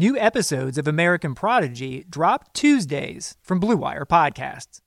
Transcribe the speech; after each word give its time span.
New 0.00 0.16
episodes 0.16 0.78
of 0.78 0.88
American 0.88 1.34
Prodigy 1.34 2.06
drop 2.08 2.54
Tuesdays 2.54 3.36
from 3.42 3.60
Blue 3.60 3.76
Wire 3.76 4.06
Podcasts. 4.06 4.80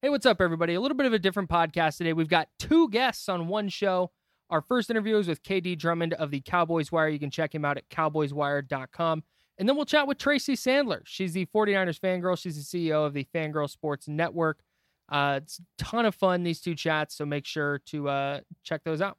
Hey, 0.00 0.08
what's 0.08 0.24
up, 0.24 0.40
everybody? 0.40 0.72
A 0.72 0.80
little 0.80 0.96
bit 0.96 1.04
of 1.04 1.12
a 1.12 1.18
different 1.18 1.50
podcast 1.50 1.98
today. 1.98 2.14
We've 2.14 2.26
got 2.26 2.48
two 2.58 2.88
guests 2.88 3.28
on 3.28 3.46
one 3.46 3.68
show. 3.68 4.10
Our 4.48 4.62
first 4.62 4.88
interview 4.88 5.18
is 5.18 5.28
with 5.28 5.42
KD 5.42 5.78
Drummond 5.78 6.14
of 6.14 6.30
the 6.30 6.40
Cowboys 6.40 6.90
Wire. 6.90 7.10
You 7.10 7.18
can 7.18 7.30
check 7.30 7.54
him 7.54 7.62
out 7.66 7.76
at 7.76 7.90
cowboyswire.com. 7.90 9.22
And 9.58 9.68
then 9.68 9.76
we'll 9.76 9.84
chat 9.84 10.06
with 10.06 10.16
Tracy 10.16 10.54
Sandler. 10.54 11.02
She's 11.04 11.34
the 11.34 11.44
49ers 11.54 12.00
fangirl. 12.00 12.38
She's 12.38 12.56
the 12.56 12.90
CEO 12.90 13.04
of 13.04 13.12
the 13.12 13.26
Fangirl 13.34 13.68
Sports 13.68 14.08
Network. 14.08 14.60
Uh, 15.10 15.40
it's 15.42 15.58
a 15.58 15.62
ton 15.76 16.06
of 16.06 16.14
fun, 16.14 16.42
these 16.42 16.62
two 16.62 16.74
chats, 16.74 17.14
so 17.14 17.26
make 17.26 17.44
sure 17.44 17.80
to 17.88 18.08
uh, 18.08 18.40
check 18.62 18.82
those 18.82 19.02
out. 19.02 19.18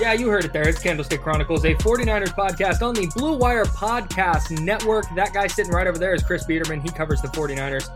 Yeah, 0.00 0.12
you 0.12 0.28
heard 0.28 0.44
it 0.44 0.52
there. 0.52 0.68
It's 0.68 0.80
Candlestick 0.80 1.22
Chronicles, 1.22 1.64
a 1.64 1.74
49ers 1.74 2.28
podcast 2.28 2.82
on 2.86 2.94
the 2.94 3.10
Blue 3.16 3.36
Wire 3.36 3.64
Podcast 3.64 4.56
Network. 4.60 5.06
That 5.16 5.32
guy 5.32 5.48
sitting 5.48 5.72
right 5.72 5.88
over 5.88 5.98
there 5.98 6.14
is 6.14 6.22
Chris 6.22 6.46
Biderman. 6.46 6.80
He 6.80 6.88
covers 6.88 7.20
the 7.20 7.26
49ers. 7.26 7.90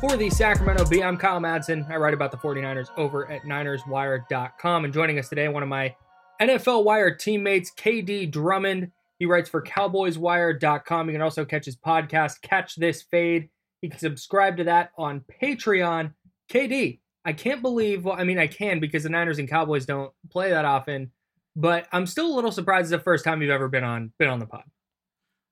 For 0.00 0.16
the 0.16 0.30
Sacramento 0.30 0.84
Bee, 0.84 1.02
I'm 1.02 1.16
Kyle 1.16 1.40
Madsen. 1.40 1.90
I 1.90 1.96
write 1.96 2.14
about 2.14 2.30
the 2.30 2.36
49ers 2.36 2.90
over 2.96 3.28
at 3.28 3.42
NinersWire.com. 3.42 4.84
And 4.84 4.94
joining 4.94 5.18
us 5.18 5.28
today, 5.28 5.48
one 5.48 5.64
of 5.64 5.68
my 5.68 5.96
NFL 6.40 6.84
Wire 6.84 7.12
teammates, 7.12 7.72
KD 7.72 8.30
Drummond. 8.30 8.92
He 9.18 9.26
writes 9.26 9.50
for 9.50 9.60
CowboysWire.com. 9.60 11.08
You 11.08 11.12
can 11.12 11.22
also 11.22 11.44
catch 11.44 11.64
his 11.64 11.76
podcast, 11.76 12.40
Catch 12.40 12.76
This 12.76 13.02
Fade. 13.02 13.48
You 13.82 13.90
can 13.90 13.98
subscribe 13.98 14.58
to 14.58 14.64
that 14.64 14.92
on 14.96 15.24
Patreon. 15.42 16.14
KD, 16.52 17.00
I 17.24 17.32
can't 17.32 17.62
believe, 17.62 18.04
well, 18.04 18.14
I 18.16 18.22
mean, 18.22 18.38
I 18.38 18.46
can 18.46 18.78
because 18.78 19.02
the 19.02 19.08
Niners 19.08 19.40
and 19.40 19.50
Cowboys 19.50 19.86
don't 19.86 20.12
play 20.30 20.50
that 20.50 20.64
often, 20.64 21.10
but 21.58 21.88
I'm 21.90 22.06
still 22.06 22.32
a 22.32 22.34
little 22.34 22.52
surprised 22.52 22.84
it's 22.84 22.90
the 22.90 23.00
first 23.00 23.24
time 23.24 23.42
you've 23.42 23.50
ever 23.50 23.68
been 23.68 23.82
on 23.82 24.12
been 24.18 24.28
on 24.28 24.38
the 24.38 24.46
pod. 24.46 24.62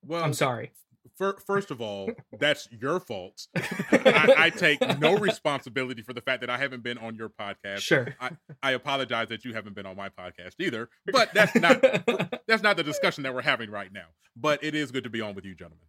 Well, 0.03 0.23
I'm 0.23 0.33
sorry. 0.33 0.71
First 1.17 1.71
of 1.71 1.81
all, 1.81 2.11
that's 2.39 2.69
your 2.71 2.99
fault. 2.99 3.47
I, 3.55 4.33
I, 4.37 4.49
take 4.49 4.99
no 4.99 5.17
responsibility 5.17 6.01
for 6.01 6.13
the 6.13 6.21
fact 6.21 6.41
that 6.41 6.49
I 6.49 6.57
haven't 6.57 6.83
been 6.83 6.97
on 6.97 7.15
your 7.15 7.29
podcast. 7.29 7.79
Sure. 7.79 8.15
I, 8.21 8.31
I 8.61 8.71
apologize 8.71 9.29
that 9.29 9.43
you 9.43 9.53
haven't 9.53 9.73
been 9.73 9.85
on 9.85 9.95
my 9.95 10.09
podcast 10.09 10.53
either. 10.59 10.89
But 11.11 11.33
that's 11.33 11.55
not 11.55 11.81
that's 12.47 12.63
not 12.63 12.77
the 12.77 12.83
discussion 12.83 13.23
that 13.23 13.33
we're 13.33 13.41
having 13.41 13.69
right 13.69 13.91
now. 13.91 14.05
But 14.35 14.63
it 14.63 14.75
is 14.75 14.91
good 14.91 15.03
to 15.03 15.09
be 15.09 15.21
on 15.21 15.35
with 15.35 15.43
you, 15.43 15.55
gentlemen. 15.55 15.87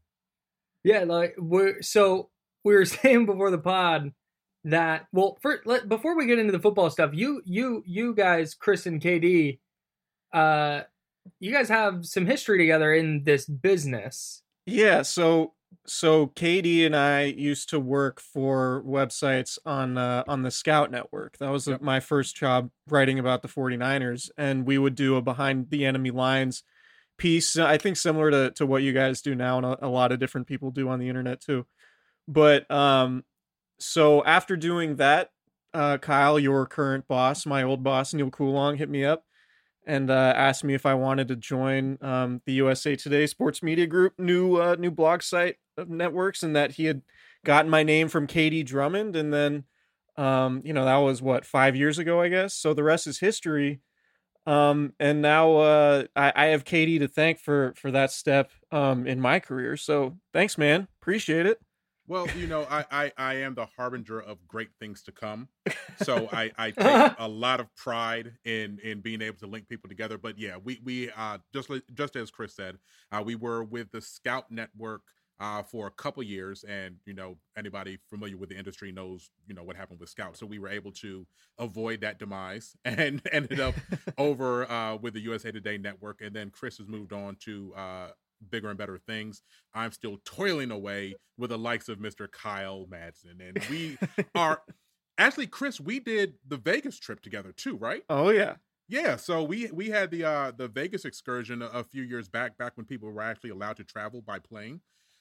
Yeah, 0.83 1.05
like 1.05 1.35
we're 1.39 1.81
so 1.83 2.31
we 2.65 2.75
were 2.75 2.85
saying 2.85 3.27
before 3.27 3.51
the 3.51 3.59
pod 3.59 4.13
that 4.65 5.07
well, 5.13 5.39
for, 5.41 5.61
let, 5.65 5.89
before 5.89 6.17
we 6.17 6.27
get 6.27 6.39
into 6.39 6.53
the 6.53 6.59
football 6.59 6.91
stuff, 6.91 7.11
you 7.13 7.43
you 7.45 7.83
you 7.87 8.15
guys, 8.15 8.55
Chris 8.55 8.87
and 8.87 9.01
KD, 9.01 9.59
uh, 10.33 10.83
you 11.41 11.53
guys 11.53 11.69
have 11.69 12.07
some 12.07 12.27
history 12.27 12.59
together 12.59 12.93
in 12.93 13.25
this 13.25 13.47
business. 13.47 14.43
Yeah, 14.67 15.03
so 15.03 15.55
so 15.87 16.29
KD 16.29 16.85
and 16.85 16.95
I 16.95 17.25
used 17.25 17.71
to 17.71 17.81
work 17.81 18.21
for 18.21 18.83
websites 18.87 19.59
on 19.65 19.97
uh, 19.99 20.25
on 20.29 20.43
the 20.43 20.51
Scout 20.51 20.91
network. 20.91 21.39
That 21.39 21.51
was 21.51 21.67
yep. 21.67 21.81
my 21.81 22.01
first 22.01 22.37
job 22.37 22.71
writing 22.89 23.19
about 23.19 23.43
the 23.43 23.49
49ers 23.49 24.31
and 24.37 24.67
we 24.67 24.79
would 24.79 24.95
do 24.95 25.17
a 25.17 25.23
behind 25.23 25.71
the 25.71 25.85
enemy 25.85 26.11
lines 26.11 26.63
piece 27.17 27.57
I 27.57 27.79
think 27.79 27.97
similar 27.97 28.31
to 28.31 28.51
to 28.53 28.67
what 28.67 28.83
you 28.83 28.93
guys 28.93 29.23
do 29.23 29.35
now 29.35 29.57
and 29.57 29.67
a, 29.67 29.87
a 29.87 29.89
lot 29.89 30.13
of 30.13 30.21
different 30.21 30.47
people 30.47 30.71
do 30.71 30.89
on 30.89 30.99
the 30.99 31.09
internet 31.09 31.41
too. 31.41 31.67
But 32.27 32.71
um 32.71 33.25
so 33.81 34.25
after 34.25 34.57
doing 34.57 34.97
that 34.97 35.31
uh 35.75 35.99
Kyle 35.99 36.39
your 36.39 36.67
current 36.67 37.09
boss, 37.09 37.45
my 37.45 37.63
old 37.63 37.83
boss 37.83 38.15
Neil 38.15 38.31
Coulong 38.31 38.77
hit 38.77 38.89
me 38.89 39.05
up 39.05 39.25
and 39.89 40.11
uh, 40.11 40.35
asked 40.37 40.63
me 40.65 40.75
if 40.75 40.87
I 40.87 40.95
wanted 40.95 41.29
to 41.29 41.37
join 41.37 41.99
um, 42.03 42.43
the 42.47 42.53
USA 42.55 42.95
Today 42.97 43.27
Sports 43.27 43.63
Media 43.63 43.87
Group 43.89 44.15
new 44.19 44.57
uh, 44.59 44.77
new 44.79 44.93
blog 44.93 45.23
site 45.23 45.57
of 45.77 45.91
networks, 45.91 46.45
and 46.45 46.55
that 46.55 46.73
he 46.73 46.85
had 46.85 47.03
gotten 47.45 47.71
my 47.71 47.83
name 47.83 48.09
from 48.09 48.29
KD 48.29 48.63
Drummond, 48.63 49.17
and 49.17 49.35
then 49.35 49.65
um, 50.17 50.63
you 50.65 50.73
know 50.73 50.85
that 50.85 50.99
was 50.99 51.23
what 51.23 51.45
five 51.45 51.75
years 51.75 51.99
ago, 51.99 52.21
I 52.21 52.29
guess. 52.29 52.55
So 52.55 52.75
the 52.75 52.85
rest 52.85 53.09
is 53.09 53.19
history. 53.19 53.81
Um, 54.47 54.95
and 54.99 55.23
now 55.23 55.57
uh, 55.59 56.05
I, 56.17 56.33
I 56.35 56.47
have 56.47 56.65
KD 56.65 56.99
to 57.01 57.09
thank 57.09 57.41
for 57.41 57.75
for 57.77 57.91
that 57.91 58.11
step 58.13 58.51
um, 58.73 59.07
in 59.07 59.21
my 59.21 59.41
career. 59.41 59.77
So 59.77 60.19
thanks, 60.33 60.59
man. 60.59 60.89
Appreciate 61.03 61.47
it. 61.47 61.59
Well, 62.09 62.27
you 62.35 62.47
know, 62.47 62.67
I, 62.71 62.87
I, 62.91 63.13
I 63.19 63.35
am 63.37 63.55
the 63.55 63.67
harbinger 63.77 64.19
of 64.19 64.39
great 64.49 64.71
things 64.81 65.03
to 65.05 65.13
come. 65.13 65.49
So 66.05 66.29
I, 66.33 66.53
I 66.57 66.71
take 66.71 67.13
a 67.19 67.27
lot 67.27 67.59
of 67.59 67.75
pride 67.75 68.35
in 68.45 68.79
in 68.85 69.01
being 69.01 69.21
able 69.21 69.39
to 69.39 69.49
link 69.49 69.69
people 69.69 69.89
together. 69.89 70.17
But 70.17 70.39
yeah, 70.39 70.57
we 70.63 70.81
we 70.85 71.11
uh 71.11 71.39
just 71.53 71.71
just 71.93 72.15
as 72.15 72.31
Chris 72.31 72.55
said, 72.55 72.79
uh, 73.11 73.23
we 73.25 73.35
were 73.35 73.65
with 73.65 73.91
the 73.91 74.01
Scout 74.01 74.45
Network 74.49 75.03
uh, 75.41 75.65
for 75.65 75.89
a 75.89 75.91
couple 75.91 76.23
years, 76.23 76.65
and 76.65 76.97
you 77.05 77.15
know 77.15 77.39
anybody 77.57 77.99
familiar 78.09 78.37
with 78.37 78.51
the 78.51 78.57
industry 78.57 78.93
knows 78.93 79.31
you 79.49 79.55
know 79.57 79.65
what 79.65 79.75
happened 79.77 79.99
with 79.99 80.09
Scout. 80.09 80.37
So 80.37 80.47
we 80.47 80.61
were 80.61 80.69
able 80.69 80.93
to 80.93 81.27
avoid 81.59 82.01
that 82.03 82.21
demise 82.21 82.77
and 82.85 83.21
ended 83.33 83.59
up 83.59 83.75
over 84.19 84.71
uh, 84.71 84.97
with 84.97 85.15
the 85.15 85.21
USA 85.21 85.51
Today 85.51 85.79
network, 85.79 86.21
and 86.21 86.35
then 86.35 86.51
Chris 86.51 86.79
has 86.79 86.87
moved 86.87 87.13
on 87.13 87.37
to 87.41 87.75
uh, 87.77 88.09
bigger 88.51 88.69
and 88.69 88.79
better 88.79 88.99
things. 88.99 89.43
I'm 89.75 89.93
still 89.93 90.19
toiling 90.25 90.71
away 90.71 91.15
with 91.37 91.51
the 91.51 91.59
likes 91.59 91.89
of 91.89 91.99
Mr. 91.99 92.31
Kyle 92.31 92.87
Madsen. 92.91 93.41
And 93.41 93.63
we 93.71 93.99
are 94.35 94.63
actually, 95.19 95.47
Chris, 95.47 95.81
we 95.81 96.01
did 96.01 96.35
the 96.47 96.57
Vegas 96.57 96.99
trip 96.99 97.21
together 97.21 97.53
too, 97.53 97.77
right? 97.77 98.03
Oh 98.09 98.31
yeah. 98.31 98.57
Yeah, 98.91 99.17
so 99.17 99.43
we 99.43 99.71
we 99.71 99.91
had 99.91 100.11
the 100.11 100.25
uh 100.25 100.53
the 100.57 100.69
Vegas 100.69 101.05
excursion 101.05 101.61
a, 101.61 101.67
a 101.67 101.85
few 101.85 102.03
years 102.03 102.29
back, 102.29 102.57
back 102.57 102.73
when 102.77 102.87
people 102.87 103.11
were 103.11 103.21
actually 103.21 103.51
allowed 103.51 103.77
to 103.77 103.85
travel 103.85 104.23
by 104.23 104.39
plane. 104.39 104.81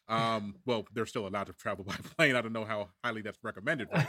Um, 0.09 0.55
well, 0.65 0.85
they're 0.93 1.05
still 1.05 1.27
allowed 1.27 1.47
to 1.47 1.53
travel 1.53 1.83
by 1.83 1.95
plane. 2.17 2.35
I 2.35 2.41
don't 2.41 2.53
know 2.53 2.63
how 2.63 2.89
highly 3.03 3.21
that's 3.21 3.39
recommended 3.43 3.89
right 3.91 4.07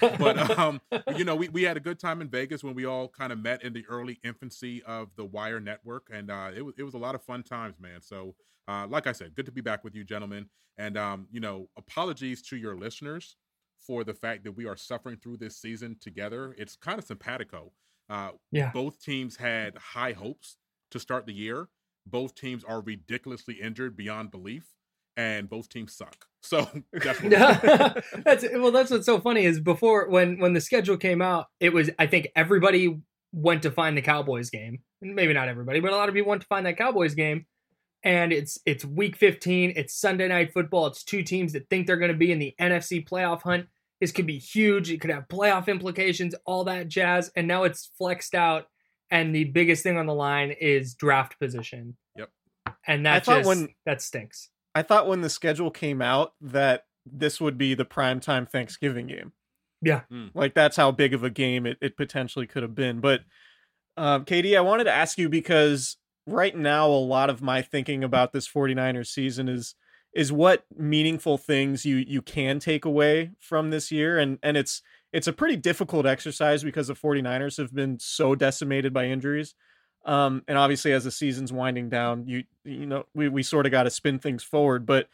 now, 0.00 0.16
but 0.18 0.38
um, 0.58 0.80
you 1.16 1.24
know, 1.24 1.34
we, 1.34 1.48
we 1.48 1.62
had 1.62 1.76
a 1.76 1.80
good 1.80 1.98
time 1.98 2.20
in 2.20 2.28
Vegas 2.28 2.62
when 2.62 2.74
we 2.74 2.84
all 2.84 3.08
kind 3.08 3.32
of 3.32 3.38
met 3.38 3.62
in 3.62 3.72
the 3.72 3.84
early 3.88 4.20
infancy 4.22 4.82
of 4.84 5.08
the 5.16 5.24
Wire 5.24 5.58
Network, 5.58 6.08
and 6.12 6.30
uh, 6.30 6.50
it 6.54 6.62
was 6.62 6.74
it 6.78 6.84
was 6.84 6.94
a 6.94 6.98
lot 6.98 7.14
of 7.14 7.22
fun 7.22 7.42
times, 7.42 7.76
man. 7.80 8.00
So, 8.00 8.34
uh, 8.68 8.86
like 8.88 9.06
I 9.06 9.12
said, 9.12 9.34
good 9.34 9.46
to 9.46 9.52
be 9.52 9.60
back 9.60 9.82
with 9.82 9.94
you, 9.96 10.04
gentlemen, 10.04 10.46
and 10.78 10.96
um, 10.96 11.26
you 11.32 11.40
know, 11.40 11.68
apologies 11.76 12.40
to 12.42 12.56
your 12.56 12.76
listeners 12.76 13.36
for 13.78 14.04
the 14.04 14.14
fact 14.14 14.44
that 14.44 14.52
we 14.52 14.66
are 14.66 14.76
suffering 14.76 15.16
through 15.16 15.38
this 15.38 15.56
season 15.56 15.96
together. 16.00 16.54
It's 16.56 16.76
kind 16.76 17.00
of 17.00 17.04
simpatico. 17.04 17.72
Uh, 18.08 18.30
yeah, 18.52 18.70
both 18.72 19.02
teams 19.02 19.36
had 19.36 19.76
high 19.76 20.12
hopes 20.12 20.56
to 20.92 21.00
start 21.00 21.26
the 21.26 21.32
year. 21.32 21.68
Both 22.06 22.36
teams 22.36 22.62
are 22.62 22.80
ridiculously 22.80 23.54
injured 23.54 23.96
beyond 23.96 24.30
belief 24.30 24.74
and 25.16 25.48
both 25.48 25.68
teams 25.68 25.94
suck. 25.94 26.26
So 26.42 26.68
that's 26.92 27.20
that's 28.24 28.44
well. 28.54 28.72
That's 28.72 28.90
what's 28.90 29.06
so 29.06 29.20
funny 29.20 29.44
is 29.44 29.60
before 29.60 30.08
when 30.08 30.38
when 30.38 30.52
the 30.52 30.60
schedule 30.60 30.96
came 30.96 31.22
out, 31.22 31.46
it 31.60 31.72
was 31.72 31.90
I 31.98 32.06
think 32.06 32.28
everybody 32.36 33.00
went 33.32 33.62
to 33.62 33.70
find 33.70 33.96
the 33.96 34.02
Cowboys 34.02 34.50
game. 34.50 34.80
Maybe 35.00 35.32
not 35.32 35.48
everybody, 35.48 35.80
but 35.80 35.92
a 35.92 35.96
lot 35.96 36.08
of 36.08 36.14
people 36.14 36.30
went 36.30 36.42
to 36.42 36.48
find 36.48 36.66
that 36.66 36.76
Cowboys 36.76 37.14
game. 37.14 37.46
And 38.04 38.32
it's 38.32 38.58
it's 38.66 38.84
week 38.84 39.16
15. 39.16 39.74
It's 39.76 39.94
Sunday 39.94 40.28
night 40.28 40.52
football. 40.52 40.86
It's 40.86 41.04
two 41.04 41.22
teams 41.22 41.52
that 41.52 41.68
think 41.70 41.86
they're 41.86 41.96
going 41.96 42.10
to 42.10 42.16
be 42.16 42.32
in 42.32 42.40
the 42.40 42.54
NFC 42.60 43.06
playoff 43.08 43.42
hunt. 43.42 43.66
This 44.00 44.10
could 44.10 44.26
be 44.26 44.38
huge. 44.38 44.90
It 44.90 45.00
could 45.00 45.10
have 45.10 45.28
playoff 45.28 45.68
implications, 45.68 46.34
all 46.44 46.64
that 46.64 46.88
jazz. 46.88 47.30
And 47.36 47.46
now 47.46 47.62
it's 47.62 47.92
flexed 47.96 48.34
out, 48.34 48.66
and 49.12 49.32
the 49.32 49.44
biggest 49.44 49.84
thing 49.84 49.96
on 49.96 50.06
the 50.06 50.14
line 50.14 50.50
is 50.50 50.94
draft 50.94 51.38
position. 51.38 51.96
Yep. 52.16 52.30
And 52.84 53.06
that 53.06 53.22
just 53.22 53.46
when, 53.46 53.68
that 53.86 54.02
stinks. 54.02 54.48
I 54.74 54.82
thought 54.82 55.08
when 55.08 55.20
the 55.20 55.30
schedule 55.30 55.70
came 55.70 56.00
out 56.00 56.34
that 56.40 56.84
this 57.04 57.40
would 57.40 57.58
be 57.58 57.74
the 57.74 57.84
primetime 57.84 58.48
Thanksgiving 58.48 59.06
game. 59.06 59.32
Yeah. 59.82 60.02
Mm. 60.10 60.30
Like 60.34 60.54
that's 60.54 60.76
how 60.76 60.92
big 60.92 61.12
of 61.12 61.24
a 61.24 61.30
game 61.30 61.66
it, 61.66 61.76
it 61.80 61.96
potentially 61.96 62.46
could 62.46 62.62
have 62.62 62.74
been. 62.74 63.00
But 63.00 63.22
um, 63.96 64.24
KD, 64.24 64.56
I 64.56 64.60
wanted 64.60 64.84
to 64.84 64.92
ask 64.92 65.18
you 65.18 65.28
because 65.28 65.96
right 66.26 66.56
now 66.56 66.86
a 66.86 66.92
lot 66.92 67.28
of 67.28 67.42
my 67.42 67.62
thinking 67.62 68.04
about 68.04 68.32
this 68.32 68.48
49ers 68.48 69.08
season 69.08 69.48
is 69.48 69.74
is 70.14 70.30
what 70.30 70.64
meaningful 70.76 71.38
things 71.38 71.84
you 71.84 71.96
you 71.96 72.22
can 72.22 72.58
take 72.58 72.84
away 72.84 73.30
from 73.40 73.70
this 73.70 73.90
year 73.90 74.18
and 74.18 74.38
and 74.42 74.56
it's 74.56 74.82
it's 75.12 75.26
a 75.26 75.32
pretty 75.32 75.56
difficult 75.56 76.06
exercise 76.06 76.62
because 76.62 76.86
the 76.86 76.94
49ers 76.94 77.58
have 77.58 77.74
been 77.74 77.98
so 77.98 78.34
decimated 78.34 78.94
by 78.94 79.06
injuries. 79.06 79.54
Um, 80.04 80.42
and 80.48 80.58
obviously, 80.58 80.92
as 80.92 81.04
the 81.04 81.10
season's 81.10 81.52
winding 81.52 81.88
down, 81.88 82.26
you 82.26 82.44
you 82.64 82.86
know 82.86 83.04
we 83.14 83.28
we 83.28 83.42
sort 83.42 83.66
of 83.66 83.72
got 83.72 83.84
to 83.84 83.90
spin 83.90 84.18
things 84.18 84.42
forward. 84.42 84.86
But 84.86 85.08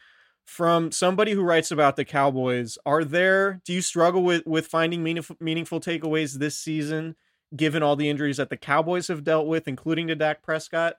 from 0.45 0.91
somebody 0.91 1.33
who 1.33 1.43
writes 1.43 1.69
about 1.69 1.95
the 1.95 2.05
Cowboys, 2.05 2.77
are 2.85 3.03
there? 3.03 3.61
Do 3.65 3.73
you 3.73 3.81
struggle 3.81 4.23
with 4.23 4.45
with 4.47 4.67
finding 4.67 5.03
meaningful 5.03 5.37
meaningful 5.39 5.79
takeaways 5.79 6.33
this 6.33 6.57
season, 6.57 7.15
given 7.55 7.83
all 7.83 7.95
the 7.95 8.09
injuries 8.09 8.37
that 8.37 8.49
the 8.49 8.57
Cowboys 8.57 9.07
have 9.09 9.23
dealt 9.23 9.47
with, 9.47 9.67
including 9.67 10.07
to 10.07 10.15
Dak 10.15 10.41
Prescott? 10.41 10.95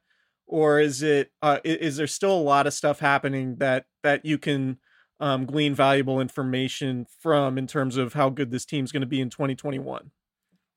Or 0.46 0.81
is 0.81 1.02
it 1.02 1.32
uh, 1.42 1.58
is 1.64 1.96
there 1.96 2.06
still 2.06 2.32
a 2.32 2.40
lot 2.40 2.66
of 2.66 2.75
stuff 2.75 3.00
happening 3.00 3.56
that 3.56 3.87
that 4.02 4.25
you 4.25 4.38
can 4.38 4.78
um, 5.19 5.46
glean 5.46 5.75
valuable 5.75 6.20
information 6.20 7.06
from 7.20 7.58
in 7.58 7.66
terms 7.66 7.96
of 7.96 8.14
how 8.14 8.31
good 8.31 8.50
this 8.52 8.64
team's 8.64 8.92
going 8.92 9.02
to 9.02 9.06
be 9.06 9.20
in 9.20 9.31
2021? 9.31 10.10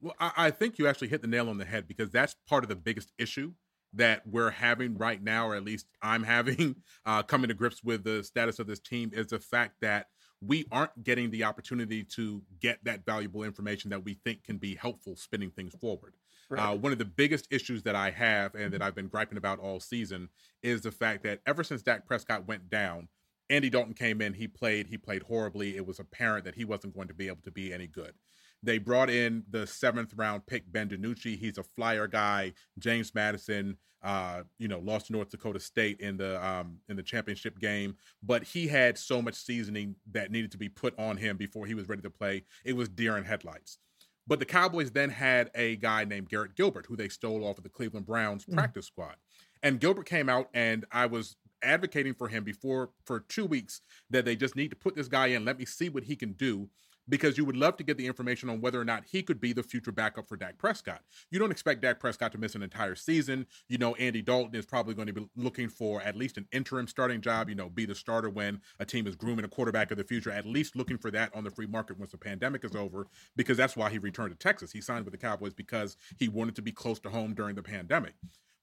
Well, 0.04 0.16
I, 0.20 0.32
I 0.38 0.52
think 0.52 0.78
you 0.78 0.88
actually 0.88 1.08
hit 1.08 1.22
the 1.22 1.28
nail 1.28 1.50
on 1.50 1.58
the 1.58 1.66
head 1.66 1.88
because 1.88 2.12
that's 2.12 2.36
part 2.48 2.64
of 2.64 2.70
the 2.70 2.76
biggest 2.76 3.14
issue 3.18 3.54
that 3.94 4.28
we're 4.28 4.50
having 4.50 4.98
right 4.98 5.24
now, 5.24 5.48
or 5.48 5.56
at 5.56 5.64
least 5.64 5.88
I'm 6.02 6.24
having, 6.36 6.76
uh, 7.06 7.24
coming 7.24 7.48
to 7.48 7.54
grips 7.54 7.84
with 7.84 8.04
the 8.04 8.24
status 8.24 8.60
of 8.60 8.68
this 8.68 8.80
team, 8.80 9.12
is 9.14 9.28
the 9.28 9.40
fact 9.40 9.76
that 9.82 10.08
we 10.46 10.66
aren't 10.72 11.04
getting 11.04 11.32
the 11.32 11.46
opportunity 11.46 12.04
to 12.04 12.42
get 12.60 12.84
that 12.84 13.06
valuable 13.06 13.44
information 13.44 13.90
that 13.92 14.04
we 14.04 14.16
think 14.26 14.44
can 14.44 14.58
be 14.58 14.76
helpful 14.76 15.16
spinning 15.16 15.52
things 15.52 15.74
forward. 15.76 16.16
Uh, 16.52 16.56
right. 16.56 16.72
Uh, 16.72 16.76
one 16.76 16.92
of 16.92 16.98
the 16.98 17.06
biggest 17.06 17.48
issues 17.50 17.84
that 17.84 17.96
I 17.96 18.12
have 18.12 18.54
and 18.56 18.74
that 18.74 18.82
I've 18.82 18.96
been 18.96 19.08
griping 19.08 19.38
about 19.38 19.60
all 19.60 19.80
season 19.80 20.28
is 20.62 20.82
the 20.82 20.92
fact 20.92 21.24
that 21.24 21.40
ever 21.48 21.64
since 21.64 21.82
Dak 21.82 22.06
Prescott 22.06 22.46
went 22.46 22.70
down, 22.70 23.08
Andy 23.50 23.70
Dalton 23.70 23.94
came 23.94 24.22
in, 24.22 24.34
he 24.34 24.48
played, 24.48 24.88
he 24.88 24.98
played 24.98 25.24
horribly. 25.24 25.78
It 25.78 25.86
was 25.86 26.00
apparent 26.00 26.44
that 26.44 26.56
he 26.56 26.66
wasn't 26.66 26.94
going 26.94 27.08
to 27.08 27.14
be 27.14 27.28
able 27.28 27.42
to 27.44 27.52
be 27.52 27.74
any 27.74 27.88
good. 27.88 28.14
They 28.64 28.78
brought 28.78 29.10
in 29.10 29.44
the 29.50 29.68
seventh 29.68 30.14
round 30.16 30.46
pick 30.48 30.72
Ben 30.72 30.90
DiNucci. 30.90 31.38
He's 31.38 31.58
a 31.58 31.64
flyer 31.64 32.08
guy. 32.08 32.54
James 32.80 33.14
Madison, 33.14 33.78
uh, 34.02 34.44
you 34.58 34.70
know, 34.70 34.80
lost 34.80 35.08
to 35.08 35.14
North 35.14 35.30
Dakota 35.30 35.60
State 35.60 36.00
in 36.00 36.16
the 36.16 36.44
um, 36.46 36.78
in 36.88 36.96
the 36.96 37.04
championship 37.04 37.60
game, 37.60 37.96
but 38.24 38.44
he 38.44 38.68
had 38.68 38.98
so 38.98 39.22
much 39.22 39.36
seasoning 39.36 39.96
that 40.12 40.32
needed 40.32 40.52
to 40.52 40.58
be 40.58 40.70
put 40.70 40.98
on 40.98 41.18
him 41.18 41.36
before 41.36 41.66
he 41.66 41.74
was 41.74 41.90
ready 41.90 42.02
to 42.02 42.10
play. 42.10 42.44
It 42.64 42.74
was 42.74 42.88
deer 42.88 43.18
in 43.18 43.26
headlights. 43.26 43.80
But 44.26 44.40
the 44.40 44.46
Cowboys 44.46 44.92
then 44.92 45.10
had 45.10 45.52
a 45.54 45.76
guy 45.76 46.06
named 46.06 46.30
Garrett 46.30 46.56
Gilbert, 46.56 46.86
who 46.86 46.96
they 46.96 47.10
stole 47.10 47.46
off 47.46 47.58
of 47.58 47.64
the 47.64 47.70
Cleveland 47.70 48.06
Browns 48.06 48.46
mm. 48.46 48.54
practice 48.54 48.86
squad. 48.86 49.16
And 49.62 49.80
Gilbert 49.80 50.06
came 50.06 50.30
out, 50.30 50.50
and 50.54 50.86
I 50.92 51.08
was 51.08 51.36
advocating 51.62 52.14
for 52.14 52.28
him 52.28 52.44
before 52.44 52.92
for 53.06 53.22
two 53.22 53.46
weeks 53.46 53.82
that 54.10 54.26
they 54.26 54.36
just 54.36 54.56
need 54.56 54.70
to 54.70 54.76
put 54.76 54.96
this 54.96 55.08
guy 55.08 55.28
in. 55.28 55.46
Let 55.46 55.58
me 55.58 55.66
see 55.66 55.90
what 55.90 56.04
he 56.04 56.16
can 56.16 56.34
do 56.34 56.70
because 57.08 57.38
you 57.38 57.46
would 57.46 57.56
love 57.56 57.78
to 57.78 57.84
get 57.84 57.98
the 57.98 58.08
information 58.08 58.50
on 58.50 58.62
whether 58.62 58.80
or 58.80 58.86
not 58.86 59.04
he 59.06 59.22
could 59.22 59.40
be 59.40 59.54
the 59.54 59.64
future 59.64 59.92
backup 59.92 60.28
for 60.28 60.38
Dak 60.38 60.58
Prescott. 60.58 61.02
You 61.32 61.40
don't 61.40 61.52
expect 61.52 61.82
Dak 61.82 62.00
Prescott 62.00 62.32
to 62.32 62.38
miss 62.38 62.56
an 62.56 62.64
entire 62.64 62.96
season. 62.96 63.46
You 63.68 63.78
know, 63.78 63.96
Andy 63.96 64.22
Dalton 64.22 64.56
is 64.56 64.66
probably 64.66 64.94
going 64.94 65.08
to 65.08 65.14
be 65.14 65.28
looking 65.36 65.70
for 65.70 66.02
at 66.02 66.16
least 66.16 66.38
an 66.38 66.48
interim 66.52 66.88
starting 66.88 67.22
job, 67.22 67.50
you 67.50 67.56
know, 67.56 67.70
be 67.70 67.86
the 67.86 67.96
starter 67.96 68.30
when 68.30 68.62
a 68.80 68.86
team 68.86 69.08
is 69.08 69.16
grooming 69.16 69.46
a 69.46 69.50
quarterback 69.50 69.92
of 69.92 69.98
the 69.98 70.04
future, 70.04 70.32
at 70.32 70.46
least 70.46 70.76
looking 70.76 70.98
for 70.98 71.12
that 71.12 71.34
on 71.36 71.44
the 71.44 71.52
free 71.52 71.68
market 71.68 72.00
once 72.00 72.12
the 72.12 72.18
pandemic 72.18 72.64
is 72.64 72.76
over, 72.76 73.08
because 73.36 73.58
that's 73.58 73.76
why 73.76 73.90
he 73.90 73.98
returned 73.98 74.32
to 74.32 74.38
Texas. 74.38 74.72
He 74.72 74.82
signed 74.82 75.06
with 75.06 75.12
the 75.12 75.18
Cowboys 75.18 75.54
because 75.54 75.98
he 76.18 76.28
wanted 76.28 76.56
to 76.56 76.62
be 76.62 76.72
close 76.72 77.00
to 77.02 77.10
home 77.10 77.34
during 77.34 77.56
the 77.56 77.64
pandemic 77.64 78.14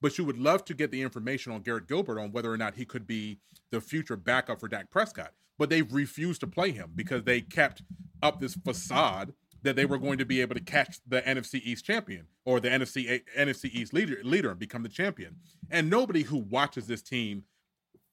but 0.03 0.17
you 0.17 0.25
would 0.25 0.39
love 0.39 0.65
to 0.65 0.73
get 0.73 0.91
the 0.91 1.03
information 1.03 1.53
on 1.53 1.61
Garrett 1.61 1.87
Gilbert 1.87 2.19
on 2.19 2.33
whether 2.33 2.51
or 2.51 2.57
not 2.57 2.75
he 2.75 2.87
could 2.87 3.07
be 3.07 3.39
the 3.71 3.83
future 3.83 4.17
backup 4.17 4.59
for 4.59 4.67
Dak 4.67 4.91
Prescott 4.91 5.33
but 5.61 5.69
they've 5.69 5.93
refused 5.93 6.41
to 6.41 6.47
play 6.47 6.73
him 6.73 6.91
because 6.97 7.25
they 7.25 7.43
kept 7.43 7.83
up 8.23 8.41
this 8.41 8.55
facade 8.55 9.33
that 9.63 9.77
they 9.77 9.85
were 9.85 9.99
going 9.99 10.19
to 10.19 10.25
be 10.25 10.41
able 10.41 10.55
to 10.55 10.61
catch 10.61 11.01
the 11.07 11.21
NFC 11.23 11.61
East 11.63 11.85
champion 11.85 12.27
or 12.45 12.61
the 12.61 12.69
NFC 12.69 13.23
NFC 13.37 13.67
East 13.73 13.93
leader 13.93 14.19
leader 14.23 14.51
and 14.51 14.59
become 14.59 14.83
the 14.83 14.89
champion. 14.89 15.37
And 15.71 15.91
nobody 15.91 16.23
who 16.23 16.39
watches 16.39 16.87
this 16.87 17.03
team 17.03 17.45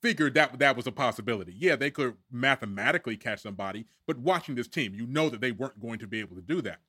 figured 0.02 0.34
that 0.36 0.60
that 0.60 0.76
was 0.76 0.88
a 0.88 0.92
possibility. 0.92 1.54
Yeah, 1.58 1.76
they 1.76 1.90
could 1.90 2.16
mathematically 2.32 3.18
catch 3.18 3.42
somebody, 3.42 3.86
but 4.06 4.18
watching 4.18 4.56
this 4.56 4.68
team, 4.68 4.94
you 4.94 5.08
know 5.08 5.30
that 5.30 5.42
they 5.42 5.52
weren't 5.52 5.80
going 5.80 6.00
to 6.00 6.08
be 6.08 6.20
able 6.20 6.36
to 6.36 6.42
do 6.42 6.62
that. 6.62 6.80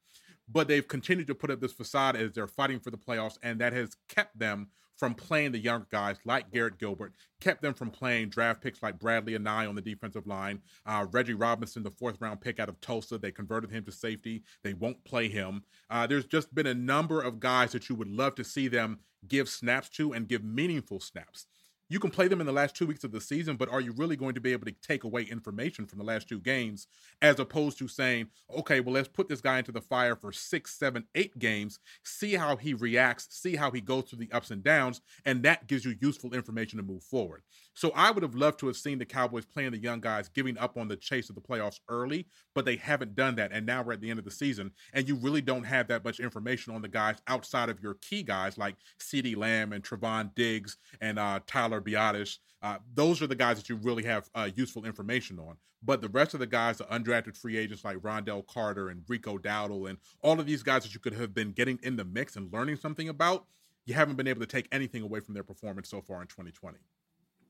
But 0.51 0.69
they've 0.69 0.87
continued 0.87 1.27
to 1.29 1.35
put 1.35 1.51
up 1.51 1.61
this 1.61 1.73
facade 1.73 2.17
as 2.17 2.33
they're 2.33 2.47
fighting 2.47 2.81
for 2.81 2.91
the 2.91 2.97
playoffs, 2.97 3.39
and 3.43 3.61
that 3.61 3.73
has 3.73 3.97
kept 4.09 4.39
them 4.39 4.69
from 4.99 5.15
playing 5.15 5.53
the 5.53 5.59
younger 5.59 5.87
guys 5.91 6.17
like 6.25 6.51
Garrett 6.51 6.79
Gilbert, 6.79 7.15
kept 7.41 7.63
them 7.63 7.73
from 7.73 7.91
playing 7.91 8.29
draft 8.31 8.61
picks 8.61 8.83
like 8.83 8.99
Bradlee 8.99 9.37
and 9.37 9.47
Anae 9.47 9.69
on 9.69 9.75
the 9.75 9.81
defensive 9.81 10.27
line. 10.27 10.61
Uh, 10.85 11.07
Reggie 11.11 11.35
Robinson, 11.35 11.83
the 11.83 11.93
fourth 11.93 12.21
round 12.21 12.41
pick 12.41 12.59
out 12.59 12.69
of 12.69 12.81
Tulsa, 12.81 13.17
they 13.17 13.31
converted 13.31 13.71
him 13.71 13.85
to 13.85 13.93
safety. 13.93 14.43
They 14.65 14.75
won't 14.75 15.05
play 15.05 15.29
him. 15.29 15.63
Uh, 15.89 16.07
there's 16.07 16.27
just 16.27 16.55
been 16.55 16.67
a 16.67 16.75
number 16.75 17.23
of 17.23 17.41
guys 17.41 17.73
that 17.73 17.89
you 17.89 17.95
would 17.95 18.09
love 18.09 18.35
to 18.37 18.45
see 18.45 18.69
them 18.69 18.99
give 19.27 19.49
snaps 19.49 19.89
to 19.91 20.13
and 20.13 20.29
give 20.29 20.45
meaningful 20.45 21.01
snaps. 21.01 21.47
You 21.89 21.99
can 21.99 22.11
play 22.11 22.29
them 22.29 22.41
in 22.41 22.47
the 22.47 22.53
last 22.53 22.75
two 22.75 22.87
weeks 22.87 23.05
of 23.05 23.13
the 23.13 23.21
season, 23.21 23.57
but 23.57 23.71
are 23.71 23.81
you 23.81 23.93
really 23.93 24.17
going 24.17 24.35
to 24.35 24.41
be 24.41 24.53
able 24.53 24.67
to 24.67 24.75
take 24.83 25.05
away 25.05 25.23
information 25.23 25.87
from 25.87 25.99
the 25.99 26.05
last 26.05 26.29
two 26.29 26.39
games 26.39 26.87
as 27.23 27.39
opposed 27.39 27.79
to 27.79 27.89
saying, 27.89 28.29
okay, 28.59 28.81
well, 28.81 28.95
let's 28.95 29.09
put 29.09 29.29
this 29.29 29.41
guy 29.41 29.59
into 29.59 29.73
the 29.73 29.81
fire 29.81 30.15
for 30.15 30.33
six, 30.33 30.79
seven, 30.79 31.05
eight 31.15 31.39
games, 31.39 31.79
see 32.05 32.35
how 32.35 32.57
he 32.57 32.75
reacts, 32.75 33.29
see 33.31 33.57
how 33.57 33.71
he 33.71 33.81
goes 33.81 34.05
through 34.05 34.19
the 34.19 34.33
ups 34.33 34.51
and 34.51 34.63
downs, 34.63 35.01
and 35.25 35.43
that 35.43 35.67
gives 35.67 35.85
you 35.85 35.95
useful 36.01 36.35
information 36.35 36.77
to 36.77 36.83
move 36.83 37.03
forward. 37.03 37.43
So 37.75 37.93
I 37.95 38.11
would 38.11 38.23
have 38.23 38.35
loved 38.35 38.59
to 38.61 38.67
have 38.67 38.77
seen 38.77 38.99
the 38.99 39.05
Cowboys 39.05 39.47
playing 39.47 39.71
the 39.71 39.79
young 39.79 40.01
guys, 40.01 40.29
giving 40.29 40.59
up 40.59 40.77
on 40.77 40.89
the 40.89 40.97
chase 40.97 41.29
of 41.29 41.37
the 41.37 41.41
playoffs 41.41 41.81
early, 41.89 42.27
but 42.55 42.65
they 42.65 42.77
haven't 42.77 43.15
done 43.15 43.37
that. 43.37 43.53
And 43.53 43.65
now 43.65 43.83
we're 43.83 43.93
at 43.93 44.01
the 44.01 44.11
end 44.11 44.19
of 44.19 44.25
the 44.25 44.31
season, 44.31 44.73
and 44.93 45.09
you 45.09 45.15
really 45.15 45.41
don't 45.41 45.65
have 45.65 45.89
that 45.89 46.05
much 46.05 46.21
information 46.21 46.75
on 46.75 46.83
the 46.83 46.89
guys 46.89 47.17
outside 47.29 47.69
of 47.69 47.81
your 47.81 47.95
key 47.95 48.23
guys 48.23 48.59
like 48.59 48.77
CeeDee 49.01 49.37
Lamb 49.37 49.73
and 49.73 49.85
Trevon 49.85 50.35
Diggs 50.35 50.77
and 51.01 51.19
uh, 51.19 51.41
Tyler 51.47 51.78
Biadasz. 51.81 52.39
Uh, 52.63 52.79
those 52.95 53.23
are 53.23 53.27
the 53.27 53.35
guys 53.35 53.57
that 53.57 53.69
you 53.69 53.77
really 53.77 54.05
have 54.05 54.29
uh, 54.35 54.49
useful 54.55 54.85
information 54.85 55.39
on. 55.39 55.57
But 55.83 56.01
the 56.01 56.09
rest 56.09 56.35
of 56.35 56.41
the 56.41 56.47
guys, 56.47 56.79
the 56.79 56.85
undrafted 56.85 57.37
free 57.37 57.57
agents 57.57 57.85
like 57.85 57.99
Ron'Dell 58.03 58.47
Carter 58.49 58.89
and 58.89 59.03
Rico 59.07 59.39
Dowdle 59.39 59.89
and 59.89 59.99
all 60.23 60.41
of 60.41 60.47
these 60.47 60.63
guys 60.63 60.83
that 60.83 60.93
you 60.93 61.01
could 61.01 61.15
have 61.15 61.35
been 61.35 61.53
getting 61.53 61.79
in 61.83 61.97
the 61.97 62.05
mix 62.05 62.35
and 62.37 62.53
learning 62.53 62.77
something 62.77 63.09
about, 63.09 63.47
you 63.87 63.95
haven't 63.95 64.17
been 64.17 64.27
able 64.27 64.41
to 64.41 64.47
take 64.47 64.67
anything 64.73 65.03
away 65.03 65.21
from 65.21 65.35
their 65.35 65.45
performance 65.45 65.89
so 65.89 66.01
far 66.01 66.21
in 66.21 66.27
2020. 66.27 66.79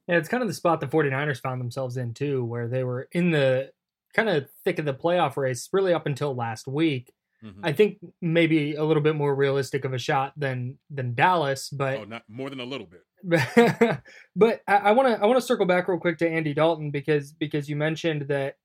Yeah, 0.06 0.16
it's 0.16 0.28
kind 0.28 0.42
of 0.42 0.48
the 0.48 0.54
spot 0.54 0.80
the 0.80 0.86
49ers 0.86 1.40
found 1.40 1.60
themselves 1.60 1.96
in 1.96 2.14
too, 2.14 2.44
where 2.44 2.68
they 2.68 2.84
were 2.84 3.08
in 3.12 3.30
the 3.30 3.72
kind 4.14 4.28
of 4.28 4.48
thick 4.64 4.78
of 4.78 4.84
the 4.84 4.94
playoff 4.94 5.36
race 5.36 5.68
really 5.72 5.92
up 5.92 6.06
until 6.06 6.34
last 6.34 6.66
week. 6.66 7.12
Mm-hmm. 7.44 7.64
I 7.64 7.72
think 7.72 7.98
maybe 8.20 8.74
a 8.74 8.84
little 8.84 9.02
bit 9.02 9.14
more 9.14 9.34
realistic 9.34 9.84
of 9.84 9.92
a 9.92 9.98
shot 9.98 10.32
than 10.36 10.78
than 10.90 11.14
Dallas, 11.14 11.68
but 11.70 11.98
oh, 11.98 12.04
not 12.04 12.22
more 12.28 12.50
than 12.50 12.60
a 12.60 12.64
little 12.64 12.86
bit. 12.86 13.04
but 14.36 14.60
I 14.66 14.92
want 14.92 15.08
to 15.08 15.22
I 15.22 15.26
want 15.26 15.38
to 15.38 15.46
circle 15.46 15.66
back 15.66 15.88
real 15.88 15.98
quick 15.98 16.18
to 16.18 16.28
Andy 16.28 16.54
Dalton 16.54 16.90
because 16.90 17.32
because 17.32 17.68
you 17.68 17.76
mentioned 17.76 18.28
that 18.28 18.56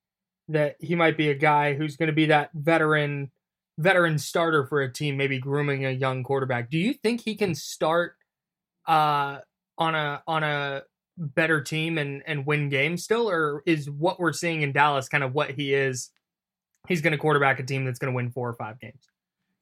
that 0.50 0.76
he 0.80 0.96
might 0.96 1.18
be 1.18 1.30
a 1.30 1.36
guy 1.36 1.76
who's 1.76 1.98
going 1.98 2.08
to 2.08 2.14
be 2.14 2.26
that 2.28 2.50
veteran 2.54 3.32
veteran 3.78 4.18
starter 4.18 4.66
for 4.66 4.82
a 4.82 4.92
team, 4.92 5.18
maybe 5.18 5.40
grooming 5.40 5.86
a 5.86 5.92
young 5.92 6.24
quarterback. 6.24 6.70
Do 6.70 6.78
you 6.78 6.94
think 6.94 7.22
he 7.22 7.36
can 7.36 7.56
start 7.56 8.16
uh, 8.88 9.40
on 9.78 9.96
a 9.96 10.24
on 10.28 10.44
a 10.44 10.84
better 11.18 11.62
team 11.62 12.00
and 12.00 12.24
and 12.26 12.46
win 12.46 12.70
games 12.70 13.04
still, 13.04 13.30
or 13.30 13.62
is 13.68 13.90
what 13.90 14.20
we're 14.20 14.34
seeing 14.34 14.64
in 14.64 14.72
Dallas 14.72 15.08
kind 15.08 15.24
of 15.24 15.34
what 15.34 15.52
he 15.52 15.74
is 15.74 16.10
he's 16.88 17.02
going 17.02 17.12
to 17.12 17.18
quarterback 17.18 17.60
a 17.60 17.64
team 17.64 17.86
that's 17.86 18.00
going 18.00 18.12
to 18.12 18.16
win 18.16 18.30
four 18.30 18.50
or 18.50 18.54
five 18.54 18.80
games. 18.80 19.10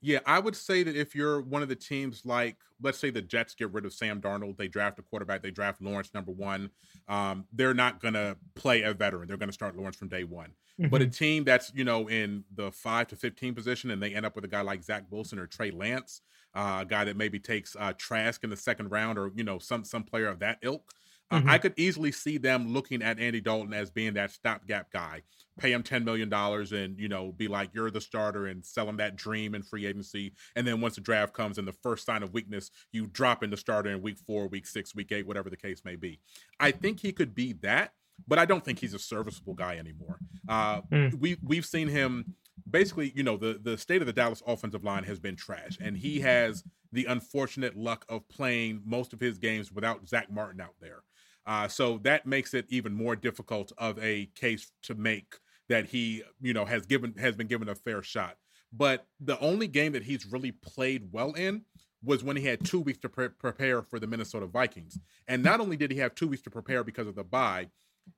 Yeah, 0.04 0.20
I 0.26 0.40
would 0.40 0.56
say 0.56 0.82
that 0.82 0.96
if 0.96 1.14
you're 1.14 1.42
one 1.42 1.62
of 1.62 1.70
the 1.70 1.76
teams 1.76 2.26
like, 2.26 2.58
let's 2.82 2.98
say 2.98 3.12
the 3.12 3.22
Jets 3.22 3.54
get 3.54 3.72
rid 3.72 3.86
of 3.86 3.94
Sam 3.94 4.20
Darnold, 4.20 4.58
they 4.58 4.68
draft 4.68 4.98
a 4.98 5.04
quarterback, 5.04 5.44
they 5.44 5.52
draft 5.52 5.80
Lawrence 5.80 6.12
number 6.16 6.32
one. 6.32 6.72
Um, 7.08 7.46
they're 7.54 7.76
not 7.76 8.02
going 8.02 8.16
to 8.16 8.36
play 8.56 8.82
a 8.82 8.96
veteran. 8.96 9.28
They're 9.28 9.38
going 9.38 9.50
to 9.50 9.54
start 9.54 9.78
Lawrence 9.78 9.98
from 9.98 10.08
day 10.08 10.24
one. 10.24 10.54
Mm-hmm. 10.80 10.90
But 10.90 11.02
a 11.02 11.06
mm-hmm. 11.06 11.12
team 11.12 11.44
that's 11.44 11.72
you 11.76 11.84
know 11.84 12.10
in 12.10 12.44
the 12.56 12.72
five 12.72 13.08
to 13.10 13.16
fifteen 13.16 13.54
position, 13.54 13.92
and 13.92 14.02
they 14.02 14.16
end 14.16 14.26
up 14.26 14.36
with 14.36 14.46
a 14.46 14.48
guy 14.48 14.62
like 14.62 14.82
Zach 14.82 15.04
Wilson 15.12 15.38
or 15.38 15.46
Trey 15.46 15.70
Lance, 15.70 16.22
uh, 16.56 16.80
a 16.82 16.86
guy 16.86 17.04
that 17.04 17.18
maybe 17.18 17.40
takes 17.40 17.76
uh, 17.80 17.94
Trask 17.98 18.44
in 18.44 18.50
the 18.50 18.58
second 18.58 18.90
round, 18.90 19.20
or 19.20 19.32
you 19.36 19.44
know 19.44 19.60
some 19.60 19.84
some 19.84 20.04
player 20.04 20.28
of 20.28 20.40
that 20.40 20.58
ilk. 20.64 20.92
Mm-hmm. 21.32 21.50
I 21.50 21.58
could 21.58 21.74
easily 21.78 22.12
see 22.12 22.38
them 22.38 22.74
looking 22.74 23.02
at 23.02 23.20
Andy 23.20 23.42
Dalton 23.42 23.74
as 23.74 23.90
being 23.90 24.14
that 24.14 24.32
stopgap 24.32 24.92
guy. 24.92 25.22
Pay 25.58 25.72
him 25.72 25.84
ten 25.84 26.04
million 26.04 26.30
dollars 26.30 26.72
and 26.72 27.00
you 27.00 27.08
know 27.08 27.32
be 27.32 27.48
like 27.48 27.70
you're 27.74 27.92
the 27.92 28.02
starter 28.02 28.48
and 28.48 28.66
sell 28.66 28.88
him 28.88 28.98
that 28.98 29.16
dream 29.16 29.54
in 29.54 29.62
free 29.64 29.86
agency. 29.86 30.34
And 30.56 30.66
then 30.66 30.82
once 30.82 30.96
the 30.96 31.02
draft 31.02 31.34
comes 31.34 31.58
and 31.58 31.68
the 31.68 31.74
first 31.74 32.06
sign 32.06 32.24
of 32.24 32.34
weakness, 32.34 32.72
you 32.92 33.08
drop 33.08 33.44
in 33.44 33.50
the 33.50 33.58
starter 33.58 33.92
in 33.92 34.02
week 34.02 34.18
four, 34.18 34.48
week 34.48 34.66
six, 34.66 34.96
week 34.96 35.12
eight, 35.12 35.28
whatever 35.28 35.50
the 35.50 35.58
case 35.58 35.84
may 35.86 35.96
be. 35.96 36.20
I 36.60 36.72
think 36.72 37.00
he 37.00 37.12
could 37.12 37.36
be 37.36 37.54
that, 37.62 37.94
but 38.28 38.40
I 38.40 38.46
don't 38.46 38.64
think 38.64 38.80
he's 38.80 38.94
a 38.94 39.00
serviceable 39.00 39.54
guy 39.54 39.78
anymore. 39.78 40.20
Uh, 40.48 40.82
mm. 40.82 41.20
We 41.20 41.38
we've 41.44 41.66
seen 41.66 41.88
him 41.88 42.36
basically. 42.70 43.12
You 43.16 43.24
know 43.24 43.38
the 43.38 43.60
the 43.62 43.78
state 43.78 44.02
of 44.02 44.08
the 44.08 44.14
Dallas 44.14 44.42
offensive 44.46 44.84
line 44.84 45.04
has 45.04 45.20
been 45.20 45.36
trash, 45.36 45.78
and 45.82 45.98
he 45.98 46.20
has 46.22 46.64
the 46.92 47.06
unfortunate 47.06 47.78
luck 47.78 48.06
of 48.10 48.28
playing 48.28 48.82
most 48.86 49.14
of 49.14 49.20
his 49.20 49.38
games 49.38 49.72
without 49.72 50.08
Zack 50.08 50.32
Martin 50.32 50.62
out 50.62 50.76
there. 50.82 51.04
Uh, 51.46 51.68
so 51.68 52.00
that 52.04 52.26
makes 52.26 52.54
it 52.54 52.66
even 52.70 52.94
more 52.94 53.16
difficult 53.16 53.72
of 53.78 53.98
a 54.00 54.28
case 54.36 54.72
to 54.84 54.96
make 54.96 55.36
that 55.70 55.86
he, 55.88 56.24
you 56.42 56.54
know, 56.54 56.66
has 56.66 56.86
given 56.86 57.14
has 57.18 57.36
been 57.36 57.48
given 57.48 57.70
a 57.70 57.76
fair 57.76 58.04
shot. 58.04 58.38
But 58.74 59.06
the 59.20 59.40
only 59.40 59.68
game 59.68 59.94
that 59.94 60.04
he's 60.04 60.26
really 60.26 60.52
played 60.52 61.10
well 61.12 61.34
in 61.34 61.64
was 62.04 62.24
when 62.24 62.38
he 62.38 62.46
had 62.46 62.66
two 62.66 62.80
weeks 62.80 63.00
to 63.00 63.10
pre- 63.10 63.30
prepare 63.30 63.82
for 63.82 64.00
the 64.00 64.08
Minnesota 64.08 64.48
Vikings. 64.48 65.00
And 65.28 65.44
not 65.44 65.60
only 65.60 65.78
did 65.78 65.92
he 65.92 65.98
have 66.00 66.16
two 66.16 66.28
weeks 66.28 66.44
to 66.44 66.50
prepare 66.50 66.84
because 66.84 67.08
of 67.08 67.16
the 67.16 67.24
bye, 67.24 67.68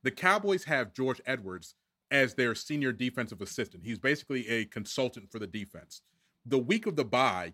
the 0.03 0.12
Cowboys 0.12 0.63
have 0.65 0.94
George 0.94 1.22
Edwards 1.25 1.75
as 2.12 2.36
their 2.36 2.56
senior 2.56 2.92
defensive 2.92 3.42
assistant. 3.42 3.84
He's 3.86 4.00
basically 4.00 4.48
a 4.48 4.65
consultant 4.65 5.32
for 5.32 5.39
the 5.39 5.48
defense. 5.48 6.01
The 6.46 6.60
week 6.60 6.86
of 6.86 6.96
the 6.96 7.06
bye, 7.06 7.53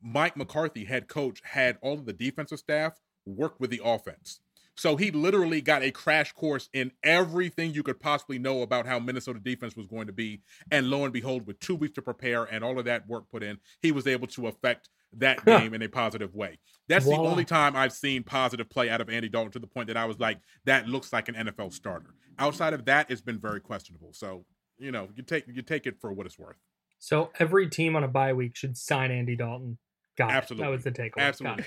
Mike 0.00 0.36
McCarthy, 0.36 0.84
head 0.84 1.08
coach, 1.08 1.40
had 1.44 1.78
all 1.82 1.94
of 1.94 2.06
the 2.06 2.12
defensive 2.12 2.60
staff 2.60 3.00
work 3.26 3.58
with 3.58 3.70
the 3.70 3.80
offense. 3.84 4.40
So 4.78 4.94
he 4.94 5.10
literally 5.10 5.60
got 5.60 5.82
a 5.82 5.90
crash 5.90 6.32
course 6.32 6.68
in 6.72 6.92
everything 7.02 7.74
you 7.74 7.82
could 7.82 7.98
possibly 7.98 8.38
know 8.38 8.62
about 8.62 8.86
how 8.86 9.00
Minnesota 9.00 9.40
defense 9.40 9.76
was 9.76 9.88
going 9.88 10.06
to 10.06 10.12
be. 10.12 10.40
And 10.70 10.88
lo 10.88 11.02
and 11.02 11.12
behold, 11.12 11.48
with 11.48 11.58
two 11.58 11.74
weeks 11.74 11.94
to 11.96 12.02
prepare 12.02 12.44
and 12.44 12.62
all 12.62 12.78
of 12.78 12.84
that 12.84 13.08
work 13.08 13.24
put 13.28 13.42
in, 13.42 13.58
he 13.82 13.90
was 13.90 14.06
able 14.06 14.28
to 14.28 14.46
affect 14.46 14.88
that 15.14 15.44
game 15.44 15.74
in 15.74 15.82
a 15.82 15.88
positive 15.88 16.32
way. 16.32 16.60
That's 16.88 17.06
the 17.06 17.16
only 17.16 17.44
time 17.44 17.74
I've 17.74 17.92
seen 17.92 18.22
positive 18.22 18.70
play 18.70 18.88
out 18.88 19.00
of 19.00 19.10
Andy 19.10 19.28
Dalton 19.28 19.50
to 19.52 19.58
the 19.58 19.66
point 19.66 19.88
that 19.88 19.96
I 19.96 20.04
was 20.04 20.20
like, 20.20 20.38
that 20.64 20.86
looks 20.86 21.12
like 21.12 21.28
an 21.28 21.34
NFL 21.34 21.72
starter. 21.72 22.14
Outside 22.38 22.72
of 22.72 22.84
that, 22.84 23.10
it's 23.10 23.20
been 23.20 23.40
very 23.40 23.60
questionable. 23.60 24.12
So, 24.12 24.44
you 24.78 24.92
know, 24.92 25.08
you 25.16 25.24
take 25.24 25.44
you 25.48 25.62
take 25.62 25.88
it 25.88 26.00
for 26.00 26.12
what 26.12 26.24
it's 26.24 26.38
worth. 26.38 26.56
So 27.00 27.30
every 27.40 27.68
team 27.68 27.96
on 27.96 28.04
a 28.04 28.08
bye 28.08 28.32
week 28.32 28.54
should 28.54 28.76
sign 28.76 29.10
Andy 29.10 29.34
Dalton 29.34 29.78
Got 30.18 30.32
Absolutely. 30.32 30.64
It. 30.64 30.66
That 30.66 30.72
was 30.72 30.84
the 30.84 30.90
takeaway. 30.90 31.18
Absolutely. 31.18 31.64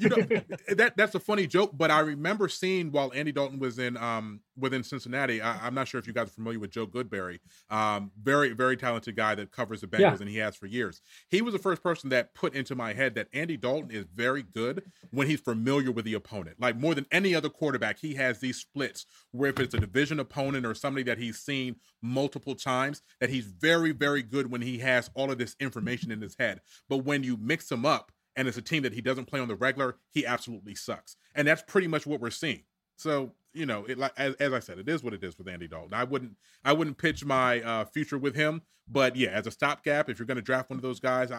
you 0.00 0.08
know, 0.08 0.40
that 0.74 0.96
that's 0.96 1.14
a 1.14 1.20
funny 1.20 1.46
joke, 1.46 1.70
but 1.72 1.92
I 1.92 2.00
remember 2.00 2.48
seeing 2.48 2.90
while 2.90 3.12
Andy 3.14 3.30
Dalton 3.30 3.60
was 3.60 3.78
in 3.78 3.96
um 3.96 4.40
within 4.58 4.82
Cincinnati. 4.82 5.40
I, 5.40 5.68
am 5.68 5.74
not 5.74 5.86
sure 5.86 6.00
if 6.00 6.08
you 6.08 6.12
guys 6.12 6.26
are 6.26 6.32
familiar 6.32 6.58
with 6.58 6.72
Joe 6.72 6.84
Goodberry. 6.84 7.38
Um, 7.70 8.10
very 8.20 8.54
very 8.54 8.76
talented 8.76 9.14
guy 9.14 9.36
that 9.36 9.52
covers 9.52 9.82
the 9.82 9.86
Bengals 9.86 10.00
yeah. 10.00 10.16
and 10.18 10.28
he 10.28 10.38
has 10.38 10.56
for 10.56 10.66
years. 10.66 11.00
He 11.28 11.42
was 11.42 11.52
the 11.52 11.60
first 11.60 11.80
person 11.80 12.10
that 12.10 12.34
put 12.34 12.56
into 12.56 12.74
my 12.74 12.92
head 12.92 13.14
that 13.14 13.28
Andy 13.32 13.56
Dalton 13.56 13.92
is 13.92 14.04
very 14.12 14.42
good 14.42 14.82
when 15.12 15.28
he's 15.28 15.40
familiar 15.40 15.92
with 15.92 16.04
the 16.04 16.14
opponent. 16.14 16.56
Like 16.58 16.76
more 16.76 16.96
than 16.96 17.06
any 17.12 17.36
other 17.36 17.50
quarterback, 17.50 18.00
he 18.00 18.14
has 18.14 18.40
these 18.40 18.56
splits 18.56 19.06
where 19.30 19.50
if 19.50 19.60
it's 19.60 19.74
a 19.74 19.80
division 19.80 20.18
opponent 20.18 20.66
or 20.66 20.74
somebody 20.74 21.04
that 21.04 21.18
he's 21.18 21.38
seen 21.38 21.76
multiple 22.02 22.56
times, 22.56 23.00
that 23.20 23.30
he's 23.30 23.46
very 23.46 23.92
very 23.92 24.24
good 24.24 24.50
when 24.50 24.60
he 24.60 24.78
has 24.78 25.08
all 25.14 25.30
of 25.30 25.38
this 25.38 25.54
information 25.60 26.10
in 26.10 26.20
his 26.20 26.34
head. 26.36 26.62
But 26.88 27.04
when 27.04 27.22
you 27.22 27.36
mix 27.36 27.70
him 27.70 27.86
up 27.86 27.91
up 27.92 28.12
and 28.36 28.48
it's 28.48 28.56
a 28.56 28.62
team 28.62 28.82
that 28.82 28.94
he 28.94 29.00
doesn't 29.00 29.26
play 29.26 29.40
on 29.40 29.48
the 29.48 29.54
regular, 29.54 29.96
he 30.10 30.26
absolutely 30.26 30.74
sucks. 30.74 31.16
And 31.34 31.46
that's 31.46 31.62
pretty 31.62 31.86
much 31.86 32.06
what 32.06 32.20
we're 32.20 32.30
seeing. 32.30 32.62
So, 32.96 33.32
you 33.52 33.66
know, 33.66 33.84
it 33.84 33.98
like 33.98 34.12
as, 34.16 34.34
as 34.36 34.52
I 34.52 34.60
said, 34.60 34.78
it 34.78 34.88
is 34.88 35.02
what 35.02 35.14
it 35.14 35.22
is 35.22 35.36
with 35.38 35.48
Andy 35.48 35.68
Dalton. 35.68 35.94
I 35.94 36.04
wouldn't 36.04 36.36
I 36.64 36.72
wouldn't 36.72 36.98
pitch 36.98 37.24
my 37.24 37.60
uh, 37.60 37.84
future 37.84 38.18
with 38.18 38.34
him, 38.34 38.62
but 38.88 39.16
yeah, 39.16 39.30
as 39.30 39.46
a 39.46 39.50
stopgap, 39.50 40.08
if 40.08 40.18
you're 40.18 40.26
going 40.26 40.36
to 40.36 40.42
draft 40.42 40.70
one 40.70 40.78
of 40.78 40.82
those 40.82 41.00
guys, 41.00 41.30
I, 41.30 41.36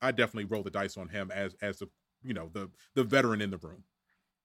I 0.00 0.08
I 0.08 0.10
definitely 0.12 0.44
roll 0.44 0.62
the 0.62 0.70
dice 0.70 0.96
on 0.96 1.08
him 1.08 1.30
as 1.34 1.54
as 1.62 1.78
the 1.78 1.88
you 2.22 2.34
know 2.34 2.50
the 2.52 2.70
the 2.94 3.04
veteran 3.04 3.40
in 3.40 3.50
the 3.50 3.58
room. 3.58 3.84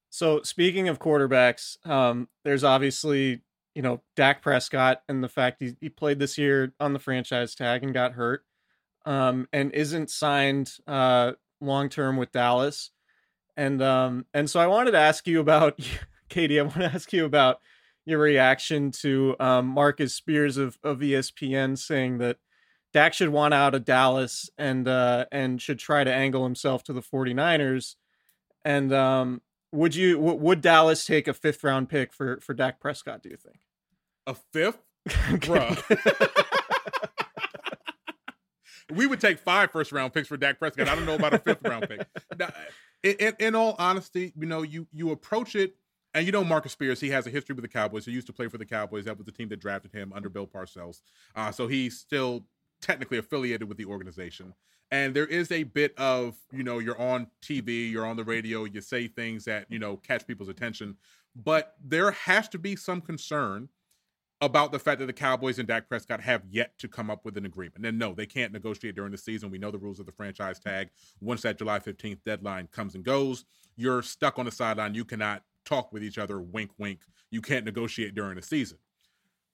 So 0.10 0.42
speaking 0.44 0.90
of 0.90 1.00
quarterbacks, 1.00 1.84
um, 1.88 2.28
there's 2.44 2.64
obviously 2.64 3.42
you 3.76 3.82
know 3.82 4.02
Dak 4.16 4.42
Prescott 4.42 5.04
and 5.10 5.24
the 5.24 5.30
fact 5.30 5.62
he, 5.62 5.76
he 5.82 5.90
played 5.90 6.20
this 6.20 6.38
year 6.38 6.74
on 6.80 6.94
the 6.94 7.00
franchise 7.00 7.56
tag 7.56 7.84
and 7.84 7.94
got 7.94 8.14
hurt 8.14 8.46
um, 9.06 9.48
and 9.52 9.72
isn't 9.74 10.10
signed 10.10 10.72
uh, 10.88 11.34
long 11.60 11.90
term 11.90 12.18
with 12.18 12.32
Dallas. 12.32 12.92
And 13.58 13.82
um, 13.82 14.26
and 14.34 14.50
so 14.50 14.60
I 14.60 14.68
wanted 14.68 14.92
to 14.92 15.00
ask 15.00 15.28
you 15.28 15.40
about 15.40 15.80
KD. 16.30 16.60
I 16.60 16.64
want 16.64 16.76
to 16.76 16.86
ask 16.86 17.12
you 17.14 17.26
about 17.26 17.60
your 18.06 18.20
reaction 18.20 18.92
to 19.02 19.36
um, 19.40 19.68
Marcus 19.68 20.16
Spears 20.16 20.58
of, 20.58 20.78
of 20.84 21.00
ESPN 21.00 21.78
saying 21.78 22.18
that 22.18 22.38
Dak 22.94 23.14
should 23.14 23.30
want 23.30 23.54
out 23.54 23.76
of 23.76 23.86
Dallas 23.86 24.50
and 24.58 24.88
uh, 24.88 25.26
and 25.32 25.62
should 25.62 25.80
try 25.80 26.04
to 26.04 26.14
angle 26.14 26.44
himself 26.44 26.84
to 26.86 26.94
the 26.94 27.02
49ers. 27.02 27.96
And 28.66 28.94
um, 28.94 29.42
would 29.72 29.96
you 29.96 30.16
w- 30.16 30.38
would 30.38 30.62
Dallas 30.62 31.06
take 31.06 31.28
a 31.28 31.34
fifth 31.34 31.64
round 31.64 31.90
pick 31.90 32.14
for 32.14 32.40
for 32.42 32.54
Dak 32.54 32.80
Prescott? 32.80 33.24
Do 33.24 33.30
you 33.30 33.38
think 33.38 33.60
a 34.28 34.36
fifth, 34.36 34.80
bro? 35.46 35.76
we 38.92 39.08
would 39.08 39.20
take 39.22 39.40
five 39.40 39.72
first 39.72 39.92
round 39.92 40.14
picks 40.14 40.28
for 40.28 40.38
Dak 40.38 40.60
Prescott. 40.60 40.88
I 40.88 40.96
don't 40.96 41.06
know 41.06 41.16
about 41.16 41.34
a 41.34 41.40
fifth 41.40 41.64
round 41.64 41.88
pick. 41.88 42.08
In, 43.04 43.16
in, 43.20 43.36
in, 43.40 43.56
all 43.56 43.76
honesty, 43.80 44.32
you 44.38 44.46
know, 44.46 44.62
you 44.62 44.88
you 44.94 45.12
approach 45.12 45.56
it, 45.56 45.76
and 46.14 46.26
you 46.26 46.32
know 46.32 46.44
Marcus 46.44 46.72
Spears. 46.74 47.00
He 47.00 47.10
has 47.10 47.26
a 47.26 47.30
history 47.30 47.56
with 47.56 47.64
the 47.64 47.70
Cowboys. 47.70 48.06
He 48.06 48.12
used 48.12 48.28
to 48.28 48.34
play 48.34 48.48
for 48.48 48.60
the 48.60 48.66
Cowboys. 48.66 49.06
That 49.06 49.18
was 49.18 49.26
the 49.26 49.32
team 49.32 49.50
that 49.50 49.60
drafted 49.60 49.92
him 49.92 50.14
under 50.14 50.30
Bill 50.30 50.46
Parcells. 50.46 51.02
Uh, 51.36 51.52
so 51.52 51.68
he's 51.68 51.98
still 51.98 52.46
technically 52.82 53.18
affiliated 53.18 53.68
with 53.68 53.78
the 53.78 53.86
organization. 53.86 54.54
And 54.92 55.16
there 55.16 55.26
is 55.26 55.52
a 55.52 55.64
bit 55.64 55.98
of, 55.98 56.36
you 56.52 56.64
know, 56.64 56.80
you're 56.80 57.00
on 57.00 57.28
TV, 57.42 57.90
you're 57.90 58.06
on 58.06 58.18
the 58.18 58.26
radio, 58.26 58.66
you 58.66 58.82
say 58.82 59.08
things 59.08 59.46
that, 59.46 59.66
you 59.70 59.80
know, 59.80 59.96
catch 59.98 60.28
people's 60.28 60.50
attention. 60.50 60.98
But 61.34 61.76
there 61.82 62.12
has 62.12 62.50
to 62.50 62.60
be 62.60 62.76
some 62.76 63.00
concern 63.00 63.70
about 64.42 64.72
the 64.72 64.80
fact 64.80 65.00
that 65.00 65.06
the 65.06 65.14
Cowboys 65.14 65.60
and 65.60 65.68
Dak 65.68 65.88
Prescott 65.88 66.20
have 66.22 66.42
yet 66.50 66.78
to 66.80 66.88
come 66.88 67.12
up 67.12 67.24
with 67.24 67.38
an 67.38 67.46
agreement. 67.46 67.86
And 67.86 68.00
no, 68.00 68.14
they 68.14 68.26
can't 68.26 68.52
negotiate 68.52 68.96
during 68.96 69.12
the 69.12 69.18
season. 69.18 69.52
We 69.52 69.60
know 69.60 69.70
the 69.70 69.78
rules 69.78 70.00
of 70.00 70.08
the 70.08 70.12
franchise 70.12 70.60
tag. 70.60 70.90
Once 71.20 71.44
that 71.44 71.60
July 71.60 71.80
15th 71.80 72.24
deadline 72.26 72.68
comes 72.72 72.96
and 72.96 73.04
goes, 73.04 73.46
you're 73.76 74.02
stuck 74.02 74.40
on 74.40 74.46
the 74.46 74.52
sideline. 74.52 74.96
You 74.96 75.06
cannot 75.06 75.44
talk 75.64 75.94
with 75.94 76.04
each 76.04 76.18
other, 76.18 76.42
wink, 76.42 76.72
wink. 76.80 77.02
You 77.30 77.42
can't 77.42 77.66
negotiate 77.66 78.16
during 78.16 78.36
the 78.36 78.42
season. 78.42 78.80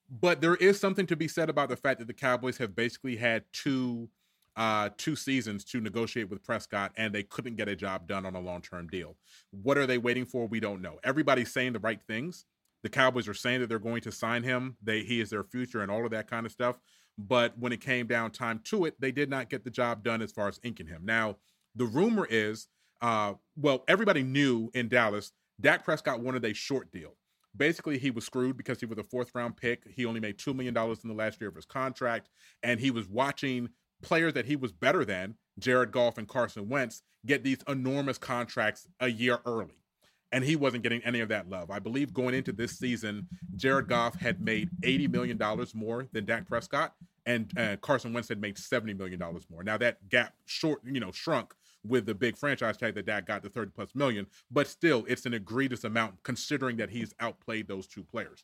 But 0.09 0.39
there 0.39 0.55
is 0.55 0.79
something 0.79 1.05
to 1.07 1.17
be 1.17 1.27
said 1.27 1.49
about 1.49 1.67
the 1.67 1.75
fact 1.75 1.99
that 1.99 2.07
the 2.07 2.13
Cowboys 2.13 2.57
have 2.57 2.75
basically 2.75 3.17
had 3.17 3.43
two 3.51 4.09
uh, 4.55 4.89
two 4.97 5.15
seasons 5.15 5.63
to 5.63 5.79
negotiate 5.79 6.31
with 6.31 6.43
Prescott, 6.43 6.91
and 6.97 7.13
they 7.13 7.21
couldn't 7.21 7.57
get 7.57 7.69
a 7.69 7.75
job 7.75 8.07
done 8.07 8.25
on 8.25 8.33
a 8.33 8.39
long 8.39 8.61
term 8.61 8.87
deal. 8.87 9.15
What 9.51 9.77
are 9.77 9.85
they 9.85 9.99
waiting 9.99 10.25
for? 10.25 10.47
We 10.47 10.59
don't 10.59 10.81
know. 10.81 10.97
Everybody's 11.03 11.51
saying 11.51 11.73
the 11.73 11.79
right 11.79 12.01
things. 12.07 12.45
The 12.87 12.91
Cowboys 12.91 13.27
are 13.27 13.33
saying 13.33 13.59
that 13.59 13.67
they're 13.67 13.79
going 13.79 13.99
to 14.03 14.13
sign 14.13 14.43
him. 14.43 14.77
They 14.81 15.03
he 15.03 15.19
is 15.19 15.29
their 15.29 15.43
future 15.43 15.81
and 15.81 15.91
all 15.91 16.05
of 16.05 16.11
that 16.11 16.29
kind 16.29 16.45
of 16.45 16.53
stuff. 16.53 16.79
But 17.17 17.57
when 17.59 17.73
it 17.73 17.81
came 17.81 18.07
down 18.07 18.31
time 18.31 18.61
to 18.65 18.85
it, 18.85 18.95
they 18.97 19.11
did 19.11 19.29
not 19.29 19.49
get 19.49 19.65
the 19.65 19.69
job 19.69 20.05
done 20.05 20.21
as 20.21 20.31
far 20.31 20.47
as 20.47 20.57
inking 20.63 20.87
him. 20.87 21.01
Now, 21.03 21.35
the 21.75 21.83
rumor 21.83 22.25
is, 22.29 22.67
uh, 23.01 23.33
well, 23.57 23.83
everybody 23.89 24.23
knew 24.23 24.69
in 24.73 24.87
Dallas, 24.87 25.33
Dak 25.59 25.83
Prescott 25.83 26.21
wanted 26.21 26.45
a 26.45 26.53
short 26.53 26.89
deal 26.93 27.17
basically 27.57 27.97
he 27.97 28.11
was 28.11 28.23
screwed 28.23 28.55
because 28.55 28.79
he 28.79 28.85
was 28.85 28.99
a 28.99 29.03
fourth 29.03 29.31
round 29.33 29.57
pick. 29.57 29.83
He 29.89 30.05
only 30.05 30.19
made 30.19 30.37
$2 30.37 30.55
million 30.55 30.77
in 30.77 31.09
the 31.09 31.15
last 31.15 31.41
year 31.41 31.49
of 31.49 31.55
his 31.55 31.65
contract. 31.65 32.29
And 32.61 32.79
he 32.79 32.91
was 32.91 33.09
watching 33.09 33.69
players 34.03 34.33
that 34.33 34.45
he 34.45 34.55
was 34.55 34.71
better 34.71 35.03
than, 35.03 35.33
Jared 35.57 35.91
Goff 35.91 36.19
and 36.19 36.27
Carson 36.27 36.69
Wentz, 36.69 37.01
get 37.25 37.43
these 37.43 37.63
enormous 37.67 38.19
contracts 38.19 38.87
a 38.99 39.07
year 39.07 39.39
early. 39.43 39.81
And 40.31 40.43
he 40.43 40.55
wasn't 40.55 40.83
getting 40.83 41.01
any 41.03 41.21
of 41.21 41.29
that 41.29 41.49
love. 41.49 41.71
I 41.71 41.79
believe 41.79 42.13
going 42.13 42.35
into 42.35 42.51
this 42.51 42.77
season, 42.77 43.27
Jared 43.55 43.87
Goff 43.87 44.19
had 44.19 44.41
made 44.41 44.69
$80 44.81 45.09
million 45.09 45.39
more 45.73 46.07
than 46.11 46.25
Dak 46.25 46.47
Prescott, 46.47 46.93
and 47.25 47.51
uh, 47.57 47.77
Carson 47.77 48.11
Wentz 48.11 48.27
had 48.27 48.41
made 48.41 48.57
$70 48.57 48.97
million 48.97 49.19
more. 49.49 49.63
Now 49.63 49.77
that 49.77 50.09
gap 50.09 50.33
short, 50.45 50.81
you 50.85 50.99
know, 50.99 51.11
shrunk 51.11 51.53
with 51.85 52.05
the 52.05 52.13
big 52.13 52.37
franchise 52.37 52.77
tag 52.77 52.95
that 52.95 53.05
Dak 53.05 53.25
got 53.25 53.43
the 53.43 53.49
30 53.49 53.71
plus 53.73 53.95
million, 53.95 54.27
but 54.51 54.67
still 54.67 55.05
it's 55.07 55.25
an 55.25 55.33
egregious 55.33 55.83
amount 55.83 56.15
considering 56.23 56.77
that 56.77 56.89
he's 56.89 57.13
outplayed 57.19 57.67
those 57.67 57.87
two 57.87 58.03
players. 58.03 58.43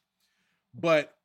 But 0.73 1.15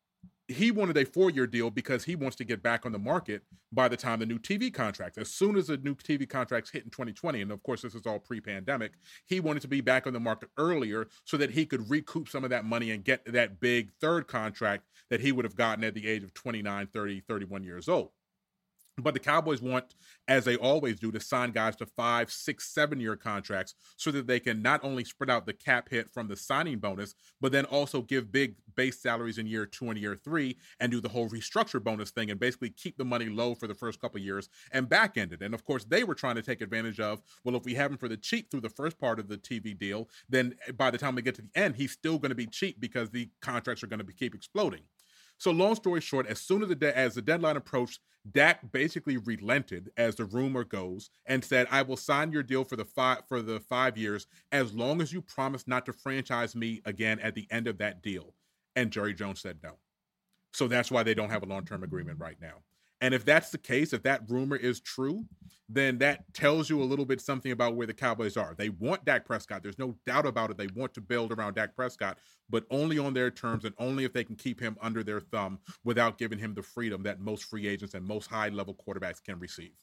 he 0.49 0.71
wanted 0.71 0.97
a 0.97 1.05
four 1.05 1.31
year 1.31 1.47
deal 1.47 1.71
because 1.71 2.05
he 2.05 2.17
wants 2.17 2.37
to 2.37 2.45
get 2.45 2.63
back 2.63 2.87
on 2.87 2.93
the 2.93 2.99
market 2.99 3.43
by 3.71 3.87
the 3.87 3.97
time 3.97 4.19
the 4.19 4.27
new 4.27 4.39
TV 4.39 4.73
contracts. 4.73 5.19
As 5.19 5.29
soon 5.29 5.57
as 5.57 5.67
the 5.67 5.77
new 5.77 5.95
TV 5.95 6.29
contracts 6.29 6.71
hit 6.71 6.85
in 6.85 6.91
2020, 6.91 7.43
and 7.43 7.53
of 7.53 7.63
course, 7.63 7.83
this 7.83 7.95
is 7.95 8.07
all 8.07 8.19
pre 8.19 8.41
pandemic, 8.41 8.93
he 9.27 9.41
wanted 9.41 9.61
to 9.61 9.69
be 9.69 9.83
back 9.83 10.07
on 10.07 10.15
the 10.15 10.21
market 10.21 10.49
earlier 10.57 11.07
so 11.25 11.37
that 11.37 11.51
he 11.51 11.67
could 11.67 11.89
recoup 11.91 12.29
some 12.29 12.45
of 12.45 12.51
that 12.51 12.65
money 12.65 12.91
and 12.91 13.05
get 13.05 13.31
that 13.31 13.61
big 13.61 13.91
third 14.01 14.27
contract 14.27 14.85
that 15.11 15.21
he 15.21 15.33
would 15.33 15.45
have 15.45 15.57
gotten 15.57 15.85
at 15.85 15.95
the 15.95 16.09
age 16.09 16.23
of 16.23 16.33
29, 16.33 16.87
30, 16.87 17.21
31 17.21 17.63
years 17.63 17.89
old. 17.89 18.11
But 18.99 19.15
the 19.15 19.21
Cowboys 19.21 19.63
want, 19.63 19.95
as 20.27 20.45
they 20.45 20.57
always 20.57 20.99
do, 20.99 21.13
to 21.13 21.21
sign 21.21 21.53
guys 21.53 21.77
to 21.77 21.87
five, 21.87 22.31
six, 22.31 22.73
seven 22.73 23.01
year 23.01 23.17
contracts 23.17 23.75
so 23.97 24.11
that 24.11 24.27
they 24.27 24.41
can 24.41 24.61
not 24.61 24.83
only 24.83 25.05
spread 25.05 25.31
out 25.31 25.47
the 25.47 25.53
cap 25.53 25.89
hit 25.89 26.11
from 26.11 26.29
the 26.29 26.37
signing 26.37 26.79
bonus, 26.79 27.15
but 27.41 27.53
then 27.53 27.65
also 27.67 28.03
give 28.03 28.33
big 28.33 28.57
base 28.75 29.01
salaries 29.01 29.39
in 29.39 29.47
year 29.47 29.67
two 29.67 29.91
and 29.91 29.99
year 29.99 30.17
three 30.17 30.57
and 30.81 30.91
do 30.91 31.01
the 31.01 31.09
whole 31.09 31.29
restructure 31.29 31.83
bonus 31.83 32.11
thing 32.11 32.31
and 32.31 32.41
basically 32.41 32.71
keep 32.71 32.97
the 32.99 33.05
money 33.05 33.27
low 33.27 33.55
for 33.55 33.67
the 33.67 33.75
first 33.75 34.01
couple 34.01 34.21
years 34.21 34.49
and 34.73 34.89
back 34.89 35.17
end 35.17 35.33
it. 35.33 35.43
And 35.43 35.55
of 35.55 35.65
course, 35.65 35.85
they 35.85 36.05
were 36.05 36.15
trying 36.15 36.37
to 36.37 36.43
take 36.43 36.61
advantage 36.61 37.01
of, 37.01 37.23
well, 37.45 37.57
if 37.57 37.65
we 37.65 37.75
have 37.75 37.91
him 37.91 37.99
for 37.99 38.09
the 38.09 38.17
cheap 38.17 38.51
through 38.51 38.63
the 38.63 38.69
first 38.69 38.99
part 38.99 39.19
of 39.19 39.29
the 39.29 39.39
TV 39.39 39.79
deal, 39.79 40.09
then 40.29 40.55
by 40.77 40.91
the 40.91 40.99
time 40.99 41.15
we 41.15 41.23
get 41.23 41.35
to 41.37 41.43
the 41.43 41.61
end, 41.61 41.77
he's 41.77 41.93
still 41.93 42.19
going 42.19 42.31
to 42.31 42.35
be 42.35 42.47
cheap 42.47 42.81
because 42.81 43.11
the 43.11 43.31
contracts 43.41 43.83
are 43.83 43.87
going 43.87 44.05
to 44.05 44.13
keep 44.13 44.35
exploding. 44.35 44.83
So 45.39 45.53
long 45.53 45.77
story 45.77 46.01
short, 46.01 46.27
as 46.27 46.41
soon 46.41 46.63
as 46.63 46.69
the 46.69 46.75
de- 46.75 46.97
as 46.97 47.15
the 47.15 47.23
deadline 47.23 47.57
approached, 47.57 48.01
Dak 48.31 48.73
basically 48.73 49.17
relented, 49.17 49.91
as 49.97 50.17
the 50.17 50.25
rumor 50.25 50.65
goes, 50.65 51.11
and 51.27 51.45
said, 51.45 51.69
"I 51.71 51.83
will 51.83 51.97
sign 51.97 52.33
your 52.33 52.43
deal 52.43 52.65
for 52.65 52.77
the 52.77 52.85
five 52.85 53.23
for 53.29 53.41
the 53.41 53.61
five 53.61 53.97
years 53.97 54.27
as 54.53 54.75
long 54.75 55.01
as 55.01 55.13
you 55.13 55.23
promise 55.23 55.67
not 55.67 55.87
to 55.87 55.93
franchise 55.93 56.55
me 56.57 56.83
again 56.85 57.21
at 57.21 57.35
the 57.35 57.47
end 57.51 57.69
of 57.69 57.79
that 57.79 58.03
deal." 58.03 58.35
And 58.77 58.91
Jerry 58.93 59.15
Jones 59.15 59.41
said 59.41 59.61
no. 59.63 59.79
So 60.53 60.69
that's 60.69 60.91
why 60.91 61.03
they 61.05 61.15
don't 61.15 61.31
have 61.31 61.43
a 61.43 61.47
long 61.47 61.65
term 61.65 61.83
agreement 61.85 62.19
right 62.19 62.41
now. 62.41 62.63
And 63.01 63.15
if 63.15 63.25
that's 63.25 63.51
the 63.51 63.59
case, 63.59 63.93
if 63.93 64.03
that 64.03 64.23
rumor 64.29 64.57
is 64.57 64.81
true, 64.81 65.25
then 65.69 65.99
that 65.99 66.33
tells 66.33 66.69
you 66.69 66.83
a 66.83 66.85
little 66.85 67.05
bit 67.05 67.21
something 67.21 67.53
about 67.53 67.77
where 67.77 67.87
the 67.87 67.95
Cowboys 67.95 68.37
are. 68.37 68.55
They 68.57 68.71
want 68.71 69.05
Dak 69.05 69.25
Prescott. 69.25 69.63
There's 69.63 69.79
no 69.79 69.97
doubt 70.07 70.27
about 70.27 70.51
it. 70.51 70.57
They 70.57 70.67
want 70.75 70.95
to 70.95 71.01
build 71.01 71.31
around 71.31 71.55
Dak 71.55 71.77
Prescott, 71.77 72.19
but 72.51 72.65
only 72.71 72.99
on 72.99 73.15
their 73.15 73.31
terms 73.31 73.65
and 73.65 73.75
only 73.79 74.05
if 74.05 74.13
they 74.13 74.25
can 74.25 74.35
keep 74.35 74.59
him 74.59 74.77
under 74.81 75.05
their 75.05 75.21
thumb 75.21 75.59
without 75.85 76.19
giving 76.19 76.39
him 76.39 76.55
the 76.55 76.63
freedom 76.63 77.03
that 77.03 77.21
most 77.21 77.45
free 77.45 77.69
agents 77.69 77.95
and 77.95 78.05
most 78.05 78.29
high 78.29 78.49
level 78.49 78.75
quarterbacks 78.75 79.23
can 79.23 79.39
receive. 79.39 79.75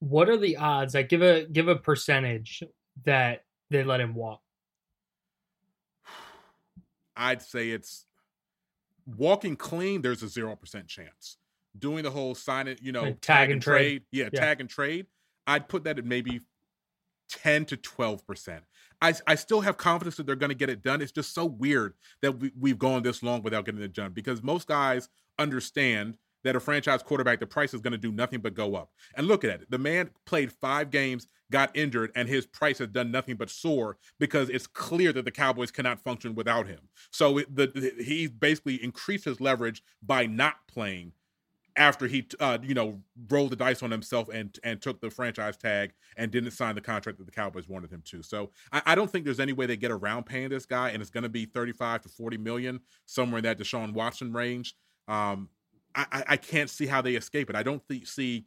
What 0.00 0.28
are 0.28 0.36
the 0.36 0.56
odds? 0.56 0.94
Like 0.94 1.08
give 1.08 1.22
a 1.22 1.44
give 1.44 1.68
a 1.68 1.76
percentage 1.76 2.62
that 3.04 3.44
they 3.70 3.84
let 3.84 4.00
him 4.00 4.14
walk. 4.14 4.40
I'd 7.16 7.42
say 7.42 7.70
it's 7.70 8.06
walking 9.04 9.56
clean, 9.56 10.02
there's 10.02 10.22
a 10.22 10.28
zero 10.28 10.56
percent 10.56 10.86
chance 10.86 11.36
doing 11.78 12.02
the 12.02 12.10
whole 12.10 12.34
sign 12.34 12.68
it, 12.68 12.80
you 12.82 12.92
know, 12.92 13.02
like 13.02 13.20
tag, 13.20 13.48
tag, 13.48 13.50
and 13.50 13.62
trade. 13.62 13.78
trade. 13.78 14.02
Yeah, 14.12 14.28
yeah, 14.32 14.40
tag 14.40 14.60
and 14.60 14.68
trade. 14.68 15.06
I'd 15.46 15.68
put 15.68 15.84
that 15.84 15.98
at 15.98 16.04
maybe 16.04 16.40
10 17.30 17.66
to 17.66 17.76
12%. 17.76 18.60
I, 19.00 19.14
I 19.26 19.34
still 19.36 19.60
have 19.60 19.76
confidence 19.76 20.16
that 20.16 20.26
they're 20.26 20.36
going 20.36 20.50
to 20.50 20.56
get 20.56 20.68
it 20.68 20.82
done. 20.82 21.00
It's 21.00 21.12
just 21.12 21.34
so 21.34 21.44
weird 21.44 21.94
that 22.20 22.32
we, 22.32 22.52
we've 22.58 22.78
gone 22.78 23.02
this 23.02 23.22
long 23.22 23.42
without 23.42 23.64
getting 23.64 23.80
it 23.80 23.92
done 23.92 24.12
because 24.12 24.42
most 24.42 24.66
guys 24.66 25.08
understand 25.38 26.14
that 26.44 26.56
a 26.56 26.60
franchise 26.60 27.02
quarterback, 27.02 27.40
the 27.40 27.46
price 27.46 27.74
is 27.74 27.80
going 27.80 27.92
to 27.92 27.98
do 27.98 28.12
nothing 28.12 28.40
but 28.40 28.54
go 28.54 28.74
up. 28.74 28.90
And 29.16 29.26
look 29.26 29.44
at 29.44 29.62
it. 29.62 29.70
The 29.70 29.78
man 29.78 30.10
played 30.24 30.52
five 30.52 30.90
games, 30.90 31.26
got 31.50 31.76
injured, 31.76 32.12
and 32.14 32.28
his 32.28 32.46
price 32.46 32.78
has 32.78 32.88
done 32.88 33.10
nothing 33.10 33.36
but 33.36 33.50
soar 33.50 33.98
because 34.18 34.48
it's 34.48 34.66
clear 34.66 35.12
that 35.12 35.24
the 35.24 35.30
Cowboys 35.30 35.70
cannot 35.70 36.00
function 36.00 36.34
without 36.34 36.66
him. 36.66 36.80
So 37.10 37.38
it, 37.38 37.54
the, 37.54 37.66
the, 37.66 38.04
he 38.04 38.28
basically 38.28 38.82
increased 38.82 39.24
his 39.24 39.40
leverage 39.40 39.82
by 40.02 40.26
not 40.26 40.56
playing 40.68 41.12
after 41.78 42.06
he 42.06 42.26
uh, 42.40 42.58
you 42.62 42.74
know 42.74 43.00
rolled 43.30 43.50
the 43.50 43.56
dice 43.56 43.82
on 43.82 43.90
himself 43.90 44.28
and 44.28 44.58
and 44.62 44.82
took 44.82 45.00
the 45.00 45.10
franchise 45.10 45.56
tag 45.56 45.92
and 46.16 46.30
didn't 46.30 46.50
sign 46.50 46.74
the 46.74 46.80
contract 46.80 47.18
that 47.18 47.24
the 47.24 47.32
Cowboys 47.32 47.68
wanted 47.68 47.90
him 47.90 48.02
to. 48.06 48.22
So 48.22 48.50
I, 48.72 48.82
I 48.86 48.94
don't 48.94 49.10
think 49.10 49.24
there's 49.24 49.40
any 49.40 49.52
way 49.52 49.66
they 49.66 49.76
get 49.76 49.90
around 49.90 50.26
paying 50.26 50.50
this 50.50 50.66
guy, 50.66 50.90
and 50.90 51.00
it's 51.00 51.10
going 51.10 51.22
to 51.22 51.28
be 51.28 51.46
35 51.46 52.02
to 52.02 52.08
40 52.08 52.36
million 52.36 52.80
somewhere 53.06 53.38
in 53.38 53.44
that 53.44 53.58
Deshaun 53.58 53.92
Watson 53.94 54.32
range. 54.32 54.74
Um, 55.06 55.48
I, 55.94 56.24
I 56.28 56.36
can't 56.36 56.70
see 56.70 56.86
how 56.86 57.00
they 57.00 57.14
escape 57.14 57.50
it. 57.50 57.56
I 57.56 57.62
don't 57.62 57.82
th- 57.88 58.06
see 58.06 58.44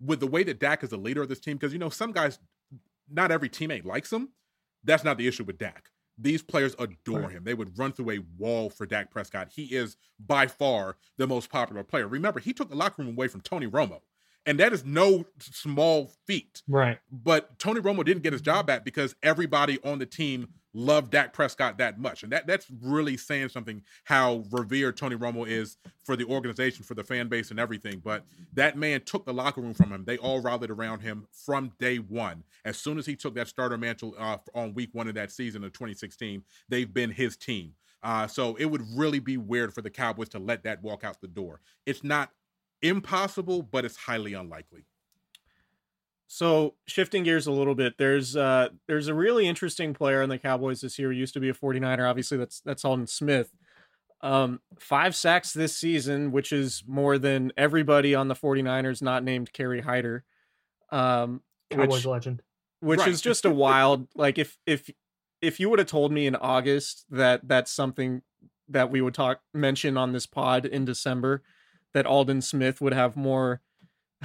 with 0.00 0.20
the 0.20 0.26
way 0.26 0.42
that 0.44 0.58
Dak 0.60 0.82
is 0.82 0.90
the 0.90 0.96
leader 0.96 1.22
of 1.22 1.28
this 1.28 1.40
team 1.40 1.56
because 1.56 1.72
you 1.72 1.78
know 1.78 1.90
some 1.90 2.12
guys, 2.12 2.38
not 3.10 3.30
every 3.30 3.48
teammate 3.48 3.84
likes 3.84 4.12
him. 4.12 4.30
That's 4.84 5.04
not 5.04 5.18
the 5.18 5.26
issue 5.26 5.44
with 5.44 5.58
Dak. 5.58 5.90
These 6.16 6.42
players 6.42 6.76
adore 6.78 7.28
him. 7.28 7.44
They 7.44 7.54
would 7.54 7.76
run 7.78 7.92
through 7.92 8.10
a 8.10 8.24
wall 8.38 8.70
for 8.70 8.86
Dak 8.86 9.10
Prescott. 9.10 9.48
He 9.54 9.64
is 9.74 9.96
by 10.24 10.46
far 10.46 10.96
the 11.16 11.26
most 11.26 11.50
popular 11.50 11.82
player. 11.82 12.06
Remember, 12.06 12.40
he 12.40 12.52
took 12.52 12.70
the 12.70 12.76
locker 12.76 13.02
room 13.02 13.12
away 13.12 13.28
from 13.28 13.40
Tony 13.40 13.66
Romo. 13.66 14.00
And 14.46 14.58
that 14.60 14.72
is 14.72 14.84
no 14.84 15.24
small 15.38 16.10
feat. 16.26 16.62
Right. 16.68 16.98
But 17.10 17.58
Tony 17.58 17.80
Romo 17.80 18.04
didn't 18.04 18.22
get 18.22 18.32
his 18.32 18.42
job 18.42 18.66
back 18.66 18.84
because 18.84 19.14
everybody 19.22 19.78
on 19.82 19.98
the 19.98 20.06
team 20.06 20.48
loved 20.74 21.12
Dak 21.12 21.32
Prescott 21.32 21.78
that 21.78 21.98
much. 21.98 22.24
And 22.24 22.32
that 22.32 22.46
that's 22.46 22.66
really 22.82 23.16
saying 23.16 23.50
something 23.50 23.82
how 24.04 24.44
revered 24.50 24.96
Tony 24.96 25.16
Romo 25.16 25.46
is 25.46 25.78
for 26.02 26.16
the 26.16 26.24
organization, 26.24 26.84
for 26.84 26.94
the 26.94 27.04
fan 27.04 27.28
base 27.28 27.50
and 27.50 27.60
everything. 27.60 28.02
But 28.04 28.24
that 28.52 28.76
man 28.76 29.02
took 29.02 29.24
the 29.24 29.32
locker 29.32 29.60
room 29.60 29.74
from 29.74 29.92
him. 29.92 30.04
They 30.04 30.18
all 30.18 30.40
rallied 30.40 30.70
around 30.70 31.00
him 31.00 31.26
from 31.32 31.72
day 31.78 31.96
one. 31.96 32.42
As 32.64 32.76
soon 32.76 32.98
as 32.98 33.06
he 33.06 33.16
took 33.16 33.34
that 33.36 33.48
starter 33.48 33.78
mantle 33.78 34.14
uh, 34.18 34.38
on 34.54 34.74
week 34.74 34.90
one 34.92 35.08
of 35.08 35.14
that 35.14 35.30
season 35.30 35.64
of 35.64 35.72
2016, 35.72 36.42
they've 36.68 36.92
been 36.92 37.10
his 37.10 37.36
team. 37.36 37.74
Uh, 38.02 38.26
so 38.26 38.54
it 38.56 38.66
would 38.66 38.82
really 38.94 39.18
be 39.18 39.38
weird 39.38 39.72
for 39.72 39.80
the 39.80 39.88
Cowboys 39.88 40.28
to 40.28 40.38
let 40.38 40.62
that 40.64 40.82
walk 40.82 41.04
out 41.04 41.20
the 41.22 41.28
door. 41.28 41.60
It's 41.86 42.04
not 42.04 42.30
impossible, 42.84 43.62
but 43.62 43.84
it's 43.84 43.96
highly 43.96 44.34
unlikely. 44.34 44.84
So 46.26 46.74
shifting 46.86 47.22
gears 47.22 47.46
a 47.46 47.52
little 47.52 47.74
bit, 47.74 47.94
there's 47.98 48.36
uh 48.36 48.68
there's 48.86 49.08
a 49.08 49.14
really 49.14 49.46
interesting 49.46 49.94
player 49.94 50.22
in 50.22 50.28
the 50.28 50.38
Cowboys 50.38 50.80
this 50.80 50.98
year. 50.98 51.12
He 51.12 51.18
used 51.18 51.34
to 51.34 51.40
be 51.40 51.48
a 51.48 51.54
49er. 51.54 52.08
Obviously, 52.08 52.38
that's 52.38 52.60
that's 52.60 52.84
Aldon 52.84 53.06
Smith. 53.06 53.50
Um, 54.20 54.60
five 54.78 55.14
sacks 55.14 55.52
this 55.52 55.76
season, 55.76 56.32
which 56.32 56.50
is 56.50 56.82
more 56.86 57.18
than 57.18 57.52
everybody 57.56 58.14
on 58.14 58.28
the 58.28 58.34
49ers 58.34 59.02
not 59.02 59.22
named 59.22 59.52
Kerry 59.52 59.82
Hyder. 59.82 60.24
Um, 60.90 61.42
Cowboys 61.70 61.88
which, 61.88 62.06
legend. 62.06 62.42
Which 62.80 63.00
right. 63.00 63.08
is 63.08 63.20
just 63.20 63.44
a 63.44 63.50
wild 63.50 64.08
like 64.14 64.38
if 64.38 64.58
if 64.66 64.90
if 65.40 65.60
you 65.60 65.70
would 65.70 65.78
have 65.78 65.88
told 65.88 66.10
me 66.10 66.26
in 66.26 66.36
August 66.36 67.04
that 67.10 67.46
that's 67.46 67.70
something 67.70 68.22
that 68.68 68.90
we 68.90 69.00
would 69.00 69.14
talk 69.14 69.40
mention 69.52 69.96
on 69.96 70.12
this 70.12 70.26
pod 70.26 70.64
in 70.64 70.84
December 70.84 71.42
that 71.94 72.06
Aldon 72.06 72.42
Smith 72.42 72.80
would 72.80 72.92
have 72.92 73.16
more 73.16 73.62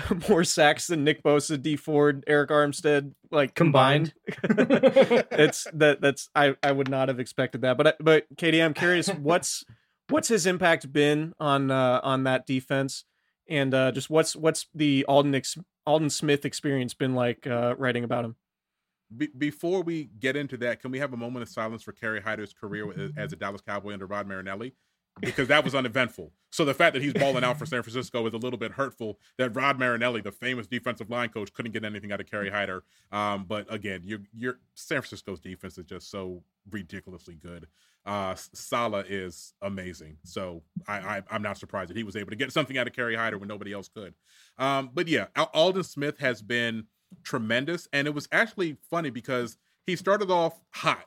more 0.29 0.43
sacks 0.43 0.87
than 0.87 1.03
Nick 1.03 1.23
Bosa, 1.23 1.61
Dee 1.61 1.75
Ford, 1.75 2.25
Arik 2.27 2.47
Armstead, 2.47 3.13
like 3.31 3.55
combined. 3.55 4.13
Combined. 4.31 4.69
it's 5.31 5.67
that 5.73 6.01
that's 6.01 6.29
I 6.35 6.55
I 6.63 6.71
would 6.71 6.89
not 6.89 7.07
have 7.07 7.19
expected 7.19 7.61
that. 7.61 7.77
But 7.77 7.97
but 7.99 8.25
KD, 8.35 8.63
I'm 8.63 8.73
curious 8.73 9.07
what's 9.19 9.63
what's 10.09 10.27
his 10.27 10.45
impact 10.45 10.91
been 10.91 11.33
on 11.39 11.71
uh 11.71 12.01
on 12.03 12.23
that 12.23 12.45
defense, 12.45 13.05
and 13.47 13.73
uh 13.73 13.91
just 13.91 14.09
what's 14.09 14.35
what's 14.35 14.67
the 14.73 15.05
Aldon 15.07 15.35
ex- 15.35 15.57
Aldon 15.85 16.09
Smith 16.09 16.45
experience 16.45 16.93
been 16.93 17.15
like 17.15 17.47
uh 17.47 17.75
writing 17.77 18.03
about 18.03 18.25
him. 18.25 18.35
Be- 19.15 19.31
before 19.35 19.81
we 19.81 20.09
get 20.19 20.35
into 20.35 20.55
that, 20.57 20.81
can 20.81 20.91
we 20.91 20.99
have 20.99 21.13
a 21.13 21.17
moment 21.17 21.43
of 21.43 21.49
silence 21.49 21.81
for 21.81 21.93
Kerry 21.93 22.21
Hyder's 22.21 22.53
career 22.53 23.11
as 23.17 23.33
a 23.33 23.35
Dallas 23.35 23.61
Cowboy 23.61 23.93
under 23.93 24.05
Rod 24.05 24.27
Marinelli? 24.27 24.75
Because 25.21 25.47
that 25.49 25.63
was 25.63 25.75
uneventful. 25.75 26.31
So 26.51 26.65
the 26.65 26.73
fact 26.73 26.93
that 26.93 27.01
he's 27.01 27.13
balling 27.13 27.43
out 27.43 27.57
for 27.59 27.65
San 27.65 27.83
Francisco 27.83 28.25
is 28.25 28.33
a 28.33 28.37
little 28.37 28.57
bit 28.57 28.71
hurtful. 28.71 29.19
That 29.37 29.55
Rod 29.55 29.77
Marinelli, 29.77 30.21
the 30.21 30.31
famous 30.31 30.67
defensive 30.67 31.09
line 31.09 31.29
coach, 31.29 31.53
couldn't 31.53 31.71
get 31.71 31.83
anything 31.83 32.11
out 32.11 32.19
of 32.19 32.29
Kerry 32.29 32.49
Hyder. 32.49 32.83
Um, 33.11 33.45
but 33.47 33.71
again, 33.73 34.01
your 34.03 34.19
your 34.33 34.59
San 34.75 35.01
Francisco's 35.01 35.39
defense 35.39 35.77
is 35.77 35.85
just 35.85 36.09
so 36.09 36.43
ridiculously 36.71 37.35
good. 37.35 37.67
Uh, 38.05 38.35
Saleh 38.35 39.05
is 39.09 39.53
amazing. 39.61 40.17
So 40.23 40.63
I, 40.87 40.97
I 40.97 41.23
I'm 41.29 41.41
not 41.41 41.57
surprised 41.57 41.89
that 41.89 41.97
he 41.97 42.03
was 42.03 42.15
able 42.15 42.31
to 42.31 42.35
get 42.35 42.51
something 42.51 42.77
out 42.77 42.87
of 42.87 42.93
Kerry 42.93 43.15
Hyder 43.15 43.37
when 43.37 43.47
nobody 43.47 43.73
else 43.73 43.87
could. 43.87 44.13
Um, 44.57 44.89
but 44.93 45.07
yeah, 45.07 45.27
Al- 45.35 45.51
Aldon 45.53 45.83
Smith 45.83 46.19
has 46.19 46.41
been 46.41 46.85
tremendous, 47.23 47.87
and 47.93 48.07
it 48.07 48.13
was 48.13 48.27
actually 48.31 48.77
funny 48.89 49.09
because 49.09 49.57
he 49.85 49.95
started 49.95 50.31
off 50.31 50.59
hot 50.71 51.05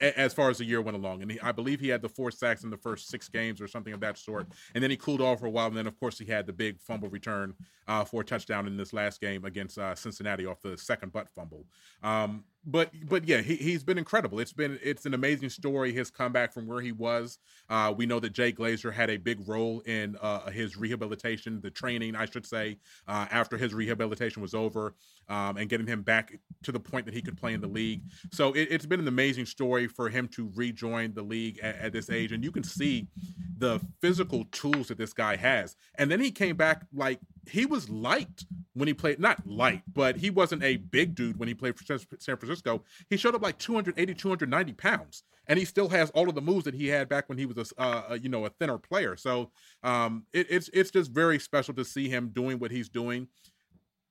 as 0.00 0.32
far 0.32 0.50
as 0.50 0.58
the 0.58 0.64
year 0.64 0.80
went 0.80 0.96
along, 0.96 1.22
and 1.22 1.30
he, 1.30 1.40
I 1.40 1.52
believe 1.52 1.80
he 1.80 1.88
had 1.88 2.02
the 2.02 2.08
four 2.08 2.30
sacks 2.30 2.64
in 2.64 2.70
the 2.70 2.76
first 2.76 3.08
six 3.08 3.28
games 3.28 3.60
or 3.60 3.68
something 3.68 3.92
of 3.92 4.00
that 4.00 4.18
sort, 4.18 4.46
and 4.74 4.82
then 4.82 4.90
he 4.90 4.96
cooled 4.96 5.20
off 5.20 5.40
for 5.40 5.46
a 5.46 5.50
while, 5.50 5.68
and 5.68 5.76
then 5.76 5.86
of 5.86 5.98
course 5.98 6.18
he 6.18 6.24
had 6.24 6.46
the 6.46 6.52
big 6.52 6.80
fumble 6.80 7.08
return 7.08 7.54
uh, 7.88 8.04
for 8.04 8.22
a 8.22 8.24
touchdown 8.24 8.66
in 8.66 8.76
this 8.76 8.92
last 8.92 9.20
game 9.20 9.44
against 9.44 9.78
uh, 9.78 9.94
Cincinnati 9.94 10.46
off 10.46 10.60
the 10.60 10.76
second 10.76 11.12
butt 11.12 11.28
fumble. 11.28 11.66
Um, 12.02 12.44
but 12.64 12.90
but 13.08 13.26
yeah, 13.26 13.40
he, 13.40 13.56
he's 13.56 13.82
been 13.82 13.98
incredible. 13.98 14.38
It's 14.38 14.52
been 14.52 14.78
it's 14.82 15.06
an 15.06 15.14
amazing 15.14 15.48
story. 15.48 15.92
His 15.92 16.10
comeback 16.10 16.52
from 16.52 16.66
where 16.66 16.80
he 16.80 16.92
was. 16.92 17.38
Uh, 17.68 17.94
we 17.96 18.06
know 18.06 18.20
that 18.20 18.32
Jay 18.32 18.52
Glazer 18.52 18.92
had 18.92 19.08
a 19.10 19.16
big 19.16 19.48
role 19.48 19.80
in 19.86 20.16
uh, 20.20 20.50
his 20.50 20.76
rehabilitation, 20.76 21.60
the 21.60 21.70
training, 21.70 22.16
I 22.16 22.26
should 22.26 22.44
say, 22.44 22.78
uh, 23.08 23.26
after 23.30 23.56
his 23.56 23.72
rehabilitation 23.72 24.42
was 24.42 24.54
over, 24.54 24.94
um, 25.28 25.56
and 25.56 25.68
getting 25.68 25.86
him 25.86 26.02
back 26.02 26.38
to 26.64 26.72
the 26.72 26.80
point 26.80 27.06
that 27.06 27.14
he 27.14 27.22
could 27.22 27.36
play 27.36 27.54
in 27.54 27.60
the 27.60 27.68
league. 27.68 28.02
So 28.32 28.52
it, 28.52 28.68
it's 28.70 28.86
been 28.86 29.00
an 29.00 29.08
amazing 29.08 29.46
story 29.46 29.86
for 29.86 30.08
him 30.08 30.28
to 30.28 30.50
rejoin 30.54 31.14
the 31.14 31.22
league 31.22 31.60
at, 31.62 31.76
at 31.76 31.92
this 31.92 32.10
age, 32.10 32.32
and 32.32 32.44
you 32.44 32.52
can 32.52 32.64
see 32.64 33.08
the 33.56 33.80
physical 34.00 34.44
tools 34.52 34.88
that 34.88 34.98
this 34.98 35.12
guy 35.12 35.36
has. 35.36 35.76
And 35.96 36.10
then 36.10 36.20
he 36.20 36.30
came 36.30 36.56
back 36.56 36.86
like 36.92 37.20
he 37.48 37.66
was 37.66 37.88
light 37.88 38.44
when 38.74 38.88
he 38.88 38.94
played, 38.94 39.18
not 39.18 39.46
light, 39.46 39.82
but 39.92 40.16
he 40.16 40.30
wasn't 40.30 40.62
a 40.62 40.76
big 40.76 41.14
dude 41.14 41.38
when 41.38 41.48
he 41.48 41.54
played 41.54 41.76
for 41.76 41.84
San 42.18 42.36
Francisco. 42.36 42.82
He 43.08 43.16
showed 43.16 43.34
up 43.34 43.42
like 43.42 43.58
280, 43.58 44.14
290 44.14 44.72
pounds, 44.74 45.22
and 45.46 45.58
he 45.58 45.64
still 45.64 45.88
has 45.88 46.10
all 46.10 46.28
of 46.28 46.34
the 46.34 46.40
moves 46.40 46.64
that 46.64 46.74
he 46.74 46.88
had 46.88 47.08
back 47.08 47.28
when 47.28 47.38
he 47.38 47.46
was 47.46 47.72
a, 47.76 47.80
uh, 47.80 48.02
a 48.10 48.18
you 48.18 48.28
know, 48.28 48.44
a 48.44 48.50
thinner 48.50 48.78
player. 48.78 49.16
So 49.16 49.50
um, 49.82 50.24
it, 50.32 50.46
it's 50.50 50.70
it's 50.72 50.90
just 50.90 51.10
very 51.10 51.38
special 51.38 51.74
to 51.74 51.84
see 51.84 52.08
him 52.08 52.28
doing 52.28 52.58
what 52.58 52.70
he's 52.70 52.88
doing. 52.88 53.28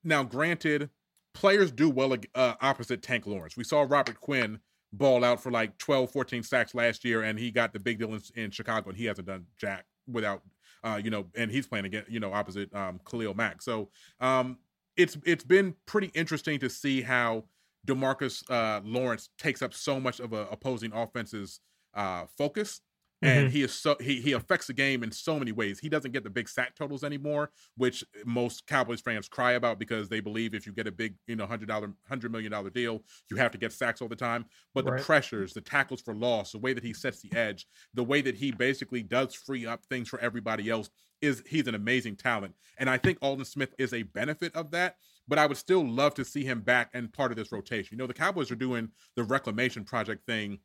Now, 0.04 0.24
granted, 0.24 0.90
players 1.34 1.72
do 1.72 1.90
well 1.90 2.16
uh, 2.36 2.54
opposite 2.62 3.02
Tank 3.02 3.28
Lawrence. 3.28 3.58
We 3.58 3.64
saw 3.64 3.86
Robert 3.88 4.20
Quinn 4.20 4.60
ball 4.92 5.24
out 5.24 5.42
for 5.42 5.52
like 5.52 5.78
12, 5.78 6.12
14 6.12 6.44
sacks 6.44 6.74
last 6.74 7.06
year, 7.06 7.24
and 7.24 7.38
he 7.38 7.52
got 7.52 7.74
the 7.74 7.80
big 7.80 8.00
deal 8.00 8.14
in, 8.14 8.22
in 8.36 8.52
Chicago, 8.52 8.90
and 8.90 8.98
he 8.98 9.06
hasn't 9.06 9.28
done 9.28 9.46
jack 9.58 9.86
without, 10.08 10.42
uh, 10.84 11.00
you 11.04 11.10
know, 11.10 11.26
and 11.36 11.52
he's 11.52 11.68
playing 11.68 11.86
again, 11.86 12.06
you 12.08 12.20
know, 12.20 12.34
opposite 12.34 12.74
um, 12.76 13.00
Khalil 13.10 13.34
Mack. 13.34 13.62
So 13.62 13.90
um, 14.20 14.58
it's 14.98 15.18
it's 15.26 15.44
been 15.44 15.76
pretty 15.86 16.12
interesting 16.14 16.60
to 16.60 16.70
see 16.70 17.02
how 17.02 17.46
Demarcus 17.88 18.50
uh, 18.50 18.82
Lawrence 18.84 19.30
takes 19.38 19.62
up 19.62 19.74
so 19.74 20.00
much 20.00 20.20
of 20.20 20.34
a 20.34 20.48
opposing 20.52 20.92
offense's 20.94 21.60
uh, 21.94 22.26
focus. 22.38 22.82
And 23.22 23.50
Mhm. 23.50 23.50
he 23.50 23.64
is 23.64 23.74
so 23.74 23.98
he 24.00 24.22
he 24.22 24.32
affects 24.32 24.68
the 24.68 24.74
game 24.74 25.04
in 25.04 25.12
so 25.12 25.38
many 25.38 25.52
ways. 25.52 25.80
He 25.80 25.90
doesn't 25.90 26.12
get 26.12 26.24
the 26.24 26.30
big 26.30 26.48
sack 26.48 26.74
totals 26.76 27.04
anymore, 27.04 27.52
which 27.76 28.04
most 28.26 28.66
Cowboys 28.66 29.02
fans 29.02 29.28
cry 29.28 29.54
about 29.54 29.78
because 29.78 30.08
they 30.08 30.22
believe 30.22 30.54
if 30.54 30.66
you 30.66 30.72
get 30.72 30.88
a 30.88 30.92
big, 30.92 31.18
you 31.28 31.36
know, 31.36 31.46
hundred 31.46 31.68
dollar, 31.68 31.94
hundred 32.08 32.32
million 32.32 32.52
dollar 32.52 32.70
deal, 32.70 33.04
you 33.30 33.36
have 33.36 33.52
to 33.52 33.58
get 33.58 33.74
sacks 33.74 34.02
all 34.02 34.08
the 34.08 34.16
time. 34.16 34.46
But 34.74 34.86
Right. 34.86 34.88
the 34.88 34.94
pressures, 34.94 35.54
the 35.54 35.60
tackles 35.62 36.02
for 36.02 36.16
loss, 36.16 36.54
the 36.54 36.60
way 36.60 36.72
that 36.74 36.84
he 36.84 36.94
sets 36.94 37.22
the 37.22 37.34
edge, 37.36 37.68
the 37.94 38.04
way 38.06 38.22
that 38.22 38.36
he 38.36 38.52
basically 38.52 39.04
does 39.04 39.34
free 39.36 39.66
up 39.66 39.84
things 39.86 40.08
for 40.08 40.20
everybody 40.20 40.70
else 40.70 40.90
is 41.22 41.44
he's 41.46 41.68
an 41.68 41.76
amazing 41.76 42.16
talent. 42.16 42.56
And 42.78 42.90
I 42.90 42.98
think 42.98 43.18
Aldon 43.22 43.44
Smith 43.46 43.76
is 43.78 43.94
a 43.94 44.04
benefit 44.04 44.56
of 44.56 44.72
that. 44.72 44.96
But 45.28 45.38
I 45.38 45.46
would 45.46 45.58
still 45.58 45.88
love 45.88 46.16
to 46.16 46.26
see 46.26 46.44
him 46.44 46.62
back 46.62 46.90
and 46.94 47.14
part 47.14 47.32
of 47.32 47.38
this 47.38 47.52
rotation. 47.52 47.90
You 47.96 47.98
know, 48.00 48.08
the 48.08 48.14
Cowboys 48.14 48.50
are 48.50 48.56
doing 48.56 48.92
the 49.16 49.24
reclamation 49.24 49.84
project 49.84 50.26
thing 50.26 50.60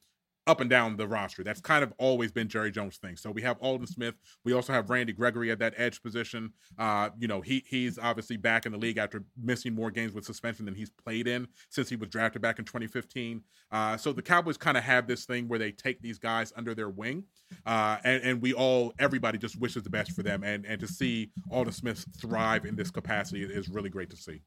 up 0.46 0.60
and 0.60 0.68
down 0.68 0.96
the 0.96 1.06
roster. 1.06 1.42
That's 1.42 1.60
kind 1.60 1.82
of 1.82 1.92
always 1.98 2.30
been 2.30 2.48
Jerry 2.48 2.70
Jones' 2.70 2.98
thing. 2.98 3.16
So 3.16 3.30
we 3.30 3.42
have 3.42 3.56
Aldon 3.60 3.86
Smith. 3.86 4.14
We 4.44 4.52
also 4.52 4.72
have 4.72 4.90
Randy 4.90 5.12
Gregory 5.12 5.50
at 5.50 5.58
that 5.60 5.74
edge 5.76 6.02
position. 6.02 6.52
Uh, 6.78 7.10
you 7.18 7.28
know, 7.28 7.40
he 7.40 7.64
he's 7.66 7.98
obviously 7.98 8.36
back 8.36 8.66
in 8.66 8.72
the 8.72 8.78
league 8.78 8.98
after 8.98 9.24
missing 9.42 9.74
more 9.74 9.90
games 9.90 10.12
with 10.12 10.24
suspension 10.24 10.64
than 10.64 10.74
he's 10.74 10.90
played 10.90 11.26
in 11.26 11.48
since 11.70 11.88
he 11.88 11.96
was 11.96 12.08
drafted 12.08 12.42
back 12.42 12.58
in 12.58 12.64
2015. 12.64 13.42
Uh, 13.72 13.96
so 13.96 14.12
the 14.12 14.22
Cowboys 14.22 14.56
kind 14.56 14.76
of 14.76 14.84
have 14.84 15.06
this 15.06 15.24
thing 15.24 15.48
where 15.48 15.58
they 15.58 15.72
take 15.72 16.00
these 16.02 16.18
guys 16.18 16.52
under 16.56 16.74
their 16.74 16.90
wing, 16.90 17.24
uh, 17.66 17.96
and 18.04 18.22
and 18.22 18.42
we 18.42 18.52
all 18.52 18.92
everybody 18.98 19.38
just 19.38 19.58
wishes 19.58 19.82
the 19.82 19.90
best 19.90 20.12
for 20.12 20.22
them. 20.22 20.42
And 20.44 20.66
and 20.66 20.80
to 20.80 20.86
see 20.86 21.30
Aldon 21.50 21.72
Smith 21.72 22.04
thrive 22.20 22.64
in 22.66 22.76
this 22.76 22.90
capacity 22.90 23.42
is 23.42 23.68
really 23.68 23.90
great 23.90 24.10
to 24.10 24.16
see. 24.16 24.42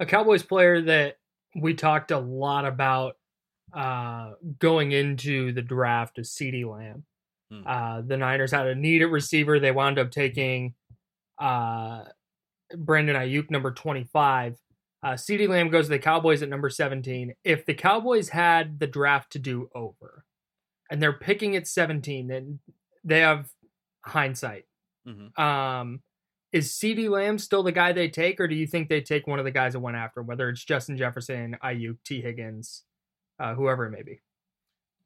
a 0.00 0.06
Cowboys 0.06 0.42
player 0.42 0.80
that 0.82 1.18
we 1.54 1.74
talked 1.74 2.10
a 2.10 2.18
lot 2.18 2.64
about 2.64 3.16
uh, 3.74 4.32
going 4.58 4.92
into 4.92 5.52
the 5.52 5.62
draft 5.62 6.18
is 6.18 6.30
CeeDee 6.30 6.70
Lamb. 6.70 7.04
Hmm. 7.50 7.66
Uh, 7.66 8.00
the 8.02 8.16
Niners 8.16 8.52
had 8.52 8.66
a 8.66 8.74
need 8.74 9.02
at 9.02 9.10
receiver. 9.10 9.58
They 9.58 9.72
wound 9.72 9.98
up 9.98 10.10
taking 10.10 10.74
uh, 11.38 12.04
Brandon 12.76 13.16
Aiyuk, 13.16 13.50
number 13.50 13.72
25. 13.72 14.56
Uh, 15.02 15.08
CeeDee 15.12 15.48
Lamb 15.48 15.68
goes 15.68 15.86
to 15.86 15.90
the 15.90 15.98
Cowboys 15.98 16.42
at 16.42 16.48
number 16.48 16.70
17. 16.70 17.34
If 17.44 17.66
the 17.66 17.74
Cowboys 17.74 18.30
had 18.30 18.78
the 18.78 18.86
draft 18.86 19.32
to 19.32 19.38
do 19.38 19.68
over 19.74 20.24
and 20.90 21.02
they're 21.02 21.12
picking 21.12 21.56
at 21.56 21.66
17, 21.66 22.28
then 22.28 22.60
they 23.02 23.20
have 23.20 23.50
hindsight. 24.04 24.64
Mhm. 25.06 25.38
Um, 25.38 26.02
is 26.52 26.70
CeeDee 26.72 27.10
Lamb 27.10 27.38
still 27.38 27.62
the 27.62 27.72
guy 27.72 27.92
they 27.92 28.08
take, 28.08 28.38
or 28.38 28.46
do 28.46 28.54
you 28.54 28.66
think 28.66 28.88
they 28.88 29.00
take 29.00 29.26
one 29.26 29.40
of 29.40 29.44
the 29.44 29.50
guys 29.50 29.72
that 29.72 29.80
went 29.80 29.96
after, 29.96 30.22
whether 30.22 30.48
it's 30.48 30.64
Justin 30.64 30.96
Jefferson, 30.96 31.56
Aiyuk, 31.62 31.98
Tee 32.04 32.22
Higgins, 32.22 32.84
uh, 33.38 33.54
whoever 33.54 33.86
it 33.86 33.90
may 33.90 34.02
be? 34.02 34.20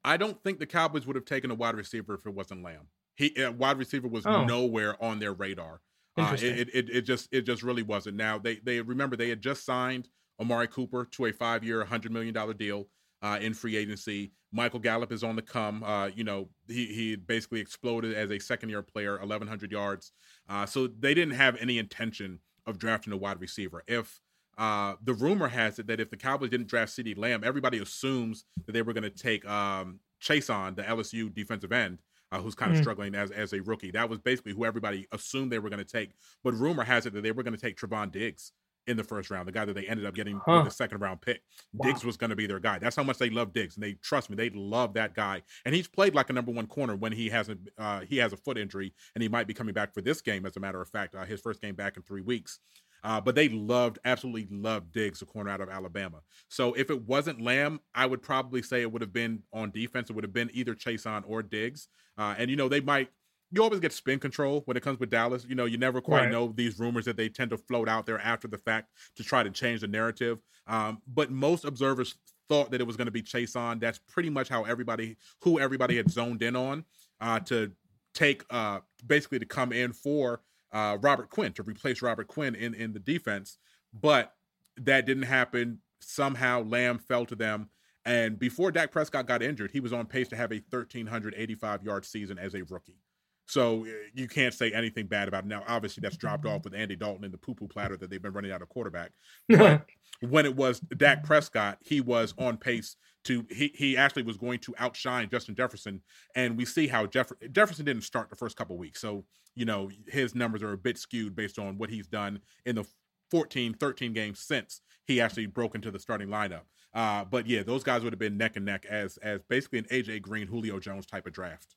I 0.03 0.17
don't 0.17 0.41
think 0.43 0.59
the 0.59 0.65
Cowboys 0.65 1.05
would 1.05 1.15
have 1.15 1.25
taken 1.25 1.51
a 1.51 1.55
wide 1.55 1.75
receiver 1.75 2.13
if 2.13 2.25
it 2.25 2.33
wasn't 2.33 2.63
Lamb. 2.63 2.87
He 3.15 3.35
uh, 3.43 3.51
wide 3.51 3.77
receiver 3.77 4.07
was 4.07 4.25
Oh. 4.25 4.45
nowhere 4.45 5.01
on 5.03 5.19
their 5.19 5.33
radar. 5.33 5.81
Uh, 6.17 6.35
it, 6.39 6.69
it 6.73 6.89
it 6.89 7.01
just 7.03 7.27
it 7.31 7.41
just 7.43 7.63
really 7.63 7.83
wasn't. 7.83 8.17
Now 8.17 8.37
they 8.37 8.55
they 8.55 8.81
remember 8.81 9.15
they 9.15 9.29
had 9.29 9.41
just 9.41 9.65
signed 9.65 10.09
Amari 10.39 10.67
Cooper 10.67 11.05
to 11.11 11.25
a 11.25 11.31
five 11.33 11.63
year, 11.63 11.83
hundred 11.85 12.11
million 12.11 12.33
dollar 12.33 12.53
deal 12.53 12.87
uh, 13.21 13.37
in 13.41 13.53
free 13.53 13.75
agency. 13.77 14.31
Michael 14.51 14.79
Gallup 14.79 15.11
is 15.11 15.23
on 15.23 15.35
the 15.35 15.41
come. 15.41 15.83
Uh, 15.83 16.07
you 16.07 16.23
know 16.23 16.49
he 16.67 16.87
he 16.87 17.15
basically 17.15 17.59
exploded 17.59 18.15
as 18.15 18.31
a 18.31 18.39
second 18.39 18.69
year 18.69 18.81
player, 18.81 19.19
eleven 19.21 19.47
hundred 19.47 19.71
yards. 19.71 20.11
Uh, 20.49 20.65
so 20.65 20.87
they 20.87 21.13
didn't 21.13 21.35
have 21.35 21.55
any 21.57 21.77
intention 21.77 22.39
of 22.65 22.77
drafting 22.79 23.13
a 23.13 23.17
wide 23.17 23.39
receiver. 23.39 23.83
If 23.87 24.19
uh, 24.59 24.95
the 25.01 25.13
rumor 25.13 25.47
has 25.47 25.79
it 25.79 25.87
that 25.87 25.99
if 25.99 26.09
the 26.09 26.17
Cowboys 26.17 26.49
didn't 26.51 26.67
draft 26.67 26.91
CeeDee 26.91 27.17
Lamb, 27.17 27.43
everybody 27.43 27.79
assumes 27.79 28.43
that 28.65 28.73
they 28.73 28.81
were 28.83 28.93
going 28.93 29.03
to 29.03 29.09
take 29.09 29.47
um, 29.47 29.99
Chaisson 30.21 30.75
the 30.75 30.83
LSU 30.83 31.33
defensive 31.33 31.71
end, 31.71 31.99
uh, 32.31 32.39
who's 32.41 32.55
kind 32.55 32.71
of 32.71 32.77
Mhm. 32.77 32.81
struggling 32.81 33.15
as 33.15 33.31
as 33.31 33.53
a 33.53 33.61
rookie. 33.61 33.91
That 33.91 34.09
was 34.09 34.19
basically 34.19 34.53
who 34.53 34.65
everybody 34.65 35.07
assumed 35.11 35.51
they 35.51 35.59
were 35.59 35.69
going 35.69 35.83
to 35.83 35.91
take. 35.99 36.11
But 36.43 36.53
rumor 36.53 36.83
has 36.83 37.05
it 37.05 37.13
that 37.13 37.21
they 37.23 37.31
were 37.31 37.43
going 37.43 37.55
to 37.55 37.61
take 37.61 37.77
Trevon 37.77 38.11
Diggs 38.11 38.51
in 38.87 38.97
the 38.97 39.03
first 39.03 39.29
round, 39.29 39.47
the 39.47 39.51
guy 39.51 39.65
that 39.65 39.73
they 39.75 39.85
ended 39.87 40.05
up 40.05 40.15
getting 40.15 40.39
Huh. 40.45 40.57
with 40.63 40.65
the 40.65 40.71
second 40.75 40.99
round 40.99 41.21
pick. 41.21 41.43
Diggs 41.83 42.03
was 42.03 42.17
going 42.17 42.31
to 42.31 42.35
be 42.35 42.47
their 42.47 42.59
guy. 42.59 42.79
That's 42.79 42.95
how 42.95 43.03
much 43.03 43.19
they 43.19 43.29
love 43.29 43.53
Diggs, 43.53 43.75
and 43.75 43.83
they 43.83 43.93
trust 43.93 44.29
me, 44.31 44.35
they 44.35 44.49
love 44.49 44.93
that 44.95 45.13
guy. 45.13 45.43
And 45.63 45.75
he's 45.75 45.87
played 45.87 46.15
like 46.15 46.29
a 46.29 46.33
number 46.33 46.51
one 46.51 46.65
corner 46.65 46.95
when 46.95 47.11
he 47.11 47.29
hasn't. 47.29 47.69
Uh, 47.77 47.99
he 48.01 48.17
has 48.17 48.33
a 48.33 48.37
foot 48.37 48.57
injury, 48.57 48.93
and 49.15 49.21
he 49.21 49.29
might 49.29 49.45
be 49.47 49.53
coming 49.53 49.73
back 49.73 49.93
for 49.93 50.01
this 50.01 50.21
game. 50.21 50.45
As 50.45 50.57
a 50.57 50.59
matter 50.59 50.81
of 50.81 50.89
fact, 50.89 51.13
uh, 51.13 51.23
his 51.23 51.39
first 51.39 51.61
game 51.61 51.75
back 51.75 51.97
in 51.97 52.03
three 52.03 52.21
weeks. 52.21 52.59
Uh, 53.03 53.21
but 53.21 53.35
they 53.35 53.49
loved, 53.49 53.99
absolutely 54.05 54.47
loved 54.55 54.91
Diggs, 54.91 55.19
the 55.19 55.25
corner 55.25 55.49
out 55.49 55.61
of 55.61 55.69
Alabama. 55.69 56.19
So 56.49 56.73
if 56.73 56.89
it 56.89 57.07
wasn't 57.07 57.41
Lamb, 57.41 57.79
I 57.95 58.05
would 58.05 58.21
probably 58.21 58.61
say 58.61 58.81
it 58.81 58.91
would 58.91 59.01
have 59.01 59.13
been 59.13 59.43
on 59.53 59.71
defense. 59.71 60.09
It 60.09 60.13
would 60.13 60.23
have 60.25 60.33
been 60.33 60.49
either 60.53 60.75
Chaisson 60.75 61.23
or 61.27 61.41
Diggs. 61.41 61.87
Uh, 62.17 62.35
and 62.37 62.49
you 62.49 62.55
know 62.57 62.67
they 62.69 62.81
might. 62.81 63.09
You 63.51 63.63
always 63.63 63.79
get 63.79 63.93
spin 63.93 64.19
control 64.19 64.61
when 64.65 64.77
it 64.77 64.83
comes 64.83 64.99
with 64.99 65.09
Dallas. 65.09 65.43
You 65.47 65.55
know 65.55 65.65
you 65.65 65.77
never 65.77 66.01
quite 66.01 66.23
Right. 66.25 66.31
know 66.31 66.53
these 66.55 66.77
rumors 66.77 67.05
that 67.05 67.17
they 67.17 67.29
tend 67.29 67.49
to 67.51 67.57
float 67.57 67.89
out 67.89 68.05
there 68.05 68.19
after 68.19 68.47
the 68.47 68.59
fact 68.59 68.89
to 69.15 69.23
try 69.23 69.41
to 69.41 69.49
change 69.49 69.81
the 69.81 69.87
narrative. 69.87 70.39
Um, 70.67 71.01
but 71.07 71.31
most 71.31 71.65
observers 71.65 72.15
thought 72.47 72.69
that 72.71 72.81
it 72.81 72.85
was 72.85 72.95
going 72.95 73.07
to 73.07 73.11
be 73.11 73.23
Chaisson. 73.23 73.79
That's 73.79 73.97
pretty 74.07 74.29
much 74.29 74.49
how 74.49 74.65
everybody, 74.65 75.17
who 75.41 75.59
everybody 75.59 75.97
had 75.97 76.11
zoned 76.11 76.43
in 76.43 76.55
on, 76.55 76.85
uh, 77.21 77.39
to 77.41 77.71
take 78.13 78.43
uh, 78.51 78.81
basically 79.07 79.39
to 79.39 79.45
come 79.45 79.71
in 79.71 79.93
for 79.93 80.41
uh, 80.71 80.97
Robert 81.01 81.29
Quinn 81.29 81.53
to 81.53 81.63
replace 81.63 82.01
Robert 82.01 82.27
Quinn 82.27 82.55
in 82.55 82.73
in 82.73 82.93
the 82.93 82.99
defense, 82.99 83.57
but 83.93 84.33
that 84.77 85.05
didn't 85.05 85.23
happen. 85.23 85.79
Somehow 85.99 86.63
Lamb 86.63 86.99
fell 86.99 87.25
to 87.25 87.35
them. 87.35 87.69
And 88.05 88.39
before 88.39 88.71
Dak 88.71 88.91
Prescott 88.91 89.27
got 89.27 89.43
injured, 89.43 89.71
he 89.71 89.81
was 89.81 89.93
on 89.93 90.05
pace 90.05 90.29
to 90.29 90.35
have 90.35 90.51
a 90.51 90.63
1,385 90.69 91.83
yard 91.83 92.05
season 92.05 92.39
as 92.39 92.55
a 92.55 92.63
rookie. 92.63 92.97
So 93.45 93.85
uh, 93.85 93.89
you 94.13 94.27
can't 94.27 94.53
say 94.53 94.71
anything 94.71 95.07
bad 95.07 95.27
about 95.27 95.43
it. 95.43 95.47
Now, 95.47 95.63
obviously, 95.67 96.01
that's 96.01 96.17
dropped 96.17 96.45
off 96.45 96.63
with 96.63 96.75
Andy 96.75 96.95
Dalton 96.95 97.23
and 97.25 97.33
the 97.33 97.37
poo 97.37 97.55
poo 97.55 97.67
platter 97.67 97.97
that 97.97 98.09
they've 98.09 98.21
been 98.21 98.33
running 98.33 98.51
out 98.51 98.61
of 98.61 98.69
quarterback. 98.69 99.11
But 99.49 99.85
when 100.21 100.45
it 100.45 100.55
was 100.55 100.79
Dak 100.79 101.23
Prescott, 101.23 101.77
he 101.81 102.01
was 102.01 102.33
on 102.37 102.57
pace 102.57 102.95
to, 103.25 103.45
he, 103.49 103.71
he 103.75 103.97
actually 103.97 104.23
was 104.23 104.37
going 104.37 104.59
to 104.59 104.73
outshine 104.77 105.29
Justin 105.29 105.55
Jefferson. 105.55 106.01
And 106.35 106.57
we 106.57 106.65
see 106.65 106.87
how 106.87 107.05
Jeff, 107.05 107.31
Jefferson 107.51 107.85
didn't 107.85 108.03
start 108.03 108.29
the 108.29 108.35
first 108.35 108.55
couple 108.55 108.77
weeks. 108.77 109.01
So, 109.01 109.25
you 109.55 109.65
know, 109.65 109.89
his 110.07 110.35
numbers 110.35 110.63
are 110.63 110.73
a 110.73 110.77
bit 110.77 110.97
skewed 110.97 111.35
based 111.35 111.59
on 111.59 111.77
what 111.77 111.89
he's 111.89 112.07
done 112.07 112.39
in 112.65 112.75
the 112.75 112.85
14, 113.31 113.73
13 113.73 114.13
games 114.13 114.39
since 114.39 114.81
he 115.05 115.21
actually 115.21 115.47
broke 115.47 115.75
into 115.75 115.91
the 115.91 115.99
starting 115.99 116.29
lineup. 116.29 116.61
Uh, 116.93 117.23
but 117.23 117.47
yeah, 117.47 117.63
those 117.63 117.83
guys 117.83 118.03
would 118.03 118.13
have 118.13 118.19
been 118.19 118.37
neck 118.37 118.55
and 118.55 118.65
neck 118.65 118.85
as 118.89 119.17
as 119.17 119.41
basically 119.47 119.79
an 119.79 119.85
AJ 119.85 120.21
Green, 120.21 120.47
Julio 120.47 120.79
Jones 120.79 121.05
type 121.05 121.27
of 121.27 121.33
draft. 121.33 121.75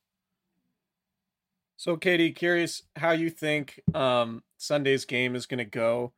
So, 1.77 1.97
KD, 1.97 2.35
curious 2.35 2.83
how 2.95 3.11
you 3.11 3.29
think 3.29 3.81
um, 3.93 4.43
Sunday's 4.57 5.05
game 5.05 5.35
is 5.35 5.45
going 5.45 5.57
to 5.57 5.65
go, 5.65 6.13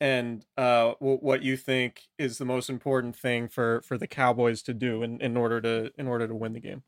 and 0.00 0.44
uh, 0.56 0.92
w- 1.00 1.18
what 1.18 1.42
you 1.42 1.56
think 1.56 2.02
is 2.18 2.38
the 2.38 2.44
most 2.44 2.68
important 2.68 3.16
thing 3.16 3.48
for 3.48 3.82
for 3.82 3.96
the 3.98 4.06
Cowboys 4.06 4.62
to 4.62 4.74
do 4.74 5.02
in, 5.02 5.20
in 5.20 5.36
order 5.36 5.60
to 5.60 5.92
in 5.98 6.06
order 6.06 6.26
to 6.26 6.34
win 6.34 6.52
the 6.52 6.60
game. 6.60 6.82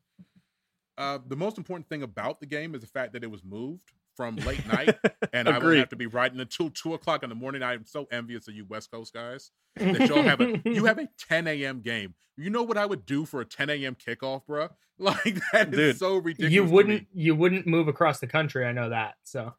Uh, 0.96 1.18
the 1.26 1.36
most 1.36 1.58
important 1.58 1.88
thing 1.88 2.02
about 2.02 2.40
the 2.40 2.46
game 2.46 2.74
is 2.74 2.80
the 2.80 2.86
fact 2.88 3.12
that 3.12 3.22
it 3.22 3.30
was 3.30 3.44
moved 3.44 3.92
from 4.16 4.36
late 4.46 4.66
night, 4.66 4.96
and 5.32 5.48
I 5.48 5.58
will 5.58 5.76
have 5.76 5.90
to 5.90 5.96
be 5.96 6.06
riding 6.06 6.40
until 6.40 6.70
two 6.70 6.94
o'clock 6.94 7.22
in 7.22 7.28
the 7.28 7.36
morning. 7.36 7.62
I 7.62 7.74
am 7.74 7.86
so 7.86 8.08
envious 8.10 8.48
of 8.48 8.54
you 8.54 8.66
West 8.68 8.90
Coast 8.90 9.14
guys 9.14 9.52
that 9.76 10.08
y'all 10.08 10.22
have 10.22 10.40
a 10.40 10.60
you 10.64 10.86
have 10.86 10.98
a 10.98 11.08
10 11.28 11.46
a.m. 11.46 11.80
game. 11.80 12.14
You 12.36 12.50
know 12.50 12.62
what 12.62 12.76
I 12.76 12.86
would 12.86 13.06
do 13.06 13.24
for 13.24 13.40
a 13.40 13.44
10 13.44 13.70
a.m. 13.70 13.96
kickoff, 13.96 14.46
bro? 14.46 14.68
Like 15.00 15.38
that 15.52 15.68
is 15.72 15.76
Dude, 15.76 15.98
so 15.98 16.16
ridiculous. 16.16 16.52
You 16.52 16.64
wouldn't 16.64 17.06
you 17.14 17.36
wouldn't 17.36 17.68
move 17.68 17.86
across 17.86 18.18
the 18.18 18.26
country. 18.26 18.66
I 18.66 18.72
know 18.72 18.88
that. 18.90 19.14
So 19.22 19.54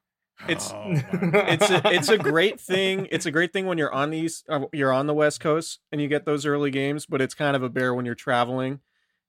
It's 0.48 0.72
Oh, 0.72 0.84
it's 1.14 1.70
a, 1.70 1.82
it's 1.94 2.10
a 2.10 2.18
great 2.18 2.60
thing. 2.60 3.08
It's 3.12 3.26
a 3.26 3.32
great 3.32 3.52
thing 3.54 3.66
when 3.66 3.78
you're 3.78 3.94
on 3.94 4.10
the 4.10 4.18
east, 4.18 4.46
uh, 4.50 4.62
you're 4.72 4.94
on 4.94 5.08
the 5.08 5.14
West 5.14 5.40
Coast 5.40 5.80
and 5.92 6.02
you 6.02 6.08
get 6.08 6.26
those 6.26 6.46
early 6.46 6.72
games. 6.72 7.06
But 7.06 7.22
it's 7.22 7.34
kind 7.34 7.56
of 7.56 7.64
a 7.64 7.70
bear 7.70 7.94
when 7.94 8.06
you're 8.06 8.16
traveling, 8.16 8.80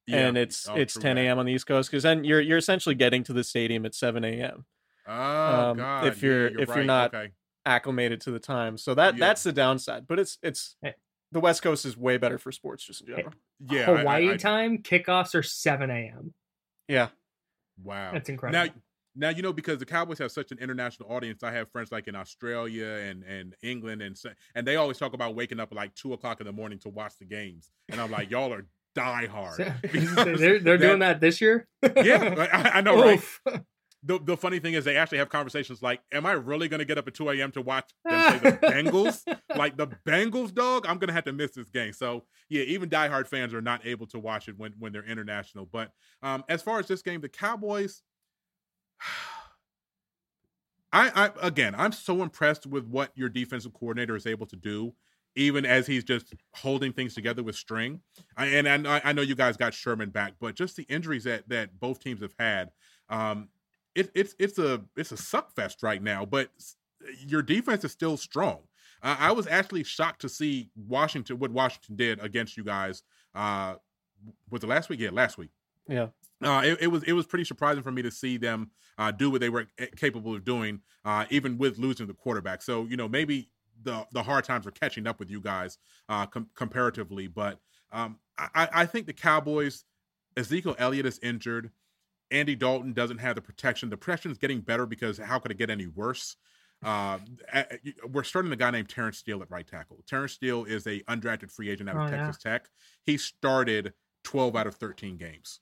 Yeah. 0.06 0.26
and 0.28 0.38
it's 0.38 0.68
Oh, 0.68 0.76
it's 0.76 0.94
10 0.94 1.18
a.m. 1.18 1.38
on 1.38 1.46
the 1.46 1.52
East 1.52 1.66
Coast 1.66 1.90
because 1.90 2.04
then 2.04 2.24
you're 2.24 2.40
you're 2.40 2.58
essentially 2.58 2.94
getting 2.94 3.24
to 3.24 3.32
the 3.32 3.42
stadium 3.44 3.84
at 3.86 3.94
7 3.94 4.24
a.m. 4.24 4.64
Oh 5.08 5.70
um, 5.70 5.76
God! 5.78 6.06
if 6.06 6.22
you're, 6.22 6.48
yeah, 6.50 6.62
if 6.62 6.68
you're 6.68 6.84
not 6.84 7.12
okay. 7.14 7.32
acclimated 7.66 8.20
to 8.22 8.30
the 8.30 8.38
time. 8.38 8.78
So 8.78 8.94
that 8.94 9.14
Yeah. 9.16 9.20
that's 9.26 9.42
the 9.42 9.52
downside. 9.52 10.06
But 10.06 10.20
it's 10.20 10.38
it's 10.42 10.76
the 11.32 11.40
West 11.40 11.62
Coast 11.62 11.84
is 11.84 11.96
way 11.96 12.16
better 12.18 12.38
for 12.38 12.52
sports 12.52 12.84
just 12.84 13.00
in 13.02 13.08
general. 13.08 13.32
yeah, 13.68 13.90
I- 13.90 13.94
I- 13.94 13.98
Hawaii 13.98 14.30
I- 14.32 14.36
time 14.36 14.78
kickoffs 14.78 15.34
are 15.34 15.42
seven 15.42 15.90
a.m. 15.90 16.34
Yeah. 16.86 17.08
Wow, 17.82 18.12
That's 18.12 18.28
incredible. 18.28 18.66
Now, 18.66 18.72
now 19.14 19.30
you 19.30 19.42
know 19.42 19.52
because 19.52 19.78
the 19.78 19.86
Cowboys 19.86 20.18
have 20.18 20.32
such 20.32 20.52
an 20.52 20.58
international 20.58 21.10
audience. 21.10 21.42
I 21.42 21.52
have 21.52 21.70
friends 21.70 21.90
like 21.92 22.08
in 22.08 22.14
Australia 22.14 22.86
and 22.86 23.22
and 23.24 23.54
England 23.62 24.02
and 24.02 24.16
and 24.54 24.66
they 24.66 24.76
always 24.76 24.98
talk 24.98 25.12
about 25.12 25.34
waking 25.34 25.60
up 25.60 25.72
at 25.72 25.76
like 25.76 25.94
two 25.94 26.12
o'clock 26.12 26.40
in 26.40 26.46
the 26.46 26.52
morning 26.52 26.78
to 26.80 26.88
watch 26.88 27.14
the 27.18 27.24
games. 27.24 27.70
And 27.88 28.00
I'm 28.00 28.10
like, 28.10 28.30
y'all 28.30 28.52
are 28.52 28.66
die 28.94 29.26
hard. 29.26 29.74
they're 29.92 30.58
they're 30.58 30.78
doing 30.78 31.00
that 31.00 31.20
this 31.20 31.40
year. 31.40 31.66
yeah, 31.82 32.48
I, 32.52 32.78
I 32.78 32.80
know, 32.80 33.00
right? 33.00 33.22
The, 34.02 34.18
the 34.18 34.34
funny 34.34 34.60
thing 34.60 34.72
is, 34.72 34.84
they 34.84 34.96
actually 34.96 35.18
have 35.18 35.28
conversations 35.28 35.82
like, 35.82 36.00
"Am 36.10 36.24
I 36.24 36.32
really 36.32 36.68
going 36.68 36.78
to 36.78 36.86
get 36.86 36.96
up 36.96 37.06
at 37.06 37.12
two 37.12 37.28
a.m. 37.28 37.52
to 37.52 37.60
watch 37.60 37.90
them 38.04 38.40
play 38.40 38.50
the 38.50 38.56
Bengals? 38.56 39.22
like 39.54 39.76
the 39.76 39.88
Bengals, 40.06 40.54
dog? 40.54 40.86
I'm 40.86 40.96
going 40.96 41.08
to 41.08 41.12
have 41.14 41.24
to 41.24 41.34
miss 41.34 41.50
this 41.52 41.68
game." 41.68 41.92
So 41.92 42.24
yeah, 42.48 42.62
even 42.62 42.88
diehard 42.88 43.26
fans 43.26 43.52
are 43.52 43.60
not 43.60 43.86
able 43.86 44.06
to 44.08 44.18
watch 44.18 44.48
it 44.48 44.54
when 44.56 44.72
when 44.78 44.92
they're 44.92 45.04
international. 45.04 45.68
But 45.70 45.92
um, 46.22 46.44
as 46.48 46.62
far 46.62 46.78
as 46.78 46.88
this 46.88 47.02
game, 47.02 47.20
the 47.20 47.28
Cowboys, 47.28 48.02
I, 50.92 51.10
I 51.14 51.30
again, 51.46 51.74
I'm 51.76 51.92
so 51.92 52.22
impressed 52.22 52.66
with 52.66 52.86
what 52.86 53.12
your 53.14 53.28
defensive 53.28 53.72
coordinator 53.72 54.16
is 54.16 54.26
able 54.26 54.46
to 54.46 54.56
do, 54.56 54.92
even 55.36 55.64
as 55.64 55.86
he's 55.86 56.04
just 56.04 56.34
holding 56.54 56.92
things 56.92 57.14
together 57.14 57.42
with 57.42 57.54
string. 57.54 58.00
I, 58.36 58.46
and 58.46 58.88
I, 58.88 59.00
I 59.04 59.12
know 59.12 59.22
you 59.22 59.34
guys 59.36 59.56
got 59.56 59.72
Sherman 59.72 60.10
back, 60.10 60.34
but 60.40 60.54
just 60.54 60.76
the 60.76 60.82
injuries 60.84 61.24
that 61.24 61.48
that 61.48 61.78
both 61.78 62.00
teams 62.00 62.22
have 62.22 62.34
had, 62.38 62.70
um, 63.08 63.48
it, 63.94 64.10
it's 64.14 64.34
it's 64.38 64.58
a 64.58 64.82
it's 64.96 65.12
a 65.12 65.16
suck 65.16 65.54
fest 65.54 65.82
right 65.82 66.02
now. 66.02 66.24
But 66.24 66.50
your 67.26 67.42
defense 67.42 67.84
is 67.84 67.92
still 67.92 68.16
strong. 68.16 68.58
Uh, 69.02 69.16
I 69.18 69.32
was 69.32 69.46
actually 69.46 69.84
shocked 69.84 70.20
to 70.22 70.28
see 70.28 70.70
Washington 70.88 71.38
what 71.38 71.50
Washington 71.50 71.96
did 71.96 72.20
against 72.20 72.56
you 72.56 72.64
guys. 72.64 73.02
Uh, 73.34 73.76
was 74.50 74.62
it 74.62 74.66
last 74.66 74.88
week? 74.88 75.00
Yeah, 75.00 75.10
last 75.12 75.38
week. 75.38 75.50
Yeah. 75.88 76.08
Uh, 76.42 76.62
it, 76.64 76.78
it 76.82 76.86
was 76.88 77.02
it 77.04 77.12
was 77.12 77.26
pretty 77.26 77.44
surprising 77.44 77.82
for 77.82 77.92
me 77.92 78.02
to 78.02 78.10
see 78.10 78.36
them 78.36 78.70
uh, 78.98 79.10
do 79.10 79.30
what 79.30 79.40
they 79.40 79.48
were 79.50 79.66
capable 79.96 80.34
of 80.34 80.44
doing, 80.44 80.80
uh, 81.04 81.24
even 81.30 81.58
with 81.58 81.78
losing 81.78 82.06
the 82.06 82.14
quarterback. 82.14 82.62
So 82.62 82.84
you 82.86 82.96
know 82.96 83.08
maybe 83.08 83.50
the 83.82 84.06
the 84.12 84.22
hard 84.22 84.44
times 84.44 84.66
are 84.66 84.70
catching 84.72 85.06
up 85.06 85.18
with 85.18 85.30
you 85.30 85.40
guys 85.40 85.78
uh, 86.08 86.26
com- 86.26 86.48
comparatively, 86.54 87.26
but 87.26 87.58
um, 87.92 88.18
I, 88.38 88.68
I 88.72 88.86
think 88.86 89.06
the 89.06 89.12
Cowboys, 89.12 89.84
Ezekiel 90.36 90.76
Elliott 90.78 91.06
is 91.06 91.18
injured. 91.22 91.70
Andy 92.30 92.54
Dalton 92.54 92.92
doesn't 92.92 93.18
have 93.18 93.34
the 93.34 93.42
protection. 93.42 93.90
The 93.90 93.96
protection 93.96 94.30
is 94.30 94.38
getting 94.38 94.60
better 94.60 94.86
because 94.86 95.18
how 95.18 95.38
could 95.40 95.50
it 95.50 95.58
get 95.58 95.68
any 95.68 95.88
worse? 95.88 96.36
Uh, 96.82 97.18
we're 98.08 98.22
starting 98.22 98.50
a 98.52 98.56
guy 98.56 98.70
named 98.70 98.88
Terence 98.88 99.18
Steele 99.18 99.42
at 99.42 99.50
right 99.50 99.66
tackle. 99.66 99.98
Terence 100.06 100.32
Steele 100.32 100.64
is 100.64 100.86
a 100.86 101.00
undrafted 101.00 101.50
free 101.50 101.68
agent 101.68 101.90
out 101.90 101.96
of 101.96 102.02
Oh, 102.02 102.04
yeah. 102.06 102.24
Texas 102.24 102.42
Tech. 102.42 102.68
He 103.04 103.18
started 103.18 103.92
12 104.24 104.56
out 104.56 104.66
of 104.66 104.76
13 104.76 105.16
games. 105.16 105.60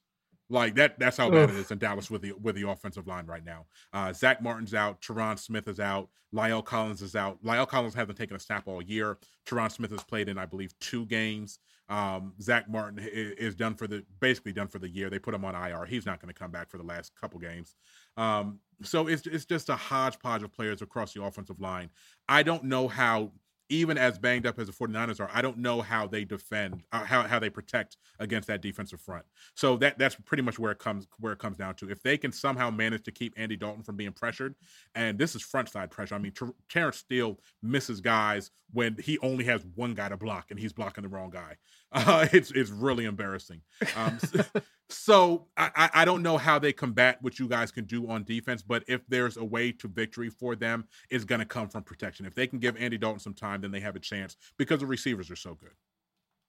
Like 0.51 0.77
that, 0.77 0.99
that's 0.99 1.19
how 1.19 1.31
bad 1.31 1.51
it 1.51 1.57
Oof. 1.57 1.71
in 1.71 1.79
Dallas 1.79 2.11
with 2.11 2.23
the 2.23 2.33
with 2.33 2.55
the 2.55 2.69
offensive 2.69 3.07
line 3.07 3.27
right 3.27 3.45
now. 3.45 3.67
Uh, 3.93 4.13
Zack 4.13 4.43
Martin's 4.43 4.73
out, 4.73 5.01
Tyron 5.03 5.39
Smith 5.39 5.69
is 5.69 5.79
out, 5.79 6.09
La'el 6.35 6.65
Collins 6.65 7.03
is 7.03 7.15
out. 7.15 7.43
La'el 7.45 7.69
Collins 7.69 7.95
hasn't 7.95 8.17
taken 8.17 8.35
a 8.35 8.41
snap 8.41 8.67
all 8.67 8.81
year. 8.81 9.19
Tyron 9.47 9.71
Smith 9.71 9.91
has 9.91 10.03
played 10.03 10.29
in, 10.29 10.39
I 10.39 10.47
believe, 10.47 10.79
two 10.79 11.05
games. 11.07 11.59
Um, 11.91 12.35
Zack 12.41 12.69
Martin 12.69 12.99
is 13.03 13.55
done 13.55 13.75
for 13.75 13.87
the 13.87 14.05
basically 14.21 14.53
done 14.53 14.69
for 14.69 14.79
the 14.79 14.89
year. 14.89 15.09
They 15.09 15.19
put 15.19 15.35
him 15.35 15.45
on 15.45 15.55
IR. 15.55 15.87
He's 15.87 16.05
not 16.05 16.21
going 16.21 16.33
to 16.33 16.39
come 16.39 16.51
back 16.51 16.71
for 16.71 16.77
the 16.77 16.85
last 16.85 17.13
couple 17.19 17.41
games. 17.41 17.75
Um, 18.17 18.61
so 18.83 19.07
it's 19.07 19.27
it's 19.27 19.45
just 19.47 19.69
a 19.69 19.77
hodgepodge 19.77 20.43
of 20.43 20.53
players 20.53 20.83
across 20.83 21.15
the 21.15 21.23
offensive 21.23 21.61
line. 21.61 21.91
I 22.29 22.43
don't 22.43 22.65
know 22.65 22.89
how 22.89 23.33
even 23.69 23.99
as 23.99 24.19
banged 24.19 24.47
up 24.47 24.59
as 24.59 24.67
the 24.67 24.73
49ers 24.73 25.21
are, 25.21 25.31
I 25.33 25.43
don't 25.43 25.59
know 25.59 25.81
how 25.83 26.07
they 26.07 26.25
defend, 26.25 26.83
uh, 26.93 27.05
how 27.05 27.23
how 27.23 27.39
they 27.39 27.51
protect 27.51 27.97
against 28.19 28.49
that 28.49 28.63
defensive 28.63 29.01
front. 29.01 29.25
So 29.55 29.77
that 29.79 29.99
that's 29.99 30.17
pretty 30.17 30.43
much 30.43 30.59
where 30.59 30.73
it 30.73 30.79
comes 30.79 31.07
where 31.19 31.33
it 31.33 31.39
comes 31.39 31.57
down 31.57 31.75
to. 31.77 31.91
If 31.91 32.03
they 32.03 32.17
can 32.17 32.33
somehow 32.33 32.71
manage 32.71 33.05
to 33.05 33.13
keep 33.13 33.35
Andy 33.37 33.57
Dalton 33.57 33.83
from 33.83 33.97
being 33.97 34.13
pressured, 34.13 34.55
and 34.95 35.19
this 35.19 35.35
is 35.35 35.43
front 35.43 35.69
side 35.69 35.91
pressure. 35.91 36.15
I 36.15 36.19
mean, 36.19 36.33
Ter- 36.33 36.55
Terence 36.69 36.99
Steele 36.99 37.39
misses 37.63 38.01
guys 38.01 38.51
when 38.73 38.97
he 39.03 39.19
only 39.19 39.45
has 39.45 39.65
one 39.75 39.95
guy 39.95 40.09
to 40.09 40.17
block, 40.17 40.51
and 40.51 40.59
he's 40.59 40.73
blocking 40.73 41.03
the 41.03 41.09
wrong 41.09 41.31
guy. 41.31 41.57
Uh, 41.93 42.29
it's 42.35 42.51
it's 42.51 42.71
really 42.71 43.07
embarrassing. 43.07 43.63
Um, 43.97 44.19
so 44.91 45.47
I, 45.57 45.71
I 45.75 45.91
I 45.95 46.05
don't 46.05 46.23
know 46.23 46.37
how 46.37 46.59
they 46.59 46.71
combat 46.71 47.17
what 47.23 47.39
you 47.39 47.49
guys 47.49 47.71
can 47.71 47.87
do 47.87 48.11
on 48.11 48.25
defense, 48.25 48.61
but 48.61 48.85
if 48.87 49.01
there's 49.09 49.39
a 49.39 49.45
way 49.45 49.73
to 49.73 49.89
victory 49.89 50.29
for 50.29 50.55
them, 50.55 50.87
it's 51.09 51.25
going 51.25 51.39
to 51.39 51.47
come 51.47 51.71
from 51.71 51.85
protection. 51.85 52.27
If 52.27 52.35
they 52.35 52.47
can 52.47 52.59
give 52.59 52.77
Andy 52.77 52.99
Dalton 52.99 53.21
some 53.21 53.33
time, 53.33 53.63
then 53.63 53.71
they 53.71 53.81
have 53.81 53.97
a 53.97 54.01
chance 54.01 54.37
because 54.59 54.81
the 54.81 54.87
receivers 54.87 55.31
are 55.31 55.37
so 55.37 55.55
good. 55.55 55.73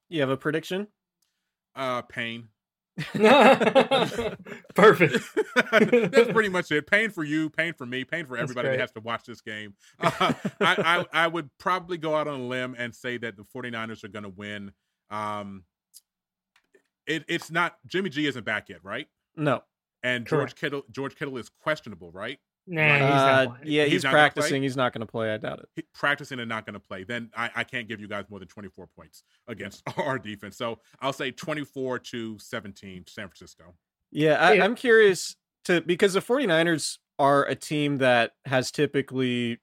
You 0.10 0.20
have 0.20 0.30
a 0.30 0.36
prediction? 0.36 0.88
Uh, 1.74 2.02
pain. 2.02 2.50
Perfect. 4.76 5.24
That's 5.72 6.32
pretty 6.34 6.50
much 6.50 6.70
it. 6.72 6.86
Pain 6.86 7.12
for 7.12 7.24
you, 7.24 7.50
pain 7.50 7.74
for 7.74 7.86
me, 7.86 8.04
pain 8.04 8.26
for 8.26 8.36
everybody 8.36 8.70
that 8.70 8.80
has 8.80 8.92
to 8.92 9.00
watch 9.00 9.24
this 9.24 9.40
game. 9.40 9.74
Uh, 10.02 10.34
I, 10.60 11.06
I 11.14 11.24
I 11.24 11.28
would 11.28 11.50
probably 11.60 11.98
go 11.98 12.16
out 12.16 12.28
on 12.28 12.42
a 12.42 12.44
limb 12.44 12.76
and 12.78 12.94
say 12.94 13.18
that 13.20 13.38
the 13.38 13.44
49ers 13.44 14.04
are 14.04 14.10
going 14.10 14.24
to 14.24 14.30
win. 14.30 14.74
Um, 15.12 15.64
it, 17.08 17.26
it's 17.28 17.50
not 17.52 17.78
Jimmy 17.88 18.10
G 18.10 18.28
isn't 18.28 18.46
back 18.46 18.70
yet, 18.70 18.84
right? 18.84 19.08
No. 19.36 19.64
And 20.04 20.26
George 20.26 20.40
Correct. 20.56 20.60
Kittle 20.60 20.84
George 20.92 21.16
Kittle 21.16 21.38
is 21.38 21.50
questionable, 21.50 22.12
right? 22.12 22.38
Nah, 22.68 22.82
Right. 22.82 22.94
he's 23.02 23.02
not 23.10 23.30
Uh, 23.48 23.50
playing. 23.50 23.64
yeah, 23.66 23.84
He's 23.86 23.92
he's, 23.94 24.04
not 24.04 24.12
gonna 24.12 24.22
practicing. 24.22 24.62
He's 24.64 24.78
not 24.78 24.94
going 24.94 25.02
to 25.02 25.12
play. 25.12 25.34
I 25.34 25.38
doubt 25.38 25.60
it. 25.60 25.70
He- 25.76 25.84
practicing 25.94 26.40
and 26.40 26.48
not 26.48 26.66
going 26.68 26.76
to 26.76 26.80
play, 26.80 27.04
then 27.04 27.32
I, 27.36 27.50
I 27.56 27.64
can't 27.64 27.88
give 27.88 28.00
you 28.00 28.08
guys 28.08 28.26
more 28.30 28.38
than 28.40 28.48
24 28.48 28.88
points 28.96 29.24
against 29.48 29.82
our 29.98 30.20
defense. 30.20 30.56
So 30.56 30.80
I'll 31.00 31.14
say 31.14 31.32
24 31.32 31.98
to 32.00 32.38
17, 32.38 33.06
San 33.08 33.28
Francisco. 33.28 33.74
Yeah, 34.12 34.34
I, 34.36 34.54
Yeah. 34.54 34.66
I'm 34.66 34.76
curious 34.76 35.36
to 35.66 35.82
because 35.82 36.14
the 36.14 36.20
49ers 36.22 37.00
are 37.18 37.44
a 37.46 37.56
team 37.56 37.98
that 37.98 38.34
has 38.46 38.70
typically 38.72 39.60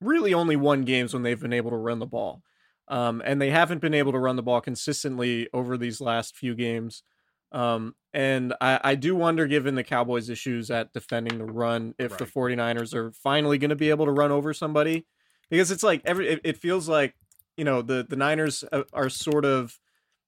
really 0.00 0.32
only 0.32 0.56
won 0.56 0.82
games 0.82 1.12
when 1.12 1.22
they've 1.22 1.40
been 1.40 1.52
able 1.52 1.70
to 1.70 1.76
run 1.76 1.98
the 1.98 2.06
ball. 2.06 2.42
Um, 2.90 3.22
and 3.24 3.40
they 3.40 3.50
haven't 3.50 3.80
been 3.80 3.94
able 3.94 4.12
to 4.12 4.18
run 4.18 4.36
the 4.36 4.42
ball 4.42 4.60
consistently 4.60 5.48
over 5.54 5.78
these 5.78 6.00
last 6.00 6.36
few 6.36 6.54
games. 6.54 7.02
Um, 7.52 7.94
and 8.12 8.52
I, 8.60 8.80
I 8.82 8.94
do 8.96 9.14
wonder, 9.14 9.46
given 9.46 9.76
the 9.76 9.84
Cowboys' 9.84 10.28
issues 10.28 10.70
at 10.70 10.92
defending 10.92 11.38
the 11.38 11.44
run, 11.44 11.94
if 11.98 12.10
Right. 12.12 12.18
the 12.18 12.24
49ers 12.26 12.92
are 12.94 13.12
finally 13.12 13.58
going 13.58 13.70
to 13.70 13.76
be 13.76 13.90
able 13.90 14.06
to 14.06 14.12
run 14.12 14.32
over 14.32 14.52
somebody. 14.52 15.06
Because 15.48 15.70
it's 15.70 15.82
like 15.84 16.02
every, 16.04 16.28
it, 16.28 16.40
it 16.44 16.56
feels 16.58 16.88
like, 16.88 17.14
you 17.56 17.64
know, 17.64 17.80
the, 17.82 18.04
the 18.08 18.16
Niners 18.16 18.64
uh, 18.72 18.82
are 18.92 19.08
sort 19.08 19.44
of, 19.44 19.78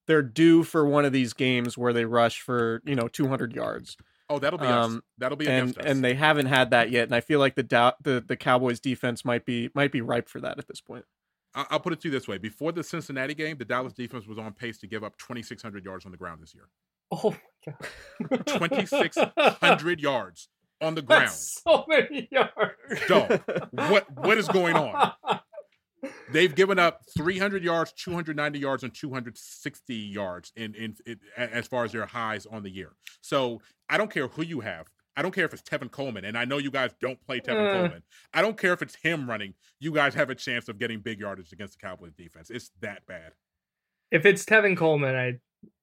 they're 0.07 0.23
due 0.23 0.63
for 0.65 0.85
one 0.87 1.05
of 1.05 1.13
these 1.13 1.33
games 1.33 1.77
where 1.79 1.93
they 1.93 2.05
rush 2.05 2.41
for, 2.41 2.81
you 2.85 2.95
know, 2.97 3.09
200 3.09 3.53
yards. 3.55 3.97
Oh, 4.29 4.39
that'll 4.39 4.59
be 4.59 4.67
us. 4.67 4.87
Um, 4.87 5.03
That'll 5.19 5.37
be 5.37 5.47
and 5.47 5.77
us. 5.79 5.85
and 5.85 6.03
they 6.03 6.15
haven't 6.15 6.47
had 6.47 6.71
that 6.71 6.91
yet, 6.91 7.05
and 7.05 7.15
I 7.15 7.21
feel 7.21 7.39
like 7.39 7.55
the 7.55 7.63
Dow- 7.63 7.95
the 8.03 8.25
the 8.27 8.37
Cowboys 8.37 8.81
defense 8.81 9.25
might 9.27 9.45
be 9.45 9.69
might 9.75 9.93
be 9.93 10.01
ripe 10.01 10.29
for 10.29 10.41
that 10.41 10.59
at 10.59 10.67
this 10.69 10.81
point. 10.81 11.05
I'll 11.55 11.81
put 11.81 11.93
it 11.93 12.01
to 12.03 12.09
you 12.09 12.13
this 12.13 12.27
way: 12.27 12.39
before 12.39 12.73
the 12.73 12.83
Cincinnati 12.83 13.35
game, 13.35 13.57
the 13.59 13.65
Dallas 13.65 13.93
defense 13.93 14.27
was 14.27 14.39
on 14.39 14.53
pace 14.53 14.79
to 14.79 14.87
give 14.87 15.05
up 15.05 15.17
2,600 15.19 15.85
yards 15.85 16.07
on 16.07 16.13
the 16.13 16.19
ground 16.19 16.43
this 16.43 16.55
year. 16.55 16.69
Oh 17.11 17.35
my 17.69 17.75
god. 18.31 18.47
2,600 18.47 20.01
yards 20.01 20.49
on 20.81 20.95
the 20.95 21.03
ground. 21.03 21.25
That's 21.25 21.63
so 21.63 21.85
many 21.89 22.29
yards. 22.31 23.07
Dog, 23.07 23.43
what 23.73 24.07
what 24.17 24.39
is 24.39 24.49
going 24.49 24.77
on? 24.77 25.13
They've 26.33 26.53
given 26.53 26.79
up 26.81 27.03
300 27.17 27.63
yards, 27.63 27.93
290 27.93 28.59
yards, 28.59 28.83
and 28.83 28.93
260 28.93 29.95
yards 29.95 30.53
in, 30.57 30.75
in, 30.75 30.97
in 31.07 31.21
as 31.37 31.69
far 31.69 31.85
as 31.85 31.93
their 31.93 32.07
highs 32.07 32.45
on 32.45 32.65
the 32.65 32.71
year. 32.71 32.93
So 33.21 33.61
I 33.89 33.99
don't 33.99 34.11
care 34.11 34.27
who 34.27 34.43
you 34.43 34.61
have. 34.61 34.89
I 35.17 35.23
don't 35.23 35.35
care 35.35 35.45
if 35.45 35.53
it's 35.53 35.63
Tevin 35.63 35.91
Coleman, 35.91 36.25
and 36.25 36.39
I 36.39 36.45
know 36.45 36.59
you 36.59 36.71
guys 36.71 36.91
don't 37.01 37.21
play 37.27 37.41
Tevin 37.41 37.69
Uh. 37.69 37.73
Coleman. 37.73 38.03
I 38.33 38.43
don't 38.43 38.57
care 38.57 38.73
if 38.73 38.83
it's 38.83 38.95
him 38.97 39.29
running. 39.29 39.55
You 39.79 39.93
guys 39.93 40.15
have 40.15 40.31
a 40.31 40.35
chance 40.35 40.69
of 40.69 40.79
getting 40.79 41.01
big 41.01 41.21
yardage 41.21 41.53
against 41.53 41.79
the 41.79 41.87
Cowboys 41.87 42.13
defense. 42.15 42.51
It's 42.51 42.71
that 42.81 43.07
bad. 43.07 43.33
If 44.11 44.27
it's 44.27 44.45
Tevin 44.45 44.77
Coleman, 44.77 45.15
I 45.17 45.39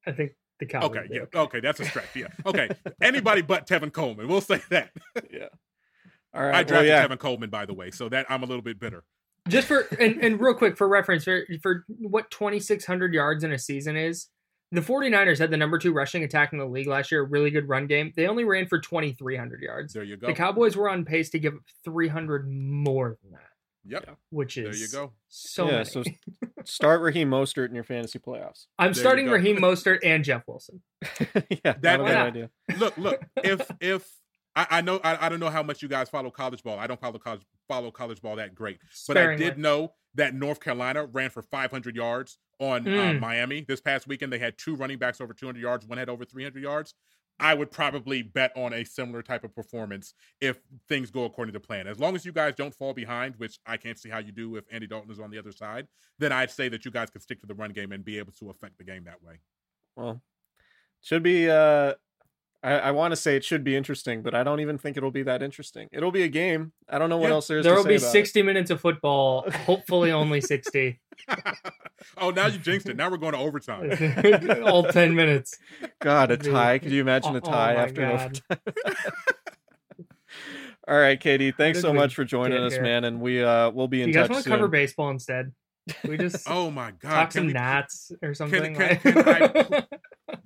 I 0.09 0.13
think 0.13 0.31
the 0.59 0.65
Cowboys. 0.65 0.97
Okay, 0.97 1.07
yeah, 1.11 1.39
okay, 1.41 1.59
that's 1.59 1.79
a 1.79 1.85
stretch. 1.85 2.15
Yeah, 2.15 2.27
okay. 2.45 2.69
Anybody 3.01 3.41
but 3.41 3.67
Tevin 3.67 3.93
Coleman. 3.93 4.27
We'll 4.27 4.41
say 4.41 4.61
that. 4.69 4.91
yeah. 5.31 5.47
All 6.33 6.43
right. 6.43 6.53
I 6.53 6.57
well, 6.57 6.63
drafted 6.65 6.87
yeah. 6.89 7.07
Tevin 7.07 7.19
Coleman, 7.19 7.49
by 7.49 7.65
the 7.65 7.73
way, 7.73 7.91
so 7.91 8.09
that 8.09 8.27
I'm 8.29 8.43
a 8.43 8.45
little 8.45 8.61
bit 8.61 8.79
bitter. 8.79 9.03
Just 9.47 9.67
for 9.67 9.81
and, 9.99 10.23
and 10.23 10.39
real 10.39 10.53
quick 10.53 10.77
for 10.77 10.87
reference 10.87 11.23
for 11.23 11.43
for 11.63 11.85
what 11.87 12.29
2600 12.29 13.13
yards 13.13 13.43
in 13.43 13.51
a 13.51 13.57
season 13.57 13.95
is. 13.97 14.27
The 14.71 14.81
49ers 14.81 15.39
had 15.39 15.49
the 15.49 15.57
number 15.57 15.77
2 15.79 15.91
rushing 15.93 16.23
attack 16.23 16.53
in 16.53 16.59
the 16.59 16.65
league 16.65 16.85
last 16.87 17.11
year, 17.11 17.21
a 17.21 17.23
really 17.23 17.49
good 17.49 17.67
run 17.67 17.87
game. 17.87 18.13
They 18.15 18.27
only 18.27 18.43
ran 18.43 18.67
for 18.67 18.79
2300 18.79 19.61
yards. 19.61 19.93
There 19.93 20.03
you 20.03 20.15
go. 20.15 20.27
The 20.27 20.33
Cowboys 20.33 20.75
were 20.77 20.89
on 20.89 21.05
pace 21.05 21.29
to 21.31 21.39
give 21.39 21.55
up 21.55 21.61
300 21.85 22.47
more 22.47 23.17
than 23.23 23.31
that, 23.31 23.49
Yep. 23.85 24.17
which 24.29 24.57
is 24.57 24.65
There 24.79 24.87
you 24.87 24.91
go. 24.91 25.13
So 25.27 25.65
yeah, 25.65 25.71
many. 25.71 25.85
so 25.85 26.03
start 26.65 27.01
Raheem 27.01 27.29
Mostert 27.31 27.69
in 27.69 27.75
your 27.75 27.83
fantasy 27.83 28.19
playoffs. 28.19 28.67
I'm 28.77 28.93
There 28.93 29.01
starting 29.01 29.25
go. 29.25 29.31
Raheem 29.33 29.57
Mostert 29.61 29.99
and 30.03 30.23
Jeff 30.23 30.43
Wilson. 30.47 30.81
yeah, 31.49 31.73
That- 31.79 31.81
not 31.81 32.01
a 32.01 32.03
good 32.03 32.15
idea. 32.15 32.49
look, 32.77 32.97
look. 32.97 33.21
If 33.43 33.71
if 33.81 34.07
I, 34.55 34.67
I 34.69 34.81
know 34.81 34.99
I, 35.03 35.25
I 35.25 35.29
don't 35.29 35.39
know 35.39 35.49
how 35.49 35.63
much 35.63 35.81
you 35.81 35.87
guys 35.87 36.09
follow 36.09 36.31
college 36.31 36.63
ball. 36.63 36.79
I 36.79 36.87
don't 36.87 36.99
follow 36.99 37.19
college 37.19 37.41
follow 37.67 37.91
college 37.91 38.21
ball 38.21 38.35
that 38.37 38.55
great, 38.55 38.79
but 39.07 39.17
I 39.17 39.35
did 39.37 39.57
know 39.57 39.93
that 40.15 40.33
North 40.33 40.59
Carolina 40.59 41.05
ran 41.05 41.29
for 41.29 41.43
500 41.43 41.95
yards 41.95 42.37
on 42.59 42.87
uh, 42.87 42.91
Mm. 42.91 43.19
Miami 43.19 43.61
this 43.61 43.79
past 43.79 44.07
weekend. 44.07 44.33
They 44.33 44.39
had 44.39 44.57
two 44.57 44.75
running 44.75 44.97
backs 44.97 45.21
over 45.21 45.33
200 45.33 45.61
yards. 45.61 45.85
One 45.85 45.97
had 45.97 46.09
over 46.09 46.25
300 46.25 46.61
yards. 46.61 46.93
I 47.41 47.53
would 47.53 47.71
probably 47.71 48.21
bet 48.21 48.51
on 48.57 48.73
a 48.73 48.83
similar 48.83 49.21
type 49.21 49.45
of 49.45 49.55
performance 49.55 50.13
if 50.41 50.59
things 50.89 51.09
go 51.09 51.23
according 51.23 51.53
to 51.53 51.59
plan. 51.61 51.87
As 51.87 51.97
long 51.97 52.13
as 52.15 52.25
you 52.25 52.33
guys 52.33 52.53
don't 52.55 52.75
fall 52.75 52.93
behind, 52.93 53.35
which 53.37 53.59
I 53.65 53.77
can't 53.77 53.97
see 53.97 54.09
how 54.09 54.17
you 54.17 54.33
do 54.33 54.57
if 54.57 54.65
Andy 54.71 54.87
Dalton 54.87 55.09
is 55.09 55.21
on 55.21 55.29
the 55.31 55.37
other 55.37 55.53
side, 55.53 55.87
then 56.17 56.33
I'd 56.33 56.51
say 56.51 56.67
that 56.67 56.83
you 56.83 56.91
guys 56.91 57.09
could 57.09 57.21
stick 57.21 57.39
to 57.39 57.45
the 57.45 57.53
run 57.53 57.71
game 57.71 57.93
and 57.93 58.03
be 58.03 58.17
able 58.17 58.33
to 58.39 58.49
affect 58.49 58.77
the 58.77 58.83
game 58.83 59.05
that 59.05 59.23
way. 59.23 59.35
Well, 59.95 60.21
should 61.01 61.23
be. 61.23 61.49
uh 61.49 61.93
I, 62.61 62.71
I 62.73 62.91
want 62.91 63.13
to 63.13 63.15
say 63.15 63.37
it 63.37 63.45
should 63.45 63.63
be 63.63 63.75
interesting, 63.75 64.21
but 64.21 64.35
I 64.35 64.43
don't 64.43 64.59
even 64.59 64.77
think 64.77 64.97
it'll 64.97 65.11
be 65.11 65.23
that 65.23 65.41
interesting. 65.41 65.87
It'll 65.93 66.11
be 66.11 66.23
a 66.23 66.27
game. 66.27 66.73
I 66.89 66.99
don't 66.99 67.09
know 67.09 67.15
what 67.17 67.27
Yeah, 67.27 67.33
else 67.35 67.47
there 67.47 67.59
is. 67.59 67.63
There 67.63 67.73
to 67.73 67.77
will 67.77 67.83
say 67.83 67.89
be 67.89 67.95
about 67.95 68.07
it. 68.07 68.11
60 68.11 68.41
minutes 68.41 68.69
of 68.69 68.81
football, 68.81 69.49
hopefully 69.65 70.11
only 70.11 70.41
60. 70.41 70.99
oh, 72.17 72.31
now 72.31 72.47
you 72.47 72.59
jinxed 72.59 72.89
it. 72.89 72.97
Now 72.97 73.09
we're 73.09 73.15
going 73.17 73.31
to 73.33 73.39
overtime. 73.39 73.91
All 74.65 74.83
10 74.83 75.15
minutes. 75.15 75.57
God, 75.99 76.31
a 76.31 76.37
tie. 76.37 76.79
Could 76.79 76.91
you 76.91 76.99
imagine 77.01 77.33
a 77.35 77.39
Oh- 77.39 77.41
oh 77.45 77.49
tie 77.51 77.73
after 77.75 78.01
an 78.03 78.17
God. 78.17 78.41
overtime? 78.51 78.75
All 80.87 80.97
right, 80.97 81.19
KD. 81.19 81.55
Thanks 81.55 81.81
so 81.81 81.93
much 81.93 82.15
for 82.15 82.25
joining 82.25 82.57
us, 82.63 82.73
here? 82.73 82.81
man. 82.81 83.03
And 83.03 83.21
we 83.21 83.43
uh 83.43 83.69
we'll 83.69 83.87
be 83.87 84.01
in 84.01 84.07
you 84.09 84.13
guys 84.15 84.27
want 84.29 84.43
to 84.43 84.49
cover 84.49 84.67
baseball 84.67 85.11
instead? 85.11 85.51
We 86.07 86.17
just 86.17 86.49
Oh 86.49 86.71
my 86.71 86.91
god! 86.91 87.09
talk 87.09 87.29
Can 87.31 87.39
some 87.41 87.47
we- 87.47 87.53
Nats 87.53 88.11
or 88.23 88.33
something. 88.33 88.73
can- 88.75 88.97
can 88.97 89.17
I- 89.17 89.83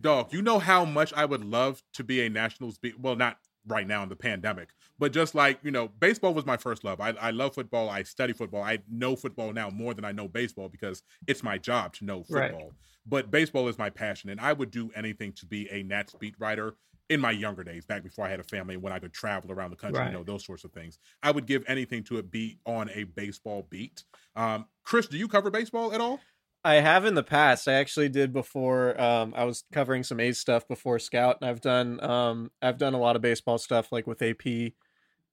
Dog, 0.02 0.34
you 0.34 0.42
know 0.42 0.60
how 0.60 0.86
much 0.86 1.14
I 1.14 1.26
would 1.26 1.44
love 1.44 1.84
to 1.94 2.04
be 2.04 2.22
a 2.26 2.30
Nationals 2.30 2.78
beat. 2.78 3.00
Well, 3.00 3.16
not 3.16 3.38
right 3.66 3.88
now 3.88 4.04
in 4.04 4.10
the 4.10 4.16
pandemic, 4.16 4.70
but 5.00 5.14
just 5.14 5.34
like 5.36 5.60
you 5.64 5.72
know, 5.72 5.88
baseball 5.88 6.34
was 6.34 6.46
my 6.46 6.58
first 6.58 6.84
love. 6.84 7.00
I, 7.00 7.10
I 7.12 7.32
love 7.32 7.54
football. 7.56 7.90
I 7.90 8.04
study 8.04 8.34
football. 8.34 8.62
I 8.64 8.80
know 8.90 9.16
football 9.16 9.54
now 9.54 9.70
more 9.70 9.94
than 9.94 10.04
I 10.06 10.12
know 10.12 10.28
baseball 10.28 10.68
because 10.70 11.02
it's 11.28 11.44
my 11.44 11.58
job 11.58 11.94
to 11.96 12.06
know 12.06 12.26
Right. 12.30 12.52
football. 12.52 12.72
But 13.06 13.32
baseball 13.32 13.68
is 13.68 13.78
my 13.78 13.90
passion, 13.90 14.30
and 14.30 14.40
I 14.40 14.54
would 14.54 14.72
do 14.72 14.92
anything 14.96 15.34
to 15.34 15.46
be 15.46 15.70
a 15.72 15.84
Nats 15.84 16.16
beat 16.20 16.36
writer 16.40 16.76
in 17.10 17.20
my 17.20 17.32
younger 17.32 17.64
days, 17.64 17.86
back 17.86 18.02
before 18.02 18.26
I 18.26 18.30
had 18.30 18.40
a 18.40 18.44
family, 18.46 18.78
when 18.78 18.94
I 18.94 19.00
could 19.00 19.14
travel 19.14 19.52
around 19.52 19.72
the 19.72 19.76
country, 19.76 20.00
Right. 20.00 20.08
you 20.08 20.18
know, 20.18 20.24
those 20.24 20.46
sorts 20.46 20.64
of 20.64 20.72
things. 20.72 21.00
I 21.22 21.32
would 21.32 21.46
give 21.46 21.64
anything 21.68 22.04
to 22.06 22.18
it 22.18 22.32
be 22.32 22.60
on 22.66 22.90
a 22.92 23.04
baseball 23.04 23.68
beat. 23.70 24.04
Um, 24.38 24.66
Chris, 24.84 25.08
do 25.08 25.18
you 25.18 25.28
cover 25.28 25.52
baseball 25.52 25.94
at 25.94 26.00
all? 26.00 26.22
I 26.66 26.76
have 26.76 27.06
in 27.06 27.14
the 27.14 27.24
past. 27.24 27.68
I 27.68 27.74
actually 27.74 28.10
did 28.10 28.32
before. 28.32 29.00
Um, 29.00 29.34
I 29.36 29.44
was 29.44 29.66
covering 29.74 30.04
some 30.04 30.20
A's 30.20 30.40
stuff 30.40 30.68
before 30.68 30.98
Scout, 31.00 31.38
and 31.42 31.50
I've 31.50 31.62
done 31.62 32.02
um, 32.04 32.52
I've 32.62 32.78
done 32.78 32.94
a 32.94 33.00
lot 33.00 33.16
of 33.16 33.22
baseball 33.22 33.58
stuff 33.58 33.92
like 33.92 34.08
with 34.08 34.22
AP 34.22 34.72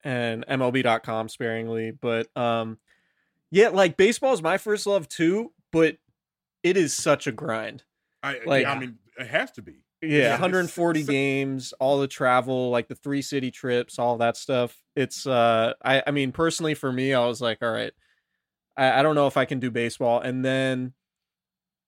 and 0.03 0.45
MLB.com 0.47 1.29
sparingly. 1.29 1.90
But 1.93 2.35
um, 2.37 2.79
yeah, 3.51 3.69
like 3.69 3.97
baseball 3.97 4.33
is 4.33 4.43
my 4.43 4.59
first 4.59 4.87
love 4.87 5.09
too. 5.09 5.53
But 5.73 5.99
it 6.62 6.77
is 6.77 6.97
such 6.97 7.27
a 7.27 7.33
grind. 7.33 7.85
I, 8.23 8.40
Like- 8.45 8.66
I 8.66 8.79
mean, 8.79 8.99
it 9.19 9.29
has 9.29 9.51
to 9.53 9.62
be. 9.62 9.85
Yeah, 10.03 10.19
Yeah, 10.19 10.31
140 10.33 11.01
it's- 11.01 11.11
games, 11.11 11.73
all 11.79 12.01
the 12.01 12.09
travel, 12.09 12.71
like 12.71 12.88
the 12.88 12.95
three 12.95 13.23
city 13.23 13.51
trips, 13.51 13.99
all 13.99 14.16
that 14.19 14.37
stuff. 14.37 14.77
It's 14.97 15.27
uh 15.27 15.75
I 15.85 16.03
I 16.07 16.11
mean 16.11 16.33
personally 16.33 16.75
for 16.75 16.90
me, 16.93 17.14
I 17.14 17.25
was 17.27 17.40
like, 17.40 17.59
all 17.62 17.71
right, 17.71 17.93
I, 18.77 18.99
I 18.99 19.03
don't 19.03 19.14
know 19.14 19.27
if 19.29 19.37
I 19.37 19.45
can 19.45 19.61
do 19.61 19.71
baseball. 19.71 20.21
And 20.21 20.43
then 20.45 20.95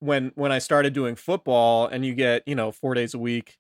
when 0.02 0.32
when 0.34 0.50
I 0.52 0.58
started 0.58 0.92
doing 0.92 1.14
football 1.16 1.86
and 1.86 2.04
you 2.04 2.14
get, 2.14 2.42
you 2.46 2.54
know, 2.54 2.72
four 2.72 2.94
days 2.94 3.14
a 3.14 3.18
week 3.18 3.56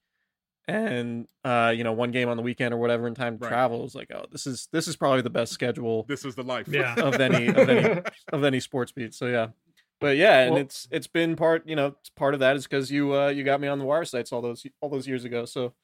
and 0.68 1.26
uh, 1.44 1.72
you 1.74 1.82
know, 1.84 1.92
one 1.92 2.10
game 2.10 2.28
on 2.28 2.36
the 2.36 2.42
weekend 2.42 2.72
or 2.72 2.76
whatever 2.78 3.06
in 3.06 3.14
time 3.14 3.38
to 3.38 3.44
Right. 3.44 3.48
travel, 3.48 3.80
it 3.80 3.82
was 3.82 3.94
like, 3.94 4.10
oh, 4.14 4.26
this 4.30 4.46
is 4.46 4.68
this 4.72 4.86
is 4.88 4.96
probably 4.96 5.22
the 5.22 5.30
best 5.30 5.52
schedule 5.52 6.04
This 6.08 6.24
is 6.24 6.34
the 6.34 6.42
life. 6.42 6.68
Yeah. 6.68 6.94
of 7.00 7.20
any 7.20 7.48
of 7.48 7.56
any 7.68 8.00
of 8.32 8.44
any 8.44 8.60
sports 8.60 8.92
beat. 8.92 9.14
So 9.14 9.26
yeah. 9.26 9.48
But 10.00 10.16
yeah, 10.16 10.40
and 10.40 10.54
Well- 10.54 10.62
it's 10.62 10.88
it's 10.90 11.06
been 11.06 11.36
part, 11.36 11.66
you 11.68 11.76
know, 11.76 11.94
it's 12.00 12.10
part 12.10 12.34
of 12.34 12.40
that 12.40 12.56
is 12.56 12.64
because 12.64 12.90
you 12.90 13.14
uh 13.14 13.28
you 13.28 13.44
got 13.44 13.60
me 13.60 13.68
on 13.68 13.78
the 13.78 13.84
wire 13.84 14.04
sites 14.04 14.32
all 14.32 14.42
those 14.42 14.64
all 14.80 14.88
those 14.88 15.06
years 15.06 15.24
ago. 15.24 15.44
So 15.44 15.74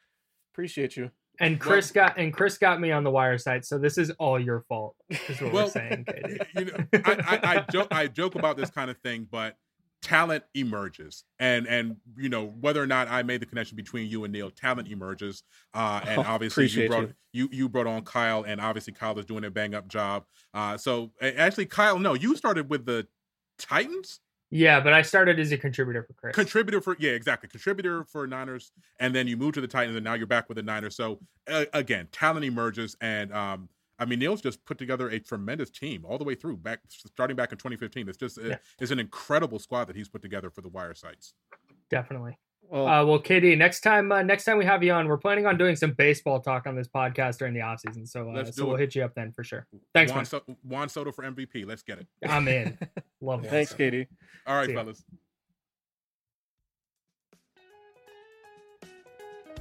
appreciate 0.52 0.96
you. 0.96 1.10
and 1.40 1.60
Chris 1.60 1.92
got 1.92 2.18
and 2.18 2.32
Chris 2.32 2.58
got 2.58 2.80
me 2.80 2.90
on 2.90 3.04
the 3.04 3.10
wire 3.12 3.38
site, 3.38 3.64
so 3.64 3.78
this 3.78 3.96
is 3.96 4.10
all 4.18 4.40
your 4.40 4.64
fault. 4.68 4.96
Is 5.28 5.40
what 5.40 5.52
Well, 5.52 5.64
we're 5.66 5.70
saying, 5.70 6.04
KD. 6.08 6.46
you 6.58 6.64
know, 6.64 7.02
I, 7.04 7.12
I, 7.42 7.54
I 7.58 7.60
joke 7.72 7.88
I 7.92 8.06
joke 8.08 8.34
about 8.34 8.56
this 8.56 8.70
kind 8.70 8.90
of 8.90 8.98
thing, 8.98 9.28
but 9.30 9.56
talent 10.02 10.44
emerges, 10.54 11.24
and 11.38 11.66
and 11.66 11.96
you 12.16 12.28
know 12.28 12.46
whether 12.60 12.82
or 12.82 12.86
not 12.86 13.08
I 13.08 13.22
made 13.22 13.40
the 13.40 13.46
connection 13.46 13.76
between 13.76 14.08
you 14.08 14.24
and 14.24 14.32
Neil, 14.32 14.50
talent 14.50 14.88
emerges, 14.88 15.42
uh, 15.74 16.00
and 16.06 16.18
Oh, 16.24 16.24
obviously 16.26 16.66
you 16.66 16.88
brought 16.88 17.02
you. 17.32 17.44
you. 17.44 17.48
you 17.52 17.68
brought 17.68 17.86
on 17.86 18.02
Kyle, 18.04 18.44
and 18.44 18.60
obviously 18.60 18.92
Kyle 18.92 19.18
is 19.18 19.26
doing 19.26 19.44
a 19.44 19.50
bang 19.50 19.74
up 19.74 19.88
job. 19.88 20.24
Uh, 20.54 20.76
so 20.76 21.10
actually, 21.20 21.66
Kyle, 21.66 21.98
no, 21.98 22.14
you 22.14 22.36
started 22.36 22.68
with 22.70 22.86
the 22.86 23.06
Titans. 23.58 24.20
Yeah, 24.50 24.80
but 24.80 24.94
I 24.94 25.02
started 25.02 25.38
as 25.38 25.52
a 25.52 25.58
contributor 25.58 26.02
for 26.04 26.14
Chris. 26.14 26.34
contributor 26.34 26.80
for 26.80 26.96
yeah 26.98 27.10
exactly 27.10 27.50
contributor 27.50 28.04
for 28.04 28.26
niners 28.26 28.72
and 28.98 29.14
then 29.14 29.26
you 29.26 29.36
move 29.36 29.52
to 29.54 29.60
the 29.60 29.68
titans 29.68 29.94
and 29.94 30.02
now 30.02 30.14
you're 30.14 30.26
back 30.26 30.48
with 30.48 30.56
the 30.56 30.62
niners 30.62 30.96
so 30.96 31.20
uh, 31.48 31.66
again 31.74 32.08
talent 32.12 32.46
emerges 32.46 32.96
and 33.02 33.30
um 33.34 33.68
i 33.98 34.04
mean 34.04 34.18
neil's 34.18 34.40
just 34.40 34.64
put 34.64 34.78
together 34.78 35.08
a 35.08 35.18
tremendous 35.18 35.70
team 35.70 36.04
all 36.06 36.18
the 36.18 36.24
way 36.24 36.34
through 36.34 36.56
back 36.56 36.80
starting 36.88 37.36
back 37.36 37.52
in 37.52 37.58
2015 37.58 38.08
it's 38.08 38.18
just 38.18 38.38
Yeah. 38.42 38.56
it's 38.80 38.90
an 38.90 38.98
incredible 38.98 39.58
squad 39.58 39.84
that 39.86 39.96
he's 39.96 40.08
put 40.08 40.22
together 40.22 40.50
for 40.50 40.60
the 40.62 40.68
wire 40.68 40.94
sites 40.94 41.34
Definitely. 41.90 42.38
Well, 42.68 42.86
Uh, 42.86 43.02
well, 43.06 43.18
KD, 43.18 43.56
next 43.56 43.80
time 43.80 44.12
uh, 44.12 44.20
next 44.22 44.44
time 44.44 44.58
we 44.58 44.64
have 44.66 44.82
you 44.82 44.92
on, 44.92 45.08
we're 45.08 45.16
planning 45.16 45.46
on 45.46 45.56
doing 45.56 45.74
some 45.74 45.92
baseball 45.92 46.38
talk 46.38 46.66
on 46.66 46.76
this 46.76 46.86
podcast 46.86 47.38
during 47.38 47.54
the 47.54 47.62
off 47.62 47.80
season. 47.80 48.04
So, 48.06 48.28
uh, 48.30 48.44
so 48.44 48.66
we'll 48.66 48.76
hit 48.76 48.94
you 48.94 49.02
up 49.04 49.14
then 49.14 49.32
for 49.32 49.42
sure. 49.42 49.66
Thanks, 49.94 50.12
juan, 50.12 50.18
man. 50.18 50.24
so- 50.26 50.42
juan 50.64 50.88
soto 50.90 51.10
for 51.12 51.24
mvp 51.24 51.64
let's 51.66 51.82
get 51.82 51.98
it 51.98 52.06
I'm 52.28 52.46
in. 52.46 52.76
Love 53.22 53.44
it. 53.44 53.50
Thanks, 53.50 53.72
KD. 53.72 54.06
all 54.46 54.56
right 54.56 54.66
See 54.66 54.72
ya. 54.74 54.80
fellas 54.80 55.02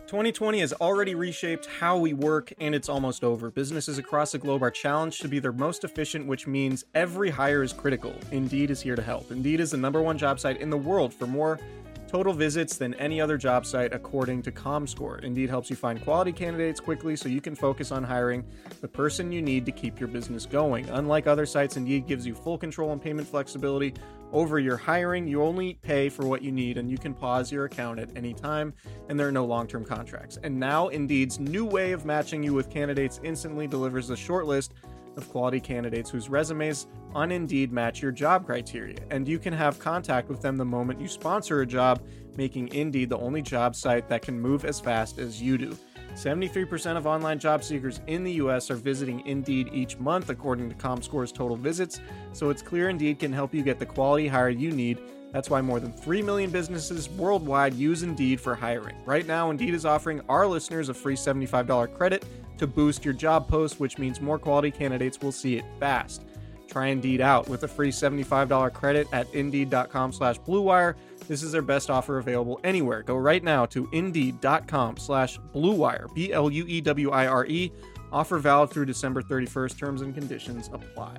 2020 0.08 0.62
has 0.62 0.72
already 0.72 1.16
reshaped 1.16 1.66
how 1.66 1.98
we 1.98 2.14
work, 2.14 2.54
and 2.62 2.74
it's 2.74 2.88
almost 2.88 3.26
over. 3.26 3.52
Businesses 3.52 3.98
across 3.98 4.32
the 4.32 4.38
globe 4.38 4.64
are 4.64 4.72
challenged 4.72 5.22
to 5.22 5.28
be 5.28 5.40
their 5.40 5.52
most 5.52 5.84
efficient, 5.84 6.26
which 6.26 6.48
means 6.48 6.86
every 6.96 7.30
hire 7.30 7.62
is 7.62 7.74
critical. 7.74 8.16
Indeed 8.32 8.72
is 8.72 8.80
here 8.80 8.96
to 8.96 9.02
help. 9.02 9.32
Indeed 9.32 9.60
is 9.60 9.72
the 9.72 9.78
number 9.78 10.02
one 10.02 10.18
job 10.18 10.40
site 10.40 10.62
in 10.62 10.70
the 10.70 10.78
world 10.78 11.14
for 11.14 11.28
more 11.28 11.60
total 12.08 12.34
visits 12.34 12.78
than 12.78 12.94
any 12.96 13.20
other 13.20 13.38
job 13.38 13.66
site, 13.66 13.94
according 13.94 14.42
to 14.44 14.52
ComScore. 14.52 15.24
Indeed 15.24 15.50
helps 15.50 15.70
you 15.70 15.76
find 15.76 16.02
quality 16.02 16.32
candidates 16.32 16.80
quickly 16.80 17.16
so 17.16 17.28
you 17.30 17.42
can 17.42 17.56
focus 17.56 17.92
on 17.92 18.04
hiring 18.04 18.46
the 18.82 18.88
person 18.88 19.32
you 19.32 19.42
need 19.42 19.66
to 19.66 19.72
keep 19.72 20.00
your 20.00 20.08
business 20.08 20.46
going. 20.46 20.90
Unlike 20.90 21.28
other 21.28 21.46
sites, 21.46 21.78
Indeed 21.78 22.08
gives 22.08 22.26
you 22.26 22.34
full 22.34 22.58
control 22.58 22.92
and 22.94 23.02
payment 23.02 23.28
flexibility 23.28 23.94
over 24.32 24.60
your 24.60 24.78
hiring. 24.78 25.28
You 25.28 25.44
only 25.44 25.76
pay 25.76 26.10
for 26.10 26.26
what 26.26 26.42
you 26.42 26.52
need, 26.52 26.78
and 26.78 26.90
you 26.90 26.98
can 26.98 27.14
pause 27.14 27.52
your 27.52 27.66
account 27.66 28.00
at 28.00 28.10
any 28.16 28.34
time, 28.34 28.74
and 29.10 29.20
there 29.20 29.28
are 29.28 29.32
no 29.32 29.46
long 29.46 29.68
term 29.68 29.84
contracts. 29.86 30.38
And 30.44 30.60
now, 30.60 30.88
Indeed's 30.88 31.40
new 31.40 31.66
way 31.66 31.92
of 31.92 32.06
matching 32.06 32.44
you 32.44 32.54
with 32.54 32.70
candidates 32.70 33.20
instantly 33.24 33.68
delivers 33.68 34.10
a 34.10 34.18
short 34.18 34.46
list 34.46 34.74
of 35.18 35.30
quality 35.30 35.60
candidates 35.60 36.10
whose 36.10 36.30
resumes 36.30 36.88
on 37.14 37.32
Indeed 37.32 37.72
match 37.72 38.02
your 38.02 38.12
job 38.12 38.46
criteria, 38.46 38.98
and 39.10 39.28
you 39.28 39.40
can 39.40 39.54
have 39.54 39.80
contact 39.80 40.30
with 40.30 40.42
them 40.42 40.56
the 40.56 40.66
moment 40.66 41.02
you 41.02 41.08
sponsor 41.08 41.62
a 41.62 41.66
job, 41.66 42.02
making 42.36 42.70
Indeed 42.74 43.10
the 43.10 43.18
only 43.18 43.42
job 43.42 43.76
site 43.76 44.08
that 44.10 44.22
can 44.22 44.40
move 44.40 44.66
as 44.66 44.80
fast 44.80 45.18
as 45.18 45.42
you 45.42 45.58
do. 45.58 45.78
73% 46.14 46.98
of 46.98 47.06
online 47.06 47.38
job 47.38 47.64
seekers 47.64 48.02
in 48.08 48.24
the 48.24 48.34
US 48.34 48.72
are 48.72 48.76
visiting 48.76 49.26
Indeed 49.28 49.70
each 49.72 49.98
month, 50.00 50.30
according 50.30 50.70
to 50.70 50.76
ComScore's 50.76 51.32
total 51.32 51.58
visits, 51.58 52.00
so 52.34 52.50
it's 52.50 52.62
clear 52.62 52.90
Indeed 52.90 53.20
can 53.20 53.32
help 53.32 53.54
you 53.54 53.62
get 53.62 53.80
the 53.80 53.86
quality 53.86 54.28
hire 54.28 54.50
you 54.50 54.72
need. 54.72 55.00
That's 55.32 55.50
why 55.50 55.62
more 55.62 55.80
than 55.80 55.92
3 55.92 56.22
million 56.24 56.50
businesses 56.50 57.10
worldwide 57.10 57.74
use 57.74 58.02
Indeed 58.02 58.42
for 58.42 58.56
hiring. 58.56 58.96
Right 59.06 59.28
now, 59.28 59.52
Indeed 59.52 59.74
is 59.74 59.86
offering 59.86 60.22
our 60.30 60.48
listeners 60.48 60.90
a 60.90 60.94
free 60.94 61.16
$75 61.16 61.94
credit 61.96 62.26
to 62.58 62.68
boost 62.68 63.06
your 63.06 63.14
job 63.14 63.48
post, 63.48 63.80
which 63.80 63.98
means 63.98 64.22
more 64.22 64.40
quality 64.40 64.72
candidates 64.72 65.20
will 65.22 65.32
see 65.32 65.58
it 65.58 65.66
fast. 65.80 66.26
Try 66.68 66.88
Indeed 66.88 67.22
out 67.22 67.48
with 67.48 67.64
a 67.64 67.68
free 67.68 67.92
$75 67.92 68.74
credit 68.74 69.08
at 69.12 69.34
Indeed.com 69.34 70.12
slash 70.12 70.40
BlueWire. 70.42 70.96
This 71.28 71.44
is 71.44 71.52
their 71.52 71.62
best 71.62 71.90
offer 71.90 72.20
available 72.20 72.60
anywhere. 72.64 73.04
Go 73.04 73.16
right 73.16 73.44
now 73.44 73.66
to 73.68 73.90
Indeed.com 73.92 74.98
slash 74.98 75.40
BlueWire, 75.56 76.14
B-L-U-E-W-I-R-E. 76.14 77.72
Offer 78.12 78.38
valid 78.38 78.70
through 78.70 78.86
December 78.86 79.22
31st. 79.22 79.78
Terms 79.78 80.02
and 80.02 80.14
conditions 80.14 80.70
apply. 80.72 81.18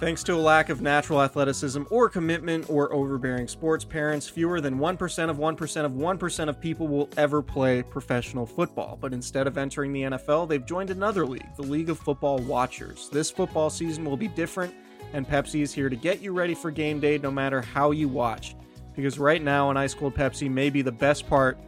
Thanks 0.00 0.22
to 0.24 0.34
a 0.34 0.36
lack 0.36 0.68
of 0.68 0.80
natural 0.80 1.20
athleticism 1.20 1.82
or 1.90 2.08
commitment 2.08 2.70
or 2.70 2.92
overbearing 2.92 3.48
sports 3.48 3.84
parents, 3.84 4.28
fewer 4.28 4.60
than 4.60 4.78
1% 4.78 5.28
of 5.28 5.38
1% 5.38 5.84
of 5.84 5.92
1% 5.92 6.48
of 6.48 6.60
people 6.60 6.86
will 6.86 7.08
ever 7.16 7.42
play 7.42 7.82
professional 7.82 8.46
football. 8.46 8.96
But 9.00 9.12
instead 9.12 9.48
of 9.48 9.58
entering 9.58 9.92
the 9.92 10.02
NFL, 10.02 10.48
they've 10.48 10.64
joined 10.64 10.90
another 10.90 11.26
league, 11.26 11.48
the 11.56 11.62
League 11.62 11.90
of 11.90 11.98
Football 11.98 12.38
Watchers. 12.38 13.08
This 13.10 13.28
football 13.28 13.70
season 13.70 14.04
will 14.04 14.16
be 14.16 14.28
different, 14.28 14.72
and 15.14 15.28
Pepsi 15.28 15.62
is 15.62 15.74
here 15.74 15.88
to 15.88 15.96
get 15.96 16.22
you 16.22 16.32
ready 16.32 16.54
for 16.54 16.70
game 16.70 17.00
day 17.00 17.18
no 17.18 17.32
matter 17.32 17.60
how 17.60 17.90
you 17.90 18.06
watch. 18.06 18.54
Because 18.94 19.18
right 19.18 19.42
now, 19.42 19.68
an 19.68 19.76
ice 19.76 19.94
cold 19.94 20.14
Pepsi 20.14 20.48
may 20.48 20.70
be 20.70 20.80
the 20.80 20.92
best 20.92 21.28
part 21.28 21.58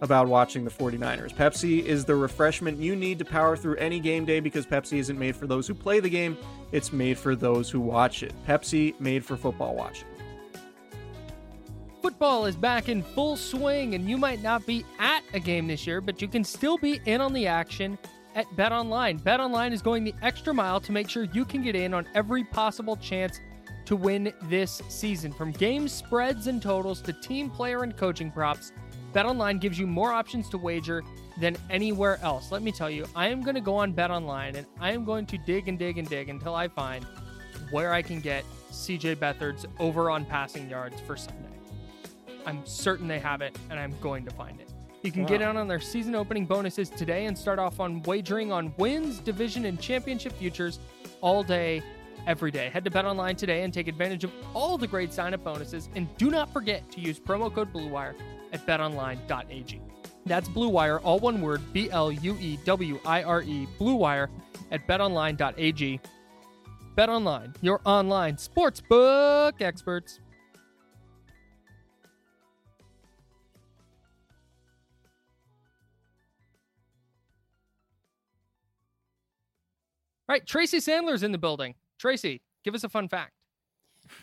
about 0.00 0.28
watching 0.28 0.64
the 0.64 0.70
49ers. 0.70 1.34
Pepsi 1.34 1.84
is 1.84 2.04
the 2.04 2.14
refreshment 2.14 2.78
you 2.78 2.96
need 2.96 3.18
to 3.18 3.24
power 3.24 3.56
through 3.56 3.76
any 3.76 4.00
game 4.00 4.24
day 4.24 4.40
because 4.40 4.66
Pepsi 4.66 4.98
isn't 4.98 5.18
made 5.18 5.36
for 5.36 5.46
those 5.46 5.66
who 5.66 5.74
play 5.74 6.00
the 6.00 6.08
game, 6.08 6.36
it's 6.72 6.92
made 6.92 7.18
for 7.18 7.36
those 7.36 7.70
who 7.70 7.80
watch 7.80 8.22
it. 8.22 8.32
Pepsi, 8.46 8.98
made 9.00 9.24
for 9.24 9.36
football 9.36 9.74
watching. 9.74 10.06
Football 12.02 12.46
is 12.46 12.56
back 12.56 12.88
in 12.88 13.02
full 13.02 13.36
swing, 13.36 13.94
and 13.94 14.08
you 14.08 14.16
might 14.16 14.42
not 14.42 14.64
be 14.64 14.86
at 14.98 15.22
a 15.34 15.40
game 15.40 15.66
this 15.66 15.86
year, 15.86 16.00
but 16.00 16.22
you 16.22 16.28
can 16.28 16.42
still 16.44 16.78
be 16.78 16.98
in 17.04 17.20
on 17.20 17.34
the 17.34 17.46
action 17.46 17.98
at 18.34 18.46
Bet 18.56 18.72
Online. 18.72 19.18
Bet 19.18 19.38
Online 19.38 19.72
is 19.72 19.82
going 19.82 20.04
the 20.04 20.14
extra 20.22 20.54
mile 20.54 20.80
to 20.80 20.92
make 20.92 21.10
sure 21.10 21.24
you 21.24 21.44
can 21.44 21.62
get 21.62 21.76
in 21.76 21.92
on 21.92 22.06
every 22.14 22.42
possible 22.44 22.96
chance 22.96 23.38
to 23.84 23.96
win 23.96 24.32
this 24.44 24.80
season. 24.88 25.32
From 25.32 25.50
game 25.52 25.88
spreads 25.88 26.46
and 26.46 26.62
totals 26.62 27.02
to 27.02 27.12
team 27.12 27.50
player 27.50 27.82
and 27.82 27.94
coaching 27.96 28.30
props, 28.30 28.72
BetOnline 29.12 29.60
gives 29.60 29.78
you 29.78 29.86
more 29.86 30.12
options 30.12 30.48
to 30.50 30.58
wager 30.58 31.02
than 31.38 31.56
anywhere 31.68 32.18
else. 32.22 32.52
Let 32.52 32.62
me 32.62 32.70
tell 32.70 32.90
you, 32.90 33.06
I 33.16 33.28
am 33.28 33.42
going 33.42 33.54
to 33.54 33.60
go 33.60 33.76
on 33.76 33.92
BetOnline 33.92 34.56
and 34.56 34.66
I 34.78 34.92
am 34.92 35.04
going 35.04 35.26
to 35.26 35.38
dig 35.38 35.68
and 35.68 35.78
dig 35.78 35.98
and 35.98 36.08
dig 36.08 36.28
until 36.28 36.54
I 36.54 36.68
find 36.68 37.04
where 37.70 37.92
I 37.92 38.02
can 38.02 38.20
get 38.20 38.44
CJ 38.70 39.16
Beathard's 39.16 39.66
over 39.78 40.10
on 40.10 40.24
passing 40.24 40.68
yards 40.70 41.00
for 41.00 41.16
Sunday. 41.16 41.48
I'm 42.46 42.64
certain 42.64 43.08
they 43.08 43.18
have 43.18 43.42
it 43.42 43.58
and 43.68 43.78
I'm 43.78 43.98
going 44.00 44.24
to 44.24 44.30
find 44.30 44.60
it. 44.60 44.68
You 45.02 45.10
can 45.10 45.22
wow. 45.22 45.28
get 45.28 45.40
in 45.40 45.56
on 45.56 45.66
their 45.66 45.80
season 45.80 46.14
opening 46.14 46.46
bonuses 46.46 46.90
today 46.90 47.24
and 47.26 47.36
start 47.36 47.58
off 47.58 47.80
on 47.80 48.02
wagering 48.02 48.52
on 48.52 48.74
wins, 48.76 49.18
division, 49.18 49.64
and 49.64 49.80
championship 49.80 50.32
futures 50.34 50.78
all 51.22 51.42
day, 51.42 51.82
every 52.26 52.50
day. 52.50 52.68
Head 52.68 52.84
to 52.84 52.90
BetOnline 52.90 53.36
today 53.36 53.62
and 53.62 53.72
take 53.72 53.88
advantage 53.88 54.24
of 54.24 54.32
all 54.52 54.76
the 54.76 54.86
great 54.86 55.12
sign 55.12 55.32
up 55.32 55.42
bonuses. 55.42 55.88
And 55.94 56.06
do 56.18 56.30
not 56.30 56.52
forget 56.52 56.90
to 56.92 57.00
use 57.00 57.18
promo 57.18 57.52
code 57.52 57.72
BLUEWIRE 57.72 58.14
at 58.52 58.66
betonline.ag. 58.66 59.80
That's 60.26 60.48
Blue 60.48 60.68
Wire, 60.68 61.00
all 61.00 61.18
one 61.18 61.40
word, 61.40 61.60
B 61.72 61.90
L 61.90 62.12
U 62.12 62.36
E 62.40 62.58
W 62.64 63.00
I 63.04 63.22
R 63.22 63.42
E, 63.42 63.66
Blue 63.78 63.94
Wire 63.94 64.30
at 64.70 64.86
betonline.ag. 64.86 66.00
BetOnline, 66.96 67.54
your 67.62 67.80
online 67.84 68.36
sportsbook 68.36 69.62
experts. 69.62 70.20
All 80.28 80.34
right, 80.34 80.46
Tracy 80.46 80.78
Sandler's 80.78 81.24
in 81.24 81.32
the 81.32 81.38
building. 81.38 81.74
Tracy, 81.98 82.40
give 82.62 82.74
us 82.74 82.84
a 82.84 82.88
fun 82.88 83.08
fact. 83.08 83.32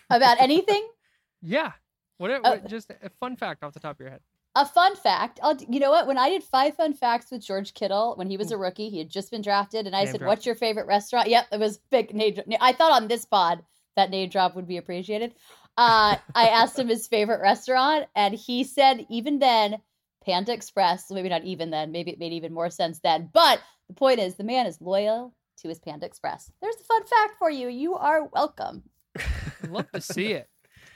About 0.09 0.39
anything? 0.39 0.87
yeah. 1.41 1.73
What, 2.17 2.31
uh, 2.31 2.57
just 2.67 2.89
a 2.89 3.09
fun 3.19 3.35
fact 3.35 3.63
off 3.63 3.73
the 3.73 3.79
top 3.79 3.95
of 3.95 3.99
your 3.99 4.09
head. 4.09 4.21
A 4.55 4.65
fun 4.65 4.95
fact. 4.95 5.39
I'll, 5.43 5.55
you 5.69 5.79
know 5.79 5.91
what? 5.91 6.07
When 6.07 6.17
I 6.17 6.29
did 6.29 6.43
five 6.43 6.75
fun 6.75 6.93
facts 6.93 7.29
with 7.29 7.45
George 7.45 7.75
Kittle 7.75 8.15
when 8.15 8.27
he 8.27 8.37
was 8.37 8.51
a 8.51 8.57
rookie, 8.57 8.89
he 8.89 8.97
had 8.97 9.09
just 9.09 9.29
been 9.29 9.43
drafted, 9.43 9.85
and 9.85 9.95
I 9.95 10.03
name 10.03 10.13
said, 10.13 10.19
drop. 10.21 10.29
"What's 10.29 10.45
your 10.47 10.55
favorite 10.55 10.87
restaurant?" 10.87 11.29
Yep, 11.29 11.47
it 11.51 11.59
was 11.59 11.77
big 11.91 12.13
name. 12.15 12.37
I 12.59 12.73
thought 12.73 12.91
on 12.91 13.07
this 13.07 13.23
pod 13.23 13.63
that 13.95 14.09
name 14.09 14.29
drop 14.29 14.55
would 14.55 14.67
be 14.67 14.77
appreciated. 14.77 15.35
Uh, 15.77 16.17
I 16.33 16.47
asked 16.47 16.79
him 16.79 16.87
his 16.87 17.07
favorite 17.07 17.39
restaurant, 17.39 18.07
and 18.15 18.33
he 18.33 18.63
said 18.63 19.05
even 19.09 19.37
then, 19.37 19.77
Panda 20.25 20.53
Express. 20.53 21.11
Maybe 21.11 21.29
not 21.29 21.43
even 21.43 21.69
then. 21.69 21.91
Maybe 21.91 22.09
it 22.11 22.19
made 22.19 22.33
even 22.33 22.51
more 22.51 22.71
sense 22.71 22.97
then. 22.99 23.29
But 23.31 23.61
the 23.87 23.93
point 23.93 24.19
is, 24.19 24.35
the 24.35 24.43
man 24.43 24.65
is 24.65 24.81
loyal 24.81 25.35
to 25.57 25.67
his 25.67 25.77
Panda 25.79 26.07
Express. 26.07 26.51
There's 26.61 26.75
a 26.77 26.83
fun 26.83 27.03
fact 27.03 27.35
for 27.37 27.51
you. 27.51 27.67
You 27.67 27.93
are 27.93 28.25
welcome. 28.25 28.83
Love 29.69 29.91
to 29.91 30.01
see 30.01 30.33
it. 30.33 30.49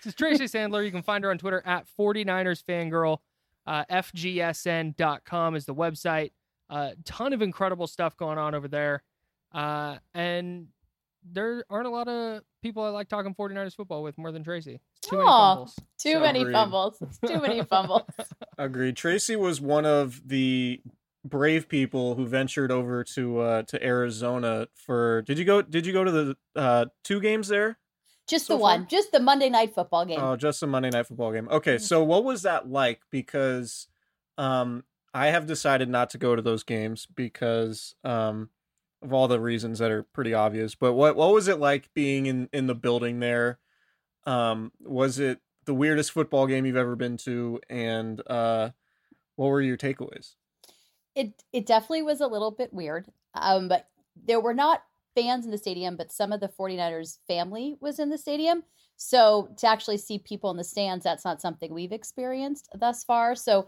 This 0.03 0.13
is 0.13 0.15
Tracy 0.15 0.45
Sandler. 0.45 0.83
You 0.83 0.91
can 0.91 1.03
find 1.03 1.23
her 1.23 1.29
on 1.29 1.37
Twitter 1.37 1.61
at 1.63 1.85
49ers 1.99 2.63
Fangirl. 2.63 3.19
Uh, 3.67 3.85
FGSN.com 3.91 5.55
is 5.55 5.65
the 5.65 5.75
website. 5.75 6.31
A 6.71 6.73
uh, 6.73 6.91
ton 7.05 7.33
of 7.33 7.43
incredible 7.43 7.85
stuff 7.85 8.17
going 8.17 8.39
on 8.39 8.55
over 8.55 8.67
there. 8.67 9.03
Uh, 9.51 9.97
and 10.15 10.67
there 11.29 11.63
aren't 11.69 11.85
a 11.85 11.91
lot 11.91 12.07
of 12.07 12.41
people 12.63 12.81
I 12.81 12.89
like 12.89 13.09
talking 13.09 13.35
49ers 13.35 13.75
football 13.75 14.01
with 14.01 14.17
more 14.17 14.31
than 14.31 14.43
Tracy. 14.43 14.79
It's 14.97 15.07
too 15.07 15.17
many 15.17 15.29
fumbles. 15.29 15.75
Too 15.99 16.13
so 16.13 16.19
many 16.19 16.41
agreed. 16.41 16.53
fumbles. 16.53 17.03
too 17.27 17.39
many 17.39 17.61
fumbles. 17.69 18.03
Agreed. 18.57 18.95
Tracy 18.95 19.35
was 19.35 19.61
one 19.61 19.85
of 19.85 20.27
the 20.27 20.81
brave 21.23 21.69
people 21.69 22.15
who 22.15 22.25
ventured 22.25 22.71
over 22.71 23.03
to 23.03 23.37
uh 23.37 23.61
to 23.61 23.85
Arizona 23.85 24.67
for 24.73 25.21
did 25.27 25.37
you 25.37 25.45
go 25.45 25.61
did 25.61 25.85
you 25.85 25.93
go 25.93 26.03
to 26.03 26.09
the 26.09 26.35
uh 26.55 26.85
two 27.03 27.19
games 27.19 27.47
there? 27.47 27.77
Just 28.31 28.45
so 28.45 28.55
the 28.55 28.61
one, 28.61 28.87
just 28.87 29.11
the 29.11 29.19
Monday 29.19 29.49
night 29.49 29.75
football 29.75 30.05
game. 30.05 30.17
Oh, 30.21 30.37
just 30.37 30.61
the 30.61 30.67
Monday 30.67 30.89
night 30.89 31.05
football 31.05 31.33
game. 31.33 31.49
Okay, 31.51 31.75
mm-hmm. 31.75 31.83
so 31.83 32.01
what 32.01 32.23
was 32.23 32.43
that 32.43 32.69
like? 32.69 33.01
Because 33.11 33.87
um, 34.37 34.85
I 35.13 35.27
have 35.27 35.47
decided 35.47 35.89
not 35.89 36.11
to 36.11 36.17
go 36.17 36.33
to 36.33 36.41
those 36.41 36.63
games 36.63 37.05
because 37.13 37.93
um, 38.05 38.49
of 39.01 39.11
all 39.11 39.27
the 39.27 39.41
reasons 39.41 39.79
that 39.79 39.91
are 39.91 40.03
pretty 40.03 40.33
obvious. 40.33 40.75
But 40.75 40.93
what 40.93 41.17
what 41.17 41.33
was 41.33 41.49
it 41.49 41.59
like 41.59 41.93
being 41.93 42.25
in 42.25 42.47
in 42.53 42.67
the 42.67 42.73
building 42.75 43.19
there? 43.19 43.59
Um, 44.25 44.71
was 44.79 45.19
it 45.19 45.39
the 45.65 45.73
weirdest 45.73 46.13
football 46.13 46.47
game 46.47 46.65
you've 46.65 46.77
ever 46.77 46.95
been 46.95 47.17
to? 47.17 47.59
And 47.69 48.25
uh, 48.29 48.69
what 49.35 49.47
were 49.47 49.61
your 49.61 49.75
takeaways? 49.75 50.35
It 51.15 51.33
it 51.51 51.65
definitely 51.65 52.03
was 52.03 52.21
a 52.21 52.27
little 52.27 52.51
bit 52.51 52.73
weird. 52.73 53.07
Um, 53.33 53.67
but 53.67 53.89
there 54.15 54.39
were 54.39 54.53
not 54.53 54.83
fans 55.15 55.45
in 55.45 55.51
the 55.51 55.57
stadium, 55.57 55.95
but 55.95 56.11
some 56.11 56.31
of 56.31 56.39
the 56.39 56.49
49ers 56.49 57.17
family 57.27 57.75
was 57.79 57.99
in 57.99 58.09
the 58.09 58.17
stadium. 58.17 58.63
So 58.97 59.49
to 59.57 59.67
actually 59.67 59.97
see 59.97 60.19
people 60.19 60.51
in 60.51 60.57
the 60.57 60.63
stands, 60.63 61.03
that's 61.03 61.25
not 61.25 61.41
something 61.41 61.73
we've 61.73 61.91
experienced 61.91 62.69
thus 62.75 63.03
far. 63.03 63.35
So 63.35 63.67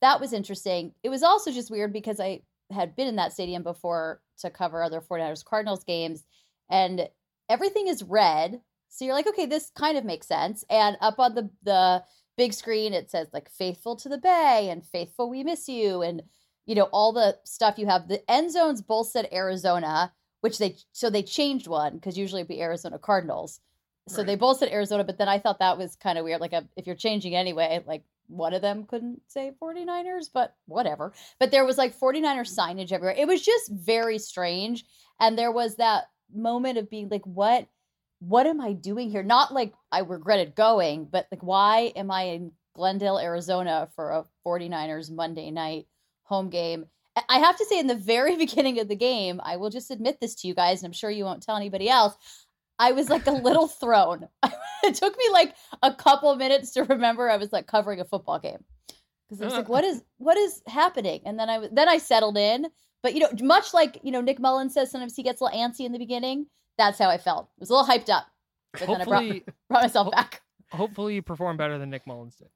that 0.00 0.20
was 0.20 0.32
interesting. 0.32 0.92
It 1.02 1.08
was 1.08 1.22
also 1.22 1.50
just 1.50 1.70
weird 1.70 1.92
because 1.92 2.20
I 2.20 2.42
had 2.70 2.94
been 2.96 3.08
in 3.08 3.16
that 3.16 3.32
stadium 3.32 3.62
before 3.62 4.20
to 4.38 4.50
cover 4.50 4.82
other 4.82 5.00
49ers 5.00 5.44
Cardinals 5.44 5.84
games 5.84 6.24
and 6.70 7.08
everything 7.48 7.88
is 7.88 8.02
red. 8.02 8.60
So 8.88 9.04
you're 9.04 9.14
like, 9.14 9.26
okay, 9.26 9.46
this 9.46 9.70
kind 9.74 9.96
of 9.96 10.04
makes 10.04 10.26
sense. 10.26 10.64
And 10.68 10.96
up 11.00 11.18
on 11.18 11.34
the 11.34 11.50
the 11.62 12.04
big 12.36 12.52
screen 12.52 12.92
it 12.92 13.10
says 13.10 13.28
like 13.32 13.50
faithful 13.50 13.96
to 13.96 14.08
the 14.08 14.18
bay 14.18 14.68
and 14.70 14.84
faithful 14.84 15.30
we 15.30 15.44
miss 15.44 15.68
you 15.68 16.02
and 16.02 16.22
you 16.66 16.74
know 16.74 16.88
all 16.92 17.12
the 17.12 17.36
stuff 17.44 17.78
you 17.78 17.86
have 17.86 18.08
the 18.08 18.28
end 18.30 18.50
zones 18.50 18.82
both 18.82 19.08
said 19.08 19.28
Arizona 19.32 20.12
which 20.44 20.58
they 20.58 20.76
so 20.92 21.08
they 21.08 21.22
changed 21.22 21.66
one 21.66 21.94
because 21.94 22.18
usually 22.18 22.42
it'd 22.42 22.48
be 22.48 22.60
Arizona 22.60 22.98
Cardinals. 22.98 23.60
So 24.08 24.18
right. 24.18 24.26
they 24.26 24.36
both 24.36 24.58
said 24.58 24.68
Arizona, 24.68 25.02
but 25.02 25.16
then 25.16 25.26
I 25.26 25.38
thought 25.38 25.60
that 25.60 25.78
was 25.78 25.96
kind 25.96 26.18
of 26.18 26.24
weird. 26.24 26.42
Like, 26.42 26.52
a, 26.52 26.68
if 26.76 26.86
you're 26.86 26.96
changing 26.96 27.34
anyway, 27.34 27.82
like 27.86 28.02
one 28.26 28.52
of 28.52 28.60
them 28.60 28.84
couldn't 28.84 29.22
say 29.26 29.52
49ers, 29.62 30.28
but 30.34 30.54
whatever. 30.66 31.14
But 31.40 31.50
there 31.50 31.64
was 31.64 31.78
like 31.78 31.98
49er 31.98 32.42
mm. 32.42 32.58
signage 32.58 32.92
everywhere. 32.92 33.16
It 33.16 33.26
was 33.26 33.40
just 33.40 33.72
very 33.72 34.18
strange. 34.18 34.84
And 35.18 35.38
there 35.38 35.50
was 35.50 35.76
that 35.76 36.10
moment 36.34 36.76
of 36.76 36.90
being 36.90 37.08
like, 37.08 37.24
what? 37.24 37.66
What 38.18 38.46
am 38.46 38.60
I 38.60 38.74
doing 38.74 39.08
here? 39.08 39.22
Not 39.22 39.50
like 39.50 39.72
I 39.90 40.00
regretted 40.00 40.54
going, 40.54 41.06
but 41.06 41.26
like, 41.32 41.42
why 41.42 41.92
am 41.96 42.10
I 42.10 42.24
in 42.24 42.52
Glendale, 42.74 43.18
Arizona 43.18 43.88
for 43.96 44.10
a 44.10 44.26
49ers 44.46 45.10
Monday 45.10 45.50
night 45.50 45.86
home 46.24 46.50
game? 46.50 46.84
I 47.28 47.38
have 47.38 47.56
to 47.56 47.64
say, 47.66 47.78
in 47.78 47.86
the 47.86 47.94
very 47.94 48.36
beginning 48.44 48.80
of 48.80 48.88
the 48.88 48.96
game, 48.96 49.40
I 49.42 49.56
will 49.56 49.70
just 49.70 49.90
admit 49.90 50.20
this 50.20 50.34
to 50.36 50.48
you 50.48 50.54
guys, 50.54 50.82
and 50.82 50.88
I'm 50.88 50.92
sure 50.92 51.10
you 51.10 51.24
won't 51.24 51.42
tell 51.42 51.56
anybody 51.56 51.88
else. 51.88 52.16
I 52.78 52.92
was 52.92 53.08
like 53.08 53.26
a 53.26 53.32
little 53.32 53.68
thrown. 53.80 54.28
it 54.82 54.94
took 54.94 55.16
me 55.16 55.24
like 55.32 55.54
a 55.82 55.94
couple 55.94 56.34
minutes 56.36 56.72
to 56.72 56.84
remember 56.84 57.30
I 57.30 57.36
was 57.36 57.52
like 57.52 57.66
covering 57.66 58.00
a 58.00 58.04
football 58.04 58.38
game 58.38 58.64
because 59.28 59.40
I 59.40 59.44
was 59.44 59.54
like, 59.54 59.68
"What 59.68 59.84
is 59.84 60.02
what 60.18 60.36
is 60.36 60.60
happening?" 60.66 61.20
And 61.24 61.38
then 61.38 61.48
I 61.48 61.68
then 61.70 61.88
I 61.88 61.98
settled 61.98 62.36
in. 62.36 62.66
But 63.02 63.14
you 63.14 63.20
know, 63.20 63.28
much 63.42 63.74
like 63.74 64.00
you 64.02 64.10
know, 64.10 64.20
Nick 64.20 64.40
Mullens 64.40 64.74
says 64.74 64.90
sometimes 64.90 65.14
he 65.14 65.22
gets 65.22 65.40
a 65.40 65.44
little 65.44 65.58
antsy 65.58 65.80
in 65.80 65.92
the 65.92 65.98
beginning. 65.98 66.46
That's 66.78 66.98
how 66.98 67.08
I 67.08 67.18
felt. 67.18 67.48
I 67.50 67.60
was 67.60 67.70
a 67.70 67.74
little 67.74 67.88
hyped 67.88 68.10
up, 68.10 68.26
but 68.72 68.88
hopefully, 68.88 68.96
then 68.96 69.00
I 69.00 69.04
brought, 69.04 69.54
brought 69.68 69.82
myself 69.82 70.10
back. 70.10 70.42
Hopefully, 70.72 71.14
you 71.14 71.22
perform 71.22 71.56
better 71.56 71.78
than 71.78 71.90
Nick 71.90 72.06
Mullens 72.06 72.36
did. 72.36 72.48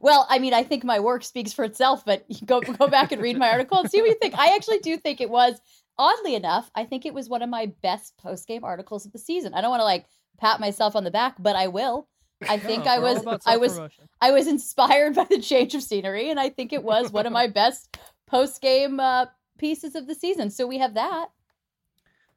Well, 0.00 0.26
I 0.30 0.38
mean, 0.38 0.54
I 0.54 0.62
think 0.62 0.84
my 0.84 1.00
work 1.00 1.24
speaks 1.24 1.52
for 1.52 1.64
itself, 1.64 2.04
but 2.04 2.24
go 2.46 2.60
go 2.60 2.88
back 2.88 3.12
and 3.12 3.20
read 3.20 3.38
my 3.38 3.50
article 3.50 3.78
and 3.78 3.90
see 3.90 4.00
what 4.00 4.08
you 4.08 4.16
think. 4.20 4.34
I 4.38 4.54
actually 4.54 4.78
do 4.78 4.96
think 4.96 5.20
it 5.20 5.30
was 5.30 5.60
oddly 6.00 6.34
enough, 6.34 6.70
I 6.74 6.84
think 6.84 7.04
it 7.04 7.12
was 7.12 7.28
one 7.28 7.42
of 7.42 7.50
my 7.50 7.66
best 7.82 8.16
post 8.16 8.48
game 8.48 8.64
articles 8.64 9.04
of 9.04 9.12
the 9.12 9.18
season. 9.18 9.52
I 9.52 9.60
don't 9.60 9.70
want 9.70 9.80
to 9.80 9.84
like 9.84 10.06
pat 10.38 10.58
myself 10.58 10.96
on 10.96 11.04
the 11.04 11.10
back, 11.10 11.36
but 11.38 11.54
I 11.54 11.68
will. 11.68 12.08
I 12.48 12.58
think 12.68 12.86
I 12.86 12.98
was 12.98 13.22
I 13.46 13.58
was 13.58 13.78
I 14.20 14.32
was 14.32 14.46
inspired 14.48 15.14
by 15.14 15.24
the 15.24 15.40
change 15.40 15.74
of 15.74 15.82
scenery, 15.82 16.30
and 16.30 16.40
I 16.40 16.48
think 16.48 16.72
it 16.72 16.82
was 16.82 17.12
one 17.12 17.26
of 17.26 17.32
my 17.32 17.46
best 17.46 17.98
post 18.26 18.62
game 18.62 18.98
uh, 18.98 19.26
pieces 19.58 19.94
of 19.94 20.06
the 20.06 20.14
season. 20.14 20.50
So 20.50 20.66
we 20.66 20.78
have 20.78 20.94
that. 20.94 21.28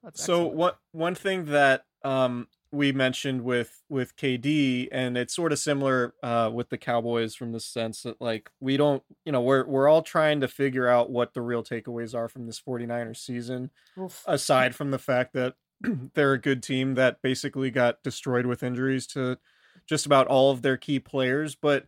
That's 0.04 0.22
so 0.22 0.46
what 0.46 0.78
one 0.92 1.16
thing 1.16 1.46
that 1.46 1.86
um, 2.04 2.50
we 2.74 2.92
mentioned 2.92 3.44
with 3.44 3.84
with 3.88 4.16
KD, 4.16 4.88
and 4.92 5.16
it's 5.16 5.36
sort 5.36 5.52
of 5.52 5.60
similar 5.60 6.16
uh, 6.24 6.50
with 6.52 6.70
the 6.70 6.78
Cowboys 6.78 7.36
from 7.36 7.52
the 7.52 7.60
sense 7.60 8.02
that 8.02 8.20
like 8.20 8.50
we 8.60 8.78
don't, 8.78 9.04
you 9.26 9.32
know, 9.32 9.42
we're 9.42 9.64
we're 9.66 9.88
all 9.88 10.02
trying 10.02 10.42
to 10.42 10.48
figure 10.48 10.88
out 10.88 11.12
what 11.12 11.36
the 11.36 11.42
real 11.42 11.64
takeaways 11.64 12.16
are 12.16 12.28
from 12.28 12.48
this 12.48 12.60
49ers 12.60 13.18
season, 13.18 13.70
Oof. 13.98 14.24
aside 14.26 14.74
from 14.74 14.90
the 14.90 14.98
fact 14.98 15.34
that 15.34 15.54
they're 16.16 16.34
a 16.34 16.42
good 16.42 16.64
team 16.64 16.96
that 16.96 17.22
basically 17.22 17.70
got 17.70 18.02
destroyed 18.02 18.48
with 18.48 18.64
injuries 18.64 19.06
to 19.08 19.38
just 19.86 20.08
about 20.08 20.28
all 20.28 20.50
of 20.50 20.64
their 20.64 20.78
key 20.78 21.00
players. 21.00 21.54
But 21.54 21.86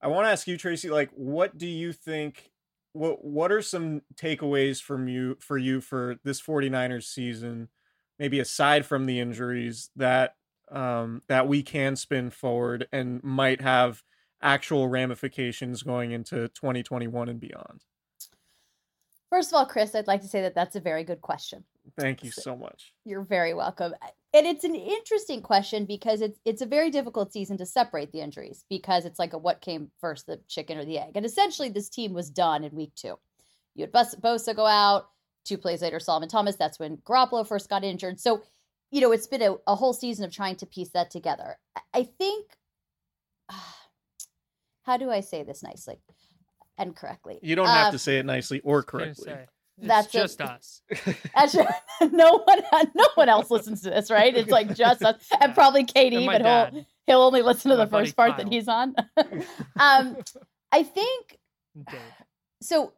I 0.00 0.06
want 0.06 0.26
to 0.26 0.30
ask 0.30 0.46
you, 0.46 0.56
Tracy, 0.56 0.88
like, 0.88 1.10
what 1.14 1.58
do 1.58 1.66
you 1.66 1.92
think? 1.92 2.52
What 2.92 3.24
what 3.24 3.50
are 3.50 3.60
some 3.60 4.02
takeaways 4.14 4.80
from 4.80 5.08
you 5.08 5.36
for 5.40 5.58
you 5.58 5.80
for 5.80 6.16
this 6.22 6.40
49ers 6.40 7.04
season? 7.04 7.68
Maybe 8.18 8.40
aside 8.40 8.86
from 8.86 9.06
the 9.06 9.20
injuries 9.20 9.90
that 9.96 10.34
um, 10.70 11.22
that 11.28 11.48
we 11.48 11.62
can 11.62 11.96
spin 11.96 12.30
forward 12.30 12.86
and 12.92 13.22
might 13.24 13.60
have 13.60 14.02
actual 14.42 14.88
ramifications 14.88 15.82
going 15.82 16.12
into 16.12 16.48
2021 16.48 17.28
and 17.28 17.40
beyond? 17.40 17.84
First 19.30 19.50
of 19.50 19.56
all, 19.56 19.66
Chris, 19.66 19.94
I'd 19.94 20.06
like 20.06 20.22
to 20.22 20.28
say 20.28 20.42
that 20.42 20.54
that's 20.54 20.76
a 20.76 20.80
very 20.80 21.04
good 21.04 21.20
question. 21.20 21.64
Thank 21.98 22.24
you 22.24 22.30
so 22.30 22.56
much. 22.56 22.92
You're 23.04 23.22
very 23.22 23.54
welcome. 23.54 23.94
And 24.34 24.46
it's 24.46 24.64
an 24.64 24.74
interesting 24.74 25.40
question 25.42 25.86
because 25.86 26.20
it's 26.20 26.38
it's 26.44 26.62
a 26.62 26.66
very 26.66 26.90
difficult 26.90 27.32
season 27.32 27.56
to 27.58 27.66
separate 27.66 28.12
the 28.12 28.20
injuries 28.20 28.64
because 28.68 29.04
it's 29.04 29.18
like 29.18 29.32
a 29.32 29.38
what 29.38 29.60
came 29.60 29.90
first, 30.00 30.26
the 30.26 30.40
chicken 30.48 30.78
or 30.78 30.84
the 30.84 30.98
egg. 30.98 31.12
And 31.14 31.24
essentially, 31.24 31.70
this 31.70 31.88
team 31.88 32.12
was 32.12 32.30
done 32.30 32.64
in 32.64 32.74
week 32.74 32.92
two. 32.94 33.18
You 33.74 33.86
had 33.86 33.92
Bosa 33.92 34.54
go 34.54 34.66
out. 34.66 35.08
Two 35.48 35.56
plays 35.56 35.80
later, 35.80 35.98
Solomon 35.98 36.28
Thomas. 36.28 36.56
That's 36.56 36.78
when 36.78 36.98
Garoppolo 36.98 37.46
first 37.46 37.70
got 37.70 37.82
injured. 37.82 38.20
So, 38.20 38.42
you 38.90 39.00
know, 39.00 39.12
it's 39.12 39.26
been 39.26 39.40
a, 39.40 39.56
a 39.66 39.74
whole 39.74 39.94
season 39.94 40.26
of 40.26 40.30
trying 40.30 40.56
to 40.56 40.66
piece 40.66 40.90
that 40.90 41.10
together. 41.10 41.56
I 41.94 42.02
think, 42.02 42.44
uh, 43.48 43.54
how 44.82 44.98
do 44.98 45.10
I 45.10 45.20
say 45.20 45.44
this 45.44 45.62
nicely 45.62 46.00
and 46.76 46.94
correctly? 46.94 47.38
You 47.40 47.56
don't 47.56 47.66
have 47.66 47.92
to 47.92 47.98
say 47.98 48.18
it 48.18 48.26
nicely 48.26 48.60
or 48.60 48.82
correctly. 48.82 49.32
That's 49.78 50.12
just 50.12 50.38
a, 50.42 50.52
us. 50.52 50.82
no 52.12 52.42
one, 52.44 52.60
no 52.94 53.08
one 53.14 53.30
else 53.30 53.50
listens 53.50 53.80
to 53.82 53.90
this, 53.90 54.10
right? 54.10 54.36
It's 54.36 54.50
like 54.50 54.74
just 54.74 55.02
us, 55.02 55.16
and 55.40 55.54
probably 55.54 55.86
KD, 55.86 56.26
but 56.26 56.42
he'll 56.42 56.86
he'll 57.06 57.22
only 57.22 57.40
listen 57.40 57.70
to 57.70 57.76
the 57.78 57.86
first 57.86 58.16
part 58.16 58.32
Kyle. 58.32 58.44
that 58.44 58.52
he's 58.52 58.68
on. 58.68 58.94
um, 59.80 60.18
I 60.70 60.82
think. 60.82 61.38
So 62.60 62.92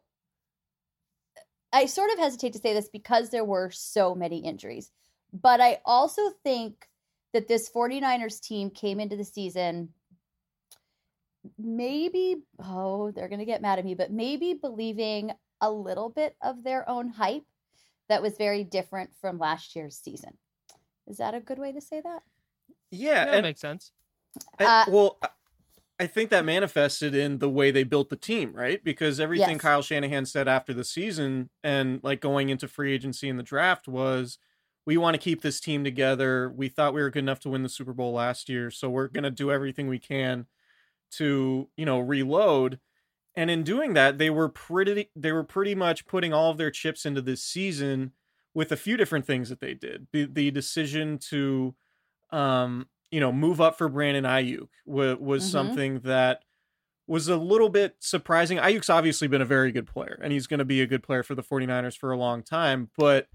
I 1.73 1.85
sort 1.85 2.11
of 2.11 2.19
hesitate 2.19 2.53
to 2.53 2.59
say 2.59 2.73
this 2.73 2.89
because 2.89 3.29
there 3.29 3.45
were 3.45 3.71
so 3.71 4.13
many 4.15 4.39
injuries, 4.39 4.91
but 5.33 5.61
I 5.61 5.79
also 5.85 6.21
think 6.43 6.87
that 7.33 7.47
this 7.47 7.69
49ers 7.69 8.41
team 8.41 8.69
came 8.69 8.99
into 8.99 9.15
the 9.15 9.23
season 9.23 9.89
maybe, 11.57 12.37
oh, 12.63 13.11
they're 13.11 13.29
going 13.29 13.39
to 13.39 13.45
get 13.45 13.61
mad 13.61 13.79
at 13.79 13.85
me, 13.85 13.95
but 13.95 14.11
maybe 14.11 14.53
believing 14.53 15.31
a 15.59 15.71
little 15.71 16.09
bit 16.09 16.35
of 16.41 16.63
their 16.63 16.87
own 16.89 17.09
hype 17.09 17.45
that 18.09 18.21
was 18.21 18.37
very 18.37 18.63
different 18.63 19.11
from 19.21 19.39
last 19.39 19.75
year's 19.75 19.97
season. 19.97 20.37
Is 21.07 21.17
that 21.17 21.33
a 21.33 21.39
good 21.39 21.59
way 21.59 21.71
to 21.71 21.81
say 21.81 22.01
that? 22.01 22.21
Yeah, 22.89 23.25
that 23.25 23.43
makes 23.43 23.61
sense. 23.61 23.91
Uh, 24.59 24.85
well, 24.87 25.19
I 26.01 26.07
think 26.07 26.31
that 26.31 26.45
manifested 26.45 27.13
in 27.13 27.37
the 27.37 27.47
way 27.47 27.69
they 27.69 27.83
built 27.83 28.09
the 28.09 28.15
team, 28.15 28.53
right? 28.53 28.83
Because 28.83 29.19
everything 29.19 29.51
yes. 29.51 29.61
Kyle 29.61 29.83
Shanahan 29.83 30.25
said 30.25 30.47
after 30.47 30.73
the 30.73 30.83
season 30.83 31.51
and 31.63 31.99
like 32.03 32.21
going 32.21 32.49
into 32.49 32.67
free 32.67 32.91
agency 32.91 33.29
and 33.29 33.37
the 33.37 33.43
draft 33.43 33.87
was 33.87 34.39
we 34.87 34.97
want 34.97 35.13
to 35.13 35.21
keep 35.21 35.43
this 35.43 35.59
team 35.59 35.83
together. 35.83 36.51
We 36.55 36.69
thought 36.69 36.95
we 36.95 37.03
were 37.03 37.11
good 37.11 37.19
enough 37.19 37.41
to 37.41 37.49
win 37.49 37.61
the 37.61 37.69
Super 37.69 37.93
Bowl 37.93 38.13
last 38.13 38.49
year, 38.49 38.71
so 38.71 38.89
we're 38.89 39.09
going 39.09 39.25
to 39.25 39.29
do 39.29 39.51
everything 39.51 39.87
we 39.87 39.99
can 39.99 40.47
to, 41.17 41.69
you 41.77 41.85
know, 41.85 41.99
reload. 41.99 42.79
And 43.35 43.51
in 43.51 43.61
doing 43.61 43.93
that, 43.93 44.17
they 44.17 44.31
were 44.31 44.49
pretty 44.49 45.11
they 45.15 45.31
were 45.31 45.43
pretty 45.43 45.75
much 45.75 46.07
putting 46.07 46.33
all 46.33 46.49
of 46.49 46.57
their 46.57 46.71
chips 46.71 47.05
into 47.05 47.21
this 47.21 47.43
season 47.43 48.13
with 48.55 48.71
a 48.71 48.75
few 48.75 48.97
different 48.97 49.27
things 49.27 49.49
that 49.49 49.59
they 49.59 49.75
did. 49.75 50.07
The 50.11 50.25
the 50.25 50.49
decision 50.49 51.19
to 51.29 51.75
um 52.31 52.87
you 53.11 53.19
know, 53.19 53.31
move 53.31 53.61
up 53.61 53.77
for 53.77 53.89
Brandon 53.89 54.23
Aiyuk 54.23 54.69
was, 54.85 55.17
was 55.19 55.43
mm-hmm. 55.43 55.51
something 55.51 55.99
that 55.99 56.43
was 57.07 57.27
a 57.27 57.35
little 57.35 57.69
bit 57.69 57.95
surprising. 57.99 58.57
Aiyuk's 58.57 58.89
obviously 58.89 59.27
been 59.27 59.41
a 59.41 59.45
very 59.45 59.71
good 59.71 59.85
player, 59.85 60.19
and 60.23 60.31
he's 60.31 60.47
going 60.47 60.59
to 60.59 60.65
be 60.65 60.81
a 60.81 60.87
good 60.87 61.03
player 61.03 61.23
for 61.23 61.35
the 61.35 61.43
49ers 61.43 61.97
for 61.97 62.11
a 62.11 62.17
long 62.17 62.41
time, 62.41 62.89
but 62.97 63.27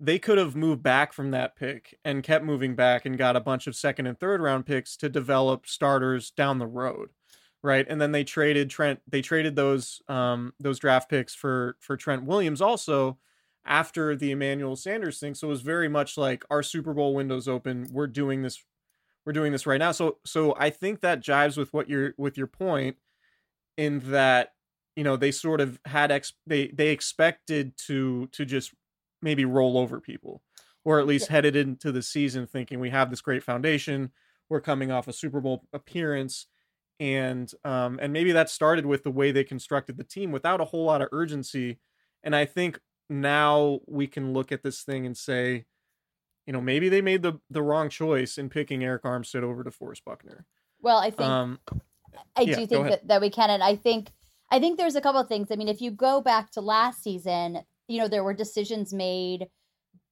they 0.00 0.18
could 0.18 0.38
have 0.38 0.56
moved 0.56 0.82
back 0.82 1.12
from 1.12 1.30
that 1.30 1.56
pick 1.56 1.98
and 2.04 2.22
kept 2.22 2.44
moving 2.44 2.74
back 2.74 3.06
and 3.06 3.18
got 3.18 3.36
a 3.36 3.40
bunch 3.40 3.66
of 3.66 3.76
second 3.76 4.06
and 4.06 4.18
third 4.18 4.40
round 4.40 4.66
picks 4.66 4.96
to 4.96 5.08
develop 5.08 5.66
starters 5.66 6.30
down 6.30 6.58
the 6.58 6.66
road. 6.66 7.10
Right. 7.62 7.86
And 7.88 8.00
then 8.00 8.12
they 8.12 8.24
traded 8.24 8.68
Trent 8.68 9.00
they 9.08 9.22
traded 9.22 9.56
those 9.56 10.02
um 10.08 10.52
those 10.60 10.78
draft 10.78 11.08
picks 11.08 11.34
for 11.34 11.76
for 11.80 11.96
Trent 11.96 12.24
Williams 12.24 12.60
also 12.60 13.18
after 13.64 14.14
the 14.14 14.32
Emmanuel 14.32 14.76
Sanders 14.76 15.18
thing. 15.18 15.34
So 15.34 15.46
it 15.46 15.50
was 15.50 15.62
very 15.62 15.88
much 15.88 16.18
like 16.18 16.44
our 16.50 16.62
Super 16.62 16.92
Bowl 16.92 17.14
windows 17.14 17.48
open. 17.48 17.88
We're 17.90 18.06
doing 18.06 18.42
this 18.42 18.62
we're 19.26 19.32
doing 19.32 19.52
this 19.52 19.66
right 19.66 19.78
now. 19.78 19.92
So 19.92 20.18
so 20.24 20.54
I 20.58 20.70
think 20.70 21.00
that 21.00 21.22
jives 21.22 21.56
with 21.56 21.72
what 21.72 21.88
you're 21.88 22.14
with 22.18 22.36
your 22.36 22.46
point 22.46 22.96
in 23.76 24.00
that 24.10 24.50
you 24.96 25.04
know 25.04 25.16
they 25.16 25.30
sort 25.30 25.60
of 25.60 25.78
had 25.86 26.10
ex 26.12 26.32
they 26.46 26.68
they 26.68 26.90
expected 26.90 27.76
to 27.86 28.28
to 28.28 28.44
just 28.44 28.72
maybe 29.22 29.44
roll 29.44 29.78
over 29.78 30.00
people 30.00 30.42
or 30.84 31.00
at 31.00 31.06
least 31.06 31.28
headed 31.28 31.56
into 31.56 31.90
the 31.90 32.02
season 32.02 32.46
thinking 32.46 32.78
we 32.78 32.90
have 32.90 33.10
this 33.10 33.22
great 33.22 33.42
foundation. 33.42 34.12
We're 34.50 34.60
coming 34.60 34.90
off 34.90 35.08
a 35.08 35.12
super 35.12 35.40
bowl 35.40 35.64
appearance. 35.72 36.46
And 37.00 37.50
um 37.64 37.98
and 38.00 38.12
maybe 38.12 38.32
that 38.32 38.50
started 38.50 38.86
with 38.86 39.02
the 39.02 39.10
way 39.10 39.32
they 39.32 39.44
constructed 39.44 39.96
the 39.96 40.04
team 40.04 40.30
without 40.30 40.60
a 40.60 40.66
whole 40.66 40.84
lot 40.84 41.02
of 41.02 41.08
urgency. 41.12 41.80
And 42.22 42.36
i 42.36 42.44
think 42.44 42.78
now 43.10 43.80
we 43.86 44.06
can 44.06 44.32
look 44.32 44.52
at 44.52 44.62
this 44.62 44.82
thing 44.82 45.04
and 45.06 45.16
say 45.16 45.64
you 46.46 46.52
know, 46.52 46.60
maybe 46.60 46.88
they 46.88 47.00
made 47.00 47.22
the 47.22 47.34
the 47.50 47.62
wrong 47.62 47.88
choice 47.88 48.38
in 48.38 48.48
picking 48.48 48.80
Arik 48.80 49.02
Armstead 49.02 49.42
over 49.42 49.64
DeForest 49.64 50.04
Buckner. 50.04 50.46
Well, 50.80 50.98
I 50.98 51.10
think 51.10 51.20
um, 51.22 51.58
I 52.36 52.42
yeah, 52.42 52.56
do 52.56 52.66
think 52.66 52.88
that, 52.88 53.08
that 53.08 53.20
we 53.20 53.30
can, 53.30 53.50
and 53.50 53.62
I 53.62 53.76
think 53.76 54.10
I 54.50 54.60
think 54.60 54.78
there's 54.78 54.96
a 54.96 55.00
couple 55.00 55.20
of 55.20 55.28
things. 55.28 55.48
I 55.50 55.56
mean, 55.56 55.68
if 55.68 55.80
you 55.80 55.90
go 55.90 56.20
back 56.20 56.50
to 56.52 56.60
last 56.60 57.02
season, 57.02 57.60
you 57.88 57.98
know, 57.98 58.08
there 58.08 58.24
were 58.24 58.34
decisions 58.34 58.92
made. 58.92 59.46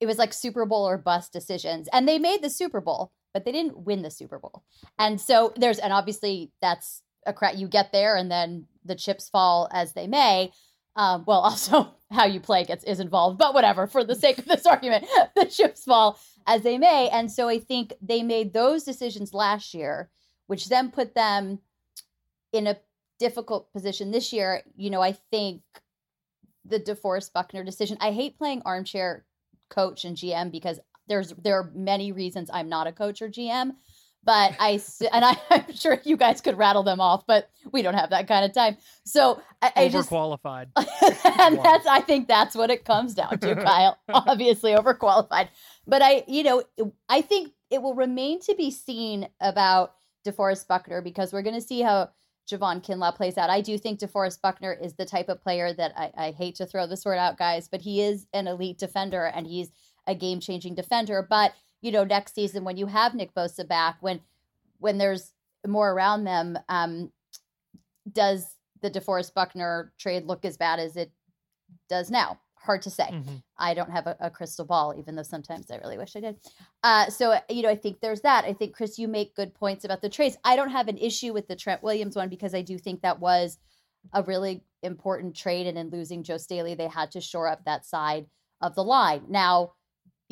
It 0.00 0.06
was 0.06 0.18
like 0.18 0.32
Super 0.32 0.66
Bowl 0.66 0.88
or 0.88 0.98
bust 0.98 1.32
decisions, 1.32 1.88
and 1.92 2.08
they 2.08 2.18
made 2.18 2.42
the 2.42 2.50
Super 2.50 2.80
Bowl, 2.80 3.12
but 3.32 3.44
they 3.44 3.52
didn't 3.52 3.84
win 3.84 4.02
the 4.02 4.10
Super 4.10 4.38
Bowl. 4.38 4.64
And 4.98 5.20
so 5.20 5.52
there's, 5.56 5.78
and 5.78 5.92
obviously 5.92 6.50
that's 6.60 7.02
a 7.24 7.32
crap. 7.32 7.56
You 7.56 7.68
get 7.68 7.92
there, 7.92 8.16
and 8.16 8.30
then 8.30 8.66
the 8.84 8.96
chips 8.96 9.28
fall 9.28 9.68
as 9.72 9.92
they 9.92 10.06
may. 10.06 10.50
Um, 10.96 11.24
well, 11.26 11.40
also 11.40 11.94
how 12.10 12.26
you 12.26 12.40
play 12.40 12.64
gets 12.64 12.84
is 12.84 13.00
involved, 13.00 13.38
but 13.38 13.54
whatever. 13.54 13.86
For 13.86 14.04
the 14.04 14.14
sake 14.14 14.38
of 14.38 14.46
this 14.46 14.66
argument, 14.66 15.06
the 15.34 15.46
chips 15.46 15.84
fall 15.84 16.18
as 16.46 16.62
they 16.62 16.78
may, 16.78 17.08
and 17.10 17.30
so 17.30 17.48
I 17.48 17.58
think 17.58 17.94
they 18.02 18.22
made 18.22 18.52
those 18.52 18.84
decisions 18.84 19.32
last 19.32 19.74
year, 19.74 20.10
which 20.46 20.68
then 20.68 20.90
put 20.90 21.14
them 21.14 21.60
in 22.52 22.66
a 22.66 22.78
difficult 23.18 23.72
position 23.72 24.10
this 24.10 24.32
year. 24.32 24.62
You 24.76 24.90
know, 24.90 25.00
I 25.00 25.12
think 25.30 25.62
the 26.64 26.80
DeForest 26.80 27.32
Buckner 27.32 27.64
decision. 27.64 27.96
I 28.00 28.12
hate 28.12 28.38
playing 28.38 28.62
armchair 28.64 29.24
coach 29.70 30.04
and 30.04 30.16
GM 30.16 30.50
because 30.50 30.78
there's 31.08 31.32
there 31.32 31.58
are 31.58 31.70
many 31.74 32.12
reasons 32.12 32.50
I'm 32.52 32.68
not 32.68 32.86
a 32.86 32.92
coach 32.92 33.22
or 33.22 33.28
GM. 33.28 33.72
But 34.24 34.54
I 34.58 34.80
and 35.12 35.24
I, 35.24 35.36
am 35.50 35.72
sure 35.74 35.98
you 36.04 36.16
guys 36.16 36.40
could 36.40 36.56
rattle 36.56 36.82
them 36.82 37.00
off, 37.00 37.26
but 37.26 37.50
we 37.70 37.82
don't 37.82 37.94
have 37.94 38.10
that 38.10 38.28
kind 38.28 38.44
of 38.44 38.52
time. 38.52 38.76
So 39.04 39.40
I, 39.60 39.72
I 39.76 39.88
just 39.88 40.10
overqualified, 40.10 40.68
and 40.76 41.58
that's 41.58 41.86
I 41.86 42.00
think 42.00 42.28
that's 42.28 42.54
what 42.54 42.70
it 42.70 42.84
comes 42.84 43.14
down 43.14 43.38
to, 43.38 43.54
Kyle. 43.56 43.98
Obviously 44.08 44.72
overqualified, 44.72 45.48
but 45.86 46.02
I 46.02 46.24
you 46.26 46.42
know 46.42 46.62
I 47.08 47.22
think 47.22 47.52
it 47.70 47.82
will 47.82 47.94
remain 47.94 48.40
to 48.42 48.54
be 48.54 48.70
seen 48.70 49.28
about 49.40 49.94
DeForest 50.26 50.68
Buckner 50.68 51.00
because 51.00 51.32
we're 51.32 51.42
going 51.42 51.54
to 51.54 51.60
see 51.60 51.80
how 51.80 52.10
Javon 52.50 52.84
Kinlaw 52.84 53.14
plays 53.14 53.38
out. 53.38 53.50
I 53.50 53.60
do 53.60 53.78
think 53.78 54.00
DeForest 54.00 54.40
Buckner 54.40 54.72
is 54.72 54.94
the 54.94 55.06
type 55.06 55.28
of 55.28 55.40
player 55.40 55.72
that 55.72 55.92
I, 55.96 56.12
I 56.16 56.30
hate 56.32 56.56
to 56.56 56.66
throw 56.66 56.86
this 56.86 57.04
word 57.04 57.18
out, 57.18 57.38
guys, 57.38 57.68
but 57.68 57.80
he 57.80 58.02
is 58.02 58.26
an 58.32 58.46
elite 58.46 58.78
defender 58.78 59.24
and 59.24 59.46
he's 59.46 59.70
a 60.06 60.14
game 60.14 60.40
changing 60.40 60.74
defender. 60.74 61.26
But 61.28 61.52
you 61.82 61.90
know, 61.90 62.04
next 62.04 62.34
season 62.34 62.64
when 62.64 62.76
you 62.78 62.86
have 62.86 63.14
Nick 63.14 63.34
Bosa 63.34 63.66
back, 63.68 63.98
when 64.00 64.20
when 64.78 64.98
there's 64.98 65.32
more 65.66 65.92
around 65.92 66.24
them, 66.24 66.58
um, 66.68 67.12
does 68.10 68.56
the 68.80 68.90
DeForest 68.90 69.34
Buckner 69.34 69.92
trade 69.98 70.24
look 70.24 70.44
as 70.44 70.56
bad 70.56 70.80
as 70.80 70.96
it 70.96 71.12
does 71.88 72.10
now? 72.10 72.40
Hard 72.56 72.82
to 72.82 72.90
say. 72.90 73.08
Mm-hmm. 73.10 73.36
I 73.58 73.74
don't 73.74 73.90
have 73.90 74.06
a, 74.06 74.16
a, 74.20 74.30
crystal 74.30 74.64
ball, 74.64 74.94
even 74.96 75.16
though 75.16 75.24
sometimes 75.24 75.70
I 75.70 75.76
really 75.76 75.98
wish 75.98 76.14
I 76.14 76.20
did. 76.20 76.36
Uh, 76.84 77.10
so 77.10 77.38
you 77.48 77.62
know, 77.62 77.68
I 77.68 77.74
think 77.74 78.00
there's 78.00 78.20
that. 78.20 78.44
I 78.44 78.52
think 78.52 78.74
Chris, 78.74 78.98
you 78.98 79.08
make 79.08 79.34
good 79.34 79.52
points 79.52 79.84
about 79.84 80.00
the 80.00 80.08
trades. 80.08 80.36
I 80.44 80.54
don't 80.54 80.70
have 80.70 80.86
an 80.86 80.98
issue 80.98 81.32
with 81.32 81.48
the 81.48 81.56
Trent 81.56 81.82
Williams 81.82 82.14
one 82.14 82.28
because 82.28 82.54
I 82.54 82.62
do 82.62 82.78
think 82.78 83.02
that 83.02 83.18
was 83.18 83.58
a 84.12 84.22
really 84.22 84.62
important 84.82 85.34
trade, 85.34 85.66
and 85.66 85.76
in 85.76 85.90
losing 85.90 86.22
Joe 86.22 86.36
Staley, 86.36 86.74
they 86.76 86.88
had 86.88 87.10
to 87.12 87.20
shore 87.20 87.48
up 87.48 87.64
that 87.64 87.84
side 87.84 88.26
of 88.60 88.76
the 88.76 88.84
line. 88.84 89.24
Now, 89.28 89.72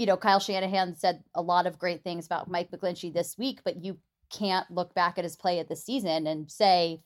you 0.01 0.07
know, 0.07 0.16
Kyle 0.16 0.40
Shanahan 0.40 0.96
said 0.96 1.22
a 1.34 1.42
lot 1.42 1.66
of 1.66 1.78
great 1.78 2.03
things 2.03 2.24
about 2.24 2.51
Mike 2.51 2.70
McGlinchey 2.70 3.12
this 3.12 3.36
week, 3.36 3.61
but 3.66 3.84
you 3.84 3.98
can't 4.32 4.64
look 4.70 4.94
back 4.94 5.18
at 5.18 5.24
his 5.24 5.36
play 5.36 5.59
at 5.59 5.68
the 5.68 5.76
season 5.76 6.26
and 6.26 6.51
say 6.51 7.03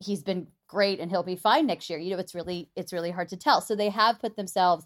he's 0.00 0.24
been 0.24 0.48
great 0.66 0.98
and 0.98 1.08
he'll 1.08 1.22
be 1.22 1.36
fine 1.36 1.68
next 1.68 1.88
year. 1.88 2.00
You 2.00 2.10
know, 2.10 2.18
it's 2.18 2.34
really 2.34 2.68
it's 2.74 2.92
really 2.92 3.12
hard 3.12 3.28
to 3.28 3.36
tell. 3.36 3.60
So 3.60 3.76
they 3.76 3.90
have 3.90 4.18
put 4.18 4.34
themselves 4.34 4.84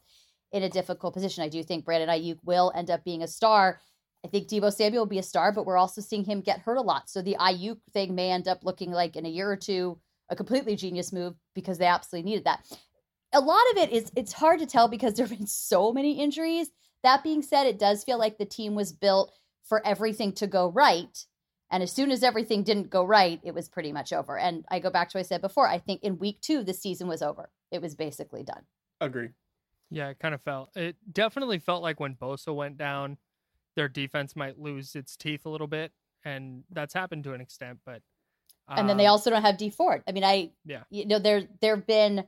in 0.53 0.65
a 0.65 0.69
difficult 0.69 1.15
position. 1.15 1.43
I 1.43 1.49
do 1.49 1.63
think 1.63 1.87
Brandon 1.87 2.11
Aiyuk 2.11 2.41
will 2.45 2.71
end 2.75 2.91
up 2.91 3.03
being 3.05 3.23
a 3.23 3.27
star. 3.27 3.81
I 4.23 4.29
think 4.29 4.49
Deebo 4.49 4.71
Samuel 4.71 5.05
will 5.05 5.09
be 5.09 5.19
a 5.19 5.23
star, 5.23 5.51
but 5.51 5.65
we're 5.65 5.79
also 5.79 6.03
seeing 6.03 6.25
him 6.25 6.43
get 6.43 6.61
hurt 6.61 6.77
a 6.77 6.83
lot. 6.83 7.09
So 7.09 7.23
the 7.23 7.39
Aiyuk 7.41 7.79
thing 7.95 8.15
may 8.15 8.33
end 8.33 8.49
up 8.49 8.65
looking 8.65 8.91
like 8.91 9.17
in 9.17 9.25
a 9.25 9.31
year 9.31 9.51
or 9.51 9.57
two 9.57 9.99
a 10.29 10.37
completely 10.37 10.77
genius 10.77 11.11
move 11.11 11.37
because 11.55 11.79
they 11.79 11.87
absolutely 11.87 12.31
needed 12.31 12.45
that. 12.45 12.67
A 13.33 13.41
lot 13.41 13.65
of 13.73 13.79
it 13.79 13.93
is 13.93 14.13
it's 14.15 14.35
hard 14.35 14.61
to 14.61 14.67
tell 14.67 14.89
because 14.89 15.15
there 15.15 15.27
have 15.27 15.39
been 15.39 15.47
so 15.47 15.91
many 15.91 16.21
injuries 16.21 16.69
that 17.05 17.23
being 17.23 17.43
said, 17.43 17.67
it 17.67 17.79
does 17.79 18.05
feel 18.05 18.19
like 18.19 18.39
the 18.39 18.45
team 18.45 18.75
was 18.75 18.93
built 18.93 19.33
for 19.65 19.85
everything 19.87 20.33
to 20.33 20.47
go 20.47 20.69
right. 20.69 21.27
And 21.71 21.83
as 21.83 21.93
soon 21.93 22.11
as 22.11 22.23
everything 22.23 22.63
didn't 22.63 22.91
go 22.91 23.05
right, 23.05 23.41
it 23.43 23.55
was 23.55 23.69
pretty 23.69 23.93
much 23.93 24.13
over. 24.13 24.39
And 24.39 24.65
I 24.71 24.79
go 24.79 24.91
back 24.91 25.09
to 25.11 25.19
what 25.19 25.25
I 25.25 25.29
said 25.29 25.41
before. 25.41 25.67
I 25.67 25.79
think 25.79 26.03
in 26.03 26.19
week 26.19 26.41
two, 26.41 26.63
the 26.63 26.75
season 26.75 27.09
was 27.09 27.23
over. 27.23 27.51
It 27.71 27.81
was 27.81 27.95
basically 27.95 28.43
done. 28.43 28.63
Agree. 29.01 29.31
Yeah, 29.91 30.09
it 30.09 30.19
kind 30.19 30.35
of 30.35 30.43
felt. 30.43 30.71
It 30.77 30.97
definitely 31.11 31.59
felt 31.59 31.83
like 31.83 32.01
when 32.01 32.15
Bosa 32.15 32.55
went 32.55 32.77
down, 32.77 33.17
their 33.77 33.89
defense 33.89 34.37
might 34.37 34.59
lose 34.59 34.95
its 34.95 35.17
teeth 35.17 35.47
a 35.47 35.49
little 35.49 35.67
bit, 35.67 35.93
and 36.25 36.65
that's 36.71 36.95
happened 36.95 37.25
to 37.25 37.33
an 37.33 37.41
extent. 37.41 37.79
But 37.85 38.03
um, 38.69 38.79
and 38.79 38.89
then 38.89 38.97
they 38.97 39.07
um, 39.07 39.13
also 39.13 39.31
don't 39.31 39.43
have 39.43 39.59
Dee 39.59 39.71
Ford. 39.71 40.03
I 40.07 40.13
mean, 40.13 40.25
I 40.25 40.51
yeah, 40.65 40.85
you 40.91 41.07
know, 41.07 41.19
there 41.19 41.43
there 41.61 41.77
have 41.77 41.87
been 41.87 42.25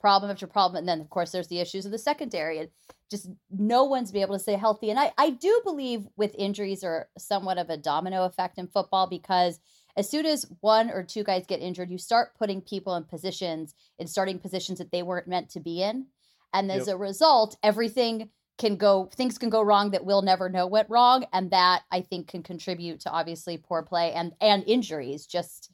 problem 0.00 0.30
after 0.30 0.46
problem, 0.46 0.78
and 0.78 0.88
then 0.88 1.00
of 1.00 1.10
course 1.10 1.30
there's 1.30 1.48
the 1.48 1.60
issues 1.60 1.86
of 1.86 1.92
the 1.92 1.98
secondary. 1.98 2.58
And 2.58 2.68
just 3.10 3.28
no 3.50 3.84
one's 3.84 4.12
be 4.12 4.22
able 4.22 4.36
to 4.36 4.40
stay 4.40 4.54
healthy. 4.54 4.90
And 4.90 4.98
I, 4.98 5.12
I 5.18 5.30
do 5.30 5.60
believe 5.64 6.06
with 6.16 6.34
injuries 6.38 6.84
are 6.84 7.08
somewhat 7.18 7.58
of 7.58 7.68
a 7.68 7.76
domino 7.76 8.24
effect 8.24 8.56
in 8.56 8.68
football 8.68 9.08
because 9.08 9.58
as 9.96 10.08
soon 10.08 10.26
as 10.26 10.46
one 10.60 10.90
or 10.90 11.02
two 11.02 11.24
guys 11.24 11.46
get 11.46 11.60
injured, 11.60 11.90
you 11.90 11.98
start 11.98 12.36
putting 12.38 12.60
people 12.60 12.94
in 12.94 13.04
positions 13.04 13.74
in 13.98 14.06
starting 14.06 14.38
positions 14.38 14.78
that 14.78 14.92
they 14.92 15.02
weren't 15.02 15.26
meant 15.26 15.50
to 15.50 15.60
be 15.60 15.82
in. 15.82 16.06
And 16.54 16.70
as 16.70 16.86
yep. 16.86 16.94
a 16.94 16.98
result, 16.98 17.56
everything 17.62 18.30
can 18.58 18.76
go 18.76 19.08
things 19.14 19.38
can 19.38 19.48
go 19.48 19.62
wrong 19.62 19.90
that 19.90 20.04
we'll 20.04 20.22
never 20.22 20.48
know 20.48 20.66
went 20.66 20.88
wrong. 20.90 21.24
And 21.32 21.50
that 21.50 21.82
I 21.90 22.02
think 22.02 22.28
can 22.28 22.42
contribute 22.42 23.00
to 23.00 23.10
obviously 23.10 23.56
poor 23.56 23.82
play 23.82 24.12
and 24.12 24.32
and 24.40 24.62
injuries 24.66 25.26
just 25.26 25.70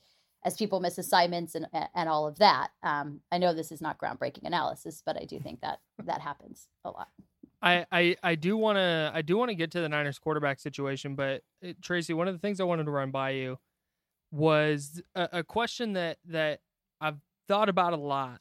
as 0.47 0.57
people 0.57 0.79
miss 0.79 0.97
assignments 0.97 1.57
and 1.57 1.67
and 1.95 2.09
all 2.09 2.27
of 2.27 2.39
that. 2.39 2.69
Um, 2.83 3.21
I 3.33 3.39
know 3.39 3.53
this 3.53 3.73
is 3.73 3.83
not 3.83 3.99
groundbreaking 3.99 4.45
analysis, 4.45 5.03
but 5.05 5.21
I 5.21 5.25
do 5.25 5.41
think 5.41 5.61
that 5.61 5.81
that 6.05 6.21
happens 6.21 6.69
a 6.85 6.91
lot. 6.91 7.09
I, 7.61 7.87
I, 7.91 8.17
I 8.23 8.35
do 8.37 8.57
want 8.57 8.77
to 8.77 9.11
I 9.13 9.23
do 9.23 9.37
want 9.37 9.49
to 9.49 9.55
get 9.57 9.73
to 9.73 9.81
the 9.81 9.89
Niners 9.89 10.19
quarterback 10.19 10.61
situation, 10.61 11.17
but 11.17 11.43
it, 11.61 11.71
uh, 11.71 11.73
Tracy, 11.83 12.15
one 12.15 12.29
of 12.29 12.35
the 12.35 12.39
things 12.39 12.61
I 12.61 12.65
wanted 12.65 12.85
to 12.85 12.93
run 12.93 13.11
by 13.11 13.31
you 13.31 13.59
was 14.31 15.03
a, 15.17 15.29
a 15.33 15.45
question 15.45 15.95
that 15.95 16.19
that 16.27 16.61
I've 17.01 17.19
thought 17.49 17.69
about 17.69 17.93
a 17.93 17.97
lot. 17.97 18.41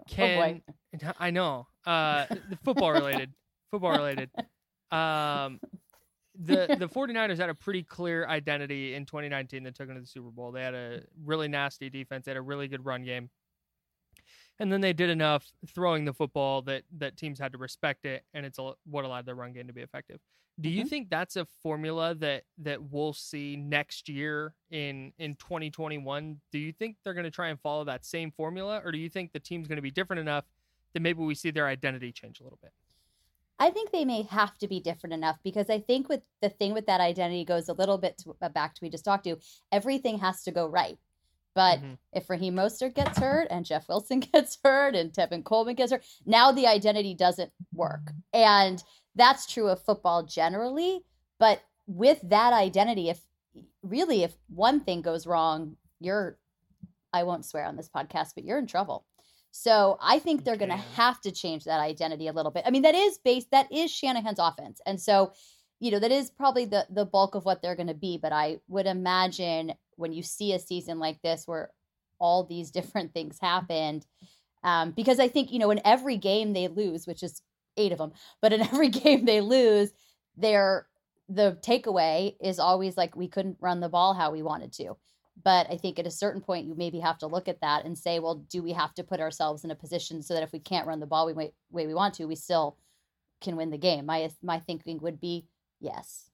Oh, 0.00 0.04
Can 0.08 0.62
oh 1.04 1.12
I 1.20 1.30
know 1.30 1.68
uh, 1.86 2.26
football 2.64 2.92
related, 2.92 3.32
football 3.70 3.92
related. 3.92 4.30
Um, 4.90 5.60
the 6.38 6.76
the 6.78 6.88
49ers 6.88 7.38
had 7.38 7.50
a 7.50 7.54
pretty 7.54 7.82
clear 7.82 8.26
identity 8.26 8.94
in 8.94 9.04
2019 9.04 9.64
that 9.64 9.74
took 9.74 9.88
them 9.88 9.96
to 9.96 10.00
the 10.00 10.06
Super 10.06 10.30
Bowl. 10.30 10.52
They 10.52 10.62
had 10.62 10.74
a 10.74 11.02
really 11.24 11.48
nasty 11.48 11.90
defense, 11.90 12.24
they 12.24 12.30
had 12.30 12.36
a 12.38 12.42
really 12.42 12.68
good 12.68 12.84
run 12.84 13.04
game 13.04 13.30
and 14.58 14.72
then 14.72 14.80
they 14.80 14.92
did 14.92 15.10
enough 15.10 15.52
throwing 15.74 16.04
the 16.04 16.12
football 16.12 16.62
that 16.62 16.82
that 16.98 17.16
teams 17.16 17.38
had 17.38 17.52
to 17.52 17.58
respect 17.58 18.04
it, 18.04 18.24
and 18.34 18.44
it's 18.44 18.58
a, 18.58 18.72
what 18.84 19.04
allowed 19.04 19.26
their 19.26 19.34
run 19.34 19.52
game 19.52 19.66
to 19.66 19.72
be 19.72 19.82
effective. 19.82 20.18
Do 20.60 20.68
you 20.68 20.82
mm-hmm. 20.82 20.88
think 20.88 21.10
that's 21.10 21.36
a 21.36 21.46
formula 21.62 22.14
that 22.16 22.42
that 22.58 22.82
we'll 22.82 23.12
see 23.12 23.56
next 23.56 24.08
year 24.08 24.54
in 24.70 25.12
in 25.18 25.36
2021? 25.36 26.40
Do 26.50 26.58
you 26.58 26.72
think 26.72 26.96
they're 27.04 27.14
going 27.14 27.24
to 27.24 27.30
try 27.30 27.48
and 27.48 27.60
follow 27.60 27.84
that 27.84 28.04
same 28.04 28.32
formula, 28.32 28.82
or 28.84 28.90
do 28.90 28.98
you 28.98 29.08
think 29.08 29.32
the 29.32 29.40
team's 29.40 29.68
going 29.68 29.76
to 29.76 29.82
be 29.82 29.90
different 29.90 30.20
enough 30.20 30.44
that 30.94 31.00
maybe 31.00 31.22
we 31.22 31.34
see 31.34 31.50
their 31.50 31.66
identity 31.66 32.10
change 32.10 32.40
a 32.40 32.42
little 32.42 32.58
bit? 32.60 32.72
I 33.58 33.70
think 33.70 33.90
they 33.90 34.04
may 34.04 34.22
have 34.22 34.56
to 34.58 34.68
be 34.68 34.80
different 34.80 35.14
enough 35.14 35.38
because 35.42 35.68
I 35.68 35.80
think 35.80 36.08
with 36.08 36.22
the 36.42 36.48
thing 36.48 36.74
with 36.74 36.86
that 36.86 37.00
identity 37.00 37.44
goes 37.44 37.68
a 37.68 37.72
little 37.72 37.98
bit 37.98 38.18
to, 38.18 38.36
uh, 38.40 38.48
back 38.48 38.74
to 38.74 38.80
we 38.82 38.90
just 38.90 39.04
talked 39.04 39.24
to. 39.24 39.38
Everything 39.72 40.18
has 40.18 40.42
to 40.44 40.52
go 40.52 40.66
right. 40.66 40.98
But 41.54 41.78
mm-hmm. 41.80 41.94
if 42.12 42.30
Raheem 42.30 42.54
Mostert 42.54 42.94
gets 42.94 43.18
hurt 43.18 43.48
and 43.50 43.64
Jeff 43.64 43.88
Wilson 43.88 44.20
gets 44.32 44.58
hurt 44.62 44.94
and 44.94 45.12
Tevin 45.12 45.44
Coleman 45.44 45.74
gets 45.74 45.90
hurt, 45.90 46.04
now 46.24 46.52
the 46.52 46.68
identity 46.68 47.14
doesn't 47.14 47.50
work. 47.74 48.12
And 48.32 48.82
that's 49.16 49.52
true 49.52 49.68
of 49.68 49.82
football 49.82 50.22
generally. 50.22 51.00
But 51.40 51.60
with 51.88 52.20
that 52.22 52.52
identity, 52.52 53.08
if 53.08 53.20
really, 53.82 54.22
if 54.22 54.34
one 54.48 54.80
thing 54.80 55.02
goes 55.02 55.26
wrong, 55.26 55.76
you're, 55.98 56.38
I 57.12 57.24
won't 57.24 57.44
swear 57.44 57.64
on 57.64 57.76
this 57.76 57.88
podcast, 57.88 58.34
but 58.36 58.44
you're 58.44 58.58
in 58.58 58.68
trouble. 58.68 59.04
So 59.50 59.98
I 60.00 60.18
think 60.18 60.44
they're 60.44 60.56
going 60.56 60.70
to 60.70 60.76
have 60.76 61.20
to 61.22 61.32
change 61.32 61.64
that 61.64 61.80
identity 61.80 62.28
a 62.28 62.32
little 62.32 62.52
bit. 62.52 62.64
I 62.66 62.70
mean, 62.70 62.82
that 62.82 62.94
is 62.94 63.18
based, 63.18 63.50
that 63.50 63.70
is 63.72 63.90
Shanahan's 63.90 64.38
offense. 64.38 64.80
And 64.86 65.00
so, 65.00 65.32
you 65.80 65.90
know, 65.90 65.98
that 65.98 66.12
is 66.12 66.30
probably 66.30 66.64
the, 66.64 66.86
the 66.90 67.04
bulk 67.04 67.34
of 67.34 67.44
what 67.44 67.62
they're 67.62 67.76
going 67.76 67.88
to 67.88 67.94
be. 67.94 68.18
But 68.18 68.32
I 68.32 68.58
would 68.68 68.86
imagine 68.86 69.74
when 69.96 70.12
you 70.12 70.22
see 70.22 70.52
a 70.52 70.58
season 70.58 70.98
like 70.98 71.20
this 71.22 71.44
where 71.46 71.70
all 72.18 72.44
these 72.44 72.70
different 72.70 73.14
things 73.14 73.38
happened. 73.40 74.06
Um, 74.64 74.90
because 74.90 75.20
I 75.20 75.28
think, 75.28 75.52
you 75.52 75.58
know, 75.58 75.70
in 75.70 75.80
every 75.84 76.16
game 76.16 76.52
they 76.52 76.68
lose, 76.68 77.06
which 77.06 77.22
is 77.22 77.42
eight 77.76 77.92
of 77.92 77.98
them, 77.98 78.12
but 78.42 78.52
in 78.52 78.60
every 78.72 78.88
game 78.88 79.24
they 79.24 79.40
lose, 79.40 79.90
they're 80.36 80.86
the 81.28 81.58
takeaway 81.60 82.34
is 82.40 82.58
always 82.58 82.96
like 82.96 83.14
we 83.14 83.28
couldn't 83.28 83.58
run 83.60 83.80
the 83.80 83.88
ball 83.88 84.14
how 84.14 84.30
we 84.30 84.42
wanted 84.42 84.72
to. 84.72 84.96
But 85.44 85.70
I 85.70 85.76
think 85.76 85.98
at 85.98 86.06
a 86.06 86.10
certain 86.10 86.40
point, 86.40 86.66
you 86.66 86.74
maybe 86.76 86.98
have 87.00 87.18
to 87.18 87.26
look 87.26 87.48
at 87.48 87.60
that 87.60 87.84
and 87.84 87.96
say, 87.96 88.18
well, 88.18 88.36
do 88.50 88.62
we 88.62 88.72
have 88.72 88.94
to 88.94 89.04
put 89.04 89.20
ourselves 89.20 89.64
in 89.64 89.70
a 89.70 89.76
position 89.76 90.22
so 90.22 90.34
that 90.34 90.42
if 90.42 90.52
we 90.52 90.58
can't 90.58 90.86
run 90.86 91.00
the 91.00 91.06
ball 91.06 91.26
the 91.26 91.34
way, 91.34 91.52
way 91.70 91.86
we 91.86 91.94
want 91.94 92.14
to, 92.14 92.24
we 92.24 92.34
still 92.34 92.76
can 93.40 93.56
win 93.56 93.70
the 93.70 93.78
game? 93.78 94.06
My 94.06 94.30
my 94.42 94.58
thinking 94.58 94.98
would 95.00 95.20
be 95.20 95.46
yes, 95.80 96.30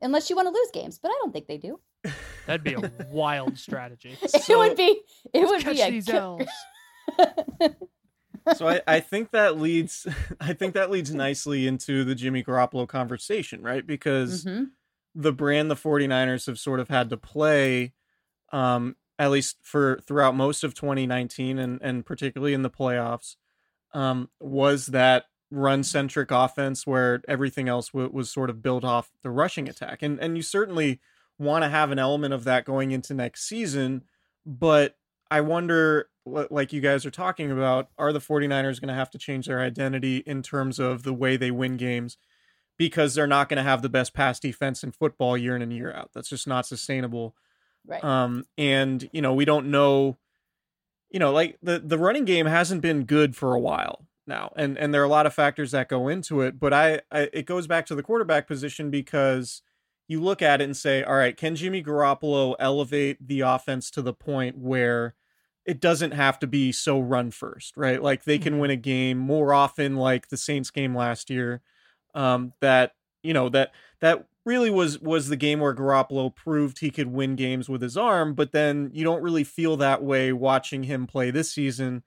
unless 0.00 0.30
you 0.30 0.36
want 0.36 0.46
to 0.46 0.54
lose 0.54 0.70
games, 0.72 0.98
but 0.98 1.10
I 1.10 1.18
don't 1.20 1.32
think 1.32 1.46
they 1.46 1.58
do. 1.58 1.80
That'd 2.46 2.62
be 2.62 2.74
a 2.74 2.90
wild 3.10 3.58
strategy. 3.58 4.16
So, 4.26 4.38
it 4.38 4.68
would 4.68 4.76
be. 4.76 5.00
It 5.32 5.46
would 5.46 5.64
be 5.64 5.80
a 5.80 5.90
these 5.90 6.08
L's. 6.08 6.48
so 8.56 8.68
I, 8.68 8.80
I 8.86 9.00
think 9.00 9.32
that 9.32 9.58
leads 9.58 10.06
I 10.40 10.52
think 10.52 10.74
that 10.74 10.90
leads 10.90 11.12
nicely 11.12 11.66
into 11.66 12.04
the 12.04 12.14
Jimmy 12.14 12.42
Garoppolo 12.42 12.86
conversation, 12.86 13.62
right? 13.62 13.86
Because 13.86 14.44
mm-hmm. 14.44 14.64
the 15.14 15.32
brand 15.32 15.70
the 15.70 15.76
49ers 15.76 16.46
have 16.46 16.58
sort 16.58 16.80
of 16.80 16.88
had 16.88 17.10
to 17.10 17.16
play 17.16 17.92
um, 18.56 18.96
at 19.18 19.30
least 19.30 19.58
for 19.62 20.00
throughout 20.06 20.34
most 20.34 20.64
of 20.64 20.72
2019 20.74 21.58
and 21.58 21.78
and 21.82 22.06
particularly 22.06 22.54
in 22.54 22.62
the 22.62 22.70
playoffs, 22.70 23.36
um, 23.92 24.30
was 24.40 24.86
that 24.86 25.24
run 25.50 25.84
centric 25.84 26.30
offense 26.30 26.86
where 26.86 27.22
everything 27.28 27.68
else 27.68 27.90
w- 27.90 28.10
was 28.10 28.30
sort 28.30 28.50
of 28.50 28.62
built 28.62 28.82
off 28.82 29.10
the 29.22 29.30
rushing 29.30 29.68
attack, 29.68 30.02
and 30.02 30.18
and 30.20 30.36
you 30.36 30.42
certainly 30.42 31.00
want 31.38 31.64
to 31.64 31.68
have 31.68 31.90
an 31.90 31.98
element 31.98 32.32
of 32.32 32.44
that 32.44 32.64
going 32.64 32.92
into 32.92 33.12
next 33.12 33.46
season, 33.46 34.02
but 34.46 34.96
I 35.30 35.42
wonder 35.42 36.08
like 36.24 36.72
you 36.72 36.80
guys 36.80 37.04
are 37.04 37.10
talking 37.10 37.52
about 37.52 37.90
are 37.98 38.12
the 38.12 38.20
49ers 38.20 38.80
going 38.80 38.88
to 38.88 38.94
have 38.94 39.10
to 39.10 39.18
change 39.18 39.46
their 39.46 39.60
identity 39.60 40.18
in 40.26 40.42
terms 40.42 40.78
of 40.78 41.02
the 41.02 41.12
way 41.12 41.36
they 41.36 41.50
win 41.50 41.76
games 41.76 42.16
because 42.78 43.14
they're 43.14 43.26
not 43.26 43.50
going 43.50 43.58
to 43.58 43.62
have 43.62 43.82
the 43.82 43.88
best 43.90 44.14
pass 44.14 44.40
defense 44.40 44.82
in 44.82 44.92
football 44.92 45.36
year 45.36 45.54
in 45.54 45.62
and 45.62 45.74
year 45.74 45.92
out? 45.92 46.10
That's 46.14 46.30
just 46.30 46.48
not 46.48 46.66
sustainable 46.66 47.36
right 47.86 48.02
um 48.04 48.44
and 48.58 49.08
you 49.12 49.22
know 49.22 49.34
we 49.34 49.44
don't 49.44 49.70
know 49.70 50.16
you 51.10 51.18
know 51.18 51.32
like 51.32 51.58
the 51.62 51.78
the 51.78 51.98
running 51.98 52.24
game 52.24 52.46
hasn't 52.46 52.80
been 52.80 53.04
good 53.04 53.36
for 53.36 53.54
a 53.54 53.60
while 53.60 54.06
now 54.26 54.52
and 54.56 54.76
and 54.78 54.92
there 54.92 55.02
are 55.02 55.06
a 55.06 55.08
lot 55.08 55.26
of 55.26 55.34
factors 55.34 55.70
that 55.70 55.88
go 55.88 56.08
into 56.08 56.40
it 56.40 56.58
but 56.58 56.72
I, 56.72 57.00
I 57.10 57.28
it 57.32 57.46
goes 57.46 57.66
back 57.66 57.86
to 57.86 57.94
the 57.94 58.02
quarterback 58.02 58.46
position 58.46 58.90
because 58.90 59.62
you 60.08 60.20
look 60.20 60.42
at 60.42 60.60
it 60.60 60.64
and 60.64 60.76
say 60.76 61.02
all 61.02 61.16
right 61.16 61.36
can 61.36 61.56
Jimmy 61.56 61.82
Garoppolo 61.82 62.56
elevate 62.58 63.26
the 63.26 63.40
offense 63.40 63.90
to 63.92 64.02
the 64.02 64.14
point 64.14 64.58
where 64.58 65.14
it 65.66 65.80
doesn't 65.80 66.12
have 66.12 66.38
to 66.38 66.46
be 66.46 66.70
so 66.70 67.00
run 67.00 67.32
first, 67.32 67.76
right? 67.76 68.00
Like 68.00 68.24
they 68.24 68.38
can 68.38 68.58
win 68.60 68.70
a 68.70 68.76
game 68.76 69.18
more 69.18 69.52
often, 69.52 69.96
like 69.96 70.28
the 70.28 70.36
Saints 70.36 70.70
game 70.70 70.94
last 70.94 71.28
year. 71.28 71.60
Um, 72.14 72.54
that 72.60 72.92
you 73.22 73.34
know 73.34 73.48
that 73.50 73.72
that 74.00 74.26
really 74.46 74.70
was 74.70 75.00
was 75.00 75.28
the 75.28 75.36
game 75.36 75.60
where 75.60 75.74
Garoppolo 75.74 76.34
proved 76.34 76.78
he 76.78 76.90
could 76.90 77.08
win 77.08 77.36
games 77.36 77.68
with 77.68 77.82
his 77.82 77.96
arm, 77.96 78.32
but 78.32 78.52
then 78.52 78.90
you 78.94 79.04
don't 79.04 79.22
really 79.22 79.44
feel 79.44 79.76
that 79.76 80.02
way 80.02 80.32
watching 80.32 80.84
him 80.84 81.06
play 81.06 81.30
this 81.30 81.52
season 81.52 82.04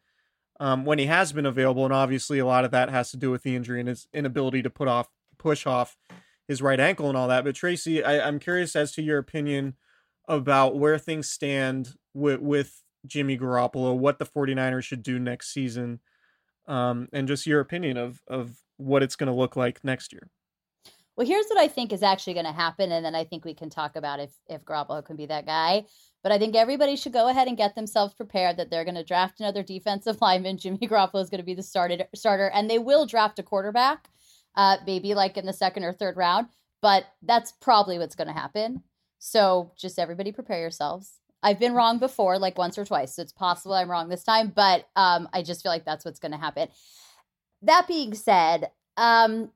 um, 0.59 0.85
when 0.85 0.97
he 0.97 1.05
has 1.05 1.33
been 1.33 1.45
available, 1.45 1.83
and 1.83 1.93
obviously 1.93 2.39
a 2.39 2.45
lot 2.45 2.65
of 2.65 2.71
that 2.71 2.89
has 2.89 3.11
to 3.11 3.17
do 3.17 3.29
with 3.29 3.43
the 3.43 3.55
injury 3.55 3.79
and 3.79 3.89
his 3.89 4.07
inability 4.13 4.63
to 4.63 4.69
put 4.69 4.87
off 4.87 5.09
push 5.37 5.67
off 5.67 5.97
his 6.47 6.61
right 6.61 6.79
ankle 6.79 7.09
and 7.09 7.17
all 7.17 7.27
that. 7.27 7.43
But 7.43 7.55
Tracy, 7.55 8.03
I, 8.03 8.25
I'm 8.25 8.39
curious 8.39 8.75
as 8.75 8.91
to 8.93 9.01
your 9.01 9.19
opinion 9.19 9.75
about 10.27 10.77
where 10.77 10.97
things 10.97 11.29
stand 11.29 11.95
with 12.13 12.39
with 12.39 12.83
Jimmy 13.05 13.37
Garoppolo, 13.37 13.97
what 13.97 14.17
the 14.17 14.25
49ers 14.25 14.83
should 14.83 15.03
do 15.03 15.19
next 15.19 15.53
season, 15.53 15.99
um, 16.67 17.09
and 17.11 17.27
just 17.27 17.45
your 17.45 17.59
opinion 17.59 17.97
of 17.97 18.21
of 18.27 18.59
what 18.77 19.03
it's 19.03 19.17
going 19.17 19.27
to 19.27 19.37
look 19.37 19.57
like 19.57 19.83
next 19.83 20.13
year. 20.13 20.29
Well, 21.19 21.27
here's 21.27 21.47
what 21.47 21.59
I 21.59 21.67
think 21.67 21.91
is 21.91 22.01
actually 22.01 22.35
going 22.35 22.45
to 22.45 22.53
happen, 22.53 22.93
and 22.93 23.03
then 23.03 23.13
I 23.13 23.25
think 23.25 23.43
we 23.43 23.53
can 23.53 23.69
talk 23.69 23.97
about 23.97 24.21
if 24.21 24.31
if 24.47 24.63
Garoppolo 24.63 25.03
can 25.03 25.17
be 25.17 25.25
that 25.25 25.45
guy. 25.45 25.83
But 26.23 26.31
I 26.31 26.39
think 26.39 26.55
everybody 26.55 26.95
should 26.95 27.11
go 27.11 27.27
ahead 27.27 27.49
and 27.49 27.57
get 27.57 27.75
themselves 27.75 28.13
prepared 28.13 28.55
that 28.55 28.71
they're 28.71 28.85
going 28.85 28.95
to 28.95 29.03
draft 29.03 29.41
another 29.41 29.61
defensive 29.61 30.21
lineman. 30.21 30.57
Jimmy 30.57 30.87
Garoppolo 30.87 31.21
is 31.21 31.29
going 31.29 31.41
to 31.41 31.45
be 31.45 31.55
the 31.55 31.61
started 31.61 32.07
starter, 32.15 32.49
and 32.53 32.69
they 32.69 32.79
will 32.79 33.05
draft 33.05 33.37
a 33.37 33.43
quarterback, 33.43 34.07
uh, 34.55 34.77
maybe 34.85 35.13
like 35.13 35.35
in 35.35 35.45
the 35.45 35.51
second 35.51 35.83
or 35.83 35.91
third 35.91 36.15
round. 36.15 36.47
But 36.81 37.03
that's 37.21 37.51
probably 37.51 37.99
what's 37.99 38.15
going 38.15 38.29
to 38.29 38.33
happen. 38.33 38.83
So 39.17 39.73
just 39.77 39.99
everybody 39.99 40.31
prepare 40.31 40.61
yourselves. 40.61 41.19
I've 41.43 41.59
been 41.59 41.73
wrong 41.73 41.99
before, 41.99 42.39
like 42.39 42.57
once 42.57 42.77
or 42.77 42.85
twice. 42.85 43.17
So 43.17 43.23
it's 43.23 43.33
possible 43.33 43.75
I'm 43.75 43.91
wrong 43.91 44.07
this 44.07 44.23
time, 44.23 44.53
but 44.55 44.87
um, 44.95 45.27
I 45.33 45.43
just 45.43 45.63
feel 45.63 45.71
like 45.73 45.83
that's 45.83 46.05
what's 46.05 46.19
going 46.19 46.31
to 46.31 46.37
happen. 46.37 46.69
That 47.63 47.89
being 47.89 48.13
said, 48.13 48.71
um, 48.95 49.51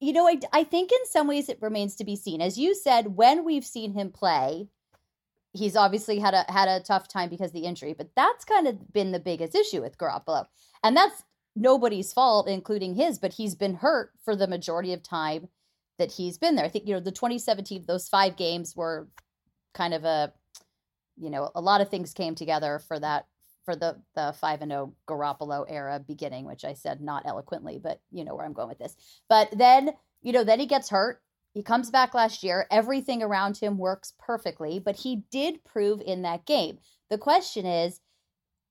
you 0.00 0.12
know, 0.12 0.28
I, 0.28 0.38
I 0.52 0.64
think 0.64 0.92
in 0.92 1.06
some 1.06 1.26
ways 1.26 1.48
it 1.48 1.58
remains 1.60 1.96
to 1.96 2.04
be 2.04 2.16
seen. 2.16 2.40
As 2.40 2.58
you 2.58 2.74
said, 2.74 3.16
when 3.16 3.44
we've 3.44 3.64
seen 3.64 3.92
him 3.92 4.10
play, 4.10 4.68
he's 5.52 5.76
obviously 5.76 6.18
had 6.18 6.34
a 6.34 6.44
had 6.48 6.68
a 6.68 6.80
tough 6.80 7.08
time 7.08 7.30
because 7.30 7.50
of 7.50 7.54
the 7.54 7.64
injury, 7.64 7.94
but 7.94 8.10
that's 8.14 8.44
kind 8.44 8.66
of 8.66 8.92
been 8.92 9.12
the 9.12 9.18
biggest 9.18 9.54
issue 9.54 9.80
with 9.80 9.98
Garoppolo. 9.98 10.46
And 10.84 10.96
that's 10.96 11.22
nobody's 11.54 12.12
fault, 12.12 12.48
including 12.48 12.94
his, 12.94 13.18
but 13.18 13.32
he's 13.32 13.54
been 13.54 13.76
hurt 13.76 14.10
for 14.24 14.36
the 14.36 14.46
majority 14.46 14.92
of 14.92 15.02
time 15.02 15.48
that 15.98 16.12
he's 16.12 16.36
been 16.36 16.56
there. 16.56 16.66
I 16.66 16.68
think, 16.68 16.86
you 16.86 16.92
know, 16.92 17.00
the 17.00 17.10
2017, 17.10 17.84
those 17.86 18.08
five 18.08 18.36
games 18.36 18.76
were 18.76 19.08
kind 19.72 19.94
of 19.94 20.04
a 20.04 20.32
you 21.18 21.30
know, 21.30 21.50
a 21.54 21.60
lot 21.60 21.80
of 21.80 21.88
things 21.88 22.12
came 22.12 22.34
together 22.34 22.78
for 22.78 23.00
that 23.00 23.26
for 23.66 23.76
the 23.76 24.00
the 24.14 24.34
five 24.40 24.62
and 24.62 24.70
zero 24.70 24.94
Garoppolo 25.06 25.66
era 25.68 26.00
beginning, 26.00 26.46
which 26.46 26.64
I 26.64 26.72
said 26.72 27.02
not 27.02 27.26
eloquently, 27.26 27.78
but 27.82 28.00
you 28.10 28.24
know 28.24 28.34
where 28.34 28.46
I'm 28.46 28.54
going 28.54 28.68
with 28.68 28.78
this. 28.78 28.96
But 29.28 29.50
then 29.52 29.90
you 30.22 30.32
know, 30.32 30.44
then 30.44 30.58
he 30.58 30.66
gets 30.66 30.88
hurt. 30.88 31.20
He 31.52 31.62
comes 31.62 31.90
back 31.90 32.14
last 32.14 32.42
year. 32.42 32.66
Everything 32.70 33.22
around 33.22 33.58
him 33.58 33.78
works 33.78 34.12
perfectly, 34.18 34.78
but 34.78 34.96
he 34.96 35.24
did 35.30 35.64
prove 35.64 36.00
in 36.00 36.22
that 36.22 36.46
game. 36.46 36.78
The 37.10 37.18
question 37.18 37.64
is, 37.66 38.00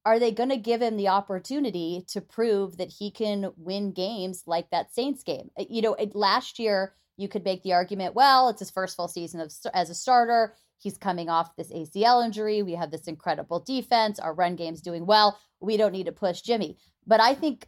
are 0.05 0.19
they 0.19 0.31
going 0.31 0.49
to 0.49 0.57
give 0.57 0.81
him 0.81 0.97
the 0.97 1.07
opportunity 1.07 2.05
to 2.09 2.21
prove 2.21 2.77
that 2.77 2.93
he 2.99 3.09
can 3.09 3.51
win 3.57 3.91
games 3.91 4.43
like 4.45 4.69
that 4.69 4.93
Saints 4.93 5.23
game? 5.23 5.49
Uh, 5.57 5.63
you 5.69 5.81
know, 5.81 5.95
last 6.13 6.59
year 6.59 6.93
you 7.17 7.27
could 7.27 7.43
make 7.43 7.63
the 7.63 7.73
argument, 7.73 8.13
well, 8.13 8.49
it's 8.49 8.59
his 8.59 8.69
first 8.69 8.95
full 8.95 9.07
season 9.07 9.39
of, 9.39 9.51
as 9.73 9.89
a 9.89 9.95
starter. 9.95 10.53
He's 10.77 10.97
coming 10.97 11.29
off 11.29 11.55
this 11.55 11.71
ACL 11.71 12.23
injury. 12.23 12.61
We 12.61 12.73
have 12.73 12.91
this 12.91 13.07
incredible 13.07 13.59
defense. 13.59 14.19
Our 14.19 14.33
run 14.33 14.55
game's 14.55 14.81
doing 14.81 15.05
well. 15.05 15.39
We 15.59 15.77
don't 15.77 15.91
need 15.91 16.05
to 16.05 16.11
push 16.11 16.41
Jimmy. 16.41 16.77
But 17.07 17.21
I 17.21 17.33
think 17.33 17.67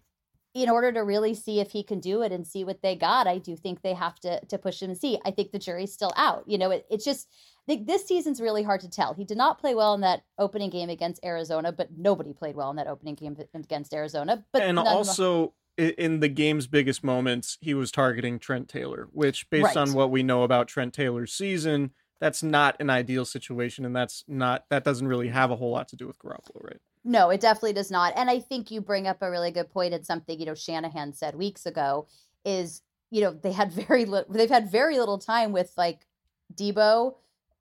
in 0.54 0.70
order 0.70 0.92
to 0.92 1.04
really 1.04 1.34
see 1.34 1.60
if 1.60 1.72
he 1.72 1.84
can 1.84 2.00
do 2.00 2.24
it 2.24 2.32
and 2.32 2.46
see 2.46 2.64
what 2.64 2.82
they 2.82 2.96
got, 2.96 3.28
I 3.28 3.38
do 3.38 3.56
think 3.56 3.82
they 3.82 3.94
have 3.94 4.20
to 4.22 4.44
to 4.46 4.58
push 4.58 4.82
him 4.82 4.90
and 4.90 4.98
see. 4.98 5.20
I 5.26 5.32
think 5.32 5.52
the 5.52 5.60
jury's 5.60 5.94
still 5.94 6.14
out. 6.16 6.44
You 6.48 6.58
know, 6.58 6.72
it, 6.72 6.86
it's 6.90 7.06
just 7.06 7.28
this 7.68 8.08
season's 8.08 8.40
really 8.40 8.64
hard 8.64 8.82
to 8.82 8.90
tell. 8.90 9.14
He 9.14 9.26
did 9.26 9.38
not 9.38 9.60
play 9.60 9.76
well 9.76 9.94
in 9.94 10.02
that 10.02 10.24
opening 10.40 10.70
game 10.70 10.90
against 10.90 11.24
Arizona, 11.24 11.72
but 11.72 11.90
nobody 11.98 12.34
played 12.34 12.56
well 12.56 12.70
in 12.70 12.78
that 12.78 12.88
opening 12.88 13.16
game 13.16 13.38
against 13.54 13.94
Arizona. 13.94 14.46
But 14.54 14.64
and 14.64 14.80
also 14.80 15.54
in 15.78 16.22
the 16.22 16.30
game's 16.30 16.66
biggest 16.66 17.04
moments, 17.04 17.58
he 17.62 17.74
was 17.74 17.92
targeting 17.92 18.40
Trent 18.40 18.68
Taylor, 18.68 19.10
which 19.12 19.50
based 19.50 19.76
right. 19.76 19.78
on 19.78 19.94
what 19.94 20.10
we 20.10 20.24
know 20.24 20.44
about 20.44 20.68
Trent 20.68 20.94
Taylor's 20.94 21.34
season, 21.34 21.92
that's 22.20 22.42
not 22.42 22.76
an 22.80 22.90
ideal 22.90 23.26
situation 23.26 23.86
and 23.86 23.96
that's 23.96 24.24
not 24.28 24.66
that 24.70 24.84
doesn't 24.84 25.08
really 25.08 25.28
have 25.28 25.52
a 25.52 25.56
whole 25.56 25.72
lot 25.72 25.88
to 25.90 25.96
do 25.96 26.08
with 26.08 26.20
Garoppolo, 26.20 26.64
right? 26.64 26.82
No, 27.04 27.30
it 27.30 27.40
definitely 27.40 27.74
does 27.74 27.92
not. 27.92 28.14
And 28.18 28.30
I 28.30 28.40
think 28.40 28.72
you 28.72 28.82
bring 28.82 29.08
up 29.08 29.22
a 29.22 29.32
really 29.32 29.52
good 29.52 29.70
point 29.70 29.94
and 29.94 30.06
something, 30.06 30.38
you 30.38 30.46
know, 30.46 30.56
Shanahan 30.56 31.14
said 31.14 31.36
weeks 31.36 31.66
ago 31.66 32.08
is, 32.44 32.82
you 33.12 33.22
know, 33.22 33.32
they 33.32 33.52
had 33.52 33.72
very 33.88 34.06
little 34.06 34.32
they've 34.34 34.50
had 34.50 34.72
very 34.72 35.00
little 35.00 35.18
time 35.20 35.52
with 35.52 35.72
like 35.78 36.08
Deebo, 36.54 37.16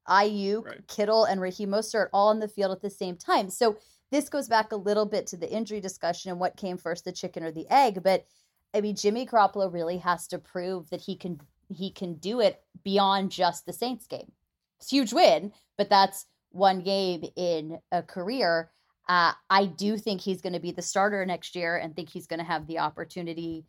Aiyuk, 0.09 0.65
right. 0.65 0.87
Kittle, 0.89 1.25
and 1.25 1.41
Raheem 1.41 1.71
Mostert 1.71 2.09
all 2.13 2.31
in 2.31 2.41
the 2.41 2.49
field 2.49 2.73
at 2.73 2.81
the 2.81 2.91
same 2.91 3.17
time. 3.17 3.51
So 3.51 3.77
this 4.11 4.29
goes 4.29 4.49
back 4.49 4.73
a 4.73 4.77
little 4.77 5.07
bit 5.07 5.27
to 5.29 5.37
the 5.37 5.53
injury 5.53 5.81
discussion 5.81 6.31
and 6.31 6.41
what 6.41 6.57
came 6.57 6.79
first, 6.79 7.05
the 7.05 7.13
chicken 7.13 7.43
or 7.43 7.51
the 7.51 7.67
egg. 7.69 8.03
But 8.03 8.27
I 8.73 8.81
mean, 8.81 8.97
Jimmy 8.97 9.27
Garoppolo 9.27 9.73
really 9.73 9.99
has 9.99 10.27
to 10.29 10.39
prove 10.39 10.91
that 10.91 11.03
he 11.03 11.17
can 11.17 11.41
he 11.69 11.91
can 11.91 12.15
do 12.15 12.41
it 12.41 12.63
beyond 12.85 13.31
just 13.31 13.67
the 13.67 13.73
Saints 13.73 14.07
game 14.07 14.33
it's 14.79 14.91
huge 14.91 15.13
win, 15.13 15.53
but 15.79 15.91
that's 15.91 16.27
one 16.51 16.81
game 16.81 17.25
in 17.37 17.79
a 17.93 18.03
career. 18.03 18.71
Uh, 19.09 19.33
I 19.51 19.67
do 19.67 19.97
think 19.97 20.21
he's 20.21 20.41
going 20.41 20.53
to 20.53 20.61
be 20.61 20.73
the 20.73 20.83
starter 20.83 21.25
next 21.25 21.55
year 21.55 21.77
and 21.77 21.95
think 21.95 22.11
he's 22.11 22.27
going 22.27 22.41
to 22.41 22.45
have 22.45 22.67
the 22.67 22.79
opportunity 22.79 23.65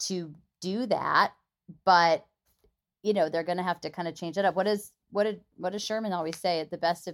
to 0.00 0.34
do 0.60 0.86
that. 0.86 1.32
But 1.84 2.26
you 3.04 3.12
know 3.12 3.28
they're 3.28 3.44
going 3.44 3.58
to 3.58 3.62
have 3.62 3.80
to 3.82 3.90
kind 3.90 4.08
of 4.08 4.16
change 4.16 4.36
it 4.38 4.44
up. 4.44 4.56
What 4.56 4.66
is 4.66 4.90
what 5.10 5.24
did 5.24 5.40
what 5.56 5.72
does 5.72 5.82
Sherman 5.82 6.12
always 6.12 6.38
say? 6.38 6.66
The 6.68 6.78
best 6.78 7.08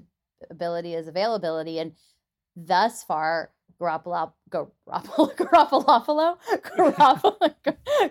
ability 0.49 0.95
is 0.95 1.09
availability, 1.09 1.81
and 1.81 1.93
thus 2.57 3.03
far, 3.03 3.51
Garoppolo, 3.79 4.33
Garoppolo, 4.51 5.37
Garoppolo, 5.37 6.39
Garoppolo, 6.63 7.55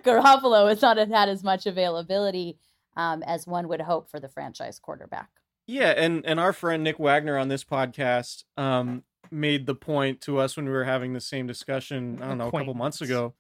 Garoppolo 0.03 0.70
has 0.70 0.82
not 0.82 0.97
had 0.97 1.30
as 1.30 1.43
much 1.43 1.65
availability 1.65 2.59
um, 2.95 3.23
as 3.23 3.47
one 3.47 3.67
would 3.67 3.81
hope 3.81 4.09
for 4.09 4.19
the 4.19 4.29
franchise 4.29 4.79
quarterback. 4.79 5.29
Yeah, 5.67 5.93
and 5.95 6.25
and 6.25 6.39
our 6.39 6.53
friend 6.53 6.83
Nick 6.83 6.99
Wagner 6.99 7.37
on 7.37 7.47
this 7.47 7.63
podcast 7.63 8.43
um, 8.57 9.03
made 9.31 9.65
the 9.65 9.75
point 9.75 10.21
to 10.21 10.39
us 10.39 10.55
when 10.55 10.65
we 10.65 10.71
were 10.71 10.83
having 10.83 11.13
the 11.13 11.21
same 11.21 11.47
discussion. 11.47 12.19
I 12.21 12.27
don't 12.27 12.37
know 12.37 12.47
a 12.47 12.51
couple 12.51 12.73
months 12.73 13.01
ago 13.01 13.35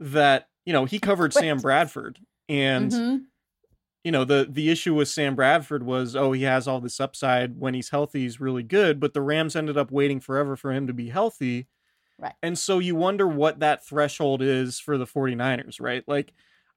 that 0.00 0.48
you 0.64 0.72
know 0.72 0.84
he 0.84 0.98
covered 0.98 1.32
Sam 1.32 1.58
Bradford 1.58 2.20
and. 2.48 2.92
Mm-hmm. 2.92 3.16
You 4.04 4.12
know 4.12 4.24
the 4.24 4.46
the 4.48 4.70
issue 4.70 4.94
with 4.94 5.08
Sam 5.08 5.34
Bradford 5.34 5.82
was 5.82 6.16
oh 6.16 6.32
he 6.32 6.44
has 6.44 6.66
all 6.66 6.80
this 6.80 6.98
upside 6.98 7.58
when 7.58 7.74
he's 7.74 7.90
healthy 7.90 8.20
he's 8.20 8.40
really 8.40 8.62
good 8.62 9.00
but 9.00 9.12
the 9.12 9.20
Rams 9.20 9.54
ended 9.54 9.76
up 9.76 9.90
waiting 9.90 10.18
forever 10.18 10.56
for 10.56 10.72
him 10.72 10.86
to 10.86 10.94
be 10.94 11.10
healthy 11.10 11.66
Right. 12.18 12.34
And 12.42 12.58
so 12.58 12.78
you 12.78 12.96
wonder 12.96 13.26
what 13.26 13.60
that 13.60 13.84
threshold 13.84 14.42
is 14.42 14.80
for 14.80 14.98
the 14.98 15.06
49ers, 15.06 15.80
right? 15.80 16.02
Like 16.06 16.32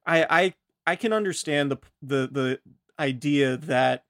I 0.05 0.25
I 0.29 0.53
I 0.85 0.95
can 0.95 1.13
understand 1.13 1.71
the 1.71 1.77
the 2.01 2.29
the 2.31 2.59
idea 2.99 3.57
that 3.57 4.03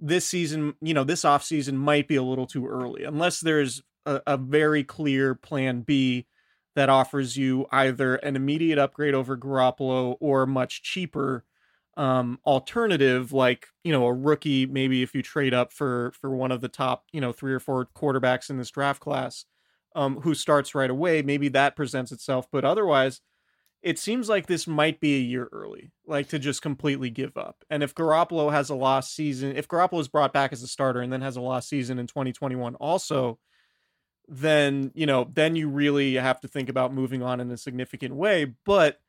this 0.00 0.26
season, 0.26 0.74
you 0.80 0.94
know, 0.94 1.04
this 1.04 1.24
off 1.24 1.44
season 1.44 1.78
might 1.78 2.08
be 2.08 2.16
a 2.16 2.22
little 2.22 2.46
too 2.46 2.66
early 2.66 3.04
unless 3.04 3.40
there's 3.40 3.82
a, 4.06 4.20
a 4.26 4.36
very 4.36 4.84
clear 4.84 5.34
plan 5.34 5.82
B 5.82 6.26
that 6.74 6.88
offers 6.88 7.36
you 7.36 7.66
either 7.70 8.16
an 8.16 8.36
immediate 8.36 8.78
upgrade 8.78 9.14
over 9.14 9.36
Garoppolo 9.36 10.16
or 10.20 10.42
a 10.42 10.46
much 10.46 10.82
cheaper 10.82 11.44
um, 11.96 12.40
alternative, 12.44 13.32
like 13.32 13.68
you 13.84 13.92
know 13.92 14.06
a 14.06 14.12
rookie. 14.12 14.66
Maybe 14.66 15.02
if 15.02 15.14
you 15.14 15.22
trade 15.22 15.54
up 15.54 15.72
for 15.72 16.12
for 16.20 16.34
one 16.34 16.50
of 16.52 16.60
the 16.60 16.68
top 16.68 17.04
you 17.12 17.20
know 17.20 17.32
three 17.32 17.52
or 17.52 17.60
four 17.60 17.88
quarterbacks 17.96 18.50
in 18.50 18.58
this 18.58 18.70
draft 18.70 19.00
class, 19.00 19.44
um, 19.94 20.20
who 20.20 20.34
starts 20.34 20.74
right 20.74 20.90
away, 20.90 21.22
maybe 21.22 21.48
that 21.48 21.76
presents 21.76 22.10
itself. 22.12 22.48
But 22.50 22.64
otherwise, 22.64 23.20
it 23.84 23.98
seems 23.98 24.30
like 24.30 24.46
this 24.46 24.66
might 24.66 24.98
be 24.98 25.14
a 25.14 25.20
year 25.20 25.46
early, 25.52 25.92
like 26.06 26.28
to 26.28 26.38
just 26.38 26.62
completely 26.62 27.10
give 27.10 27.36
up. 27.36 27.64
And 27.68 27.82
if 27.82 27.94
Garoppolo 27.94 28.50
has 28.50 28.70
a 28.70 28.74
lost 28.74 29.14
season, 29.14 29.54
if 29.54 29.68
Garoppolo 29.68 30.00
is 30.00 30.08
brought 30.08 30.32
back 30.32 30.54
as 30.54 30.62
a 30.62 30.66
starter 30.66 31.02
and 31.02 31.12
then 31.12 31.20
has 31.20 31.36
a 31.36 31.42
lost 31.42 31.68
season 31.68 31.98
in 31.98 32.06
2021 32.06 32.76
also, 32.76 33.38
then, 34.26 34.90
you 34.94 35.04
know, 35.04 35.30
then 35.30 35.54
you 35.54 35.68
really 35.68 36.14
have 36.14 36.40
to 36.40 36.48
think 36.48 36.70
about 36.70 36.94
moving 36.94 37.22
on 37.22 37.40
in 37.40 37.50
a 37.50 37.58
significant 37.58 38.14
way. 38.14 38.54
But 38.64 39.02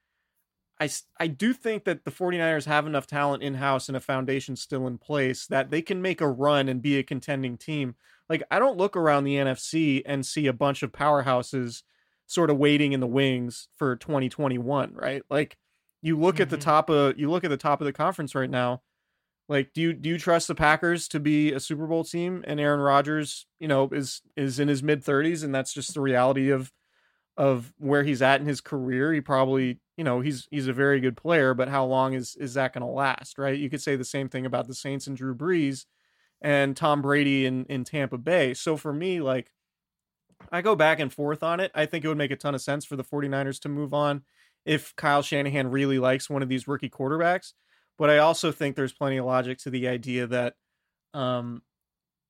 I, 0.82 0.90
I 1.22 1.28
do 1.28 1.54
think 1.54 1.86
that 1.86 2.04
the 2.04 2.12
49ers 2.12 2.66
have 2.66 2.86
enough 2.86 3.08
talent 3.08 3.44
in 3.44 3.54
house 3.54 3.88
and 3.88 3.96
a 3.96 4.02
foundation 4.02 4.58
still 4.58 4.88
in 4.88 4.98
place 4.98 5.48
that 5.48 5.72
they 5.72 5.82
can 5.82 6.02
make 6.02 6.20
a 6.20 6.28
run 6.28 6.68
and 6.68 6.82
be 6.82 6.98
a 6.98 7.04
contending 7.04 7.58
team. 7.58 7.96
Like, 8.28 8.44
I 8.52 8.60
don't 8.60 8.78
look 8.78 8.98
around 8.98 9.24
the 9.24 9.38
NFC 9.38 10.02
and 10.06 10.26
see 10.26 10.48
a 10.48 10.54
bunch 10.54 10.84
of 10.84 10.92
powerhouses 10.92 11.84
sort 12.28 12.50
of 12.50 12.58
waiting 12.58 12.94
in 12.94 13.00
the 13.00 13.08
wings 13.08 13.68
for 13.76 13.96
2021, 13.96 14.94
right? 14.94 15.24
Like, 15.30 15.58
you 16.02 16.20
look 16.20 16.36
mm-hmm. 16.36 16.44
at 16.44 16.50
the 16.50 16.58
mm-hmm. 16.58 16.64
top 16.64 16.90
of 16.90 17.20
you 17.20 17.30
look 17.30 17.44
at 17.44 17.50
the 17.50 17.58
top 17.58 17.82
of 17.82 17.86
the 17.86 17.94
conference 17.94 18.36
right 18.36 18.50
now. 18.50 18.82
Like, 19.48 19.74
do 19.74 19.82
you 19.82 19.94
do 19.94 20.10
you 20.10 20.18
trust 20.18 20.48
the 20.48 20.56
Packers 20.56 21.08
to 21.10 21.20
be 21.20 21.52
a 21.52 21.60
Super 21.60 21.88
Bowl 21.88 22.04
team? 22.04 22.44
And 22.48 22.60
Aaron 22.60 22.80
Rodgers, 22.80 23.46
you 23.60 23.68
know, 23.68 23.90
is 23.92 24.22
is 24.36 24.60
in 24.60 24.68
his 24.68 24.82
mid 24.82 25.04
30s, 25.04 25.44
and 25.44 25.54
that's 25.54 25.74
just 25.74 25.94
the 25.94 26.02
reality 26.02 26.50
of 26.50 26.72
of 27.38 27.74
where 27.78 28.04
he's 28.04 28.22
at 28.22 28.40
in 28.40 28.48
his 28.48 28.62
career. 28.62 29.14
He 29.14 29.22
probably 29.22 29.80
you 29.98 30.04
know 30.04 30.22
he's 30.22 30.48
he's 30.52 30.68
a 30.68 30.74
very 30.74 31.00
good 31.00 31.18
player, 31.18 31.54
but 31.54 31.70
how 31.70 31.86
long 31.86 32.14
is 32.14 32.36
is 32.40 32.56
that 32.56 32.74
going 32.74 32.82
to 32.82 32.88
last? 32.88 33.38
Right? 33.38 33.58
You 33.58 33.70
could 33.70 33.82
say 33.82 33.96
the 33.96 34.06
same 34.06 34.30
thing 34.30 34.46
about 34.46 34.68
the 34.68 34.76
Saints 34.76 35.08
and 35.08 35.18
Drew 35.18 35.36
Brees 35.36 35.86
and 36.42 36.76
Tom 36.76 37.02
Brady 37.02 37.46
in 37.46 37.66
in 37.66 37.84
Tampa 37.84 38.18
Bay. 38.18 38.54
So 38.54 38.78
for 38.78 38.94
me, 38.94 39.22
like 39.22 39.52
I 40.52 40.62
go 40.62 40.76
back 40.76 41.00
and 41.00 41.12
forth 41.12 41.44
on 41.44 41.60
it. 41.60 41.72
I 41.74 41.86
think 41.86 42.06
it 42.06 42.08
would 42.08 42.18
make 42.18 42.32
a 42.32 42.36
ton 42.36 42.56
of 42.56 42.62
sense 42.62 42.86
for 42.86 42.96
the 42.96 43.04
49ers 43.04 43.60
to 43.62 43.70
move 43.70 43.94
on 43.94 44.24
if 44.66 44.96
Kyle 44.96 45.22
Shanahan 45.22 45.70
really 45.70 46.00
likes 46.00 46.30
one 46.30 46.42
of 46.42 46.50
these 46.50 46.68
rookie 46.68 46.90
quarterbacks. 46.90 47.54
But 47.98 48.10
I 48.10 48.18
also 48.18 48.52
think 48.52 48.76
there's 48.76 48.94
plenty 48.94 49.18
of 49.18 49.26
logic 49.26 49.58
to 49.60 49.70
the 49.70 49.88
idea 49.88 50.28
that 50.28 50.56
um 51.14 51.62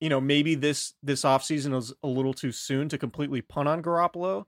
you 0.02 0.10
know, 0.10 0.20
maybe 0.20 0.56
this 0.56 0.94
this 1.02 1.22
offseason 1.22 1.72
was 1.72 1.94
a 2.04 2.08
little 2.08 2.34
too 2.34 2.52
soon 2.52 2.90
to 2.90 2.98
completely 2.98 3.42
punt 3.42 3.68
on 3.68 3.82
Garoppolo 3.82 4.46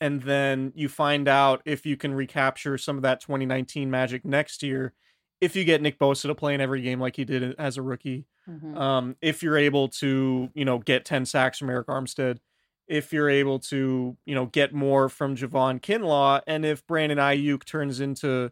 and 0.00 0.22
then 0.22 0.72
you 0.74 0.88
find 0.88 1.28
out 1.28 1.62
if 1.64 1.86
you 1.86 1.96
can 1.96 2.14
recapture 2.14 2.76
some 2.76 2.96
of 2.96 3.02
that 3.02 3.20
2019 3.20 3.90
magic 3.90 4.24
next 4.24 4.62
year 4.62 4.92
if 5.40 5.54
you 5.56 5.64
get 5.64 5.82
Nick 5.82 5.98
Bosa 5.98 6.22
to 6.22 6.34
play 6.34 6.54
in 6.54 6.60
every 6.60 6.80
game 6.80 7.00
like 7.00 7.16
he 7.16 7.24
did 7.24 7.54
as 7.58 7.76
a 7.76 7.82
rookie. 7.82 8.24
Mm-hmm. 8.48 8.78
Um, 8.78 9.16
if 9.20 9.42
you're 9.42 9.58
able 9.58 9.88
to, 9.88 10.48
you 10.54 10.64
know, 10.64 10.78
get 10.78 11.04
10 11.04 11.26
sacks 11.26 11.58
from 11.58 11.68
Arik 11.68 11.86
Armstead, 11.86 12.38
if 12.86 13.12
you're 13.12 13.30
able 13.30 13.58
to, 13.58 14.16
you 14.26 14.34
know, 14.34 14.46
get 14.46 14.74
more 14.74 15.08
from 15.08 15.36
Javon 15.36 15.80
Kinlaw, 15.80 16.42
and 16.46 16.64
if 16.64 16.86
Brandon 16.86 17.18
Aiyuk 17.18 17.64
turns 17.64 18.00
into 18.00 18.50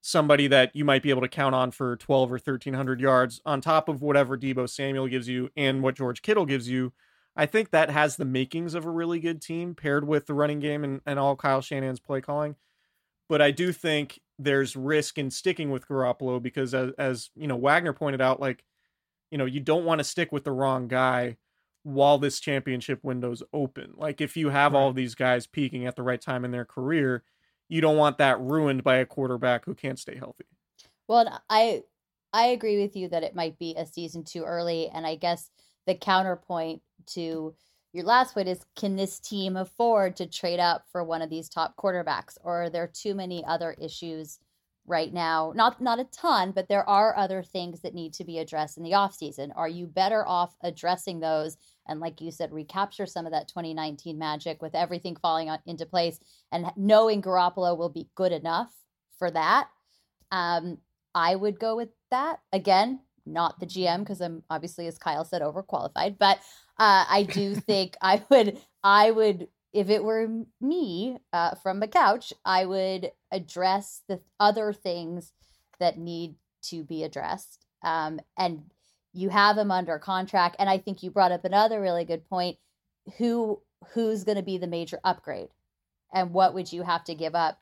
somebody 0.00 0.48
that 0.48 0.74
you 0.74 0.84
might 0.84 1.02
be 1.02 1.10
able 1.10 1.22
to 1.22 1.28
count 1.28 1.54
on 1.54 1.70
for 1.70 1.96
12 1.96 2.30
or 2.30 2.34
1300 2.34 3.00
yards 3.00 3.40
on 3.46 3.60
top 3.60 3.88
of 3.88 4.02
whatever 4.02 4.36
Deebo 4.36 4.68
Samuel 4.68 5.06
gives 5.06 5.28
you 5.28 5.48
and 5.56 5.82
what 5.82 5.94
George 5.94 6.22
Kittle 6.22 6.44
gives 6.44 6.68
you, 6.68 6.92
I 7.36 7.46
think 7.46 7.70
that 7.70 7.88
has 7.88 8.16
the 8.16 8.24
makings 8.24 8.74
of 8.74 8.84
a 8.84 8.90
really 8.90 9.20
good 9.20 9.40
team 9.40 9.74
paired 9.74 10.06
with 10.06 10.26
the 10.26 10.34
running 10.34 10.58
game 10.58 10.84
and, 10.84 11.00
and 11.06 11.18
all 11.18 11.36
Kyle 11.36 11.60
Shanahan's 11.60 12.00
play 12.00 12.20
calling. 12.20 12.56
But 13.28 13.40
I 13.40 13.52
do 13.52 13.72
think 13.72 14.20
there's 14.38 14.76
risk 14.76 15.18
in 15.18 15.30
sticking 15.30 15.70
with 15.70 15.88
Garoppolo 15.88 16.42
because 16.42 16.74
as, 16.74 16.90
as 16.98 17.30
you 17.36 17.46
know, 17.46 17.56
Wagner 17.56 17.92
pointed 17.92 18.20
out, 18.20 18.40
like, 18.40 18.64
you 19.30 19.38
know, 19.38 19.46
you 19.46 19.60
don't 19.60 19.84
want 19.84 20.00
to 20.00 20.04
stick 20.04 20.32
with 20.32 20.44
the 20.44 20.52
wrong 20.52 20.88
guy 20.88 21.38
while 21.84 22.18
this 22.18 22.40
championship 22.40 23.00
window's 23.02 23.42
open. 23.52 23.92
Like 23.96 24.20
if 24.20 24.36
you 24.36 24.50
have 24.50 24.72
right. 24.72 24.78
all 24.78 24.92
these 24.92 25.14
guys 25.14 25.46
peaking 25.46 25.86
at 25.86 25.96
the 25.96 26.02
right 26.02 26.20
time 26.20 26.44
in 26.44 26.50
their 26.50 26.64
career, 26.64 27.24
you 27.68 27.80
don't 27.80 27.96
want 27.96 28.18
that 28.18 28.40
ruined 28.40 28.84
by 28.84 28.96
a 28.96 29.06
quarterback 29.06 29.64
who 29.64 29.74
can't 29.74 29.98
stay 29.98 30.16
healthy. 30.16 30.44
Well, 31.08 31.42
I 31.50 31.82
I 32.32 32.46
agree 32.46 32.80
with 32.80 32.96
you 32.96 33.08
that 33.08 33.22
it 33.22 33.34
might 33.34 33.58
be 33.58 33.74
a 33.76 33.84
season 33.84 34.24
too 34.24 34.44
early 34.44 34.88
and 34.88 35.06
I 35.06 35.16
guess 35.16 35.50
the 35.86 35.94
counterpoint 35.94 36.82
to 37.08 37.54
your 37.92 38.04
last 38.04 38.34
point 38.34 38.48
is 38.48 38.64
can 38.76 38.96
this 38.96 39.20
team 39.20 39.56
afford 39.56 40.16
to 40.16 40.26
trade 40.26 40.60
up 40.60 40.86
for 40.90 41.04
one 41.04 41.22
of 41.22 41.30
these 41.30 41.48
top 41.48 41.76
quarterbacks 41.76 42.38
or 42.42 42.64
are 42.64 42.70
there 42.70 42.86
too 42.86 43.14
many 43.14 43.44
other 43.44 43.76
issues 43.78 44.38
right 44.86 45.12
now 45.12 45.52
not 45.54 45.80
not 45.80 46.00
a 46.00 46.04
ton 46.04 46.52
but 46.52 46.68
there 46.68 46.88
are 46.88 47.16
other 47.16 47.42
things 47.42 47.80
that 47.80 47.94
need 47.94 48.12
to 48.14 48.24
be 48.24 48.38
addressed 48.38 48.76
in 48.76 48.82
the 48.82 48.92
offseason 48.92 49.50
are 49.54 49.68
you 49.68 49.86
better 49.86 50.26
off 50.26 50.56
addressing 50.62 51.20
those 51.20 51.56
and 51.86 52.00
like 52.00 52.20
you 52.20 52.30
said 52.30 52.52
recapture 52.52 53.06
some 53.06 53.26
of 53.26 53.32
that 53.32 53.48
2019 53.48 54.18
magic 54.18 54.62
with 54.62 54.74
everything 54.74 55.16
falling 55.16 55.50
on, 55.50 55.58
into 55.66 55.86
place 55.86 56.18
and 56.52 56.66
knowing 56.76 57.22
Garoppolo 57.22 57.76
will 57.76 57.90
be 57.90 58.08
good 58.14 58.32
enough 58.32 58.72
for 59.18 59.30
that 59.30 59.68
um 60.30 60.78
I 61.14 61.34
would 61.34 61.58
go 61.58 61.76
with 61.76 61.90
that 62.10 62.38
again 62.52 63.00
not 63.26 63.58
the 63.60 63.66
GM 63.66 64.00
because 64.00 64.20
I'm 64.20 64.42
obviously, 64.50 64.86
as 64.86 64.98
Kyle 64.98 65.24
said, 65.24 65.42
overqualified. 65.42 66.18
But 66.18 66.38
uh, 66.78 67.04
I 67.08 67.26
do 67.30 67.54
think 67.66 67.96
I 68.00 68.22
would, 68.30 68.58
I 68.82 69.10
would, 69.10 69.48
if 69.72 69.88
it 69.88 70.04
were 70.04 70.28
me 70.60 71.18
uh, 71.32 71.54
from 71.56 71.80
the 71.80 71.88
couch, 71.88 72.32
I 72.44 72.66
would 72.66 73.10
address 73.30 74.02
the 74.08 74.20
other 74.38 74.72
things 74.72 75.32
that 75.80 75.98
need 75.98 76.34
to 76.64 76.84
be 76.84 77.04
addressed. 77.04 77.64
Um, 77.82 78.20
and 78.38 78.62
you 79.12 79.28
have 79.28 79.58
him 79.58 79.70
under 79.70 79.98
contract, 79.98 80.56
and 80.58 80.68
I 80.68 80.78
think 80.78 81.02
you 81.02 81.10
brought 81.10 81.32
up 81.32 81.44
another 81.44 81.80
really 81.80 82.04
good 82.04 82.28
point. 82.28 82.58
Who 83.18 83.60
who's 83.94 84.24
going 84.24 84.36
to 84.36 84.42
be 84.42 84.58
the 84.58 84.66
major 84.66 85.00
upgrade, 85.04 85.48
and 86.12 86.32
what 86.32 86.54
would 86.54 86.72
you 86.72 86.82
have 86.82 87.04
to 87.04 87.14
give 87.14 87.34
up 87.34 87.58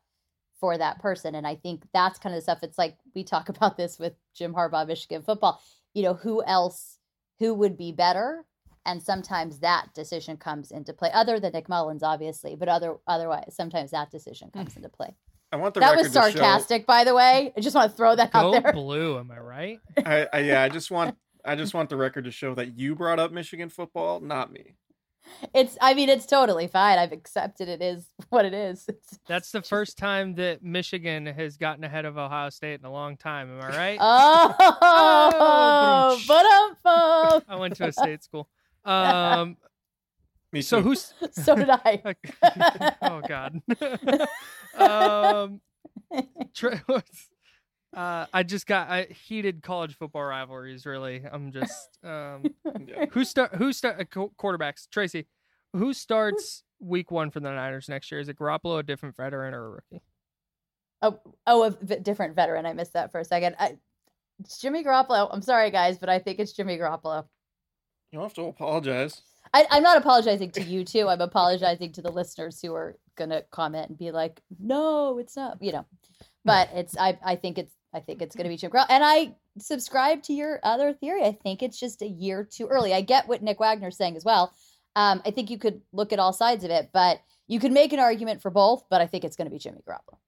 for 0.61 0.77
that 0.79 1.01
person. 1.01 1.35
And 1.35 1.47
I 1.47 1.57
think 1.57 1.83
that's 1.93 2.19
kind 2.19 2.35
of 2.35 2.39
the 2.39 2.43
stuff. 2.43 2.63
It's 2.63 2.79
like 2.79 2.97
we 3.15 3.25
talk 3.25 3.49
about 3.49 3.77
this 3.77 3.99
with 3.99 4.13
Jim 4.35 4.55
Harbaugh, 4.55 4.87
Michigan 4.87 5.23
football. 5.23 5.61
You 5.95 6.05
know, 6.05 6.15
who 6.15 6.45
else, 6.45 6.99
who 7.41 7.55
would 7.55 7.77
be 7.77 7.91
better? 7.91 8.45
And 8.87 9.03
sometimes 9.03 9.59
that 9.59 9.93
decision 9.95 10.37
comes 10.37 10.71
into 10.71 10.93
play, 10.93 11.11
other 11.13 11.39
than 11.39 11.53
Nick 11.53 11.69
Mullens, 11.69 12.03
obviously, 12.03 12.55
but 12.57 12.69
other 12.69 12.97
otherwise, 13.07 13.55
sometimes 13.55 13.91
that 13.91 14.11
decision 14.11 14.49
hmm. 14.49 14.59
comes 14.59 14.77
into 14.77 14.89
play. 14.89 15.15
I 15.53 15.57
want 15.57 15.75
the 15.75 15.81
that 15.81 15.97
was 15.97 16.13
sarcastic, 16.13 16.83
show... 16.83 16.87
by 16.87 17.05
the 17.05 17.15
way. 17.15 17.53
I 17.57 17.61
just 17.61 17.75
want 17.75 17.91
to 17.91 17.97
throw 17.97 18.15
that 18.15 18.33
Go 18.33 18.55
out 18.55 18.63
there. 18.63 18.73
Blue, 18.73 19.19
am 19.19 19.31
I 19.31 19.39
right? 19.39 19.81
I, 19.99 20.29
I, 20.33 20.39
yeah, 20.41 20.63
I 20.63 20.69
just 20.69 20.91
want 20.91 21.17
I 21.45 21.57
just 21.57 21.75
want 21.75 21.89
the 21.89 21.97
record 21.97 22.25
to 22.25 22.31
show 22.31 22.55
that 22.55 22.79
you 22.79 22.95
brought 22.95 23.19
up 23.19 23.33
Michigan 23.33 23.69
football, 23.69 24.21
not 24.21 24.53
me. 24.53 24.77
It's 25.55 25.77
i 25.81 25.95
mean 25.95 26.09
it's 26.09 26.27
totally 26.27 26.67
fine. 26.67 26.99
I've 26.99 27.13
accepted 27.13 27.69
it 27.69 27.83
is 27.83 28.07
what 28.31 28.45
it 28.45 28.55
is. 28.55 28.85
It's 28.89 29.19
that's 29.27 29.51
the 29.51 29.63
first 29.63 29.99
time 29.99 30.35
that 30.37 30.63
michigan 30.63 31.27
has 31.27 31.57
gotten 31.57 31.85
ahead 31.85 32.05
of 32.05 32.19
ohio 32.19 32.51
state 32.51 32.81
in 32.81 32.87
a 32.87 32.91
long 32.91 33.17
time 33.17 33.51
am 33.51 33.61
i 33.61 33.69
right? 33.77 33.99
Oh, 34.01 34.55
oh 34.83 36.21
but 36.27 36.47
um, 36.47 37.43
i 37.49 37.57
went 37.57 37.77
to 37.77 37.87
a 37.87 37.93
state 37.93 38.23
school. 38.23 38.49
Um 38.85 39.57
me 40.53 40.63
so 40.63 40.83
who's 40.83 41.15
so 41.33 41.55
did 41.55 41.71
i. 41.71 42.03
Oh 43.03 43.21
god. 43.27 43.61
Um 44.77 45.61
uh, 47.97 48.27
I 48.33 48.43
just 48.43 48.67
got 48.67 48.89
I, 48.89 49.07
heated 49.27 49.63
college 49.63 49.97
football 49.97 50.25
rivalries. 50.25 50.87
Really, 50.87 51.23
I'm 51.31 51.51
just 51.53 51.99
um, 52.05 52.45
yeah. 52.87 53.07
who 53.11 53.25
start 53.25 53.55
who 53.57 53.73
start 53.73 54.01
uh, 54.01 54.05
quarterbacks. 54.05 54.89
Tracy, 54.91 55.27
who 55.73 55.93
starts 55.93 56.63
week 56.79 57.11
one 57.11 57.31
for 57.31 57.41
the 57.41 57.51
Niners 57.51 57.89
next 57.89 58.11
year? 58.11 58.21
Is 58.21 58.29
it 58.29 58.39
Garoppolo, 58.39 58.79
a 58.79 58.83
different 58.83 59.17
veteran, 59.17 59.55
or 59.55 59.67
a 59.67 59.71
rookie? 59.71 60.03
Oh, 61.03 61.19
oh, 61.47 61.65
a 61.65 61.71
v- 61.71 62.01
different 62.01 62.37
veteran. 62.37 62.67
I 62.67 62.75
missed 62.75 62.93
that 62.93 63.11
for 63.11 63.21
a 63.21 63.25
second. 63.25 63.57
I, 63.59 63.79
it's 64.39 64.61
Jimmy 64.61 64.85
Garoppolo. 64.85 65.29
I'm 65.33 65.43
sorry, 65.43 65.71
guys, 65.71 65.99
but 65.99 66.09
I 66.09 66.19
think 66.19 66.39
it's 66.39 66.53
Jimmy 66.53 66.79
Garoppolo. 66.79 67.25
You 68.13 68.19
don't 68.19 68.25
have 68.25 68.35
to 68.35 68.45
apologize. 68.45 69.23
I, 69.53 69.67
I'm 69.71 69.83
not 69.83 69.97
apologizing 69.97 70.51
to 70.53 70.63
you 70.63 70.85
too. 70.85 71.09
I'm 71.09 71.21
apologizing 71.21 71.93
to 71.93 72.03
the 72.03 72.11
listeners 72.11 72.61
who 72.61 72.75
are 72.75 72.97
gonna 73.17 73.43
comment 73.51 73.89
and 73.89 73.99
be 73.99 74.11
like, 74.11 74.41
"No, 74.59 75.19
it's 75.19 75.37
not." 75.37 75.59
You 75.61 75.73
know, 75.73 75.87
but 76.45 76.71
it's. 76.75 76.97
I. 76.97 77.19
I 77.25 77.37
think 77.37 77.59
it's 77.59 77.75
I 77.93 78.01
think 78.01 78.23
it's 78.23 78.37
going 78.37 78.45
to 78.45 78.51
be 78.51 78.57
Jim 78.57 78.71
Crow. 78.71 78.83
And 78.89 79.03
I 79.05 79.35
subscribe 79.59 80.23
to 80.25 80.33
your 80.33 80.61
other 80.63 80.93
theory. 80.93 81.25
I 81.25 81.33
think 81.33 81.63
it's 81.63 81.79
just 81.79 82.03
a 82.03 82.07
year 82.07 82.45
too 82.45 82.67
early. 82.67 82.95
I 82.95 83.01
get 83.01 83.29
what 83.29 83.43
Nick 83.43 83.59
Wagner's 83.59 83.97
saying 83.97 84.17
as 84.17 84.25
well. 84.25 84.55
Um, 84.97 85.23
I 85.25 85.31
think 85.31 85.51
you 85.51 85.59
could 85.59 85.81
look 85.93 86.13
at 86.13 86.19
all 86.19 86.33
sides 86.33 86.65
of 86.65 86.71
it, 86.71 86.91
but 86.93 87.21
you 87.47 87.59
could 87.59 87.73
make 87.73 87.93
an 87.93 87.99
argument 87.99 88.43
for 88.43 88.51
both. 88.51 88.85
But 88.91 89.01
I 89.01 89.07
think 89.07 89.25
it's 89.25 89.37
going 89.37 89.47
to 89.47 89.51
be 89.51 89.59
Jimmy 89.59 89.81
Garoppolo. 89.89 90.19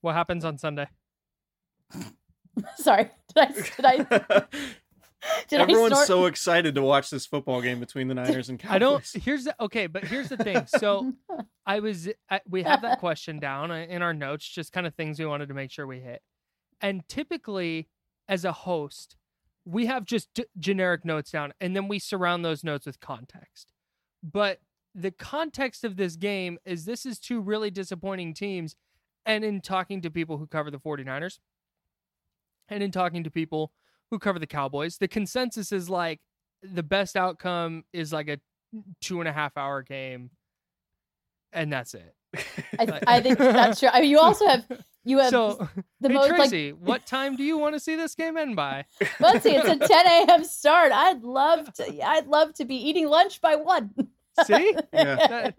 What 0.00 0.14
happens 0.14 0.44
on 0.44 0.58
Sunday? 0.58 0.88
Sorry, 2.76 3.10
did 3.34 3.38
I 3.38 3.96
did 3.96 4.06
I 4.20 4.42
Did 5.48 5.60
Everyone's 5.60 6.06
so 6.06 6.26
excited 6.26 6.74
to 6.74 6.82
watch 6.82 7.10
this 7.10 7.26
football 7.26 7.60
game 7.60 7.80
between 7.80 8.08
the 8.08 8.14
Niners 8.22 8.48
and 8.48 8.58
Cowboys. 8.58 8.74
I 8.74 8.78
don't. 8.78 9.10
Here's 9.22 9.44
the 9.44 9.54
okay, 9.60 9.86
but 9.86 10.04
here's 10.04 10.28
the 10.28 10.36
thing. 10.36 10.66
So 10.82 11.12
I 11.66 11.80
was. 11.80 12.08
I, 12.30 12.40
we 12.48 12.62
have 12.62 12.82
that 12.82 12.98
question 12.98 13.38
down 13.38 13.70
uh, 13.70 13.86
in 13.88 14.02
our 14.02 14.14
notes, 14.14 14.48
just 14.48 14.72
kind 14.72 14.86
of 14.86 14.94
things 14.94 15.18
we 15.18 15.26
wanted 15.26 15.48
to 15.48 15.54
make 15.54 15.70
sure 15.70 15.86
we 15.86 16.00
hit. 16.00 16.22
And 16.80 17.06
typically, 17.08 17.88
as 18.28 18.44
a 18.44 18.52
host, 18.52 19.16
we 19.64 19.86
have 19.86 20.04
just 20.04 20.34
g- 20.34 20.44
generic 20.58 21.04
notes 21.04 21.30
down, 21.30 21.52
and 21.60 21.76
then 21.76 21.88
we 21.88 21.98
surround 21.98 22.44
those 22.44 22.64
notes 22.64 22.86
with 22.86 23.00
context. 23.00 23.72
But 24.22 24.60
the 24.94 25.10
context 25.10 25.84
of 25.84 25.96
this 25.96 26.16
game 26.16 26.58
is 26.64 26.84
this 26.84 27.06
is 27.06 27.18
two 27.18 27.40
really 27.40 27.70
disappointing 27.70 28.34
teams, 28.34 28.74
and 29.24 29.44
in 29.44 29.60
talking 29.60 30.00
to 30.02 30.10
people 30.10 30.38
who 30.38 30.46
cover 30.46 30.70
the 30.70 30.80
49ers, 30.80 31.38
and 32.68 32.82
in 32.82 32.90
talking 32.90 33.22
to 33.24 33.30
people 33.30 33.72
who 34.12 34.18
cover 34.18 34.38
the 34.38 34.46
Cowboys, 34.46 34.98
the 34.98 35.08
consensus 35.08 35.72
is 35.72 35.88
like 35.88 36.20
the 36.62 36.82
best 36.82 37.16
outcome 37.16 37.82
is 37.94 38.12
like 38.12 38.28
a 38.28 38.38
two 39.00 39.20
and 39.20 39.28
a 39.28 39.32
half 39.32 39.56
hour 39.56 39.82
game, 39.82 40.30
and 41.50 41.72
that's 41.72 41.94
it. 41.94 42.14
I, 42.78 43.00
I 43.06 43.20
think 43.20 43.38
that's 43.38 43.80
true. 43.80 43.88
I 43.90 44.02
mean, 44.02 44.10
you 44.10 44.18
also 44.18 44.46
have 44.46 44.66
you 45.02 45.18
have 45.18 45.30
So, 45.30 45.66
the 46.02 46.08
hey 46.08 46.14
most 46.14 46.28
Tracy, 46.28 46.72
like. 46.72 46.80
what 46.82 47.06
time 47.06 47.36
do 47.36 47.42
you 47.42 47.56
want 47.56 47.74
to 47.74 47.80
see 47.80 47.96
this 47.96 48.14
game 48.14 48.36
end 48.36 48.54
by? 48.54 48.84
Let's 49.18 49.44
see, 49.44 49.56
it's 49.56 49.66
a 49.66 49.78
10 49.78 50.06
a.m. 50.06 50.44
start. 50.44 50.92
I'd 50.92 51.22
love 51.22 51.72
to. 51.74 52.06
I'd 52.06 52.26
love 52.26 52.52
to 52.54 52.66
be 52.66 52.76
eating 52.76 53.08
lunch 53.08 53.40
by 53.40 53.56
one. 53.56 53.92
See, 54.44 54.74
uh, 54.92 55.50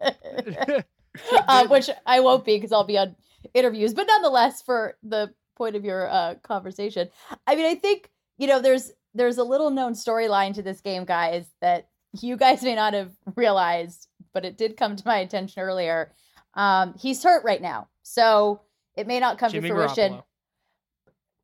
which 1.70 1.89
I 2.06 2.20
won't 2.20 2.45
be 2.45 2.58
because 2.58 2.72
I'll 2.72 2.84
be 2.84 2.99
on 2.99 3.16
interviews. 3.56 3.95
But 3.95 4.06
nonetheless, 4.06 4.62
for 4.62 4.95
the 5.01 5.34
point 5.56 5.76
of 5.76 5.84
your 5.84 6.08
uh, 6.08 6.36
conversation, 6.43 7.10
I 7.47 7.56
mean, 7.56 7.66
I 7.66 7.74
think 7.74 8.10
you 8.38 8.47
know 8.47 8.61
there's 8.61 8.91
there's 9.13 9.38
a 9.38 9.43
little 9.43 9.69
known 9.69 9.93
storyline 9.93 10.53
to 10.55 10.61
this 10.61 10.81
game, 10.81 11.05
guys, 11.05 11.45
that 11.61 11.88
you 12.19 12.38
guys 12.38 12.63
may 12.63 12.75
not 12.75 12.93
have 12.93 13.11
realized, 13.36 14.07
but 14.34 14.45
it 14.45 14.57
did 14.57 14.77
come 14.77 14.95
to 14.95 15.03
my 15.05 15.17
attention 15.17 15.61
earlier. 15.61 16.11
Um, 16.55 16.95
he's 16.99 17.23
hurt 17.23 17.43
right 17.43 17.61
now, 17.61 17.88
so 18.03 18.61
it 18.95 19.07
may 19.07 19.19
not 19.19 19.38
come 19.38 19.51
Jimmy 19.51 19.69
to 19.69 19.75
fruition. 19.75 20.13
Garoppolo. 20.13 20.23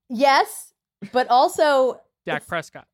Yes, 0.10 0.74
but 1.12 1.28
also 1.30 2.02
Dak 2.26 2.48
Prescott. 2.48 2.88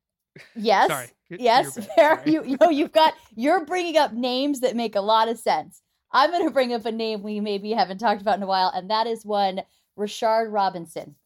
Yes. 0.54 0.88
Sorry. 0.88 1.08
Yes. 1.30 1.86
Fair. 1.96 2.22
You, 2.26 2.44
you 2.44 2.56
know, 2.60 2.70
you've 2.70 2.92
got 2.92 3.14
you're 3.34 3.64
bringing 3.64 3.96
up 3.96 4.12
names 4.12 4.60
that 4.60 4.76
make 4.76 4.94
a 4.94 5.00
lot 5.00 5.28
of 5.28 5.38
sense. 5.38 5.82
I'm 6.12 6.30
going 6.30 6.44
to 6.44 6.52
bring 6.52 6.72
up 6.72 6.86
a 6.86 6.92
name 6.92 7.22
we 7.22 7.40
maybe 7.40 7.72
haven't 7.72 7.98
talked 7.98 8.22
about 8.22 8.36
in 8.36 8.42
a 8.42 8.46
while, 8.46 8.70
and 8.74 8.90
that 8.90 9.06
is 9.06 9.24
one 9.24 9.62
Rashard 9.98 10.52
Robinson. 10.52 11.16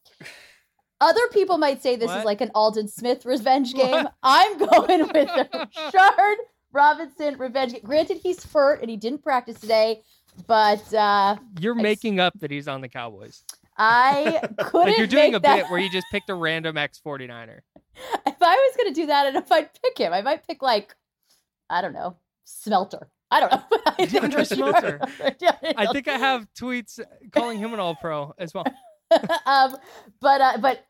Other 1.01 1.27
people 1.33 1.57
might 1.57 1.81
say 1.83 1.95
this 1.97 2.11
is 2.11 2.23
like 2.23 2.39
an 2.41 2.51
Aldon 2.55 2.87
Smith 2.87 3.25
revenge 3.25 3.73
game. 3.75 3.91
What? 4.03 4.13
I'm 4.23 4.57
going 4.57 4.99
with 5.01 5.11
the 5.13 5.67
Rashard 5.93 6.35
Robinson 6.71 7.37
revenge 7.37 7.73
game. 7.73 7.81
Granted, 7.83 8.19
he's 8.23 8.43
hurt 8.45 8.81
and 8.81 8.89
he 8.89 8.95
didn't 8.97 9.23
practice 9.23 9.59
today, 9.59 10.03
but 10.47 10.93
uh, 10.93 11.35
You're 11.59 11.75
making 11.75 12.19
up 12.19 12.39
that 12.39 12.51
he's 12.51 12.67
on 12.67 12.81
the 12.81 12.87
Cowboys. 12.87 13.43
I 13.77 14.47
couldn't 14.59 14.89
Like 14.89 14.97
you're 14.97 15.07
doing 15.07 15.33
a 15.33 15.39
that. 15.39 15.55
bit 15.63 15.71
where 15.71 15.79
you 15.79 15.89
just 15.89 16.05
picked 16.11 16.29
a 16.29 16.35
random 16.35 16.77
ex 16.77 17.01
49er. 17.03 17.59
if 18.27 18.35
I 18.41 18.55
was 18.55 18.75
going 18.77 18.93
to 18.93 19.01
do 19.01 19.07
that, 19.07 19.25
and 19.25 19.35
if 19.37 19.51
I'd 19.51 19.69
pick 19.81 19.97
him, 19.97 20.13
I 20.13 20.21
might 20.21 20.45
pick 20.45 20.61
like, 20.61 20.95
I 21.69 21.81
don't 21.81 21.93
know, 21.93 22.15
Smelter. 22.43 23.07
I 23.31 23.39
don't 23.39 23.51
know. 23.51 23.63
I 23.87 24.05
DeAndre 24.05 24.45
Smelter. 24.45 24.99
I 25.77 25.87
think 25.93 26.07
I 26.09 26.17
have 26.17 26.47
tweets 26.53 26.99
calling 27.31 27.57
him 27.57 27.73
an 27.73 27.79
all 27.79 27.95
pro 27.95 28.35
as 28.37 28.53
well. 28.53 28.65
um, 29.45 29.77
but 30.19 30.41
uh, 30.41 30.57
but 30.59 30.85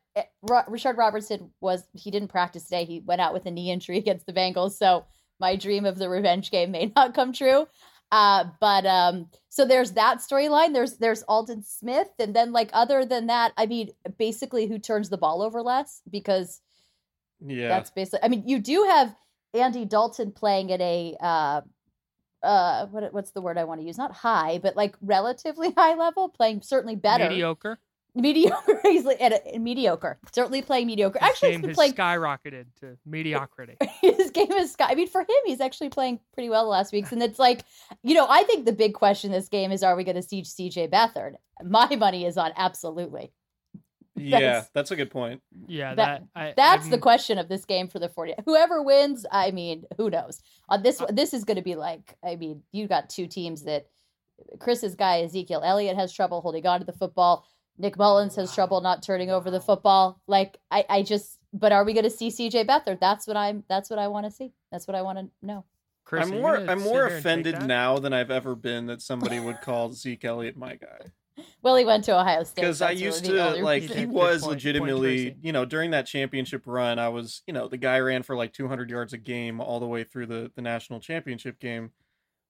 Rashard 0.46 0.98
Robinson 0.98 1.52
was 1.62 1.84
he 1.94 2.12
didn't 2.12 2.30
practice 2.30 2.64
today. 2.66 2.86
He 2.86 3.00
went 3.00 3.22
out 3.22 3.34
with 3.34 3.46
a 3.46 3.52
knee 3.52 3.72
injury 3.72 3.98
against 4.00 4.26
the 4.26 4.34
Bengals. 4.34 4.74
So 4.78 5.06
my 5.40 5.56
dream 5.56 5.86
of 5.86 5.98
the 5.98 6.10
revenge 6.10 6.52
game 6.52 6.72
may 6.72 6.92
not 6.96 7.14
come 7.14 7.34
true. 7.34 7.68
Uh, 8.12 8.44
but 8.60 8.86
um, 8.86 9.30
so 9.48 9.66
there's 9.66 9.94
that 9.94 10.18
storyline. 10.18 10.74
There's 10.74 10.98
there's 10.98 11.24
Aldon 11.24 11.64
Smith, 11.64 12.10
and 12.20 12.36
then 12.36 12.52
like 12.52 12.70
other 12.74 13.06
than 13.06 13.28
that, 13.28 13.54
I 13.56 13.66
mean, 13.68 13.90
basically 14.18 14.68
who 14.68 14.80
turns 14.80 15.10
the 15.10 15.18
ball 15.18 15.42
over 15.42 15.62
less 15.62 16.02
because 16.10 16.60
Yeah. 17.40 17.70
that's 17.70 17.90
basically. 17.90 18.20
I 18.24 18.28
mean, 18.28 18.44
you 18.46 18.60
do 18.60 18.84
have 18.84 19.16
Andy 19.54 19.86
Dalton 19.86 20.34
playing 20.34 20.74
at 20.74 20.82
a 20.82 21.16
uh, 21.22 21.62
uh, 22.44 22.88
what 22.88 23.14
what's 23.14 23.32
the 23.32 23.42
word 23.42 23.58
I 23.58 23.64
want 23.64 23.80
to 23.80 23.88
use? 23.88 23.98
Not 23.98 24.12
high, 24.12 24.60
but 24.62 24.76
like 24.76 24.96
relatively 25.02 25.72
high 25.78 25.96
level, 25.96 26.28
playing 26.28 26.64
certainly 26.64 26.98
better. 26.98 27.30
Mediocre. 27.30 27.80
Mediocre. 28.14 28.80
He's 28.84 29.06
like 29.06 29.22
at 29.22 29.32
a, 29.32 29.56
uh, 29.56 29.60
mediocre. 29.60 30.20
Certainly 30.34 30.64
playing 30.64 30.88
mediocre. 30.88 31.18
His 31.20 31.30
Actually, 31.30 31.50
he's 31.50 31.56
game 31.56 31.62
been 31.62 31.70
has 31.70 31.76
playing. 31.78 31.94
skyrocketed 31.94 32.66
to 32.82 32.98
mediocrity. 33.06 33.78
His 34.02 34.32
game 34.32 34.52
is 34.52 34.74
sky. 34.74 34.88
I 34.90 34.96
mean, 34.96 35.08
for 35.08 35.22
him, 35.22 35.28
he's 35.46 35.62
actually 35.62 35.90
playing 35.90 36.20
pretty 36.34 36.50
well 36.50 36.64
the 36.66 36.70
last 36.70 36.92
weeks. 36.92 37.12
And 37.14 37.24
it's 37.24 37.40
like, 37.40 37.64
you 38.04 38.14
know, 38.14 38.28
I 38.30 38.44
think 38.44 38.66
the 38.66 38.74
big 38.74 38.94
question 38.94 39.32
this 39.32 39.48
game 39.48 39.72
is: 39.72 39.82
Are 39.84 39.96
we 39.96 40.04
going 40.04 40.16
to 40.18 40.22
see 40.22 40.42
CJ 40.42 40.90
Beathard? 40.92 41.34
My 41.64 41.96
money 41.96 42.26
is 42.26 42.38
on 42.38 42.52
absolutely. 42.58 43.32
Yeah, 44.18 44.40
That's- 44.40 44.70
that's 44.74 44.92
a 44.92 44.96
good 44.98 45.10
point. 45.10 45.42
Yeah, 45.68 45.96
That, 45.96 46.24
that, 46.36 46.40
I, 46.40 46.54
that's 46.56 46.86
the 46.88 46.96
I'm- 46.98 47.02
question 47.02 47.38
of 47.40 47.48
this 47.48 47.64
game 47.64 47.88
for 47.88 47.98
the 47.98 48.10
40. 48.10 48.34
Whoever 48.46 48.84
wins, 48.84 49.26
I 49.32 49.52
mean, 49.52 49.86
who 49.98 50.10
knows? 50.10 50.42
On 50.68 50.84
this 50.84 51.00
one, 51.00 51.16
this 51.16 51.34
is 51.34 51.46
going 51.46 51.56
to 51.56 51.64
be 51.64 51.76
like, 51.76 52.18
I 52.24 52.36
mean, 52.36 52.62
you 52.74 52.88
got 52.88 53.10
two 53.10 53.26
teams 53.26 53.64
that 53.64 53.88
Chris's 54.60 54.96
guy 54.96 55.22
Ezekiel 55.22 55.62
Elliott 55.64 55.96
has 55.96 56.12
trouble 56.14 56.42
holding 56.42 56.68
on 56.68 56.82
to 56.82 56.86
the 56.86 56.92
football. 56.92 57.46
Nick 57.78 57.98
Mullens 57.98 58.36
has 58.36 58.54
trouble 58.54 58.82
not 58.82 59.04
turning 59.04 59.30
over 59.30 59.50
the 59.50 59.62
football. 59.62 60.20
Like 60.28 60.58
I, 60.70 60.86
I 60.90 61.02
just, 61.04 61.40
but 61.54 61.72
are 61.72 61.84
we 61.84 61.94
going 61.94 62.04
to 62.04 62.10
see 62.10 62.30
CJ 62.30 62.66
Beathard? 62.68 63.00
That's 63.00 63.28
what 63.28 63.38
I'm. 63.38 63.64
That's 63.68 63.90
what 63.90 64.00
I 64.00 64.08
want 64.08 64.26
to 64.26 64.32
see. 64.32 64.54
That's 64.72 64.88
what 64.88 64.96
I 64.96 65.02
want 65.02 65.20
to 65.20 65.30
know. 65.42 65.66
Chris, 66.04 66.28
I'm 66.28 66.42
more 66.42 66.58
I'm 66.58 66.82
more 66.82 66.94
here 66.94 67.04
and 67.04 67.12
take 67.12 67.20
offended 67.20 67.64
now 67.64 68.00
than 68.00 68.14
I've 68.14 68.32
ever 68.32 68.56
been 68.56 68.88
that 68.88 69.02
somebody 69.02 69.40
would 69.40 69.62
call 69.62 69.92
Zeke 69.94 70.26
Elliott 70.26 70.58
my 70.58 70.76
guy. 70.76 71.12
Well, 71.62 71.76
he 71.76 71.86
went 71.86 72.04
to 72.06 72.20
Ohio 72.20 72.44
State 72.44 72.62
Because 72.62 72.82
I 72.82 72.92
used 72.92 73.26
really 73.28 73.60
to 73.60 73.64
like 73.64 73.84
he 73.84 74.06
was 74.06 74.42
point, 74.42 74.42
point, 74.42 74.52
legitimately 74.52 75.24
Tracy. 75.24 75.38
you 75.42 75.52
know 75.54 75.66
during 75.66 75.92
that 75.92 76.06
championship 76.06 76.64
run 76.66 77.00
I 77.00 77.10
was 77.10 77.44
you 77.48 77.54
know 77.54 77.68
the 77.68 77.78
guy 77.78 78.00
ran 78.00 78.24
for 78.24 78.36
like 78.36 78.54
200 78.54 78.90
yards 78.90 79.14
a 79.14 79.18
game 79.18 79.62
all 79.62 79.80
the 79.80 79.88
way 79.88 80.04
through 80.04 80.26
the 80.26 80.52
the 80.56 80.62
national 80.62 81.00
championship 81.00 81.60
game, 81.60 81.92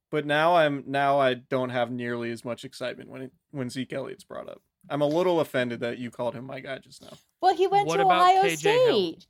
but 0.09 0.25
now 0.25 0.55
I'm 0.55 0.83
now 0.87 1.19
I 1.19 1.35
don't 1.35 1.69
have 1.69 1.91
nearly 1.91 2.31
as 2.31 2.43
much 2.43 2.65
excitement 2.65 3.09
when 3.09 3.21
it, 3.23 3.31
when 3.51 3.69
Zeke 3.69 3.93
Elliott's 3.93 4.23
brought 4.23 4.49
up. 4.49 4.61
I'm 4.89 5.01
a 5.01 5.07
little 5.07 5.39
offended 5.39 5.81
that 5.81 5.97
you 5.99 6.11
called 6.11 6.33
him 6.35 6.45
my 6.45 6.59
guy 6.59 6.79
just 6.79 7.01
now. 7.01 7.13
Well, 7.41 7.55
he 7.55 7.67
went 7.67 7.87
What 7.87 7.97
to 7.97 8.03
about 8.03 8.21
Ohio 8.21 8.43
KJ 8.43 8.61
Hill? 8.63 8.85
State. 8.87 9.25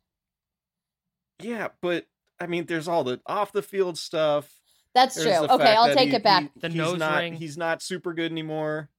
Yeah, 1.41 1.67
but 1.81 2.05
I 2.39 2.47
mean, 2.47 2.65
there's 2.65 2.87
all 2.87 3.03
the 3.03 3.19
off 3.25 3.51
the 3.51 3.61
field 3.61 3.97
stuff. 3.97 4.49
That's 4.93 5.15
There's 5.15 5.37
true. 5.37 5.47
Okay, 5.47 5.73
I'll 5.75 5.93
take 5.93 6.09
he- 6.09 6.15
it 6.15 6.23
back. 6.23 6.43
he- 6.53 6.59
The 6.59 6.67
he's 6.69 6.77
nose 6.77 6.99
not 6.99 7.19
ring. 7.19 7.33
he's 7.33 7.57
not 7.57 7.81
super 7.81 8.13
good 8.13 8.31
anymore. 8.31 8.89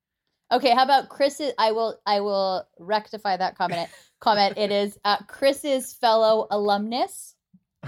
Okay, 0.50 0.74
how 0.74 0.82
about 0.84 1.08
Chris's? 1.08 1.52
I 1.58 1.72
will 1.72 1.98
I 2.06 2.20
will 2.20 2.66
rectify 2.78 3.36
that 3.36 3.56
comment. 3.56 3.88
comment. 4.20 4.56
It 4.58 4.70
is 4.70 4.98
uh, 5.04 5.18
Chris's 5.28 5.92
fellow 5.94 6.46
alumnus 6.50 7.34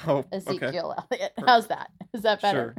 Oh, 0.06 0.18
okay. 0.18 0.28
Ezekiel 0.32 0.94
Elliott. 1.10 1.32
How's 1.46 1.68
that? 1.68 1.90
Is 2.12 2.22
that 2.22 2.42
better? 2.42 2.74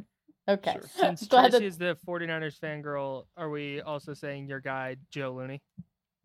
Okay. 0.48 0.74
Sure. 0.74 0.82
Since 0.96 1.28
Glad 1.28 1.50
Tracy 1.52 1.60
that- 1.60 1.66
is 1.66 1.78
the 1.78 1.98
49ers 2.08 2.60
fangirl, 2.60 3.26
are 3.36 3.50
we 3.50 3.82
also 3.82 4.14
saying 4.14 4.48
your 4.48 4.60
guy, 4.60 4.98
Joe 5.12 5.32
Looney? 5.34 5.62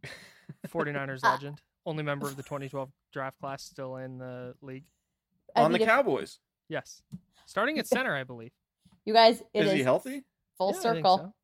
49ers 0.68 1.20
Uh, 1.24 1.30
legend. 1.32 1.60
Only 1.86 2.02
member 2.02 2.26
of 2.26 2.36
the 2.36 2.42
2012 2.42 2.90
draft 3.12 3.38
class, 3.40 3.62
still 3.62 3.96
in 3.96 4.18
the 4.18 4.54
league. 4.60 4.84
I 5.56 5.62
On 5.62 5.72
the 5.72 5.80
if- 5.80 5.86
Cowboys. 5.88 6.38
Yes. 6.68 7.02
Starting 7.46 7.78
at 7.78 7.86
center, 7.86 8.14
I 8.14 8.24
believe. 8.24 8.52
You 9.04 9.14
guys, 9.14 9.40
it 9.54 9.64
Is 9.64 9.68
is 9.68 9.72
he 9.72 9.82
healthy? 9.82 10.22
full 10.58 10.72
Yeah, 10.72 10.78
I 10.78 10.82
think 10.92 10.96
circle. 10.96 11.16
so. 11.18 11.34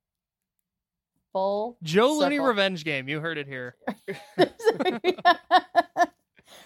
Full 1.33 1.77
Joe 1.83 2.13
Looney 2.19 2.39
revenge 2.39 2.85
game. 2.85 3.09
You 3.09 3.21
heard 3.21 3.39
it 3.39 3.47
here. 3.49 3.77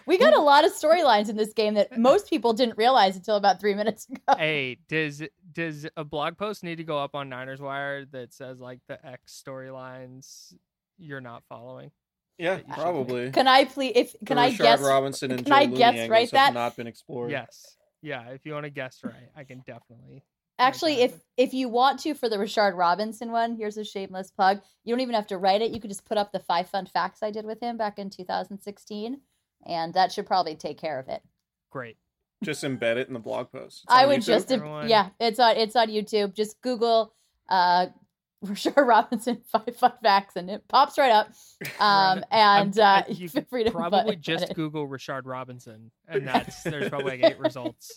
we 0.06 0.18
got 0.18 0.34
a 0.34 0.40
lot 0.40 0.64
of 0.64 0.72
storylines 0.72 1.28
in 1.28 1.36
this 1.36 1.52
game 1.52 1.74
that 1.74 1.96
most 1.98 2.28
people 2.28 2.52
didn't 2.52 2.76
realize 2.76 3.16
until 3.16 3.36
about 3.36 3.60
three 3.60 3.74
minutes 3.74 4.06
ago. 4.08 4.20
hey, 4.36 4.78
does 4.88 5.22
does 5.52 5.86
a 5.96 6.04
blog 6.04 6.36
post 6.36 6.62
need 6.64 6.76
to 6.76 6.84
go 6.84 6.98
up 6.98 7.14
on 7.14 7.28
Niners 7.28 7.60
Wire 7.60 8.04
that 8.06 8.32
says 8.32 8.60
like 8.60 8.80
the 8.88 9.04
X 9.06 9.42
storylines 9.46 10.54
you're 10.98 11.20
not 11.20 11.42
following? 11.48 11.90
Yeah, 12.38 12.56
that 12.56 12.68
you 12.68 12.74
should 12.74 12.78
read? 12.78 12.82
probably. 12.82 13.30
Can 13.32 13.48
I 13.48 13.64
please? 13.64 13.92
If 13.94 14.16
can 14.26 14.36
The 14.36 14.42
I 14.42 14.50
Rashard 14.52 14.58
guess? 14.58 14.80
Robinson 14.80 15.30
and 15.30 15.44
can 15.44 15.52
Joe 15.52 15.56
I 15.56 15.64
Looney 15.64 15.76
guess 15.76 15.94
angles 15.94 16.10
right 16.10 16.20
have 16.30 16.30
that? 16.32 16.54
not 16.54 16.76
been 16.76 16.86
explored. 16.86 17.30
Yes. 17.30 17.76
Yeah, 18.02 18.28
if 18.30 18.46
you 18.46 18.54
want 18.54 18.64
to 18.64 18.70
guess 18.70 19.00
right, 19.04 19.28
I 19.36 19.44
can 19.44 19.58
definitely. 19.66 20.24
Actually, 20.58 21.00
if 21.02 21.14
if 21.36 21.54
you 21.54 21.68
want 21.68 22.00
to 22.00 22.14
for 22.14 22.28
the 22.28 22.36
Rashard 22.36 22.76
Robinson 22.76 23.30
one, 23.32 23.56
here's 23.56 23.76
a 23.76 23.84
shameless 23.84 24.30
plug. 24.30 24.60
You 24.84 24.94
don't 24.94 25.00
even 25.00 25.14
have 25.14 25.26
to 25.28 25.38
write 25.38 25.62
it. 25.62 25.70
You 25.70 25.80
could 25.80 25.90
just 25.90 26.04
put 26.06 26.18
up 26.18 26.32
the 26.32 26.38
five 26.38 26.68
fun 26.68 26.86
facts 26.86 27.22
I 27.22 27.30
did 27.30 27.44
with 27.46 27.60
him 27.60 27.76
back 27.76 27.98
in 27.98 28.10
2016, 28.10 29.20
and 29.66 29.94
that 29.94 30.12
should 30.12 30.26
probably 30.26 30.54
take 30.56 30.78
care 30.78 30.98
of 30.98 31.08
it. 31.08 31.22
Great. 31.70 31.96
Just 32.42 32.64
embed 32.64 32.96
it 32.96 33.08
in 33.08 33.14
the 33.14 33.20
blog 33.20 33.50
post. 33.52 33.84
It's 33.84 33.92
I 33.92 34.06
would 34.06 34.20
YouTube? 34.20 34.26
just 34.26 34.52
Everyone- 34.52 34.88
yeah, 34.88 35.10
it's 35.20 35.38
on 35.38 35.56
it's 35.56 35.76
on 35.76 35.88
YouTube. 35.88 36.34
Just 36.34 36.60
Google 36.62 37.12
uh 37.48 37.86
Rashard 38.44 38.86
Robinson 38.86 39.42
five 39.52 39.76
fun 39.76 39.92
facts, 40.02 40.36
and 40.36 40.48
it 40.50 40.66
pops 40.68 40.96
right 40.98 41.12
up. 41.12 41.32
Um, 41.78 42.24
and 42.30 42.78
uh, 42.78 43.02
you 43.08 43.28
feel 43.28 43.44
free 43.50 43.64
to 43.64 43.70
probably 43.70 44.16
just 44.16 44.50
it. 44.50 44.54
Google 44.54 44.86
Rashard 44.88 45.22
Robinson, 45.24 45.90
and 46.08 46.26
that's 46.26 46.62
there's 46.62 46.88
probably 46.88 47.18
like 47.18 47.32
eight 47.32 47.38
results. 47.38 47.92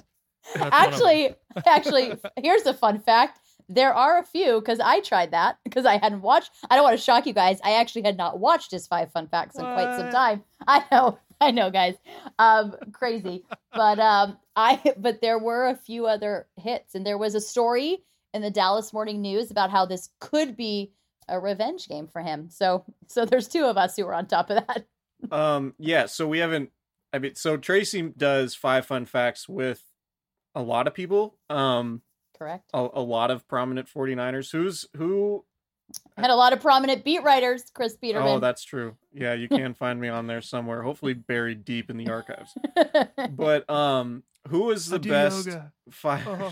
That's 0.53 0.59
one 0.59 0.67
of 0.67 0.71
them. 0.71 0.93
actually, 0.93 1.35
actually, 1.65 2.13
here's 2.41 2.65
a 2.65 2.73
fun 2.73 2.99
fact. 2.99 3.39
There 3.69 3.93
are 3.93 4.19
a 4.19 4.23
few 4.23 4.59
because 4.59 4.81
I 4.81 4.99
tried 4.99 5.31
that 5.31 5.57
because 5.63 5.85
I 5.85 5.97
hadn't 5.97 6.21
watched. 6.21 6.51
I 6.69 6.75
don't 6.75 6.83
want 6.83 6.97
to 6.97 7.03
shock 7.03 7.25
you 7.25 7.31
guys. 7.33 7.59
I 7.63 7.73
actually 7.75 8.01
had 8.03 8.17
not 8.17 8.39
watched 8.39 8.71
his 8.71 8.85
five 8.87 9.11
fun 9.13 9.27
facts 9.29 9.55
in 9.57 9.63
quite 9.63 9.95
some 9.97 10.11
time. 10.11 10.43
I 10.67 10.83
know, 10.91 11.17
I 11.43 11.51
know, 11.51 11.69
guys. 11.69 11.95
Um, 12.39 12.75
crazy, 12.93 13.43
but 13.73 13.99
um, 13.99 14.37
I 14.55 14.81
but 14.97 15.21
there 15.21 15.37
were 15.37 15.67
a 15.67 15.75
few 15.75 16.05
other 16.05 16.47
hits, 16.55 16.95
and 16.95 17.05
there 17.05 17.17
was 17.17 17.35
a 17.35 17.41
story 17.41 17.99
in 18.33 18.41
the 18.41 18.49
Dallas 18.49 18.93
Morning 18.93 19.21
News 19.21 19.51
about 19.51 19.69
how 19.69 19.85
this 19.85 20.09
could 20.19 20.55
be 20.55 20.93
a 21.27 21.39
revenge 21.39 21.87
game 21.87 22.07
for 22.07 22.21
him. 22.21 22.49
So, 22.49 22.85
so 23.07 23.25
there's 23.25 23.47
two 23.47 23.65
of 23.65 23.77
us 23.77 23.95
who 23.95 24.05
are 24.05 24.13
on 24.13 24.27
top 24.27 24.49
of 24.49 24.63
that. 24.67 24.85
Um, 25.31 25.73
yeah, 25.77 26.05
so 26.05 26.27
we 26.27 26.39
haven't. 26.39 26.71
I 27.11 27.19
mean, 27.19 27.35
so 27.35 27.57
Tracy 27.57 28.01
does 28.01 28.55
five 28.55 28.85
fun 28.85 29.05
facts 29.05 29.47
with 29.47 29.83
a 30.55 30.61
lot 30.61 30.87
of 30.87 30.93
people. 30.93 31.37
Um, 31.49 32.01
Correct. 32.37 32.69
a, 32.73 32.87
a 32.93 33.01
lot 33.01 33.31
of 33.31 33.47
prominent 33.47 33.87
49ers. 33.87 34.51
Who's 34.51 34.85
who? 34.97 35.45
I 36.17 36.21
had 36.21 36.29
a 36.29 36.35
lot 36.35 36.53
of 36.53 36.61
prominent 36.61 37.03
beat 37.03 37.23
writers. 37.23 37.63
Chris 37.73 37.97
Biderman. 37.97 38.23
Oh, 38.23 38.39
that's 38.39 38.63
true. 38.63 38.95
Yeah, 39.13 39.33
you 39.33 39.47
can 39.49 39.73
find 39.73 39.99
me 39.99 40.09
on 40.09 40.27
there 40.27 40.41
somewhere. 40.41 40.81
Hopefully 40.83 41.13
buried 41.13 41.65
deep 41.65 41.89
in 41.89 41.97
the 41.97 42.09
archives. 42.09 42.55
But 43.31 43.69
um, 43.69 44.23
who 44.49 44.71
is 44.71 44.87
the 44.89 44.99
best 44.99 45.47
yoga. 45.47 45.71
five? 45.91 46.27
Oh. 46.27 46.51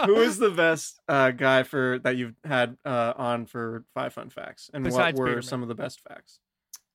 who 0.06 0.16
is 0.20 0.38
the 0.38 0.50
best 0.50 1.00
uh, 1.08 1.30
guy 1.32 1.62
for 1.62 1.98
that 2.04 2.16
you've 2.16 2.34
had 2.44 2.76
uh, 2.84 3.12
on 3.16 3.46
for 3.46 3.84
five 3.94 4.12
fun 4.12 4.30
facts, 4.30 4.70
and 4.72 4.84
Besides 4.84 5.18
what 5.18 5.22
were 5.24 5.26
Peterman. 5.26 5.42
some 5.42 5.62
of 5.62 5.68
the 5.68 5.74
best 5.74 6.00
facts? 6.00 6.38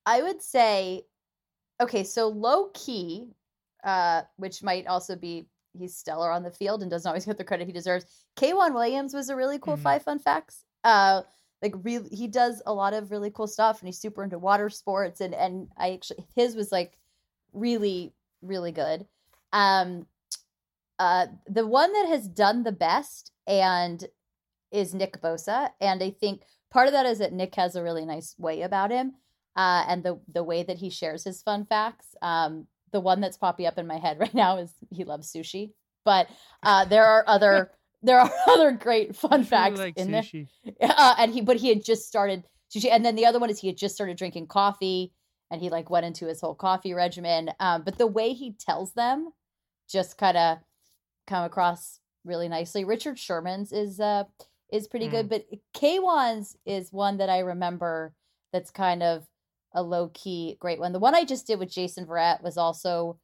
I 0.06 0.22
would 0.22 0.42
say, 0.42 1.04
okay, 1.82 2.04
so 2.04 2.28
low 2.30 2.70
key, 2.74 3.28
uh, 3.84 4.24
which 4.38 4.64
might 4.64 4.88
also 4.88 5.16
be 5.16 5.46
he's 5.78 5.96
stellar 5.96 6.32
on 6.32 6.44
the 6.44 6.52
field 6.52 6.82
and 6.82 6.90
doesn't 6.92 7.08
always 7.08 7.26
get 7.26 7.38
the 7.38 7.44
credit 7.44 7.68
he 7.68 7.74
deserves. 7.74 8.06
K'Waun 8.38 8.74
Williams 8.74 9.14
was 9.14 9.30
a 9.30 9.36
really 9.36 9.60
cool 9.60 9.78
Mhm. 9.78 9.82
five 9.84 10.04
fun 10.04 10.20
facts. 10.20 10.64
Uh, 10.84 11.22
like 11.62 11.76
really, 11.84 12.10
he 12.10 12.28
does 12.28 12.62
a 12.66 12.74
lot 12.74 12.94
of 12.94 13.12
really 13.12 13.32
cool 13.32 13.48
stuff, 13.48 13.80
and 13.80 13.88
he's 13.88 14.00
super 14.00 14.24
into 14.24 14.40
water 14.40 14.70
sports. 14.70 15.22
And 15.22 15.34
and 15.34 15.68
I 15.78 15.92
actually 15.92 16.26
his 16.36 16.56
was 16.56 16.72
like 16.72 16.98
really 17.54 18.14
really 18.42 18.72
good. 18.72 19.06
Um, 19.54 20.08
uh, 21.00 21.28
the 21.48 21.66
one 21.66 21.92
that 21.94 22.08
has 22.10 22.28
done 22.28 22.64
the 22.64 22.72
best 22.72 23.32
and 23.48 24.04
is 24.72 24.94
Nick 24.94 25.22
Bosa, 25.22 25.70
and 25.80 26.02
I 26.02 26.12
think 26.12 26.44
part 26.72 26.88
of 26.88 26.94
that 26.94 27.06
is 27.06 27.20
that 27.20 27.34
Nick 27.34 27.56
has 27.56 27.76
a 27.76 27.84
really 27.84 28.06
nice 28.06 28.36
way 28.38 28.62
about 28.62 28.92
him, 28.92 29.14
uh, 29.56 29.84
and 29.88 30.04
the 30.04 30.20
the 30.34 30.44
way 30.44 30.64
that 30.64 30.78
he 30.78 30.90
shares 30.90 31.24
his 31.24 31.42
fun 31.42 31.66
facts. 31.66 32.16
Um, 32.22 32.68
the 32.92 33.00
one 33.00 33.22
that's 33.22 33.38
popping 33.38 33.68
up 33.68 33.78
in 33.78 33.88
my 33.88 33.98
head 33.98 34.20
right 34.20 34.34
now 34.34 34.58
is 34.58 34.74
he 34.90 35.04
loves 35.04 35.32
sushi, 35.32 35.74
but 36.06 36.28
uh, 36.64 36.86
there 36.86 37.06
are 37.06 37.24
other 37.28 37.72
there 38.04 38.20
are 38.20 38.32
other 38.48 38.72
great 38.72 39.16
fun 39.16 39.44
facts 39.44 39.80
like 39.80 39.98
in 39.98 40.10
sushi. 40.10 40.48
there. 40.80 40.92
Uh, 40.98 41.16
and 41.18 41.34
he 41.34 41.42
but 41.42 41.58
he 41.58 41.70
had 41.70 41.84
just 41.84 42.08
started 42.08 42.44
sushi, 42.74 42.90
and 42.92 43.06
then 43.06 43.16
the 43.16 43.26
other 43.26 43.40
one 43.40 43.50
is 43.50 43.60
he 43.60 43.68
had 43.68 43.78
just 43.78 43.96
started 43.96 44.18
drinking 44.18 44.48
coffee, 44.48 45.12
and 45.50 45.62
he 45.62 45.70
like 45.70 45.90
went 45.90 46.06
into 46.06 46.28
his 46.28 46.42
whole 46.42 46.56
coffee 46.56 46.94
regimen. 46.94 47.52
Um, 47.60 47.84
but 47.84 47.98
the 47.98 48.08
way 48.08 48.34
he 48.34 48.54
tells 48.54 48.94
them 48.94 49.30
just 49.90 50.18
kind 50.18 50.38
of 50.38 50.58
come 51.28 51.44
across 51.44 52.00
really 52.24 52.48
nicely. 52.48 52.84
Richard 52.86 53.18
Sherman's 53.18 53.72
is 53.72 54.00
uh 54.00 54.24
is 54.72 54.88
pretty 54.88 55.08
good, 55.10 55.28
but 55.28 55.46
K'Waun's 55.76 56.56
is 56.66 56.94
one 56.94 57.18
that 57.18 57.30
I 57.30 57.40
remember 57.40 58.14
that's 58.54 58.72
kind 58.72 59.04
of 59.04 59.26
a 59.74 59.84
low 59.84 60.10
key 60.14 60.58
great 60.60 60.80
one. 60.80 60.94
The 60.94 61.00
one 61.00 61.16
I 61.16 61.26
just 61.26 61.48
did 61.48 61.60
with 61.60 61.72
Jason 61.72 62.06
Verrett 62.06 62.42
was 62.42 62.58
also 62.58 63.18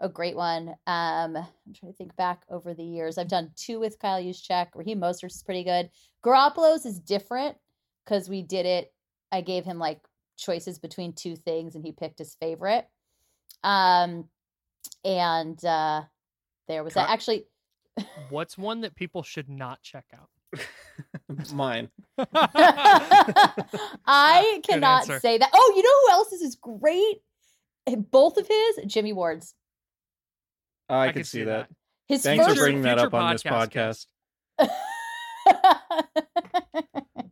a 0.00 0.08
great 0.08 0.36
one. 0.36 0.68
Um, 0.86 1.36
I'm 1.36 1.74
trying 1.74 1.92
to 1.92 1.96
think 1.96 2.14
back 2.16 2.42
over 2.50 2.74
the 2.74 2.84
years. 2.84 3.18
I've 3.18 3.28
done 3.28 3.50
two 3.56 3.80
with 3.80 3.98
Kyle 3.98 4.22
Juszczyk. 4.22 4.68
Raheem 4.74 5.00
Mostert's 5.00 5.36
is 5.36 5.42
pretty 5.42 5.64
good. 5.64 5.90
Garoppolo's 6.24 6.86
is 6.86 7.00
different 7.00 7.56
because 8.04 8.28
we 8.28 8.42
did 8.42 8.66
it. 8.66 8.92
I 9.32 9.40
gave 9.40 9.64
him 9.64 9.78
like 9.78 10.00
choices 10.36 10.78
between 10.78 11.12
two 11.12 11.36
things, 11.36 11.74
and 11.74 11.84
he 11.84 11.92
picked 11.92 12.18
his 12.18 12.36
favorite. 12.40 12.86
Um, 13.64 14.28
and 15.04 15.62
uh, 15.64 16.02
there 16.68 16.84
was 16.84 16.94
that. 16.94 17.10
Actually, 17.10 17.46
What's 18.30 18.58
one 18.58 18.82
that 18.82 18.94
people 18.94 19.22
should 19.22 19.48
not 19.48 19.82
check 19.82 20.04
out? 20.14 20.28
Mine. 21.52 21.90
I 24.06 24.60
cannot 24.64 25.04
say 25.04 25.38
that. 25.38 25.50
Oh, 25.52 25.72
you 25.76 25.82
know 25.82 25.88
who 26.06 26.10
else 26.12 26.32
is 26.32 26.56
great? 26.56 27.22
Both 28.10 28.36
of 28.36 28.46
his, 28.46 28.80
Jimmy 28.86 29.12
Ward's. 29.12 29.54
I, 30.88 31.04
I 31.04 31.06
could 31.08 31.14
could 31.16 31.26
see 31.26 31.38
see 31.38 31.44
that. 31.44 31.68
that. 31.68 31.76
His 32.08 32.22
Thanks 32.22 32.44
first 32.44 32.56
for 32.58 32.64
bringing 32.64 32.82
that 32.82 32.98
up 32.98 33.12
on 33.14 33.32
this 33.32 33.42
podcast 33.42 34.06
podcast. 34.58 34.70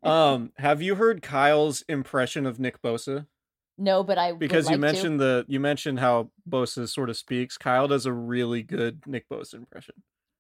Um, 0.03 0.53
have 0.59 0.81
you 0.81 0.95
heard 0.95 1.21
Kyle's 1.21 1.83
impression 1.89 2.47
of 2.47 2.61
Nick 2.61 2.81
Bosa? 2.81 3.27
no, 3.77 4.05
but 4.05 4.19
I 4.19 4.31
would 4.33 4.39
Because 4.39 4.67
you 4.67 4.77
like 4.77 4.77
to. 4.77 4.81
mentioned 4.95 5.21
the 5.21 5.45
you 5.49 5.59
mentioned 5.59 5.99
how 5.99 6.31
Bosa 6.49 6.89
sort 6.89 7.11
of 7.11 7.17
speaks. 7.17 7.59
Kyle 7.59 7.89
does 7.89 8.07
a 8.07 8.13
really 8.13 8.63
good 8.63 9.03
Nick 9.07 9.29
Bosa 9.29 9.55
impression. 9.55 9.97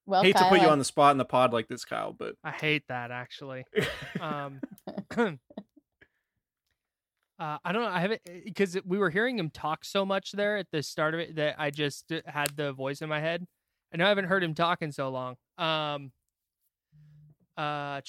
Well, 0.06 0.22
Hate 0.22 0.36
to 0.36 0.48
put 0.48 0.60
you 0.62 0.68
on 0.68 0.78
the 0.78 0.84
spot 0.84 1.10
in 1.12 1.18
the 1.18 1.24
pod 1.24 1.52
like 1.52 1.66
this, 1.66 1.84
Kyle, 1.84 2.12
but 2.12 2.36
I 2.44 2.52
hate 2.52 2.84
that 2.88 3.10
actually. 3.10 3.64
Um, 4.20 4.60
uh, 7.38 7.58
I 7.64 7.72
don't 7.72 7.82
know. 7.82 7.88
I 7.88 8.00
haven't 8.00 8.22
because 8.44 8.76
we 8.84 8.98
were 8.98 9.10
hearing 9.10 9.38
him 9.38 9.50
talk 9.50 9.84
so 9.84 10.06
much 10.06 10.32
there 10.32 10.56
at 10.56 10.70
the 10.70 10.82
start 10.82 11.14
of 11.14 11.20
it 11.20 11.36
that 11.36 11.56
I 11.58 11.70
just 11.70 12.10
uh, 12.10 12.20
had 12.26 12.56
the 12.56 12.72
voice 12.72 13.02
in 13.02 13.08
my 13.08 13.20
head. 13.20 13.46
I 13.92 13.98
know 13.98 14.06
I 14.06 14.08
haven't 14.08 14.26
heard 14.26 14.42
him 14.42 14.54
talk 14.54 14.80
in 14.80 14.90
so 14.90 15.10
long. 15.10 15.36
Um, 15.58 16.12
uh, 17.56 18.00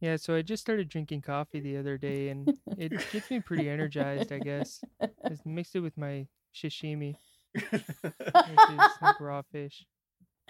yeah. 0.00 0.16
So 0.16 0.34
I 0.34 0.42
just 0.42 0.62
started 0.62 0.88
drinking 0.88 1.22
coffee 1.22 1.60
the 1.60 1.76
other 1.76 1.96
day, 1.96 2.28
and 2.28 2.52
it 2.76 2.92
gets 3.12 3.30
me 3.30 3.40
pretty 3.40 3.68
energized. 3.68 4.32
I 4.32 4.40
guess 4.40 4.80
just 5.28 5.46
mixed 5.46 5.76
it 5.76 5.80
with 5.80 5.96
my 5.96 6.26
sashimi, 6.54 7.14
which 7.54 7.72
is 7.72 8.90
like 9.00 9.20
raw 9.20 9.42
fish. 9.52 9.86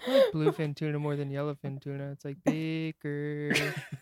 I 0.07 0.11
like 0.17 0.31
bluefin 0.33 0.75
tuna 0.75 0.99
more 0.99 1.15
than 1.15 1.29
yellowfin 1.31 1.81
tuna. 1.81 2.11
It's 2.11 2.25
like 2.25 2.37
Baker, 2.43 3.53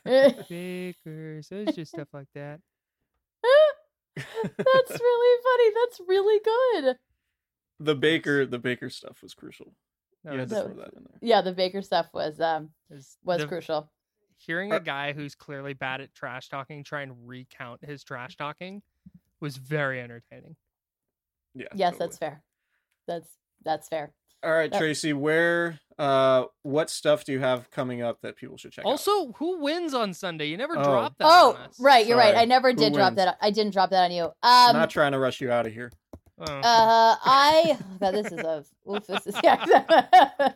Baker. 0.06 1.42
So 1.44 1.56
it's 1.56 1.76
just 1.76 1.92
stuff 1.92 2.08
like 2.14 2.28
that. 2.36 2.60
That's 4.16 4.90
really 4.90 5.42
funny. 5.44 5.74
That's 5.76 6.02
really 6.08 6.40
good. 6.84 6.98
the 7.80 7.96
Baker 7.96 8.46
the 8.46 8.60
Baker 8.60 8.90
stuff 8.90 9.22
was 9.22 9.34
crucial. 9.34 9.74
That 10.24 10.34
You 10.34 10.40
had 10.40 10.50
to 10.50 10.56
throw 10.56 10.74
that 10.76 10.94
in 10.94 11.04
there. 11.04 11.18
Yeah, 11.22 11.42
the 11.42 11.54
Baker 11.54 11.82
stuff 11.82 12.08
was 12.14 12.40
um 12.40 12.72
was 12.90 13.18
the- 13.24 13.48
crucial. 13.48 13.92
Hearing 14.38 14.72
a 14.72 14.80
guy 14.80 15.14
who's 15.14 15.36
clearly 15.36 15.74
bad 15.74 16.02
at 16.02 16.16
trash 16.16 16.50
talking 16.50 16.84
try 16.84 17.04
and 17.04 17.28
recount 17.28 17.86
his 17.86 18.04
trash 18.04 18.36
talking 18.38 18.82
was 19.40 19.58
very 19.58 20.02
entertaining. 20.02 20.56
Yeah. 21.54 21.68
Yes, 21.76 21.92
totally. 21.92 22.00
that's 22.00 22.18
fair. 22.18 22.44
That's 23.08 23.30
that's 23.64 23.88
fair. 23.88 24.14
All 24.44 24.52
right, 24.52 24.72
Tracy, 24.72 25.14
where 25.14 25.80
uh 26.00 26.46
what 26.64 26.90
stuff 26.90 27.24
do 27.26 27.32
you 27.32 27.40
have 27.40 27.70
coming 27.70 28.02
up 28.02 28.22
that 28.22 28.36
people 28.36 28.58
should 28.58 28.72
check 28.72 28.86
out? 28.86 28.90
Also, 28.90 29.34
who 29.34 29.60
wins 29.62 29.94
on 29.94 30.14
Sunday? 30.14 30.46
You 30.48 30.58
never 30.58 30.78
Oh. 30.78 30.84
drop 30.84 31.18
that. 31.20 31.28
Oh, 31.28 31.50
on 31.54 31.62
us. 31.68 31.80
right, 31.80 32.06
you're 32.08 32.18
right. 32.18 32.36
I 32.36 32.46
never 32.46 32.72
Who 32.72 32.78
did 32.78 32.94
drop 32.94 33.12
wins? 33.12 33.18
that. 33.18 33.38
I 33.42 33.52
didn't 33.52 33.74
drop 33.74 33.92
that 33.92 34.06
on 34.06 34.12
you. 34.12 34.24
Um 34.42 34.74
Not 34.76 34.90
trying 34.90 35.12
to 35.12 35.20
rush 35.20 35.42
you 35.42 35.52
out 35.52 35.68
of 35.68 35.74
here. 35.74 35.92
Oh. 36.40 36.44
Uh, 36.46 37.16
I 37.24 37.78
God, 38.00 38.12
this 38.16 38.32
is 38.32 38.40
a 38.40 38.64
oof, 38.92 39.06
this 39.06 39.28
is 39.28 39.36
yeah. 39.44 39.64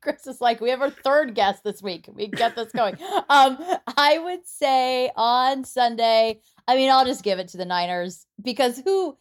Chris 0.00 0.26
is 0.26 0.40
like, 0.40 0.62
we 0.62 0.70
have 0.70 0.80
our 0.80 0.88
third 0.90 1.34
guest 1.34 1.62
this 1.62 1.82
week. 1.82 2.08
We 2.10 2.28
get 2.28 2.56
this 2.56 2.72
going. 2.72 2.96
Um, 3.28 3.58
I 3.98 4.18
would 4.18 4.46
say 4.46 5.10
on 5.14 5.64
Sunday. 5.64 6.40
I 6.66 6.74
mean, 6.76 6.90
I'll 6.90 7.04
just 7.04 7.22
give 7.22 7.38
it 7.38 7.48
to 7.48 7.58
the 7.58 7.66
Niners 7.66 8.24
because 8.42 8.78
who, 8.78 9.18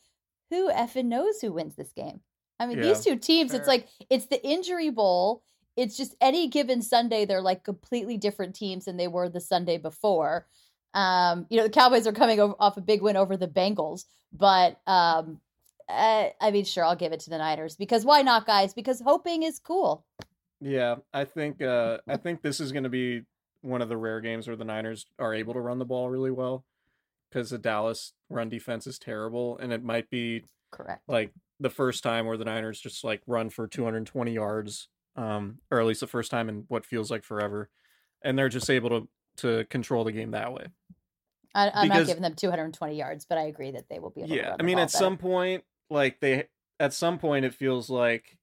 who 0.51 0.71
effing 0.71 1.05
knows 1.05 1.41
who 1.41 1.51
wins 1.51 1.75
this 1.75 1.91
game? 1.91 2.21
I 2.59 2.67
mean, 2.67 2.79
these 2.79 3.01
two 3.01 3.17
teams. 3.17 3.53
It's 3.53 3.67
like 3.67 3.87
it's 4.09 4.27
the 4.27 4.43
injury 4.45 4.89
bowl. 4.89 5.43
It's 5.75 5.97
just 5.97 6.15
any 6.21 6.47
given 6.47 6.81
Sunday, 6.81 7.25
they're 7.25 7.41
like 7.41 7.63
completely 7.63 8.17
different 8.17 8.55
teams 8.55 8.85
than 8.85 8.95
they 8.95 9.09
were 9.09 9.27
the 9.27 9.41
Sunday 9.41 9.77
before. 9.77 10.47
Um, 10.93 11.45
you 11.49 11.57
know, 11.57 11.63
the 11.63 11.69
Cowboys 11.69 12.07
are 12.07 12.13
coming 12.13 12.39
over, 12.39 12.55
off 12.57 12.77
a 12.77 12.81
big 12.81 13.01
win 13.01 13.17
over 13.17 13.35
the 13.35 13.49
Bengals, 13.49 14.05
but 14.31 14.79
um, 14.87 15.41
uh, 15.89 16.29
I 16.39 16.51
mean, 16.51 16.63
sure, 16.63 16.85
I'll 16.85 16.95
give 16.95 17.11
it 17.11 17.19
to 17.21 17.29
the 17.29 17.37
Niners 17.37 17.75
because 17.75 18.05
why 18.05 18.21
not, 18.21 18.45
guys? 18.45 18.73
Because 18.73 19.01
hoping 19.01 19.43
is 19.43 19.59
cool. 19.59 20.05
Yeah, 20.61 20.95
I 21.13 21.25
think 21.25 21.61
uh 21.61 21.97
I 22.07 22.17
think 22.17 22.41
this 22.41 22.59
is 22.59 22.71
going 22.71 22.83
to 22.83 22.89
be 22.89 23.23
one 23.61 23.81
of 23.81 23.89
the 23.89 23.97
rare 23.97 24.21
games 24.21 24.47
where 24.47 24.55
the 24.55 24.63
Niners 24.63 25.05
are 25.19 25.33
able 25.33 25.53
to 25.53 25.59
run 25.59 25.79
the 25.79 25.85
ball 25.85 26.09
really 26.09 26.31
well 26.31 26.63
because 27.29 27.49
the 27.49 27.57
Dallas 27.57 28.13
run 28.29 28.47
defense 28.47 28.87
is 28.87 28.97
terrible 28.97 29.57
and 29.57 29.73
it 29.73 29.83
might 29.83 30.09
be 30.09 30.45
Correct. 30.71 31.01
like 31.07 31.31
the 31.59 31.69
first 31.69 32.03
time 32.03 32.25
where 32.25 32.37
the 32.37 32.45
Niners 32.45 32.79
just 32.79 33.03
like 33.03 33.21
run 33.27 33.49
for 33.49 33.67
220 33.67 34.33
yards 34.33 34.89
um 35.15 35.59
or 35.71 35.79
at 35.79 35.85
least 35.85 36.01
the 36.01 36.07
first 36.07 36.29
time 36.29 36.49
in 36.49 36.65
what 36.67 36.85
feels 36.85 37.09
like 37.09 37.23
forever 37.23 37.69
and 38.21 38.37
they're 38.37 38.49
just 38.49 38.69
able 38.69 38.89
to 38.89 39.07
to 39.37 39.65
control 39.65 40.03
the 40.03 40.11
game 40.11 40.31
that 40.31 40.53
way. 40.53 40.67
I, 41.53 41.71
I'm 41.73 41.87
not 41.87 42.05
giving 42.05 42.21
them 42.23 42.33
220 42.35 42.95
yards, 42.95 43.25
but 43.25 43.37
I 43.37 43.43
agree 43.43 43.71
that 43.71 43.85
they 43.89 43.99
will 43.99 44.09
be 44.09 44.21
able 44.21 44.29
to 44.29 44.35
Yeah, 44.35 44.55
I 44.59 44.63
mean, 44.63 44.77
at 44.77 44.91
ball 44.91 44.99
some 44.99 45.17
point, 45.17 45.63
like 45.89 46.19
they, 46.19 46.45
at 46.79 46.93
some 46.93 47.17
point, 47.17 47.45
it 47.45 47.53
feels 47.53 47.89
like 47.89 48.37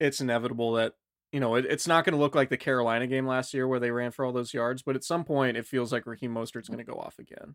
it's 0.00 0.20
inevitable 0.20 0.72
that 0.72 0.94
you 1.32 1.38
know 1.38 1.54
it, 1.54 1.64
it's 1.66 1.86
not 1.86 2.04
going 2.04 2.14
to 2.14 2.20
look 2.20 2.34
like 2.34 2.48
the 2.48 2.56
Carolina 2.56 3.06
game 3.06 3.26
last 3.26 3.54
year 3.54 3.68
where 3.68 3.78
they 3.78 3.90
ran 3.92 4.10
for 4.10 4.24
all 4.24 4.32
those 4.32 4.52
yards, 4.52 4.82
but 4.82 4.96
at 4.96 5.04
some 5.04 5.24
point, 5.24 5.56
it 5.56 5.66
feels 5.66 5.92
like 5.92 6.06
Raheem 6.06 6.34
Mostert's 6.34 6.68
going 6.68 6.84
to 6.84 6.92
go 6.92 6.98
off 6.98 7.18
again, 7.20 7.54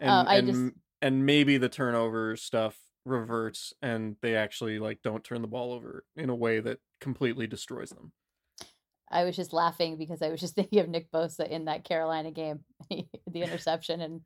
and 0.00 0.10
Uh, 0.10 0.24
I 0.26 0.38
and, 0.38 0.46
just- 0.48 0.72
and 1.02 1.26
maybe 1.26 1.56
the 1.58 1.68
turnover 1.68 2.36
stuff 2.36 2.76
reverts 3.06 3.72
and 3.80 4.16
they 4.20 4.34
actually 4.36 4.78
like 4.78 5.00
don't 5.02 5.24
turn 5.24 5.42
the 5.42 5.48
ball 5.48 5.72
over 5.72 6.04
in 6.16 6.28
a 6.28 6.34
way 6.34 6.60
that 6.60 6.78
completely 7.00 7.46
destroys 7.46 7.90
them. 7.90 8.12
I 9.08 9.24
was 9.24 9.36
just 9.36 9.52
laughing 9.52 9.96
because 9.96 10.20
I 10.22 10.28
was 10.30 10.40
just 10.40 10.54
thinking 10.56 10.80
of 10.80 10.88
Nick 10.88 11.10
Bosa 11.12 11.48
in 11.48 11.66
that 11.66 11.84
Carolina 11.84 12.30
game, 12.32 12.60
the 12.90 13.06
interception, 13.42 14.00
and 14.00 14.20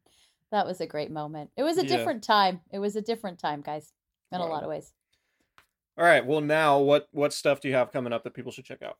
that 0.51 0.66
was 0.66 0.81
a 0.81 0.86
great 0.86 1.11
moment. 1.11 1.51
It 1.57 1.62
was 1.62 1.78
a 1.78 1.82
Yeah. 1.82 1.97
different 1.97 2.24
time. 2.24 2.61
It 2.73 2.78
was 2.78 2.97
a 2.97 3.02
different 3.02 3.39
time, 3.39 3.61
guys, 3.61 3.93
in 4.32 4.40
a 4.40 4.47
lot 4.47 4.62
of 4.62 4.69
ways. 4.69 4.93
All 5.98 6.05
right, 6.05 6.24
well 6.24 6.40
now 6.40 6.78
what 6.78 7.09
what 7.12 7.32
stuff 7.35 7.61
do 7.61 7.69
you 7.69 7.74
have 7.74 7.93
coming 7.93 8.12
up 8.12 8.24
that 8.24 8.35
people 8.35 8.52
should 8.52 8.65
check 8.65 8.82
out? 8.82 8.97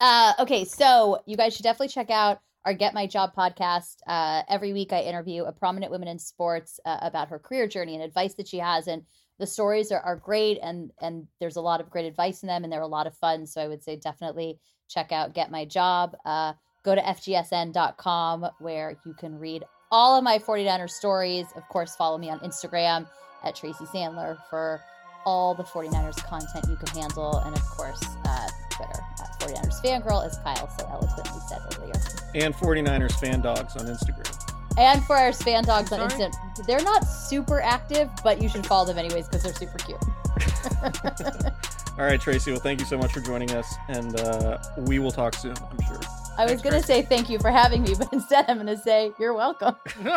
Uh, 0.00 0.32
okay, 0.40 0.64
so 0.64 1.22
you 1.26 1.36
guys 1.36 1.54
should 1.54 1.62
definitely 1.62 1.88
check 1.88 2.10
out 2.10 2.40
our 2.64 2.74
Get 2.74 2.92
My 2.94 3.06
Job 3.06 3.34
podcast. 3.34 3.96
Uh, 4.06 4.42
every 4.48 4.72
week, 4.72 4.92
I 4.92 5.00
interview 5.00 5.44
a 5.44 5.52
prominent 5.52 5.90
woman 5.90 6.08
in 6.08 6.18
sports 6.18 6.78
uh, 6.84 6.98
about 7.00 7.28
her 7.28 7.38
career 7.38 7.66
journey 7.66 7.94
and 7.94 8.04
advice 8.04 8.34
that 8.34 8.46
she 8.46 8.58
has, 8.58 8.86
and 8.86 9.02
the 9.38 9.46
stories 9.46 9.90
are, 9.90 10.00
are 10.00 10.16
great, 10.16 10.58
and 10.62 10.92
and 11.00 11.26
there's 11.40 11.56
a 11.56 11.60
lot 11.60 11.80
of 11.80 11.90
great 11.90 12.06
advice 12.06 12.42
in 12.42 12.46
them, 12.46 12.64
and 12.64 12.72
they're 12.72 12.80
a 12.80 12.86
lot 12.86 13.06
of 13.06 13.16
fun. 13.16 13.46
So 13.46 13.60
I 13.60 13.68
would 13.68 13.82
say 13.82 13.96
definitely 13.96 14.58
check 14.88 15.12
out 15.12 15.34
Get 15.34 15.50
My 15.50 15.64
Job. 15.64 16.16
Uh, 16.24 16.52
go 16.82 16.94
to 16.94 17.00
fgsn.com 17.00 18.46
where 18.60 18.96
you 19.04 19.14
can 19.14 19.38
read 19.38 19.64
all 19.90 20.16
of 20.16 20.24
my 20.24 20.38
49er 20.38 20.90
stories. 20.90 21.46
Of 21.56 21.68
course, 21.68 21.94
follow 21.96 22.18
me 22.18 22.30
on 22.30 22.40
Instagram 22.40 23.06
at 23.44 23.54
Tracy 23.54 23.84
Sandler 23.84 24.38
for 24.48 24.80
all 25.24 25.54
the 25.54 25.62
49ers 25.62 26.16
content 26.24 26.64
you 26.68 26.76
can 26.76 26.88
handle. 27.00 27.38
And 27.38 27.54
of 27.54 27.62
course, 27.62 28.02
uh, 28.24 28.48
Twitter 28.70 29.00
at 29.20 29.40
49ers 29.40 29.80
Fangirl, 29.82 30.26
as 30.26 30.38
Kyle 30.38 30.68
so 30.78 30.88
eloquently 30.90 31.40
said 31.48 31.60
earlier. 31.78 31.92
And 32.34 32.54
49ers 32.54 33.12
fan 33.20 33.40
dogs 33.40 33.76
on 33.76 33.86
Instagram. 33.86 34.41
And 34.78 35.04
for 35.04 35.16
our 35.16 35.32
fan 35.32 35.64
dogs 35.64 35.92
on? 35.92 36.00
Instant, 36.00 36.34
they're 36.66 36.82
not 36.82 37.02
super 37.02 37.60
active, 37.60 38.10
but 38.24 38.40
you 38.42 38.48
should 38.48 38.66
follow 38.66 38.86
them 38.86 38.98
anyways 38.98 39.26
because 39.26 39.42
they're 39.42 39.54
super 39.54 39.78
cute. 39.78 39.98
All 41.98 42.06
right, 42.06 42.20
Tracy. 42.20 42.50
Well, 42.50 42.60
thank 42.60 42.80
you 42.80 42.86
so 42.86 42.96
much 42.96 43.12
for 43.12 43.20
joining 43.20 43.50
us, 43.50 43.74
and 43.88 44.18
uh, 44.18 44.58
we 44.78 44.98
will 44.98 45.10
talk 45.10 45.34
soon. 45.34 45.54
I'm 45.70 45.80
sure. 45.86 46.00
I 46.38 46.50
was 46.50 46.62
going 46.62 46.80
to 46.80 46.86
say 46.86 47.02
thank 47.02 47.28
you 47.28 47.38
for 47.38 47.50
having 47.50 47.82
me, 47.82 47.94
but 47.98 48.08
instead 48.12 48.46
I'm 48.48 48.56
going 48.56 48.66
to 48.66 48.78
say 48.78 49.12
you're 49.18 49.34
welcome. 49.34 49.76